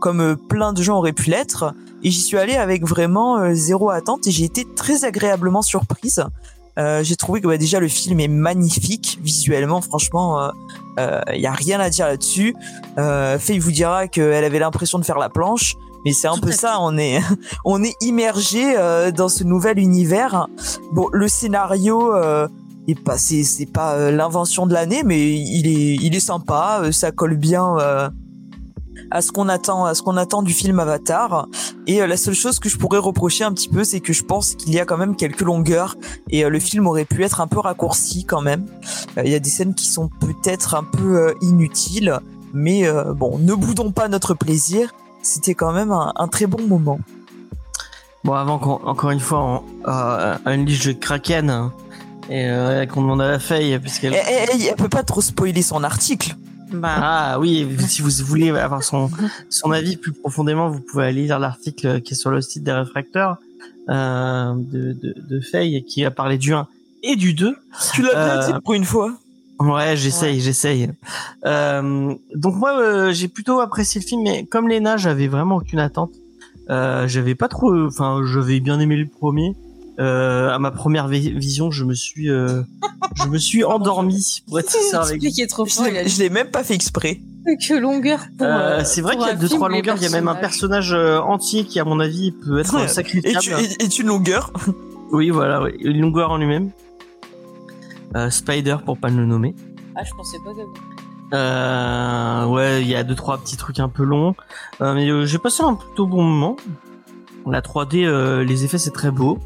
comme 0.00 0.20
euh, 0.20 0.36
plein 0.36 0.72
de 0.72 0.82
gens 0.82 0.98
auraient 0.98 1.12
pu 1.12 1.30
l'être. 1.30 1.74
Et 2.02 2.10
j'y 2.10 2.20
suis 2.20 2.38
allée 2.38 2.56
avec 2.56 2.86
vraiment 2.86 3.52
zéro 3.54 3.90
attente 3.90 4.26
et 4.28 4.30
j'ai 4.30 4.44
été 4.44 4.64
très 4.76 5.04
agréablement 5.04 5.62
surprise. 5.62 6.24
Euh, 6.78 7.02
j'ai 7.02 7.16
trouvé 7.16 7.40
que 7.40 7.48
bah, 7.48 7.58
déjà 7.58 7.80
le 7.80 7.88
film 7.88 8.20
est 8.20 8.28
magnifique 8.28 9.18
visuellement, 9.22 9.80
franchement, 9.80 10.50
il 10.96 11.02
euh, 11.02 11.36
y 11.36 11.46
a 11.46 11.52
rien 11.52 11.80
à 11.80 11.90
dire 11.90 12.06
là-dessus. 12.06 12.54
Euh, 12.98 13.38
Faye 13.38 13.58
vous 13.58 13.72
dira 13.72 14.08
qu'elle 14.08 14.44
avait 14.44 14.58
l'impression 14.58 14.98
de 14.98 15.04
faire 15.04 15.18
la 15.18 15.28
planche, 15.28 15.76
mais 16.04 16.12
c'est 16.12 16.28
un 16.28 16.34
Tout 16.34 16.42
peu 16.42 16.52
ça. 16.52 16.78
On 16.80 16.96
est 16.98 17.20
on 17.64 17.82
est 17.82 17.94
immergé 18.00 18.76
euh, 18.76 19.10
dans 19.10 19.28
ce 19.28 19.44
nouvel 19.44 19.78
univers. 19.78 20.46
Bon, 20.92 21.08
le 21.12 21.28
scénario. 21.28 22.14
Euh, 22.14 22.48
est 22.90 22.98
pas 22.98 23.18
c'est 23.18 23.70
pas 23.70 23.96
euh, 23.96 24.10
l'invention 24.10 24.66
de 24.66 24.72
l'année, 24.72 25.02
mais 25.04 25.34
il 25.34 25.66
est 25.66 25.96
il 26.02 26.16
est 26.16 26.20
sympa. 26.20 26.80
euh, 26.84 26.92
ça 26.92 27.10
colle 27.10 27.36
bien. 27.36 27.76
À 29.10 29.22
ce 29.22 29.32
qu'on 29.32 29.48
attend, 29.48 29.84
à 29.84 29.94
ce 29.94 30.02
qu'on 30.02 30.16
attend 30.16 30.42
du 30.42 30.52
film 30.52 30.78
Avatar. 30.80 31.46
Et 31.86 32.02
euh, 32.02 32.06
la 32.06 32.16
seule 32.16 32.34
chose 32.34 32.58
que 32.58 32.68
je 32.68 32.76
pourrais 32.76 32.98
reprocher 32.98 33.44
un 33.44 33.52
petit 33.52 33.68
peu, 33.68 33.84
c'est 33.84 34.00
que 34.00 34.12
je 34.12 34.22
pense 34.24 34.54
qu'il 34.54 34.72
y 34.72 34.80
a 34.80 34.84
quand 34.84 34.96
même 34.98 35.16
quelques 35.16 35.40
longueurs 35.42 35.96
et 36.30 36.44
euh, 36.44 36.48
le 36.50 36.58
film 36.60 36.86
aurait 36.86 37.04
pu 37.04 37.24
être 37.24 37.40
un 37.40 37.46
peu 37.46 37.58
raccourci 37.60 38.24
quand 38.24 38.40
même. 38.42 38.66
Euh, 39.16 39.22
Il 39.24 39.30
y 39.32 39.34
a 39.34 39.38
des 39.40 39.50
scènes 39.50 39.74
qui 39.74 39.86
sont 39.86 40.08
peut-être 40.20 40.74
un 40.74 40.84
peu 40.84 41.34
inutiles, 41.40 42.18
mais 42.52 42.84
bon, 43.14 43.38
ne 43.38 43.54
boudons 43.54 43.92
pas 43.92 44.08
notre 44.08 44.34
plaisir. 44.34 44.92
C'était 45.22 45.54
quand 45.54 45.72
même 45.72 45.90
un, 45.92 46.12
un 46.16 46.28
très 46.28 46.46
bon 46.46 46.66
moment. 46.66 46.98
Bon, 48.24 48.32
avant 48.34 48.58
qu'on, 48.58 48.80
encore 48.86 49.10
une 49.10 49.20
fois, 49.20 49.40
on, 49.40 49.62
euh, 49.90 50.36
Unleash 50.46 50.86
de 50.86 50.92
Kraken, 50.92 51.50
hein, 51.50 51.72
et 52.30 52.46
euh, 52.48 52.84
qu'on 52.86 53.02
demande 53.02 53.20
à 53.22 53.28
la 53.28 53.38
Faye, 53.38 53.78
puisqu'elle... 53.78 54.14
Et, 54.14 54.16
et- 54.16 54.62
et 54.62 54.66
elle 54.68 54.76
peut 54.76 54.88
pas 54.88 55.02
trop 55.02 55.20
spoiler 55.20 55.62
son 55.62 55.82
article. 55.84 56.36
Bah, 56.72 56.94
Ah 56.96 57.38
oui, 57.40 57.66
si 57.88 58.02
vous 58.02 58.10
voulez 58.24 58.50
avoir 58.50 58.82
son, 58.82 59.10
son 59.48 59.70
avis 59.72 59.96
plus 59.96 60.12
profondément, 60.12 60.68
vous 60.68 60.80
pouvez 60.80 61.06
aller 61.06 61.22
lire 61.22 61.38
l'article 61.38 62.00
qui 62.02 62.14
est 62.14 62.16
sur 62.16 62.30
le 62.30 62.40
site 62.40 62.62
des 62.64 62.72
réfracteurs 62.72 63.36
euh, 63.88 64.52
de, 64.56 64.92
de, 64.92 65.14
de 65.16 65.40
Faye, 65.40 65.84
qui 65.84 66.04
a 66.04 66.10
parlé 66.10 66.36
du 66.38 66.52
1 66.52 66.66
et 67.02 67.16
du 67.16 67.32
2. 67.34 67.56
Tu 67.94 68.02
l'as 68.02 68.10
bien 68.12 68.40
Euh, 68.42 68.46
dit 68.52 68.60
pour 68.64 68.74
une 68.74 68.84
fois. 68.84 69.12
Ouais, 69.60 69.96
j'essaye, 69.96 70.36
Ouais. 70.36 70.40
j'essaye. 70.40 70.90
Euh, 71.46 72.14
donc 72.34 72.54
moi, 72.56 72.78
euh, 72.80 73.12
j'ai 73.12 73.28
plutôt 73.28 73.60
apprécié 73.60 74.00
le 74.00 74.06
film, 74.06 74.22
mais 74.22 74.44
comme 74.44 74.68
Léna, 74.68 74.96
j'avais 74.96 75.26
vraiment 75.26 75.56
aucune 75.56 75.80
attente. 75.80 76.12
Euh, 76.70 77.08
j'avais 77.08 77.34
pas 77.34 77.48
trop, 77.48 77.74
enfin, 77.86 78.20
j'avais 78.26 78.60
bien 78.60 78.78
aimé 78.78 78.96
le 78.96 79.06
premier. 79.06 79.56
Euh, 80.00 80.50
à 80.50 80.58
ma 80.60 80.70
première 80.70 81.08
vi- 81.08 81.36
vision, 81.36 81.70
je 81.72 81.84
me 81.84 81.94
suis, 81.94 82.30
euh, 82.30 82.62
je 83.16 83.26
me 83.28 83.36
suis 83.38 83.64
endormi. 83.64 84.42
Pour 84.46 84.60
être 84.60 84.70
sincère 84.70 85.02
avec 85.08 85.20
vous. 85.22 85.28
qui 85.30 85.42
est 85.42 85.46
trop 85.48 85.66
Je 85.66 85.74
fort, 85.74 85.86
l'ai- 85.86 86.08
je 86.08 86.18
l'ai 86.20 86.30
même 86.30 86.50
pas 86.50 86.62
fait 86.62 86.74
exprès. 86.74 87.20
que 87.46 87.74
longueur 87.74 88.20
pour. 88.36 88.46
Euh, 88.46 88.80
euh, 88.80 88.84
c'est 88.84 89.00
vrai 89.00 89.16
qu'il 89.16 89.26
y 89.26 89.30
a 89.30 89.34
deux 89.34 89.48
trois 89.48 89.68
longueurs. 89.68 89.96
Il 89.96 90.02
y 90.02 90.06
a 90.06 90.10
même 90.10 90.28
un 90.28 90.34
personnage 90.36 90.92
euh, 90.92 91.18
entier 91.20 91.64
qui, 91.64 91.80
à 91.80 91.84
mon 91.84 91.98
avis, 91.98 92.30
peut 92.32 92.58
être 92.60 92.74
Ouais. 92.74 92.82
euh, 92.82 92.84
Et 92.84 92.88
sacrifiable. 92.88 93.40
tu, 93.40 93.52
et, 93.52 93.84
et 93.84 93.88
tu 93.88 94.02
une 94.02 94.08
longueur. 94.08 94.52
Oui, 95.10 95.30
voilà, 95.30 95.62
oui. 95.62 95.70
une 95.80 96.02
longueur 96.02 96.30
en 96.32 96.36
lui-même. 96.36 96.70
Euh, 98.14 98.28
Spider 98.28 98.76
pour 98.84 98.98
pas 98.98 99.08
le 99.08 99.24
nommer. 99.24 99.54
Ah, 99.96 100.02
je 100.04 100.12
pensais 100.14 100.36
pas. 100.44 100.50
Euh, 101.34 102.44
ouais, 102.46 102.82
il 102.82 102.88
y 102.88 102.94
a 102.94 103.04
deux 103.04 103.14
trois 103.14 103.38
petits 103.38 103.56
trucs 103.56 103.80
un 103.80 103.88
peu 103.88 104.02
longs, 104.04 104.34
Euh, 104.82 104.92
mais 104.94 105.08
euh, 105.10 105.24
j'ai 105.26 105.38
passé 105.38 105.62
un 105.62 105.74
plutôt 105.74 106.06
bon 106.06 106.22
moment. 106.22 106.56
La 107.46 107.62
3D, 107.62 108.04
euh, 108.04 108.44
les 108.44 108.64
effets 108.64 108.76
c'est 108.76 108.90
très 108.90 109.10
beau. 109.10 109.38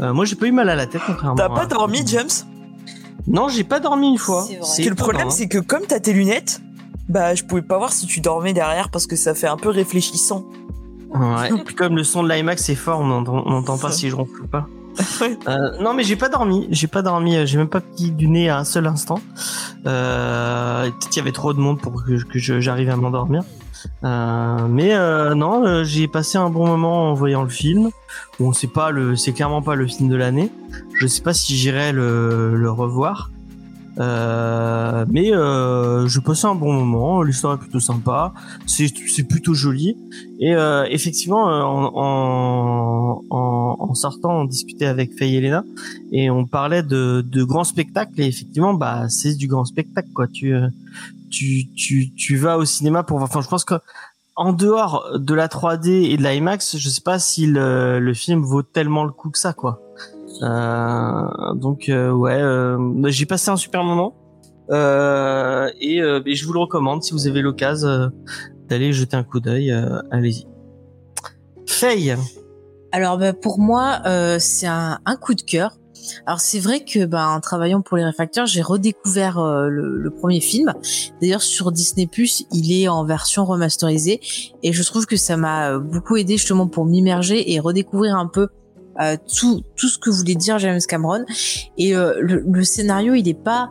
Euh, 0.00 0.12
moi 0.12 0.24
j'ai 0.24 0.36
pas 0.36 0.46
eu 0.46 0.52
mal 0.52 0.68
à 0.68 0.74
la 0.74 0.86
tête 0.86 1.02
contrairement. 1.06 1.36
T'as 1.36 1.46
à- 1.46 1.48
pas 1.54 1.66
dormi, 1.66 2.02
James 2.06 2.28
Non, 3.26 3.48
j'ai 3.48 3.64
pas 3.64 3.80
dormi 3.80 4.08
une 4.08 4.18
fois. 4.18 4.42
C'est 4.46 4.52
vrai. 4.54 4.60
Parce 4.60 4.76
que 4.78 4.88
le 4.88 4.94
problème, 4.94 5.28
hein. 5.28 5.30
c'est 5.30 5.48
que 5.48 5.58
comme 5.58 5.82
t'as 5.86 6.00
tes 6.00 6.12
lunettes, 6.12 6.60
bah 7.08 7.34
je 7.34 7.44
pouvais 7.44 7.62
pas 7.62 7.78
voir 7.78 7.92
si 7.92 8.06
tu 8.06 8.20
dormais 8.20 8.52
derrière 8.52 8.90
parce 8.90 9.06
que 9.06 9.16
ça 9.16 9.34
fait 9.34 9.46
un 9.46 9.56
peu 9.56 9.68
réfléchissant. 9.70 10.44
Ouais. 11.14 11.50
Puis 11.64 11.74
comme 11.76 11.96
le 11.96 12.04
son 12.04 12.22
de 12.22 12.28
l'IMAX 12.28 12.68
est 12.68 12.74
fort, 12.74 13.00
on 13.00 13.06
n'entend 13.06 13.42
on 13.46 13.50
n'entend 13.50 13.78
pas 13.78 13.92
si 13.92 14.10
je 14.10 14.16
ronfle 14.16 14.42
ou 14.42 14.46
pas. 14.46 14.66
Euh, 15.48 15.78
non 15.80 15.94
mais 15.94 16.02
j'ai 16.02 16.16
pas 16.16 16.28
dormi, 16.28 16.66
j'ai 16.70 16.86
pas 16.86 17.02
dormi, 17.02 17.36
euh, 17.36 17.46
j'ai 17.46 17.58
même 17.58 17.68
pas 17.68 17.80
petit 17.80 18.10
du 18.10 18.28
nez 18.28 18.48
à 18.48 18.58
un 18.58 18.64
seul 18.64 18.86
instant. 18.86 19.20
Euh, 19.86 20.84
Peut-être 20.84 21.08
qu'il 21.08 21.16
y 21.18 21.20
avait 21.20 21.32
trop 21.32 21.52
de 21.52 21.60
monde 21.60 21.80
pour 21.80 22.04
que, 22.04 22.38
j'arrive 22.38 22.90
à 22.90 22.96
m'endormir. 22.96 23.42
Euh, 24.04 24.66
mais 24.68 24.94
non, 25.34 25.84
j'ai 25.84 26.08
passé 26.08 26.38
un 26.38 26.50
bon 26.50 26.66
moment 26.66 27.10
en 27.10 27.14
voyant 27.14 27.42
le 27.42 27.48
film. 27.48 27.90
Bon, 28.40 28.52
c'est 28.52 28.72
pas 28.72 28.90
le, 28.90 29.16
c'est 29.16 29.32
clairement 29.32 29.62
pas 29.62 29.74
le 29.74 29.86
film 29.86 30.08
de 30.08 30.16
l'année. 30.16 30.50
Je 30.94 31.06
sais 31.06 31.22
pas 31.22 31.34
si 31.34 31.56
j'irai 31.56 31.92
le 31.92 32.70
revoir. 32.70 33.30
Euh, 33.98 35.06
mais 35.08 35.32
euh, 35.32 36.06
je 36.06 36.20
passais 36.20 36.46
un 36.46 36.54
bon 36.54 36.72
moment. 36.72 37.22
L'histoire 37.22 37.54
est 37.54 37.58
plutôt 37.58 37.80
sympa. 37.80 38.32
C'est 38.66 39.24
plutôt 39.28 39.54
joli. 39.54 39.96
Et 40.38 40.54
euh, 40.54 40.84
effectivement, 40.90 41.48
euh, 41.48 41.62
en, 41.62 43.22
en, 43.30 43.76
en, 43.78 43.94
sortant, 43.94 44.40
on 44.40 44.44
discutait 44.44 44.86
avec 44.86 45.16
Faye 45.16 45.36
et 45.36 45.38
Elena 45.38 45.64
et 46.12 46.30
on 46.30 46.44
parlait 46.44 46.82
de, 46.82 47.24
de 47.26 47.44
grands 47.44 47.64
spectacles. 47.64 48.20
Et 48.20 48.26
effectivement, 48.26 48.74
bah 48.74 49.08
c'est 49.08 49.34
du 49.34 49.48
grand 49.48 49.64
spectacle 49.64 50.08
quoi. 50.14 50.26
Tu 50.26 50.54
euh, 50.54 50.68
tu 51.30 51.72
tu 51.74 52.12
tu 52.14 52.36
vas 52.36 52.58
au 52.58 52.64
cinéma 52.64 53.02
pour. 53.02 53.22
Enfin, 53.22 53.40
je 53.40 53.48
pense 53.48 53.64
que 53.64 53.74
en 54.36 54.52
dehors 54.52 55.18
de 55.18 55.32
la 55.32 55.48
3D 55.48 55.88
et 56.10 56.18
de 56.18 56.22
l'IMAX, 56.22 56.76
je 56.76 56.88
sais 56.90 57.00
pas 57.00 57.18
si 57.18 57.46
le, 57.46 57.98
le 57.98 58.14
film 58.14 58.42
vaut 58.42 58.62
tellement 58.62 59.04
le 59.04 59.12
coup 59.12 59.30
que 59.30 59.38
ça 59.38 59.54
quoi. 59.54 59.80
Euh, 60.42 61.54
donc 61.54 61.88
euh, 61.88 62.10
ouais, 62.10 62.40
euh, 62.40 62.78
j'ai 63.06 63.26
passé 63.26 63.50
un 63.50 63.56
super 63.56 63.84
moment. 63.84 64.14
Et, 64.70 66.00
je 66.00 66.46
vous 66.46 66.52
le 66.52 66.60
recommande 66.60 67.02
si 67.02 67.12
vous 67.12 67.26
avez 67.26 67.42
l'occasion 67.42 68.10
d'aller 68.68 68.92
jeter 68.92 69.16
un 69.16 69.24
coup 69.24 69.40
d'œil. 69.40 69.72
Allez-y. 70.10 70.46
Faye. 71.66 72.16
Alors 72.92 73.18
bah, 73.18 73.32
pour 73.32 73.58
moi, 73.58 74.00
c'est 74.38 74.66
un, 74.66 74.98
un 75.04 75.16
coup 75.16 75.34
de 75.34 75.42
cœur. 75.42 75.76
Alors 76.26 76.40
c'est 76.40 76.60
vrai 76.60 76.84
que 76.84 77.04
bah, 77.04 77.28
en 77.28 77.40
travaillant 77.40 77.82
pour 77.82 77.96
les 77.96 78.04
réfracteurs, 78.04 78.46
j'ai 78.46 78.62
redécouvert 78.62 79.38
euh, 79.38 79.68
le, 79.68 79.96
le 79.96 80.10
premier 80.10 80.40
film. 80.40 80.72
D'ailleurs 81.20 81.42
sur 81.42 81.72
Disney 81.72 82.08
il 82.52 82.82
est 82.82 82.88
en 82.88 83.04
version 83.04 83.44
remasterisée 83.44 84.20
et 84.62 84.72
je 84.72 84.82
trouve 84.82 85.06
que 85.06 85.16
ça 85.16 85.36
m'a 85.36 85.78
beaucoup 85.78 86.16
aidé 86.16 86.36
justement 86.36 86.66
pour 86.66 86.84
m'immerger 86.84 87.52
et 87.52 87.60
redécouvrir 87.60 88.16
un 88.16 88.26
peu 88.26 88.48
euh, 89.00 89.16
tout 89.38 89.62
tout 89.76 89.88
ce 89.88 89.98
que 89.98 90.10
voulait 90.10 90.34
dire 90.34 90.58
James 90.58 90.80
Cameron. 90.86 91.24
Et 91.78 91.94
euh, 91.96 92.14
le, 92.20 92.44
le 92.46 92.64
scénario, 92.64 93.14
il 93.14 93.28
est 93.28 93.34
pas 93.34 93.70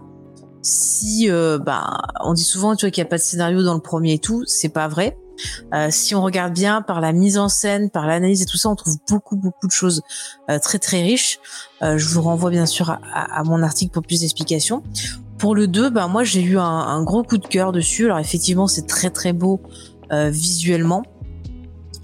si 0.62 1.30
euh, 1.30 1.60
bah 1.60 2.00
on 2.24 2.34
dit 2.34 2.44
souvent 2.44 2.76
tu 2.76 2.86
vois 2.86 2.92
qu'il 2.92 3.02
n'y 3.04 3.08
a 3.08 3.10
pas 3.10 3.18
de 3.18 3.22
scénario 3.22 3.64
dans 3.64 3.76
le 3.76 3.82
premier 3.82 4.14
et 4.14 4.20
tout, 4.20 4.44
c'est 4.48 4.70
pas 4.70 4.88
vrai. 4.88 5.18
Euh, 5.74 5.90
si 5.92 6.16
on 6.16 6.22
regarde 6.24 6.54
bien 6.54 6.82
par 6.82 7.02
la 7.02 7.12
mise 7.12 7.38
en 7.38 7.50
scène, 7.50 7.90
par 7.90 8.08
l'analyse 8.08 8.42
et 8.42 8.46
tout 8.46 8.58
ça, 8.58 8.70
on 8.70 8.76
trouve 8.76 8.96
beaucoup 9.10 9.36
beaucoup 9.36 9.68
de 9.68 9.72
choses 9.72 10.02
euh, 10.50 10.60
très 10.60 10.80
très 10.80 11.02
riches. 11.02 11.40
Euh, 11.82 11.98
je 11.98 12.08
vous 12.08 12.22
renvoie 12.22 12.50
bien 12.50 12.66
sûr 12.66 12.90
à, 12.90 13.00
à- 13.14 13.44
mon 13.44 13.62
article 13.62 13.92
pour 13.92 14.04
plus 14.04 14.22
d'explications. 14.22 14.82
Pour 15.38 15.54
le 15.54 15.68
2, 15.68 15.90
bah 15.90 16.08
moi 16.08 16.24
j'ai 16.24 16.42
eu 16.42 16.58
un, 16.58 16.64
un 16.64 17.04
gros 17.04 17.22
coup 17.24 17.38
de 17.38 17.46
cœur 17.48 17.74
dessus. 17.74 18.06
Alors 18.06 18.20
effectivement 18.20 18.68
c'est 18.68 18.88
très 18.88 19.10
très 19.10 19.34
beau 19.34 19.62
visuellement. 20.12 21.04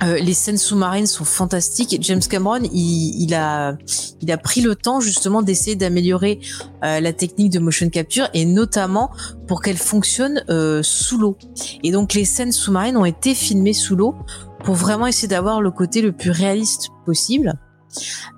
Euh, 0.03 0.17
les 0.17 0.33
scènes 0.33 0.57
sous-marines 0.57 1.05
sont 1.05 1.25
fantastiques. 1.25 1.95
James 2.01 2.21
Cameron, 2.21 2.61
il, 2.73 3.23
il 3.23 3.33
a, 3.35 3.77
il 4.21 4.31
a 4.31 4.37
pris 4.37 4.61
le 4.61 4.75
temps 4.75 4.99
justement 4.99 5.41
d'essayer 5.41 5.75
d'améliorer 5.75 6.39
euh, 6.83 6.99
la 6.99 7.13
technique 7.13 7.51
de 7.51 7.59
motion 7.59 7.89
capture 7.89 8.27
et 8.33 8.45
notamment 8.45 9.11
pour 9.47 9.61
qu'elle 9.61 9.77
fonctionne 9.77 10.43
euh, 10.49 10.81
sous 10.83 11.17
l'eau. 11.17 11.37
Et 11.83 11.91
donc 11.91 12.13
les 12.13 12.25
scènes 12.25 12.51
sous-marines 12.51 12.97
ont 12.97 13.05
été 13.05 13.35
filmées 13.35 13.73
sous 13.73 13.95
l'eau 13.95 14.15
pour 14.63 14.75
vraiment 14.75 15.07
essayer 15.07 15.27
d'avoir 15.27 15.61
le 15.61 15.71
côté 15.71 16.01
le 16.01 16.11
plus 16.11 16.31
réaliste 16.31 16.89
possible. 17.05 17.53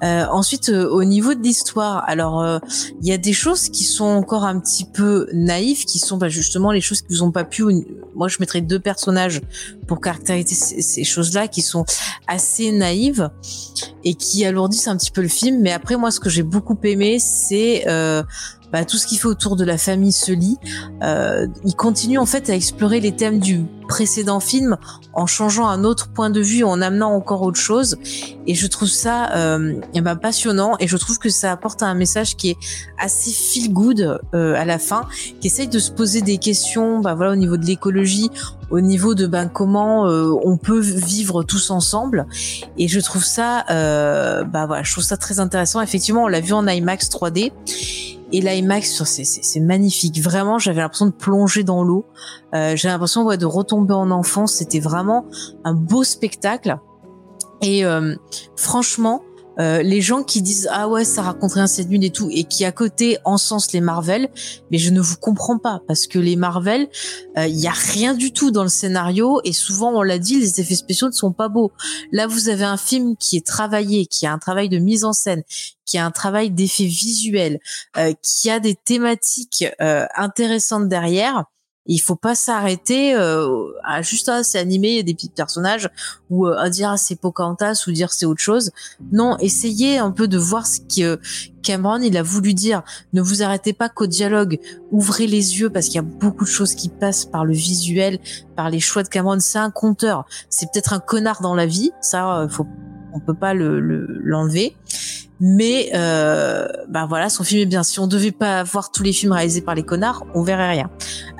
Euh, 0.03 0.25
ensuite, 0.31 0.69
euh, 0.69 0.89
au 0.89 1.03
niveau 1.03 1.33
de 1.33 1.41
l'histoire, 1.41 2.03
alors 2.07 2.41
euh, 2.41 2.59
il 3.01 3.07
y 3.07 3.11
a 3.11 3.17
des 3.17 3.33
choses 3.33 3.69
qui 3.69 3.83
sont 3.83 4.05
encore 4.05 4.43
un 4.43 4.59
petit 4.59 4.85
peu 4.85 5.27
naïves, 5.33 5.85
qui 5.85 5.99
sont 5.99 6.17
bah, 6.17 6.29
justement 6.29 6.71
les 6.71 6.81
choses 6.81 7.01
qui 7.01 7.07
vous 7.09 7.23
ont 7.23 7.31
pas 7.31 7.43
pu. 7.43 7.63
Moi, 8.15 8.27
je 8.27 8.37
mettrais 8.39 8.61
deux 8.61 8.79
personnages 8.79 9.41
pour 9.87 10.01
caractériser 10.01 10.55
ces, 10.55 10.81
ces 10.81 11.03
choses-là, 11.03 11.47
qui 11.47 11.61
sont 11.61 11.85
assez 12.27 12.71
naïves 12.71 13.29
et 14.03 14.15
qui 14.15 14.45
alourdissent 14.45 14.87
un 14.87 14.97
petit 14.97 15.11
peu 15.11 15.21
le 15.21 15.27
film. 15.27 15.61
Mais 15.61 15.71
après, 15.71 15.95
moi, 15.95 16.11
ce 16.11 16.19
que 16.19 16.29
j'ai 16.29 16.43
beaucoup 16.43 16.77
aimé, 16.83 17.19
c'est 17.19 17.85
bah, 18.73 18.85
tout 18.85 18.97
ce 18.97 19.05
qui 19.05 19.17
fait 19.17 19.27
autour 19.27 19.55
de 19.55 19.63
la 19.63 19.77
famille 19.77 20.11
se 20.11 20.31
lit. 20.31 20.57
Euh, 21.03 21.45
il 21.63 21.75
continue 21.75 22.17
en 22.17 22.25
fait 22.25 22.49
à 22.49 22.55
explorer 22.55 22.99
les 22.99 23.15
thèmes 23.15 23.39
du 23.39 23.65
précédent 23.87 24.39
film 24.39 24.77
en 25.13 25.27
changeant 25.27 25.67
un 25.67 25.83
autre 25.83 26.07
point 26.09 26.31
de 26.31 26.41
vue, 26.41 26.63
en 26.63 26.81
amenant 26.81 27.13
encore 27.13 27.43
autre 27.43 27.59
chose. 27.59 27.97
Et 28.47 28.55
je 28.55 28.65
trouve 28.65 28.89
ça 28.89 29.31
euh, 29.35 29.75
eh 29.93 30.01
ben, 30.01 30.15
passionnant 30.15 30.75
et 30.79 30.87
je 30.87 30.97
trouve 30.97 31.19
que 31.19 31.29
ça 31.29 31.51
apporte 31.51 31.83
un 31.83 31.93
message 31.93 32.35
qui 32.35 32.49
est 32.49 32.57
assez 32.97 33.29
feel 33.29 33.71
good 33.71 34.19
euh, 34.33 34.55
à 34.55 34.65
la 34.65 34.79
fin, 34.79 35.07
qui 35.39 35.47
essaye 35.47 35.67
de 35.67 35.77
se 35.77 35.91
poser 35.91 36.21
des 36.21 36.39
questions, 36.39 36.99
bah 36.99 37.13
voilà, 37.13 37.33
au 37.33 37.35
niveau 37.35 37.57
de 37.57 37.65
l'écologie, 37.65 38.31
au 38.71 38.81
niveau 38.81 39.13
de 39.13 39.27
ben 39.27 39.47
comment 39.47 40.07
euh, 40.07 40.33
on 40.43 40.57
peut 40.57 40.79
vivre 40.79 41.43
tous 41.43 41.69
ensemble. 41.69 42.25
Et 42.79 42.87
je 42.87 42.99
trouve 42.99 43.23
ça, 43.23 43.65
euh, 43.69 44.43
bah 44.43 44.65
voilà, 44.65 44.81
je 44.81 44.91
trouve 44.91 45.03
ça 45.03 45.17
très 45.17 45.39
intéressant. 45.39 45.79
Effectivement, 45.79 46.23
on 46.23 46.27
l'a 46.27 46.41
vu 46.41 46.53
en 46.53 46.67
IMAX 46.67 47.09
3D. 47.09 47.51
Et 48.35 48.41
l'IMAX, 48.41 49.03
c'est 49.03 49.59
magnifique. 49.59 50.19
Vraiment, 50.19 50.57
j'avais 50.57 50.81
l'impression 50.81 51.05
de 51.05 51.11
plonger 51.11 51.63
dans 51.63 51.83
l'eau. 51.83 52.05
Euh, 52.55 52.75
j'avais 52.75 52.93
l'impression 52.93 53.23
ouais, 53.23 53.37
de 53.37 53.45
retomber 53.45 53.93
en 53.93 54.09
enfance. 54.09 54.53
C'était 54.53 54.79
vraiment 54.79 55.27
un 55.63 55.75
beau 55.75 56.03
spectacle. 56.03 56.79
Et 57.61 57.85
euh, 57.85 58.15
franchement, 58.55 59.21
euh, 59.59 59.81
les 59.81 60.01
gens 60.01 60.23
qui 60.23 60.41
disent 60.41 60.69
ah 60.71 60.87
ouais 60.87 61.05
ça 61.05 61.21
raconte 61.21 61.53
rien 61.53 61.67
cette 61.67 61.89
nuit 61.89 62.03
et 62.03 62.09
tout 62.09 62.29
et 62.31 62.43
qui 62.43 62.65
à 62.65 62.71
côté 62.71 63.17
encensent 63.23 63.71
les 63.73 63.81
Marvel 63.81 64.29
mais 64.71 64.77
je 64.77 64.91
ne 64.91 64.99
vous 64.99 65.17
comprends 65.17 65.57
pas 65.57 65.81
parce 65.87 66.07
que 66.07 66.19
les 66.19 66.35
Marvel 66.35 66.87
il 67.37 67.59
y 67.59 67.67
a 67.67 67.71
rien 67.71 68.13
du 68.13 68.31
tout 68.31 68.51
dans 68.51 68.63
le 68.63 68.69
scénario 68.69 69.41
et 69.43 69.53
souvent 69.53 69.91
on 69.93 70.01
l'a 70.01 70.19
dit 70.19 70.39
les 70.39 70.59
effets 70.61 70.75
spéciaux 70.75 71.07
ne 71.07 71.13
sont 71.13 71.33
pas 71.33 71.49
beaux. 71.49 71.71
Là 72.11 72.27
vous 72.27 72.49
avez 72.49 72.63
un 72.63 72.77
film 72.77 73.15
qui 73.17 73.37
est 73.37 73.45
travaillé 73.45 74.05
qui 74.05 74.25
a 74.25 74.33
un 74.33 74.39
travail 74.39 74.69
de 74.69 74.77
mise 74.77 75.03
en 75.03 75.13
scène 75.13 75.43
qui 75.85 75.97
a 75.97 76.05
un 76.05 76.11
travail 76.11 76.51
d'effets 76.51 76.85
visuels 76.85 77.59
euh, 77.97 78.13
qui 78.21 78.49
a 78.49 78.59
des 78.59 78.75
thématiques 78.75 79.65
euh, 79.81 80.05
intéressantes 80.15 80.87
derrière 80.87 81.45
il 81.85 81.99
faut 81.99 82.15
pas 82.15 82.35
s'arrêter 82.35 83.13
euh, 83.15 83.67
à 83.83 84.01
juste 84.01 84.29
à 84.29 84.43
c'est 84.43 84.59
animé, 84.59 84.89
il 84.89 84.95
y 84.97 84.99
a 84.99 85.03
des 85.03 85.13
petits 85.13 85.29
personnages 85.29 85.89
ou 86.29 86.47
euh, 86.47 86.55
à 86.57 86.69
dire 86.69 86.91
ah, 86.91 86.97
c'est 86.97 87.15
Pocahontas 87.15 87.83
ou 87.87 87.91
dire 87.91 88.13
c'est 88.13 88.25
autre 88.25 88.41
chose. 88.41 88.71
Non, 89.11 89.37
essayez 89.39 89.97
un 89.97 90.11
peu 90.11 90.27
de 90.27 90.37
voir 90.37 90.65
ce 90.65 90.79
que 90.79 91.19
Cameron 91.61 92.01
il 92.01 92.15
a 92.17 92.23
voulu 92.23 92.53
dire. 92.53 92.83
Ne 93.11 93.21
vous 93.21 93.43
arrêtez 93.43 93.73
pas 93.73 93.89
qu'au 93.89 94.07
dialogue, 94.07 94.59
ouvrez 94.91 95.27
les 95.27 95.59
yeux 95.59 95.69
parce 95.69 95.87
qu'il 95.87 95.95
y 95.95 95.99
a 95.99 96.03
beaucoup 96.03 96.45
de 96.45 96.49
choses 96.49 96.73
qui 96.73 96.89
passent 96.89 97.25
par 97.25 97.43
le 97.43 97.53
visuel, 97.53 98.19
par 98.55 98.69
les 98.69 98.79
choix 98.79 99.03
de 99.03 99.09
Cameron. 99.09 99.39
C'est 99.39 99.59
un 99.59 99.71
conteur, 99.71 100.25
c'est 100.49 100.71
peut-être 100.71 100.93
un 100.93 100.99
connard 100.99 101.41
dans 101.41 101.55
la 101.55 101.65
vie, 101.65 101.91
ça 102.01 102.39
euh, 102.39 102.47
faut 102.47 102.67
on 103.15 103.19
peut 103.19 103.35
pas 103.35 103.53
le 103.53 103.79
l'enlever. 103.79 104.75
Mais 105.39 105.91
euh, 105.93 106.67
bah 106.89 107.05
voilà, 107.07 107.29
son 107.29 107.43
film 107.43 107.61
est 107.61 107.65
bien. 107.65 107.83
Si 107.83 107.99
on 107.99 108.07
devait 108.07 108.31
pas 108.31 108.63
voir 108.63 108.91
tous 108.91 109.03
les 109.03 109.13
films 109.13 109.33
réalisés 109.33 109.61
par 109.61 109.75
les 109.75 109.83
connards, 109.83 110.25
on 110.33 110.43
verrait 110.43 110.69
rien. 110.69 110.89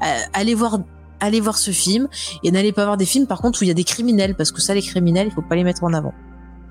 Euh, 0.04 0.20
allez 0.34 0.56
voir, 0.56 0.80
allez 1.20 1.40
voir 1.40 1.58
ce 1.58 1.72
film 1.72 2.08
et 2.44 2.52
n'allez 2.52 2.72
pas 2.72 2.86
voir 2.86 2.98
des 2.98 3.06
films 3.06 3.28
par 3.28 3.40
contre 3.42 3.62
où 3.62 3.66
il 3.66 3.68
y 3.68 3.72
a 3.72 3.76
des 3.76 3.84
criminels 3.84 4.36
parce 4.36 4.52
que 4.52 4.62
ça, 4.62 4.74
les 4.74 4.82
criminels, 4.82 5.28
il 5.28 5.34
faut 5.34 5.42
pas 5.42 5.56
les 5.56 5.64
mettre 5.64 5.84
en 5.84 5.94
avant. 5.94 6.14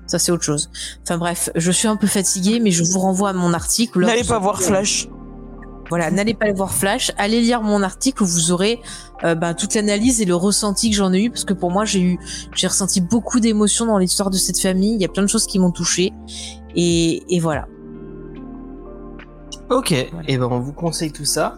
Ça 0.05 0.19
c'est 0.19 0.31
autre 0.31 0.43
chose. 0.43 0.69
Enfin 1.03 1.17
bref, 1.17 1.49
je 1.55 1.71
suis 1.71 1.87
un 1.87 1.95
peu 1.95 2.07
fatiguée, 2.07 2.59
mais 2.59 2.71
je 2.71 2.83
vous 2.83 2.99
renvoie 2.99 3.29
à 3.29 3.33
mon 3.33 3.53
article. 3.53 4.05
N'allez 4.05 4.23
pas 4.23 4.39
voir 4.39 4.61
Flash. 4.61 5.07
Voilà, 5.89 6.11
n'allez 6.11 6.33
pas 6.33 6.51
voir 6.51 6.73
Flash, 6.73 7.11
allez 7.17 7.41
lire 7.41 7.61
mon 7.61 7.83
article 7.83 8.23
où 8.23 8.25
vous 8.25 8.51
aurez 8.51 8.81
euh, 9.25 9.35
bah, 9.35 9.53
toute 9.53 9.75
l'analyse 9.75 10.21
et 10.21 10.25
le 10.25 10.35
ressenti 10.35 10.89
que 10.89 10.95
j'en 10.95 11.13
ai 11.13 11.23
eu 11.23 11.29
parce 11.29 11.45
que 11.45 11.53
pour 11.53 11.71
moi 11.71 11.85
j'ai 11.85 12.01
eu 12.01 12.19
j'ai 12.55 12.67
ressenti 12.67 13.01
beaucoup 13.01 13.39
d'émotions 13.39 13.85
dans 13.85 13.97
l'histoire 13.97 14.29
de 14.29 14.37
cette 14.37 14.59
famille. 14.59 14.93
Il 14.93 15.01
y 15.01 15.05
a 15.05 15.09
plein 15.09 15.23
de 15.23 15.27
choses 15.27 15.47
qui 15.47 15.59
m'ont 15.59 15.71
touché 15.71 16.13
et, 16.75 17.23
et 17.29 17.39
voilà. 17.39 17.67
Ok, 19.73 19.91
et 19.91 20.09
eh 20.27 20.37
ben 20.37 20.47
on 20.51 20.59
vous 20.59 20.71
conseille 20.71 21.11
tout 21.11 21.25
ça. 21.25 21.57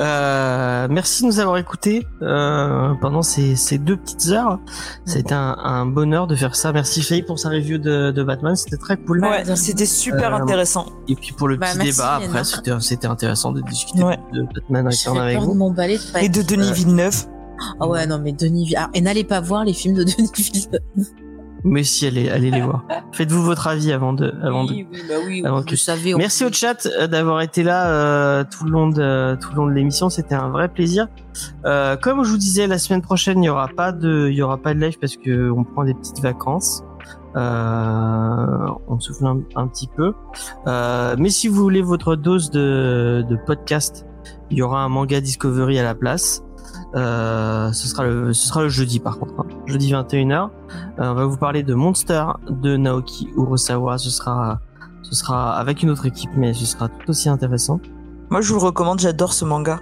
Euh, 0.00 0.88
merci 0.90 1.22
de 1.22 1.28
nous 1.28 1.38
avoir 1.38 1.56
écoutés 1.56 2.04
euh, 2.20 2.94
pendant 3.00 3.22
ces, 3.22 3.54
ces, 3.54 3.78
deux 3.78 3.96
petites 3.96 4.30
heures. 4.30 4.58
C'était 5.04 5.34
un, 5.34 5.56
un, 5.62 5.86
bonheur 5.86 6.26
de 6.26 6.34
faire 6.34 6.56
ça. 6.56 6.72
Merci 6.72 7.00
Faye 7.02 7.22
pour 7.22 7.38
sa 7.38 7.50
review 7.50 7.78
de, 7.78 8.10
de 8.10 8.22
Batman, 8.24 8.56
c'était 8.56 8.76
très 8.76 8.96
cool. 8.96 9.24
Ouais, 9.24 9.44
c'était 9.54 9.86
super 9.86 10.34
euh, 10.34 10.38
intéressant. 10.38 10.86
Et 11.06 11.14
puis 11.14 11.32
pour 11.32 11.46
le 11.46 11.56
bah, 11.56 11.68
petit 11.72 11.92
débat 11.92 12.16
après, 12.16 12.42
c'était 12.42 13.06
intéressant 13.06 13.52
de 13.52 13.60
discuter 13.60 14.02
ouais. 14.02 14.18
de 14.32 14.42
Batman 14.42 14.88
avec 14.88 15.38
vous. 15.38 15.54
De 15.54 16.24
et 16.24 16.28
de 16.28 16.42
Denis 16.42 16.72
Villeneuve. 16.72 17.26
Ah 17.78 17.86
ouais, 17.86 18.04
non 18.08 18.18
mais 18.18 18.32
Denis 18.32 18.66
Villeneuve. 18.66 18.88
Et 18.94 19.00
n'allez 19.00 19.24
pas 19.24 19.40
voir 19.40 19.64
les 19.64 19.74
films 19.74 19.94
de 19.94 20.02
Denis 20.04 20.30
Villeneuve. 20.36 21.23
Mais 21.64 21.82
si, 21.82 22.06
allez, 22.06 22.28
allez 22.28 22.50
les 22.50 22.60
voir. 22.60 22.84
Faites-vous 23.12 23.42
votre 23.42 23.66
avis 23.66 23.90
avant 23.90 24.12
de, 24.12 24.34
avant 24.42 24.66
oui, 24.66 24.84
de, 24.84 24.96
oui, 24.96 25.02
bah 25.08 25.14
oui, 25.26 25.42
avant 25.44 25.62
que... 25.62 25.76
savez. 25.76 26.14
Merci 26.14 26.44
au 26.44 26.52
chat 26.52 26.86
euh, 26.86 27.06
d'avoir 27.06 27.40
été 27.40 27.62
là 27.62 27.88
euh, 27.88 28.44
tout 28.44 28.64
le 28.64 28.70
long 28.70 28.88
de 28.88 29.36
tout 29.40 29.50
le 29.50 29.56
long 29.56 29.66
de 29.66 29.72
l'émission. 29.72 30.10
C'était 30.10 30.34
un 30.34 30.50
vrai 30.50 30.68
plaisir. 30.68 31.08
Euh, 31.64 31.96
comme 31.96 32.22
je 32.22 32.30
vous 32.30 32.36
disais, 32.36 32.66
la 32.66 32.78
semaine 32.78 33.00
prochaine, 33.00 33.42
il 33.42 33.46
y 33.46 33.48
aura 33.48 33.68
pas 33.68 33.92
de, 33.92 34.28
il 34.30 34.36
y 34.36 34.42
aura 34.42 34.58
pas 34.58 34.74
de 34.74 34.80
live 34.80 34.98
parce 34.98 35.16
que 35.16 35.50
on 35.50 35.64
prend 35.64 35.84
des 35.84 35.94
petites 35.94 36.20
vacances. 36.20 36.84
Euh, 37.36 38.68
on 38.86 39.00
souffle 39.00 39.26
un, 39.26 39.40
un 39.56 39.66
petit 39.66 39.88
peu. 39.88 40.12
Euh, 40.66 41.16
mais 41.18 41.30
si 41.30 41.48
vous 41.48 41.62
voulez 41.62 41.82
votre 41.82 42.14
dose 42.14 42.50
de, 42.50 43.24
de 43.28 43.36
podcast, 43.36 44.06
il 44.50 44.58
y 44.58 44.62
aura 44.62 44.82
un 44.82 44.88
manga 44.88 45.20
Discovery 45.20 45.78
à 45.78 45.82
la 45.82 45.94
place. 45.94 46.43
Euh, 46.94 47.72
ce 47.72 47.88
sera 47.88 48.04
le 48.04 48.32
ce 48.32 48.46
sera 48.46 48.62
le 48.62 48.68
jeudi 48.68 49.00
par 49.00 49.18
contre 49.18 49.34
hein. 49.38 49.46
jeudi 49.66 49.92
21h 49.92 50.32
euh, 50.32 50.48
on 50.98 51.14
va 51.14 51.24
vous 51.24 51.36
parler 51.36 51.64
de 51.64 51.74
Monster 51.74 52.24
de 52.48 52.76
Naoki 52.76 53.30
Urasawa 53.36 53.98
ce 53.98 54.10
sera 54.10 54.60
ce 55.02 55.16
sera 55.16 55.56
avec 55.56 55.82
une 55.82 55.90
autre 55.90 56.06
équipe 56.06 56.30
mais 56.36 56.54
ce 56.54 56.64
sera 56.64 56.88
tout 56.88 57.10
aussi 57.10 57.28
intéressant. 57.28 57.80
Moi 58.30 58.42
je 58.42 58.52
vous 58.52 58.60
le 58.60 58.66
recommande 58.66 59.00
j'adore 59.00 59.32
ce 59.32 59.44
manga. 59.44 59.80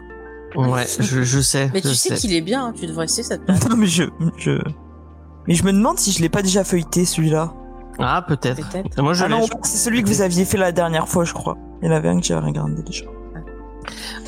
Ouais 0.55 0.87
je, 1.01 1.23
je 1.23 1.41
sais 1.41 1.71
mais 1.75 1.83
je 1.83 1.91
tu 1.91 1.95
sais, 1.95 2.09
sais. 2.11 2.15
qu'il 2.17 2.33
est 2.33 2.41
bien 2.41 2.69
hein. 2.69 2.73
tu 2.75 2.87
devrais 2.87 3.05
essayer 3.05 3.25
ça 3.25 3.37
te 3.37 3.69
non 3.69 3.77
mais 3.77 3.87
je 3.87 4.05
je 4.39 4.53
mais 5.47 5.55
je 5.55 5.65
me 5.65 5.73
demande 5.73 5.99
si 5.99 6.13
je 6.13 6.23
l'ai 6.23 6.31
pas 6.31 6.41
déjà 6.41 6.65
feuilleté 6.65 7.05
celui-là. 7.05 7.53
Ah 7.99 8.25
peut-être. 8.27 8.67
Peut 8.71 9.03
moi 9.03 9.13
je 9.13 9.25
ah 9.25 9.29
non 9.29 9.45
c'est 9.65 9.77
celui 9.77 10.03
que 10.03 10.09
vous 10.09 10.23
aviez 10.23 10.47
fait 10.47 10.57
la 10.57 10.73
dernière 10.73 11.09
fois 11.09 11.25
je 11.25 11.35
crois. 11.35 11.59
Il 11.83 11.89
y 11.89 11.93
en 11.93 11.95
avait 11.95 12.09
un 12.09 12.21
que 12.21 12.25
j'ai 12.25 12.35
regardé 12.35 12.83
déjà 12.83 13.05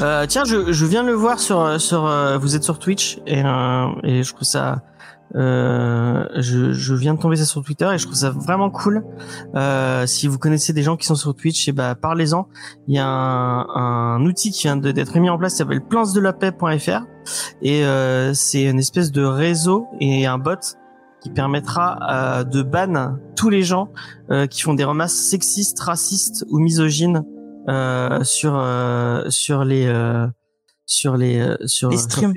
euh, 0.01 0.27
tiens, 0.27 0.45
je, 0.45 0.73
je 0.73 0.87
viens 0.87 1.03
de 1.03 1.09
le 1.09 1.15
voir 1.15 1.39
sur 1.39 1.81
sur. 1.81 2.07
Euh, 2.07 2.39
vous 2.39 2.57
êtes 2.57 2.65
sur 2.65 2.79
Twitch 2.79 3.19
et 3.27 3.43
euh, 3.45 3.87
et 4.03 4.23
je 4.23 4.33
trouve 4.33 4.47
ça. 4.47 4.83
Euh, 5.37 6.27
je, 6.37 6.73
je 6.73 6.95
viens 6.95 7.15
de 7.15 7.19
tomber 7.19 7.35
ça 7.37 7.45
sur 7.45 7.65
Twitter 7.65 7.91
et 7.93 7.99
je 7.99 8.05
trouve 8.05 8.17
ça 8.17 8.31
vraiment 8.31 8.71
cool. 8.71 9.05
Euh, 9.57 10.07
si 10.07 10.29
vous 10.29 10.39
connaissez 10.39 10.73
des 10.73 10.83
gens 10.83 10.97
qui 10.97 11.07
sont 11.07 11.17
sur 11.17 11.35
Twitch, 11.35 11.67
et 11.69 11.73
bah 11.73 11.95
parlez-en. 11.95 12.47
Il 12.87 12.95
y 12.95 12.99
a 12.99 13.07
un, 13.07 13.67
un 13.69 14.25
outil 14.27 14.53
qui 14.53 14.63
vient 14.63 14.77
d'être 14.77 15.19
mis 15.19 15.31
en 15.31 15.39
place, 15.39 15.53
qui 15.53 15.59
s'appelle 15.59 15.83
plansdelapaix.fr 15.83 17.07
et 17.63 17.83
c'est 18.35 18.65
une 18.65 18.79
espèce 18.79 19.11
de 19.11 19.25
réseau 19.25 19.87
et 20.01 20.27
un 20.27 20.39
bot 20.39 20.77
qui 21.21 21.31
permettra 21.31 22.45
de 22.45 22.63
ban 22.63 23.17
tous 23.35 23.49
les 23.49 23.63
gens 23.63 23.89
qui 24.51 24.61
font 24.61 24.75
des 24.75 24.85
remarques 24.85 25.11
sexistes, 25.11 25.81
racistes 25.81 26.45
ou 26.51 26.59
misogynes 26.59 27.25
sur 27.69 28.57
euh, 28.57 29.31
sur 29.31 29.65
les 29.65 29.87
euh, 29.87 30.27
sur 30.87 31.17
les 31.17 31.41
euh, 31.41 31.57
sur 31.67 31.91
les 31.91 31.97
streams. 31.97 32.35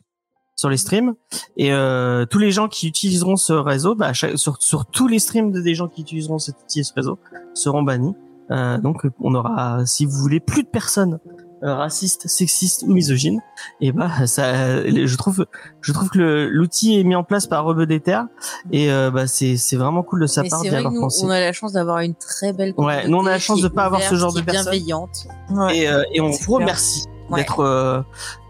sur 0.55 0.69
les 0.69 0.77
streams. 0.77 1.15
Et 1.57 1.71
euh, 1.73 2.25
tous 2.25 2.39
les 2.39 2.51
gens 2.51 2.67
qui 2.67 2.87
utiliseront 2.87 3.35
ce 3.35 3.53
réseau 3.53 3.95
bah, 3.95 4.13
chaque, 4.13 4.37
sur, 4.37 4.61
sur 4.61 4.85
tous 4.85 5.07
les 5.07 5.19
streams 5.19 5.51
des 5.51 5.75
gens 5.75 5.87
qui 5.87 6.01
utiliseront 6.01 6.39
cet 6.39 6.55
outil 6.63 6.81
et 6.81 6.83
ce 6.83 6.93
réseau 6.93 7.19
seront 7.53 7.83
bannis. 7.83 8.15
Euh, 8.51 8.77
donc 8.77 9.05
on 9.19 9.35
aura 9.35 9.85
si 9.85 10.05
vous 10.05 10.17
voulez 10.17 10.39
plus 10.39 10.63
de 10.63 10.69
personnes 10.69 11.19
euh, 11.63 11.73
racistes 11.73 12.27
sexistes 12.27 12.83
ou 12.87 12.93
misogynes 12.93 13.41
et 13.81 13.91
bah 13.91 14.27
ça 14.27 14.83
je 14.85 15.15
trouve 15.17 15.45
je 15.81 15.91
trouve 15.91 16.09
que 16.09 16.47
l'outil 16.51 16.99
est 16.99 17.03
mis 17.03 17.15
en 17.15 17.23
place 17.23 17.47
par 17.47 17.65
Rebeu 17.65 17.85
des 17.87 17.99
Terres 17.99 18.27
et 18.71 18.91
euh, 18.91 19.09
bah 19.09 19.25
c'est 19.27 19.57
c'est 19.57 19.75
vraiment 19.75 20.03
cool 20.03 20.21
de 20.21 20.27
sa 20.27 20.43
Mais 20.43 20.49
part 20.49 20.59
c'est 20.59 20.65
d'y 20.65 20.69
vrai 20.69 20.77
que 20.83 20.87
avoir 20.87 20.93
nous, 20.93 21.01
pensé 21.01 21.25
on 21.25 21.29
a 21.31 21.39
la 21.39 21.53
chance 21.53 21.73
d'avoir 21.73 21.99
une 21.99 22.13
très 22.15 22.53
belle 22.53 22.73
Ouais, 22.77 23.07
nous, 23.07 23.17
on 23.17 23.25
a 23.25 23.31
la 23.31 23.39
chance 23.39 23.61
de 23.61 23.67
pas 23.69 23.85
avoir 23.85 24.01
ce 24.01 24.15
genre 24.15 24.33
de 24.33 24.41
personnes. 24.41 24.71
bienveillante. 24.71 25.27
ouais. 25.51 25.77
et, 25.79 25.87
euh, 25.89 26.03
et 26.13 26.21
on 26.21 26.29
vous 26.29 26.53
remercie 26.53 27.05
Ouais. 27.29 27.39
d'être 27.41 27.59
euh, 27.59 28.01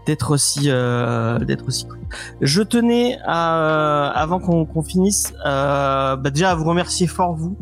d'être 0.06 0.30
aussi 0.30 0.64
euh, 0.66 1.38
d'être 1.40 1.66
aussi 1.66 1.84
cool. 1.86 1.98
Je 2.40 2.62
tenais 2.62 3.18
à 3.24 4.06
avant 4.14 4.38
qu'on 4.38 4.64
qu'on 4.66 4.82
finisse 4.84 5.32
euh, 5.44 6.14
bah 6.14 6.30
déjà 6.30 6.50
à 6.50 6.54
vous 6.54 6.64
remercier 6.64 7.06
fort 7.08 7.34
vous 7.34 7.56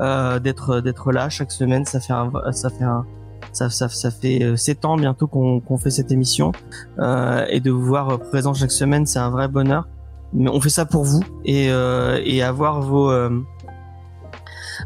euh, 0.00 0.38
d'être 0.38 0.80
d'être 0.80 1.12
là 1.12 1.28
chaque 1.28 1.52
semaine. 1.52 1.84
Ça 1.84 2.00
fait 2.00 2.14
un 2.14 2.32
ça 2.52 2.70
fait 2.70 2.84
un 2.84 3.04
ça, 3.52 3.68
ça, 3.70 3.88
ça 3.88 4.10
fait 4.10 4.42
euh, 4.42 4.56
sept 4.56 4.84
ans 4.84 4.96
bientôt 4.96 5.26
qu'on 5.26 5.60
qu'on 5.60 5.76
fait 5.76 5.90
cette 5.90 6.10
émission 6.10 6.52
euh, 6.98 7.44
et 7.48 7.60
de 7.60 7.70
vous 7.70 7.84
voir 7.84 8.18
présent 8.18 8.54
chaque 8.54 8.72
semaine, 8.72 9.06
c'est 9.06 9.18
un 9.18 9.30
vrai 9.30 9.48
bonheur. 9.48 9.86
Mais 10.32 10.48
on 10.48 10.60
fait 10.60 10.70
ça 10.70 10.86
pour 10.86 11.04
vous 11.04 11.22
et 11.44 11.70
euh, 11.70 12.20
et 12.24 12.42
avoir 12.42 12.80
vos 12.80 13.10
euh, 13.10 13.42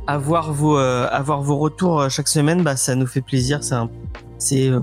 avoir 0.06 0.52
vos 0.52 0.78
euh, 0.78 1.06
avoir 1.10 1.42
vos 1.42 1.56
retours 1.56 2.00
euh, 2.00 2.08
chaque 2.08 2.28
semaine, 2.28 2.62
bah 2.62 2.76
ça 2.76 2.96
nous 2.96 3.06
fait 3.06 3.20
plaisir. 3.20 3.60
C'est 4.38 4.68
euh, 4.68 4.80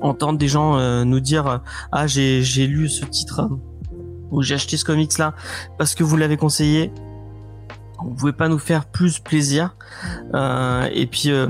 entendre 0.00 0.38
des 0.38 0.48
gens 0.48 0.78
euh, 0.78 1.04
nous 1.04 1.20
dire 1.20 1.46
euh, 1.48 1.58
ah 1.90 2.06
j'ai 2.06 2.42
j'ai 2.42 2.68
lu 2.68 2.88
ce 2.88 3.04
titre 3.04 3.40
euh, 3.40 3.96
ou 4.30 4.42
j'ai 4.42 4.54
acheté 4.54 4.76
ce 4.76 4.84
comics 4.84 5.18
là 5.18 5.34
parce 5.78 5.94
que 5.94 6.04
vous 6.04 6.16
l'avez 6.16 6.36
conseillé. 6.36 6.92
Vous 7.98 8.14
pouvez 8.14 8.32
pas 8.32 8.48
nous 8.48 8.58
faire 8.58 8.84
plus 8.84 9.18
plaisir. 9.18 9.74
Euh, 10.34 10.88
et 10.92 11.06
puis 11.06 11.30
euh, 11.30 11.48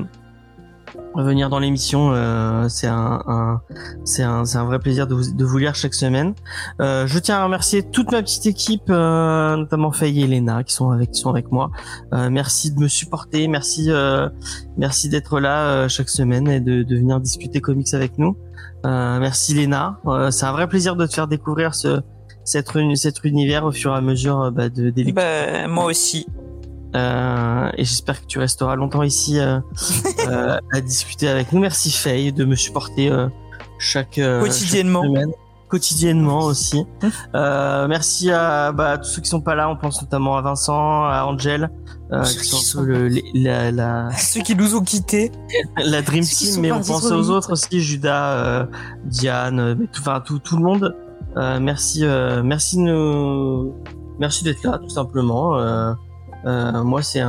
venir 1.22 1.48
dans 1.50 1.58
l'émission, 1.58 2.10
euh, 2.12 2.68
c'est 2.68 2.86
un, 2.86 3.22
un- 3.26 3.60
c'est 4.04 4.22
un, 4.22 4.44
c'est 4.44 4.58
un 4.58 4.64
vrai 4.64 4.78
plaisir 4.78 5.06
de 5.06 5.14
vous, 5.14 5.32
de 5.32 5.44
vous 5.44 5.58
lire 5.58 5.74
chaque 5.74 5.94
semaine. 5.94 6.34
Euh, 6.80 7.06
je 7.06 7.18
tiens 7.18 7.38
à 7.38 7.44
remercier 7.44 7.82
toute 7.82 8.12
ma 8.12 8.22
petite 8.22 8.46
équipe, 8.46 8.90
euh, 8.90 9.56
notamment 9.56 9.92
Faye 9.92 10.20
et 10.20 10.24
Elena 10.24 10.62
qui 10.64 10.74
sont 10.74 10.90
avec, 10.90 11.10
qui 11.12 11.20
sont 11.20 11.30
avec 11.30 11.50
moi. 11.52 11.70
Euh, 12.12 12.28
merci 12.30 12.72
de 12.72 12.80
me 12.80 12.88
supporter, 12.88 13.48
merci, 13.48 13.86
euh, 13.90 14.28
merci 14.76 15.08
d'être 15.08 15.40
là 15.40 15.68
euh, 15.70 15.88
chaque 15.88 16.08
semaine 16.08 16.48
et 16.48 16.60
de, 16.60 16.82
de 16.82 16.96
venir 16.96 17.20
discuter 17.20 17.60
comics 17.60 17.92
avec 17.94 18.18
nous. 18.18 18.36
Euh, 18.84 19.18
merci 19.18 19.54
Léna, 19.54 19.98
Euh, 20.06 20.30
c'est 20.30 20.46
un 20.46 20.52
vrai 20.52 20.68
plaisir 20.68 20.96
de 20.96 21.06
te 21.06 21.12
faire 21.14 21.26
découvrir 21.28 21.74
ce, 21.74 22.00
cet, 22.44 22.74
uni- 22.74 22.96
cet 22.96 23.24
univers 23.24 23.64
au 23.64 23.72
fur 23.72 23.92
et 23.92 23.96
à 23.96 24.00
mesure 24.00 24.52
bah, 24.52 24.68
de, 24.68 24.90
des. 24.90 25.12
Bah, 25.12 25.66
moi 25.68 25.86
aussi. 25.86 26.26
Euh, 26.96 27.70
et 27.76 27.84
j'espère 27.84 28.20
que 28.22 28.26
tu 28.26 28.38
resteras 28.38 28.74
longtemps 28.74 29.02
ici 29.02 29.38
euh, 29.38 29.60
euh, 30.28 30.58
à 30.72 30.80
discuter 30.80 31.28
avec 31.28 31.52
nous. 31.52 31.60
Merci 31.60 31.90
Faye 31.90 32.32
de 32.32 32.44
me 32.44 32.54
supporter 32.56 33.10
chaque 33.78 34.18
Quotidiennement. 34.40 35.02
chaque 35.02 35.10
semaine. 35.12 35.32
quotidiennement 35.68 36.38
aussi. 36.44 36.84
Merci 37.34 38.30
à, 38.30 38.72
bah, 38.72 38.92
à 38.92 38.98
tous 38.98 39.08
ceux 39.10 39.20
qui 39.22 39.28
sont 39.28 39.40
pas 39.42 39.54
là. 39.54 39.68
On 39.68 39.76
pense 39.76 40.00
notamment 40.00 40.36
à 40.38 40.42
Vincent, 40.42 41.04
à 41.04 41.24
Angel, 41.26 41.70
Ceux 42.10 42.22
qui 42.32 42.38
qui 42.38 42.48
sont 42.48 42.56
un 42.56 42.60
sont 42.60 42.78
peu 42.78 42.84
le- 42.86 43.08
les- 43.08 43.24
la, 43.34 43.70
la, 43.72 44.08
Ceux 44.16 44.40
qui 44.40 44.54
nous 44.56 44.74
ont 44.74 44.80
quittés. 44.82 45.32
la 45.84 46.00
Dream 46.02 46.22
Ceux 46.24 46.46
Team, 46.52 46.60
mais 46.62 46.72
on 46.72 46.80
pense 46.80 47.04
aux 47.10 47.30
autres 47.30 47.52
aussi, 47.52 47.80
Judas, 47.82 48.66
Diane, 49.04 49.74
mais 49.74 49.86
tout, 49.92 50.00
enfin 50.00 50.20
tout, 50.24 50.38
tout 50.38 50.56
le 50.56 50.62
monde. 50.62 50.94
Merci, 51.60 52.04
merci 52.42 52.78
nous, 52.78 53.74
merci 54.18 54.44
d'être 54.44 54.62
là, 54.64 54.78
tout 54.78 54.88
simplement. 54.88 55.58
Euh, 56.46 56.82
moi, 56.84 57.02
c'est 57.02 57.20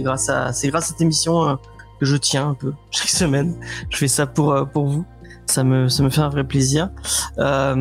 grâce 0.00 0.28
à, 0.28 0.50
grâce 0.64 0.74
à 0.74 0.80
cette 0.80 1.00
émission 1.00 1.48
euh, 1.48 1.54
que 2.00 2.06
je 2.06 2.16
tiens 2.16 2.48
un 2.50 2.54
peu 2.54 2.72
chaque 2.90 3.08
semaine. 3.08 3.56
Je 3.90 3.96
fais 3.96 4.08
ça 4.08 4.26
pour 4.26 4.52
euh, 4.52 4.64
pour 4.64 4.86
vous. 4.86 5.04
Ça 5.46 5.62
me, 5.62 5.88
ça 5.88 6.02
me 6.02 6.08
fait 6.08 6.22
un 6.22 6.30
vrai 6.30 6.42
plaisir. 6.42 6.88
Euh, 7.38 7.74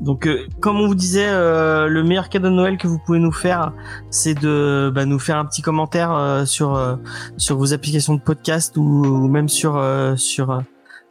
donc, 0.00 0.26
euh, 0.26 0.46
comme 0.60 0.76
on 0.80 0.86
vous 0.86 0.94
disait, 0.94 1.28
euh, 1.28 1.86
le 1.88 2.04
meilleur 2.04 2.28
cadeau 2.28 2.50
de 2.50 2.54
Noël 2.54 2.76
que 2.76 2.86
vous 2.86 2.98
pouvez 2.98 3.18
nous 3.20 3.32
faire, 3.32 3.72
c'est 4.10 4.34
de 4.34 4.92
bah, 4.94 5.06
nous 5.06 5.18
faire 5.18 5.38
un 5.38 5.46
petit 5.46 5.62
commentaire 5.62 6.42
sur 6.44 6.98
sur 7.38 7.56
vos 7.56 7.72
applications 7.72 8.14
de 8.14 8.20
podcast 8.20 8.76
ou, 8.76 8.82
ou 8.82 9.28
même 9.28 9.48
sur 9.48 9.82
sur 10.16 10.60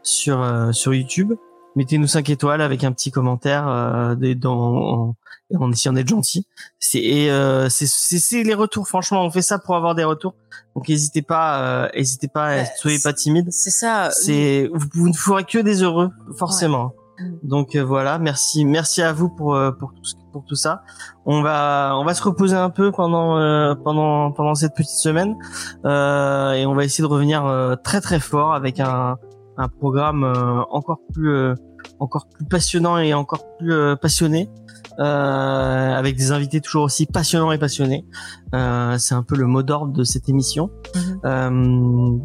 sur 0.03 0.45
sur 0.71 0.93
YouTube. 0.93 1.33
Mettez-nous 1.75 2.07
5 2.07 2.29
étoiles 2.29 2.61
avec 2.61 2.83
un 2.83 2.91
petit 2.91 3.09
commentaire 3.11 4.15
des- 4.17 4.35
dans 5.51 5.61
en, 5.61 5.67
en 5.67 5.71
essayant 5.71 5.93
d'être 5.93 6.07
gentil. 6.07 6.45
C'est 6.79 6.99
et 6.99 7.31
euh, 7.31 7.69
c'est 7.69 8.43
les 8.43 8.53
retours. 8.53 8.87
Franchement, 8.87 9.23
on 9.25 9.31
fait 9.31 9.41
ça 9.41 9.59
pour 9.59 9.75
avoir 9.75 9.95
des 9.95 10.03
retours. 10.03 10.35
Donc 10.75 10.89
n'hésitez 10.89 11.21
pas, 11.21 11.61
euh, 11.61 11.89
n'hésitez 11.95 12.27
pas, 12.27 12.49
Ouais, 12.55 12.67
soyez 12.77 12.99
pas 12.99 13.13
timide. 13.13 13.47
C'est 13.51 13.71
ça. 13.71 14.09
C'est 14.11 14.69
vous, 14.73 14.87
vous 14.93 15.09
ne 15.09 15.13
ferez 15.13 15.43
que 15.43 15.59
des 15.59 15.83
heureux, 15.83 16.11
forcément. 16.37 16.93
Ouais. 17.19 17.25
Mm. 17.25 17.47
Donc 17.47 17.75
euh, 17.75 17.83
voilà, 17.83 18.19
merci, 18.19 18.65
merci 18.65 19.01
à 19.01 19.13
vous 19.13 19.29
pour 19.29 19.55
euh, 19.55 19.71
pour 19.71 19.93
tout 19.93 20.01
pour 20.31 20.45
tout 20.45 20.55
ça. 20.55 20.83
On 21.25 21.41
va 21.41 21.93
on 21.95 22.05
va 22.05 22.13
se 22.13 22.23
reposer 22.23 22.55
un 22.55 22.69
peu 22.69 22.91
pendant 22.91 23.37
euh, 23.37 23.75
pendant 23.75 24.31
pendant 24.31 24.55
cette 24.55 24.75
petite 24.75 24.97
semaine 24.97 25.35
euh, 25.85 26.53
et 26.53 26.65
on 26.65 26.73
va 26.73 26.85
essayer 26.85 27.03
de 27.03 27.11
revenir 27.11 27.45
euh, 27.45 27.75
très 27.75 28.01
très 28.01 28.19
fort 28.19 28.53
avec 28.53 28.79
un 28.79 29.17
un 29.57 29.67
programme 29.67 30.23
euh, 30.23 30.61
encore 30.71 30.99
plus 31.13 31.29
euh, 31.29 31.53
encore 31.99 32.27
plus 32.27 32.45
passionnant 32.45 32.97
et 32.97 33.13
encore 33.13 33.43
plus 33.57 33.73
euh, 33.73 33.95
passionné 33.95 34.49
avec 35.05 36.15
des 36.15 36.31
invités 36.31 36.61
toujours 36.61 36.83
aussi 36.83 37.05
passionnants 37.05 37.51
et 37.51 37.57
passionnés. 37.57 38.05
Euh, 38.53 38.97
c'est 38.97 39.15
un 39.15 39.23
peu 39.23 39.35
le 39.35 39.45
mot 39.47 39.63
d'ordre 39.63 39.93
de 39.93 40.03
cette 40.03 40.29
émission. 40.29 40.69
Mhm. 40.95 41.19
Euh, 41.25 42.17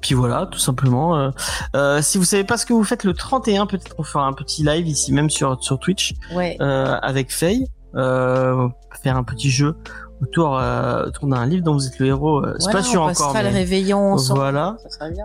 puis 0.00 0.14
voilà, 0.14 0.46
tout 0.46 0.58
simplement. 0.58 1.16
Euh, 1.16 1.30
euh, 1.76 2.02
si 2.02 2.18
vous 2.18 2.24
savez 2.24 2.44
pas 2.44 2.56
ce 2.56 2.66
que 2.66 2.72
vous 2.72 2.82
faites 2.84 3.04
le 3.04 3.12
31, 3.14 3.66
peut-être 3.66 3.94
on 3.98 4.02
fera 4.02 4.26
un 4.26 4.32
petit 4.32 4.64
live 4.64 4.86
ici 4.88 5.12
même 5.12 5.30
sur 5.30 5.62
sur 5.62 5.78
Twitch 5.78 6.14
Ouais. 6.34 6.56
euh, 6.60 6.96
avec 7.02 7.32
Faye, 7.32 7.66
euh, 7.94 8.68
faire 9.02 9.16
un 9.16 9.22
petit 9.22 9.50
jeu 9.50 9.76
autour 10.22 10.56
euh, 10.58 11.06
autour 11.06 11.26
d'un 11.28 11.44
livre 11.46 11.64
dont 11.64 11.74
vous 11.74 11.86
êtes 11.86 11.98
le 11.98 12.06
héros. 12.06 12.38
Euh, 12.44 12.54
c'est 12.58 12.64
Voilà, 12.64 12.78
pas 12.78 12.84
sûr 12.84 13.00
on 13.00 13.04
encore. 13.04 13.26
passera 13.32 13.42
le 13.42 13.50
mais 13.50 13.58
réveillon. 13.58 14.16
Voilà. 14.16 14.76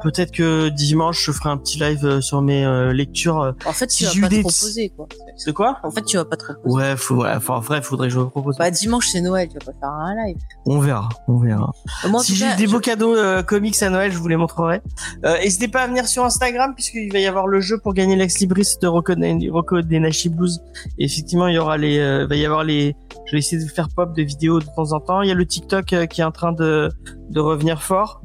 Peut-être 0.04 0.32
que 0.32 0.70
dimanche 0.70 1.24
je 1.26 1.32
ferai 1.32 1.50
un 1.50 1.58
petit 1.58 1.80
live 1.80 2.06
euh, 2.06 2.22
sur 2.22 2.42
mes 2.42 2.66
euh, 2.66 2.92
lectures. 2.94 3.40
euh, 3.42 3.52
En 3.66 3.74
fait, 3.74 3.90
Si 3.92 4.08
tu 4.10 4.22
vas 4.22 4.28
pas 4.28 4.36
des- 4.36 4.42
te 4.42 4.48
reposer, 4.48 4.90
quoi. 4.96 5.08
C'est 5.38 5.54
quoi? 5.54 5.78
En 5.84 5.92
fait, 5.92 6.02
tu 6.04 6.18
vas 6.18 6.26
pas 6.26 6.36
te 6.38 6.46
reposer. 6.48 6.76
Ouais, 6.76 6.98
faut, 6.98 7.16
ouais, 7.24 7.32
enfin, 7.36 7.56
en 7.56 7.60
vrai, 7.60 7.82
faudrait 7.82 8.08
que 8.08 8.14
je 8.14 8.20
me 8.20 8.26
propose. 8.30 8.58
Bah, 8.58 8.72
dimanche, 8.72 9.08
c'est 9.08 9.22
Noël, 9.22 9.48
tu 9.48 9.54
vas 9.56 9.72
pas 9.72 9.80
faire 9.80 9.90
un 9.90 10.16
live. 10.26 10.38
On 10.66 10.80
verra, 10.80 11.10
on 11.28 11.38
verra. 11.38 11.72
Moi, 12.10 12.24
si 12.24 12.36
j'ai 12.36 12.54
des 12.56 12.66
je- 12.66 12.72
beaux 12.72 12.80
cadeaux 12.80 13.16
euh, 13.16 13.44
comics 13.44 13.82
à 13.84 13.90
Noël, 13.90 14.12
je 14.12 14.18
vous 14.18 14.28
les 14.28 14.38
montrerai. 14.38 14.82
Euh, 15.26 15.38
N'hésitez 15.38 15.68
pas 15.68 15.82
à 15.84 15.88
venir 15.88 16.08
sur 16.08 16.26
Instagram 16.26 16.74
puisqu'il 16.74 17.12
va 17.14 17.20
y 17.20 17.28
avoir 17.28 17.48
le 17.48 17.62
jeu 17.62 17.78
pour 17.78 17.94
gagner 17.94 18.16
l'ex 18.16 18.40
libris 18.40 18.68
de 18.82 18.88
Rocco, 18.88 19.14
Rocco 19.52 19.82
des 19.82 20.00
Nashi 20.00 20.30
Blues. 20.30 20.60
Et 20.98 21.06
effectivement, 21.06 21.48
il 21.48 21.56
y 21.56 21.60
aura 21.60 21.78
les, 21.78 22.00
euh, 22.00 22.26
va 22.28 22.36
y 22.36 22.46
avoir 22.46 22.64
les. 22.64 22.96
Je 23.28 23.34
vais 23.34 23.40
essayer 23.40 23.64
de 23.64 23.70
faire 23.70 23.90
pop 23.96 24.14
des 24.16 24.24
vidéos 24.24 24.60
de 24.60 24.66
temps 24.76 24.92
en 24.94 25.00
temps. 25.00 25.22
Il 25.22 25.28
y 25.28 25.32
a 25.32 25.36
le 25.36 25.46
TikTok 25.46 25.94
euh, 25.94 26.06
qui 26.06 26.22
est 26.22 26.24
en 26.24 26.32
train 26.32 26.52
de 26.54 26.90
de 27.30 27.40
revenir 27.40 27.84
fort. 27.84 28.22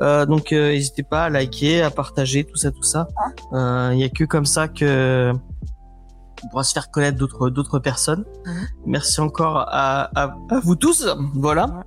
Euh, 0.00 0.26
donc 0.26 0.52
euh, 0.52 0.70
n'hésitez 0.72 1.02
pas 1.02 1.24
à 1.24 1.30
liker, 1.30 1.82
à 1.82 1.90
partager 1.90 2.44
tout 2.44 2.56
ça, 2.56 2.70
tout 2.70 2.82
ça. 2.82 3.08
Euh, 3.52 3.90
Il 3.94 3.98
y 3.98 4.04
a 4.04 4.08
que 4.08 4.24
comme 4.24 4.46
ça 4.46 4.68
que 4.68 5.32
on 6.44 6.48
pourra 6.48 6.62
se 6.64 6.72
faire 6.72 6.90
connaître 6.90 7.16
d'autres 7.18 7.50
d'autres 7.50 7.78
personnes. 7.78 8.24
Mhm. 8.46 8.66
Merci 8.86 9.20
encore 9.20 9.56
à, 9.58 10.10
à, 10.14 10.36
à 10.50 10.60
vous 10.60 10.76
tous. 10.76 11.06
Voilà. 11.34 11.82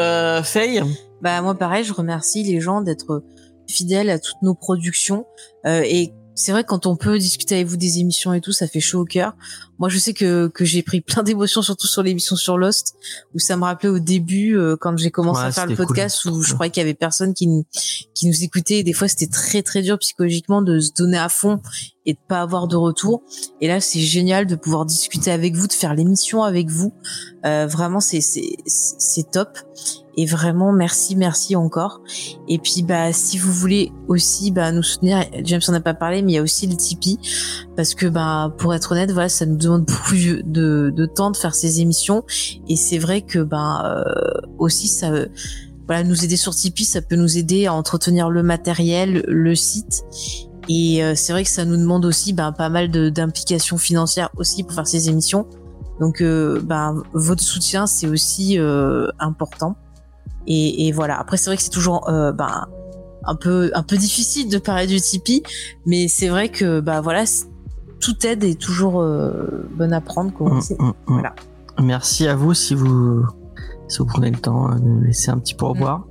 Euh, 0.00 0.42
Faye, 0.42 0.82
Bah 1.20 1.42
moi 1.42 1.54
pareil, 1.54 1.84
je 1.84 1.92
remercie 1.92 2.42
les 2.44 2.60
gens 2.60 2.80
d'être 2.80 3.24
fidèles 3.68 4.10
à 4.10 4.18
toutes 4.18 4.40
nos 4.42 4.54
productions 4.54 5.26
Euh, 5.66 5.82
et 5.84 6.12
c'est 6.34 6.52
vrai 6.52 6.64
quand 6.64 6.86
on 6.86 6.96
peut 6.96 7.18
discuter 7.18 7.56
avec 7.56 7.66
vous 7.66 7.76
des 7.76 7.98
émissions 7.98 8.32
et 8.32 8.40
tout, 8.40 8.52
ça 8.52 8.66
fait 8.66 8.80
chaud 8.80 9.00
au 9.00 9.04
cœur. 9.04 9.34
Moi, 9.82 9.88
je 9.88 9.98
sais 9.98 10.14
que 10.14 10.46
que 10.46 10.64
j'ai 10.64 10.84
pris 10.84 11.00
plein 11.00 11.24
d'émotions, 11.24 11.60
surtout 11.60 11.88
sur 11.88 12.04
l'émission 12.04 12.36
sur 12.36 12.56
Lost, 12.56 12.94
où 13.34 13.40
ça 13.40 13.56
me 13.56 13.64
rappelait 13.64 13.88
au 13.88 13.98
début 13.98 14.56
euh, 14.56 14.76
quand 14.76 14.96
j'ai 14.96 15.10
commencé 15.10 15.40
Ouais, 15.40 15.48
à 15.48 15.50
faire 15.50 15.66
le 15.66 15.74
cool, 15.74 15.86
podcast, 15.86 16.24
où 16.26 16.40
je 16.40 16.54
croyais 16.54 16.70
qu'il 16.70 16.82
y 16.82 16.84
avait 16.84 16.94
personne 16.94 17.34
qui 17.34 17.48
nous 17.48 17.64
qui 18.14 18.28
nous 18.28 18.44
écoutait. 18.44 18.78
Et 18.78 18.82
des 18.84 18.92
fois, 18.92 19.08
c'était 19.08 19.26
très 19.26 19.60
très 19.62 19.82
dur 19.82 19.98
psychologiquement 19.98 20.62
de 20.62 20.78
se 20.78 20.92
donner 20.92 21.18
à 21.18 21.28
fond 21.28 21.60
et 22.06 22.12
de 22.12 22.18
pas 22.28 22.42
avoir 22.42 22.68
de 22.68 22.76
retour. 22.76 23.24
Et 23.60 23.66
là, 23.66 23.80
c'est 23.80 23.98
génial 23.98 24.46
de 24.46 24.54
pouvoir 24.54 24.86
discuter 24.86 25.32
avec 25.32 25.56
vous, 25.56 25.66
de 25.66 25.72
faire 25.72 25.94
l'émission 25.94 26.44
avec 26.44 26.70
vous. 26.70 26.94
Euh, 27.44 27.66
vraiment, 27.66 27.98
c'est 27.98 28.20
c'est 28.20 28.58
c'est 28.64 29.32
top. 29.32 29.58
Et 30.16 30.26
vraiment, 30.26 30.72
merci, 30.72 31.16
merci 31.16 31.56
encore. 31.56 32.02
Et 32.46 32.58
puis, 32.58 32.82
bah, 32.82 33.12
si 33.12 33.38
vous 33.38 33.50
voulez 33.50 33.92
aussi, 34.08 34.50
bah, 34.50 34.70
nous 34.70 34.82
soutenir, 34.82 35.24
James 35.42 35.62
en 35.68 35.72
a 35.72 35.80
pas 35.80 35.94
parlé, 35.94 36.20
mais 36.20 36.32
il 36.32 36.34
y 36.34 36.38
a 36.38 36.42
aussi 36.42 36.66
le 36.66 36.76
Tipeee. 36.76 37.18
Parce 37.76 37.94
que, 37.94 38.06
bah, 38.06 38.54
pour 38.58 38.74
être 38.74 38.92
honnête, 38.92 39.10
voilà, 39.10 39.30
ça 39.30 39.46
nous 39.46 39.56
demande 39.56 39.71
beaucoup 39.78 40.14
de, 40.14 40.90
de 40.90 41.06
temps 41.06 41.30
de 41.30 41.36
faire 41.36 41.54
ces 41.54 41.80
émissions. 41.80 42.24
Et 42.68 42.76
c'est 42.76 42.98
vrai 42.98 43.22
que, 43.22 43.38
bah, 43.38 44.04
aussi, 44.58 44.88
ça, 44.88 45.10
euh, 45.10 45.26
voilà, 45.86 46.04
nous 46.04 46.24
aider 46.24 46.36
sur 46.36 46.54
Tipeee, 46.54 46.84
ça 46.84 47.02
peut 47.02 47.16
nous 47.16 47.38
aider 47.38 47.66
à 47.66 47.74
entretenir 47.74 48.30
le 48.30 48.42
matériel, 48.42 49.24
le 49.26 49.54
site. 49.54 50.04
Et 50.68 51.02
euh, 51.02 51.14
c'est 51.16 51.32
vrai 51.32 51.44
que 51.44 51.50
ça 51.50 51.64
nous 51.64 51.76
demande 51.76 52.04
aussi, 52.04 52.32
bah, 52.32 52.52
pas 52.56 52.68
mal 52.68 52.90
de- 52.90 53.08
d'implications 53.08 53.78
financières 53.78 54.30
aussi 54.36 54.62
pour 54.62 54.74
faire 54.74 54.86
ces 54.86 55.08
émissions. 55.08 55.46
Donc, 56.00 56.22
bah, 56.64 56.94
votre 57.12 57.42
soutien, 57.42 57.86
c'est 57.86 58.08
aussi 58.08 58.58
important. 59.20 59.76
Et, 60.48 60.90
voilà. 60.90 61.20
Après, 61.20 61.36
c'est 61.36 61.50
vrai 61.50 61.56
que 61.56 61.62
c'est 61.62 61.70
toujours 61.70 62.10
bah, 62.36 62.66
un 63.24 63.34
peu 63.34 63.70
un 63.74 63.82
peu 63.82 63.96
difficile 63.96 64.48
de 64.48 64.58
parler 64.58 64.86
du 64.86 65.00
Tipeee, 65.00 65.42
mais 65.86 66.08
c'est 66.08 66.28
vrai 66.28 66.48
que 66.48 66.80
bah 66.80 67.00
voilà, 67.00 67.24
toute 68.02 68.24
aide 68.26 68.44
est 68.44 68.60
toujours 68.60 69.00
euh, 69.00 69.66
bonne 69.74 69.92
à 69.94 70.00
prendre. 70.02 70.32
Quoi. 70.32 70.50
Mm, 70.50 70.60
mm, 70.78 70.84
mm. 70.86 70.92
voilà. 71.06 71.34
merci 71.80 72.26
à 72.28 72.36
vous 72.36 72.52
si 72.52 72.74
vous 72.74 73.24
si 73.88 73.98
vous 73.98 74.06
prenez 74.06 74.30
le 74.30 74.38
temps 74.38 74.68
de 74.74 74.80
nous 74.80 75.00
laisser 75.02 75.30
un 75.30 75.38
petit 75.38 75.54
pourboire. 75.54 76.04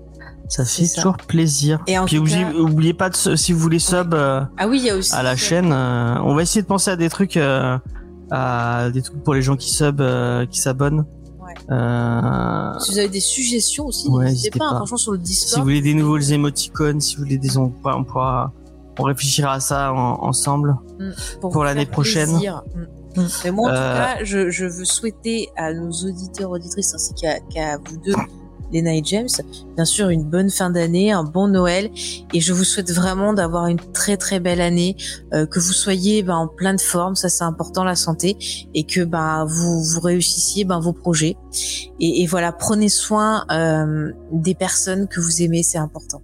Ça 0.50 0.66
fait 0.66 0.86
ça. 0.86 1.02
toujours 1.02 1.18
plaisir. 1.18 1.80
Et 1.88 1.98
en 1.98 2.06
Puis 2.06 2.18
oubliez, 2.18 2.44
cas- 2.44 2.54
oubliez 2.54 2.94
pas 2.94 3.10
de 3.10 3.16
si 3.16 3.54
vous 3.54 3.60
voulez 3.60 3.80
sub 3.80 4.14
euh, 4.14 4.42
Ah 4.58 4.68
oui, 4.68 4.80
il 4.80 4.86
y 4.86 4.90
a 4.90 4.98
aussi 4.98 5.14
à 5.16 5.24
la 5.24 5.36
chaîne, 5.38 5.72
euh, 5.72 6.16
on 6.24 6.36
va 6.36 6.42
essayer 6.42 6.62
de 6.62 6.68
penser 6.68 6.92
à 6.92 6.98
des 6.98 7.08
trucs, 7.10 7.38
euh, 7.38 7.78
à 8.32 8.90
des 8.94 9.02
trucs 9.02 9.24
pour 9.24 9.34
les 9.34 9.42
gens 9.42 9.56
qui 9.56 9.72
sub, 9.72 10.02
euh, 10.02 10.46
qui 10.46 10.60
s'abonnent. 10.60 11.06
Ouais. 11.40 11.54
Euh, 11.72 12.74
Si 12.80 12.92
vous 12.92 12.98
avez 13.00 13.08
des 13.10 13.22
suggestions 13.22 13.86
aussi, 13.88 14.10
Ouais, 14.10 14.26
n'hésitez 14.26 14.60
pas, 14.60 14.66
hein, 14.66 14.70
pas. 14.72 14.76
franchement 14.78 14.98
sur 14.98 15.14
le 15.14 15.20
si 15.20 15.24
Discord. 15.24 15.60
vous 15.60 15.64
voulez 15.64 15.82
des 15.82 15.94
nouvelles 15.94 16.34
émoticônes, 16.34 17.00
si 17.00 17.16
vous 17.16 17.24
voulez 17.24 17.38
des, 17.38 17.58
on 17.58 17.70
pourra, 17.70 17.98
on 17.98 18.04
pourra- 18.04 18.52
on 19.00 19.04
réfléchira 19.04 19.54
à 19.54 19.60
ça 19.60 19.94
en- 19.94 20.24
ensemble. 20.24 20.76
pour 21.40 21.52
vous 21.52 21.64
l'année 21.64 21.86
prochaine. 21.86 22.30
plaisir. 22.30 22.64
Mm. 22.76 23.22
Mais 23.44 23.52
moi, 23.52 23.70
en 23.70 23.74
Euh, 23.74 23.76
tout 23.76 23.98
cas, 24.20 24.24
je, 24.24 24.50
je 24.50 24.66
veux 24.66 24.86
souhaiter 24.86 25.50
à 25.58 25.74
nos 25.74 25.92
auditeurs, 25.92 26.52
auditrices, 26.52 26.94
ainsi 26.94 27.14
qu'à 27.14 27.40
qu'à 27.54 27.78
vous 27.78 27.98
deux, 27.98 28.14
Lena 28.74 28.96
et 28.96 29.02
James. 29.04 29.28
Bien 29.76 29.84
sûr, 29.84 30.08
une 30.08 30.24
bonne 30.24 30.50
fin 30.50 30.70
d'année, 30.70 31.12
un 31.12 31.26
bon 31.26 31.50
Noël, 31.50 31.92
et 32.34 32.40
je 32.40 32.54
vous 32.54 32.64
souhaite 32.64 32.90
vraiment 32.94 33.34
d'avoir 33.34 33.68
une 33.68 33.80
très 33.92 34.16
très 34.16 34.40
belle 34.40 34.62
année, 34.62 34.96
euh, 35.34 35.46
que 35.46 35.60
vous 35.60 35.74
soyez 35.74 36.24
ben, 36.24 36.36
en 36.38 36.48
pleine 36.48 36.80
forme, 36.80 37.16
ça 37.18 37.28
c'est 37.28 37.44
important 37.44 37.84
la 37.84 37.96
santé, 37.98 38.38
et 38.74 38.86
que 38.86 39.02
ben 39.04 39.44
vous 39.46 39.84
vous 39.84 40.00
réussissiez 40.00 40.64
ben, 40.64 40.80
vos 40.80 40.94
projets. 40.94 41.36
Et, 42.00 42.22
et 42.22 42.28
voilà, 42.28 42.54
prenez 42.54 42.88
soin 42.88 43.44
euh, 43.52 44.14
des 44.32 44.56
personnes 44.56 45.10
que 45.10 45.20
vous 45.20 45.42
aimez, 45.42 45.64
c'est 45.64 45.78
important. 45.80 46.22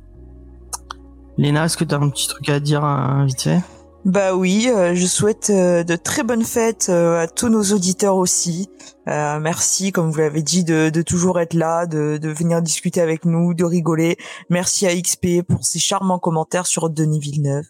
Léna, 1.38 1.66
est-ce 1.66 1.78
que 1.78 1.84
tu 1.84 1.94
un 1.94 2.10
petit 2.10 2.28
truc 2.28 2.50
à 2.50 2.60
dire 2.60 2.84
hein, 2.84 3.26
vite 3.26 3.42
fait? 3.42 3.60
Bah 4.06 4.36
oui, 4.36 4.70
euh, 4.74 4.96
je 4.96 5.06
souhaite 5.06 5.50
euh, 5.50 5.84
de 5.84 5.96
très 5.96 6.24
bonnes 6.24 6.46
fêtes 6.46 6.88
euh, 6.90 7.20
à 7.20 7.28
tous 7.28 7.50
nos 7.50 7.62
auditeurs 7.62 8.16
aussi. 8.16 8.70
Euh, 9.08 9.40
merci, 9.40 9.92
comme 9.92 10.10
vous 10.12 10.18
l'avez 10.20 10.42
dit, 10.42 10.64
de, 10.64 10.90
de 10.90 11.02
toujours 11.02 11.40
être 11.40 11.54
là, 11.54 11.86
de, 11.86 12.18
de 12.18 12.30
venir 12.30 12.62
discuter 12.62 13.02
avec 13.02 13.26
nous, 13.26 13.54
de 13.54 13.66
rigoler. 13.66 14.18
Merci 14.50 14.88
à 14.88 14.96
XP 14.96 15.44
pour 15.48 15.66
ses 15.66 15.80
charmants 15.80 16.20
commentaires 16.20 16.68
sur 16.68 16.90
Denis 16.90 17.20
Villeneuve. 17.20 17.66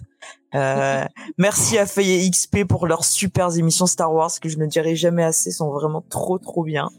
Euh, 0.55 1.03
merci 1.37 1.77
à 1.77 1.85
Feuillet 1.85 2.29
XP 2.29 2.63
pour 2.63 2.87
leurs 2.87 3.03
super 3.03 3.55
émissions 3.57 3.85
Star 3.85 4.13
Wars 4.13 4.31
que 4.41 4.47
je 4.47 4.57
ne 4.57 4.65
dirai 4.65 4.95
jamais 4.95 5.23
assez, 5.23 5.51
sont 5.51 5.71
vraiment 5.71 6.03
trop 6.09 6.37
trop 6.37 6.63
bien. 6.63 6.89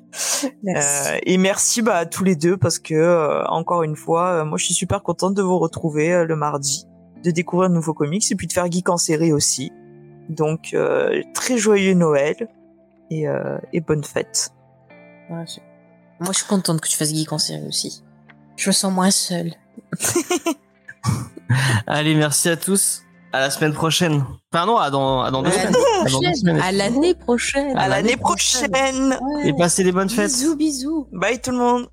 Merci. 0.63 1.09
Euh, 1.09 1.19
et 1.25 1.39
merci 1.39 1.83
bah, 1.83 1.97
à 1.97 2.07
tous 2.07 2.25
les 2.25 2.37
deux 2.37 2.57
parce 2.57 2.79
que 2.79 2.95
euh, 2.95 3.45
encore 3.47 3.83
une 3.83 3.97
fois, 3.97 4.41
euh, 4.41 4.45
moi 4.45 4.59
je 4.59 4.67
suis 4.67 4.75
super 4.75 5.03
contente 5.03 5.35
de 5.35 5.43
vous 5.43 5.59
retrouver 5.59 6.13
euh, 6.13 6.25
le 6.25 6.37
mardi, 6.37 6.87
de 7.25 7.31
découvrir 7.31 7.71
de 7.71 7.75
nouveaux 7.75 7.95
comics 7.95 8.31
et 8.31 8.35
puis 8.35 8.47
de 8.47 8.53
faire 8.53 8.71
geek 8.71 8.89
en 8.91 8.99
série 8.99 9.33
aussi. 9.33 9.73
Donc 10.29 10.75
euh, 10.75 11.23
très 11.33 11.57
joyeux 11.57 11.95
Noël 11.95 12.49
et, 13.11 13.29
euh, 13.29 13.59
et 13.73 13.81
bonne 13.81 14.05
fête. 14.05 14.53
Moi, 15.31 15.45
je 16.33 16.39
suis 16.39 16.47
contente 16.47 16.81
que 16.81 16.89
tu 16.89 16.97
fasses 16.97 17.15
geek 17.15 17.33
en 17.33 17.39
série 17.39 17.67
aussi. 17.67 18.03
Je 18.57 18.69
me 18.69 18.73
sens 18.73 18.93
moins 18.93 19.11
seule. 19.11 19.53
Allez, 21.87 22.15
merci 22.15 22.49
à 22.49 22.57
tous. 22.57 23.03
À 23.33 23.41
la 23.41 23.51
semaine 23.51 23.75
prochaine. 23.75 24.25
Enfin 24.53 24.65
non, 24.65 24.79
à 24.79 24.91
dans, 24.91 25.21
à 25.21 25.31
dans 25.31 25.43
deux 25.43 25.51
semaines. 25.51 25.75
À 26.05 26.11
dans 26.11 26.21
deux 26.21 26.35
semaines. 26.35 26.61
À 26.61 26.73
l'année 26.73 27.15
prochaine. 27.15 27.77
À 27.77 27.89
l'année 27.89 28.17
prochaine. 28.17 29.19
Ouais. 29.21 29.49
Et 29.49 29.53
passez 29.53 29.85
des 29.85 29.93
bonnes 29.93 30.09
fêtes. 30.09 30.33
Bisous, 30.33 30.57
bisous. 30.57 31.09
Bye 31.13 31.41
tout 31.41 31.51
le 31.51 31.59
monde. 31.59 31.89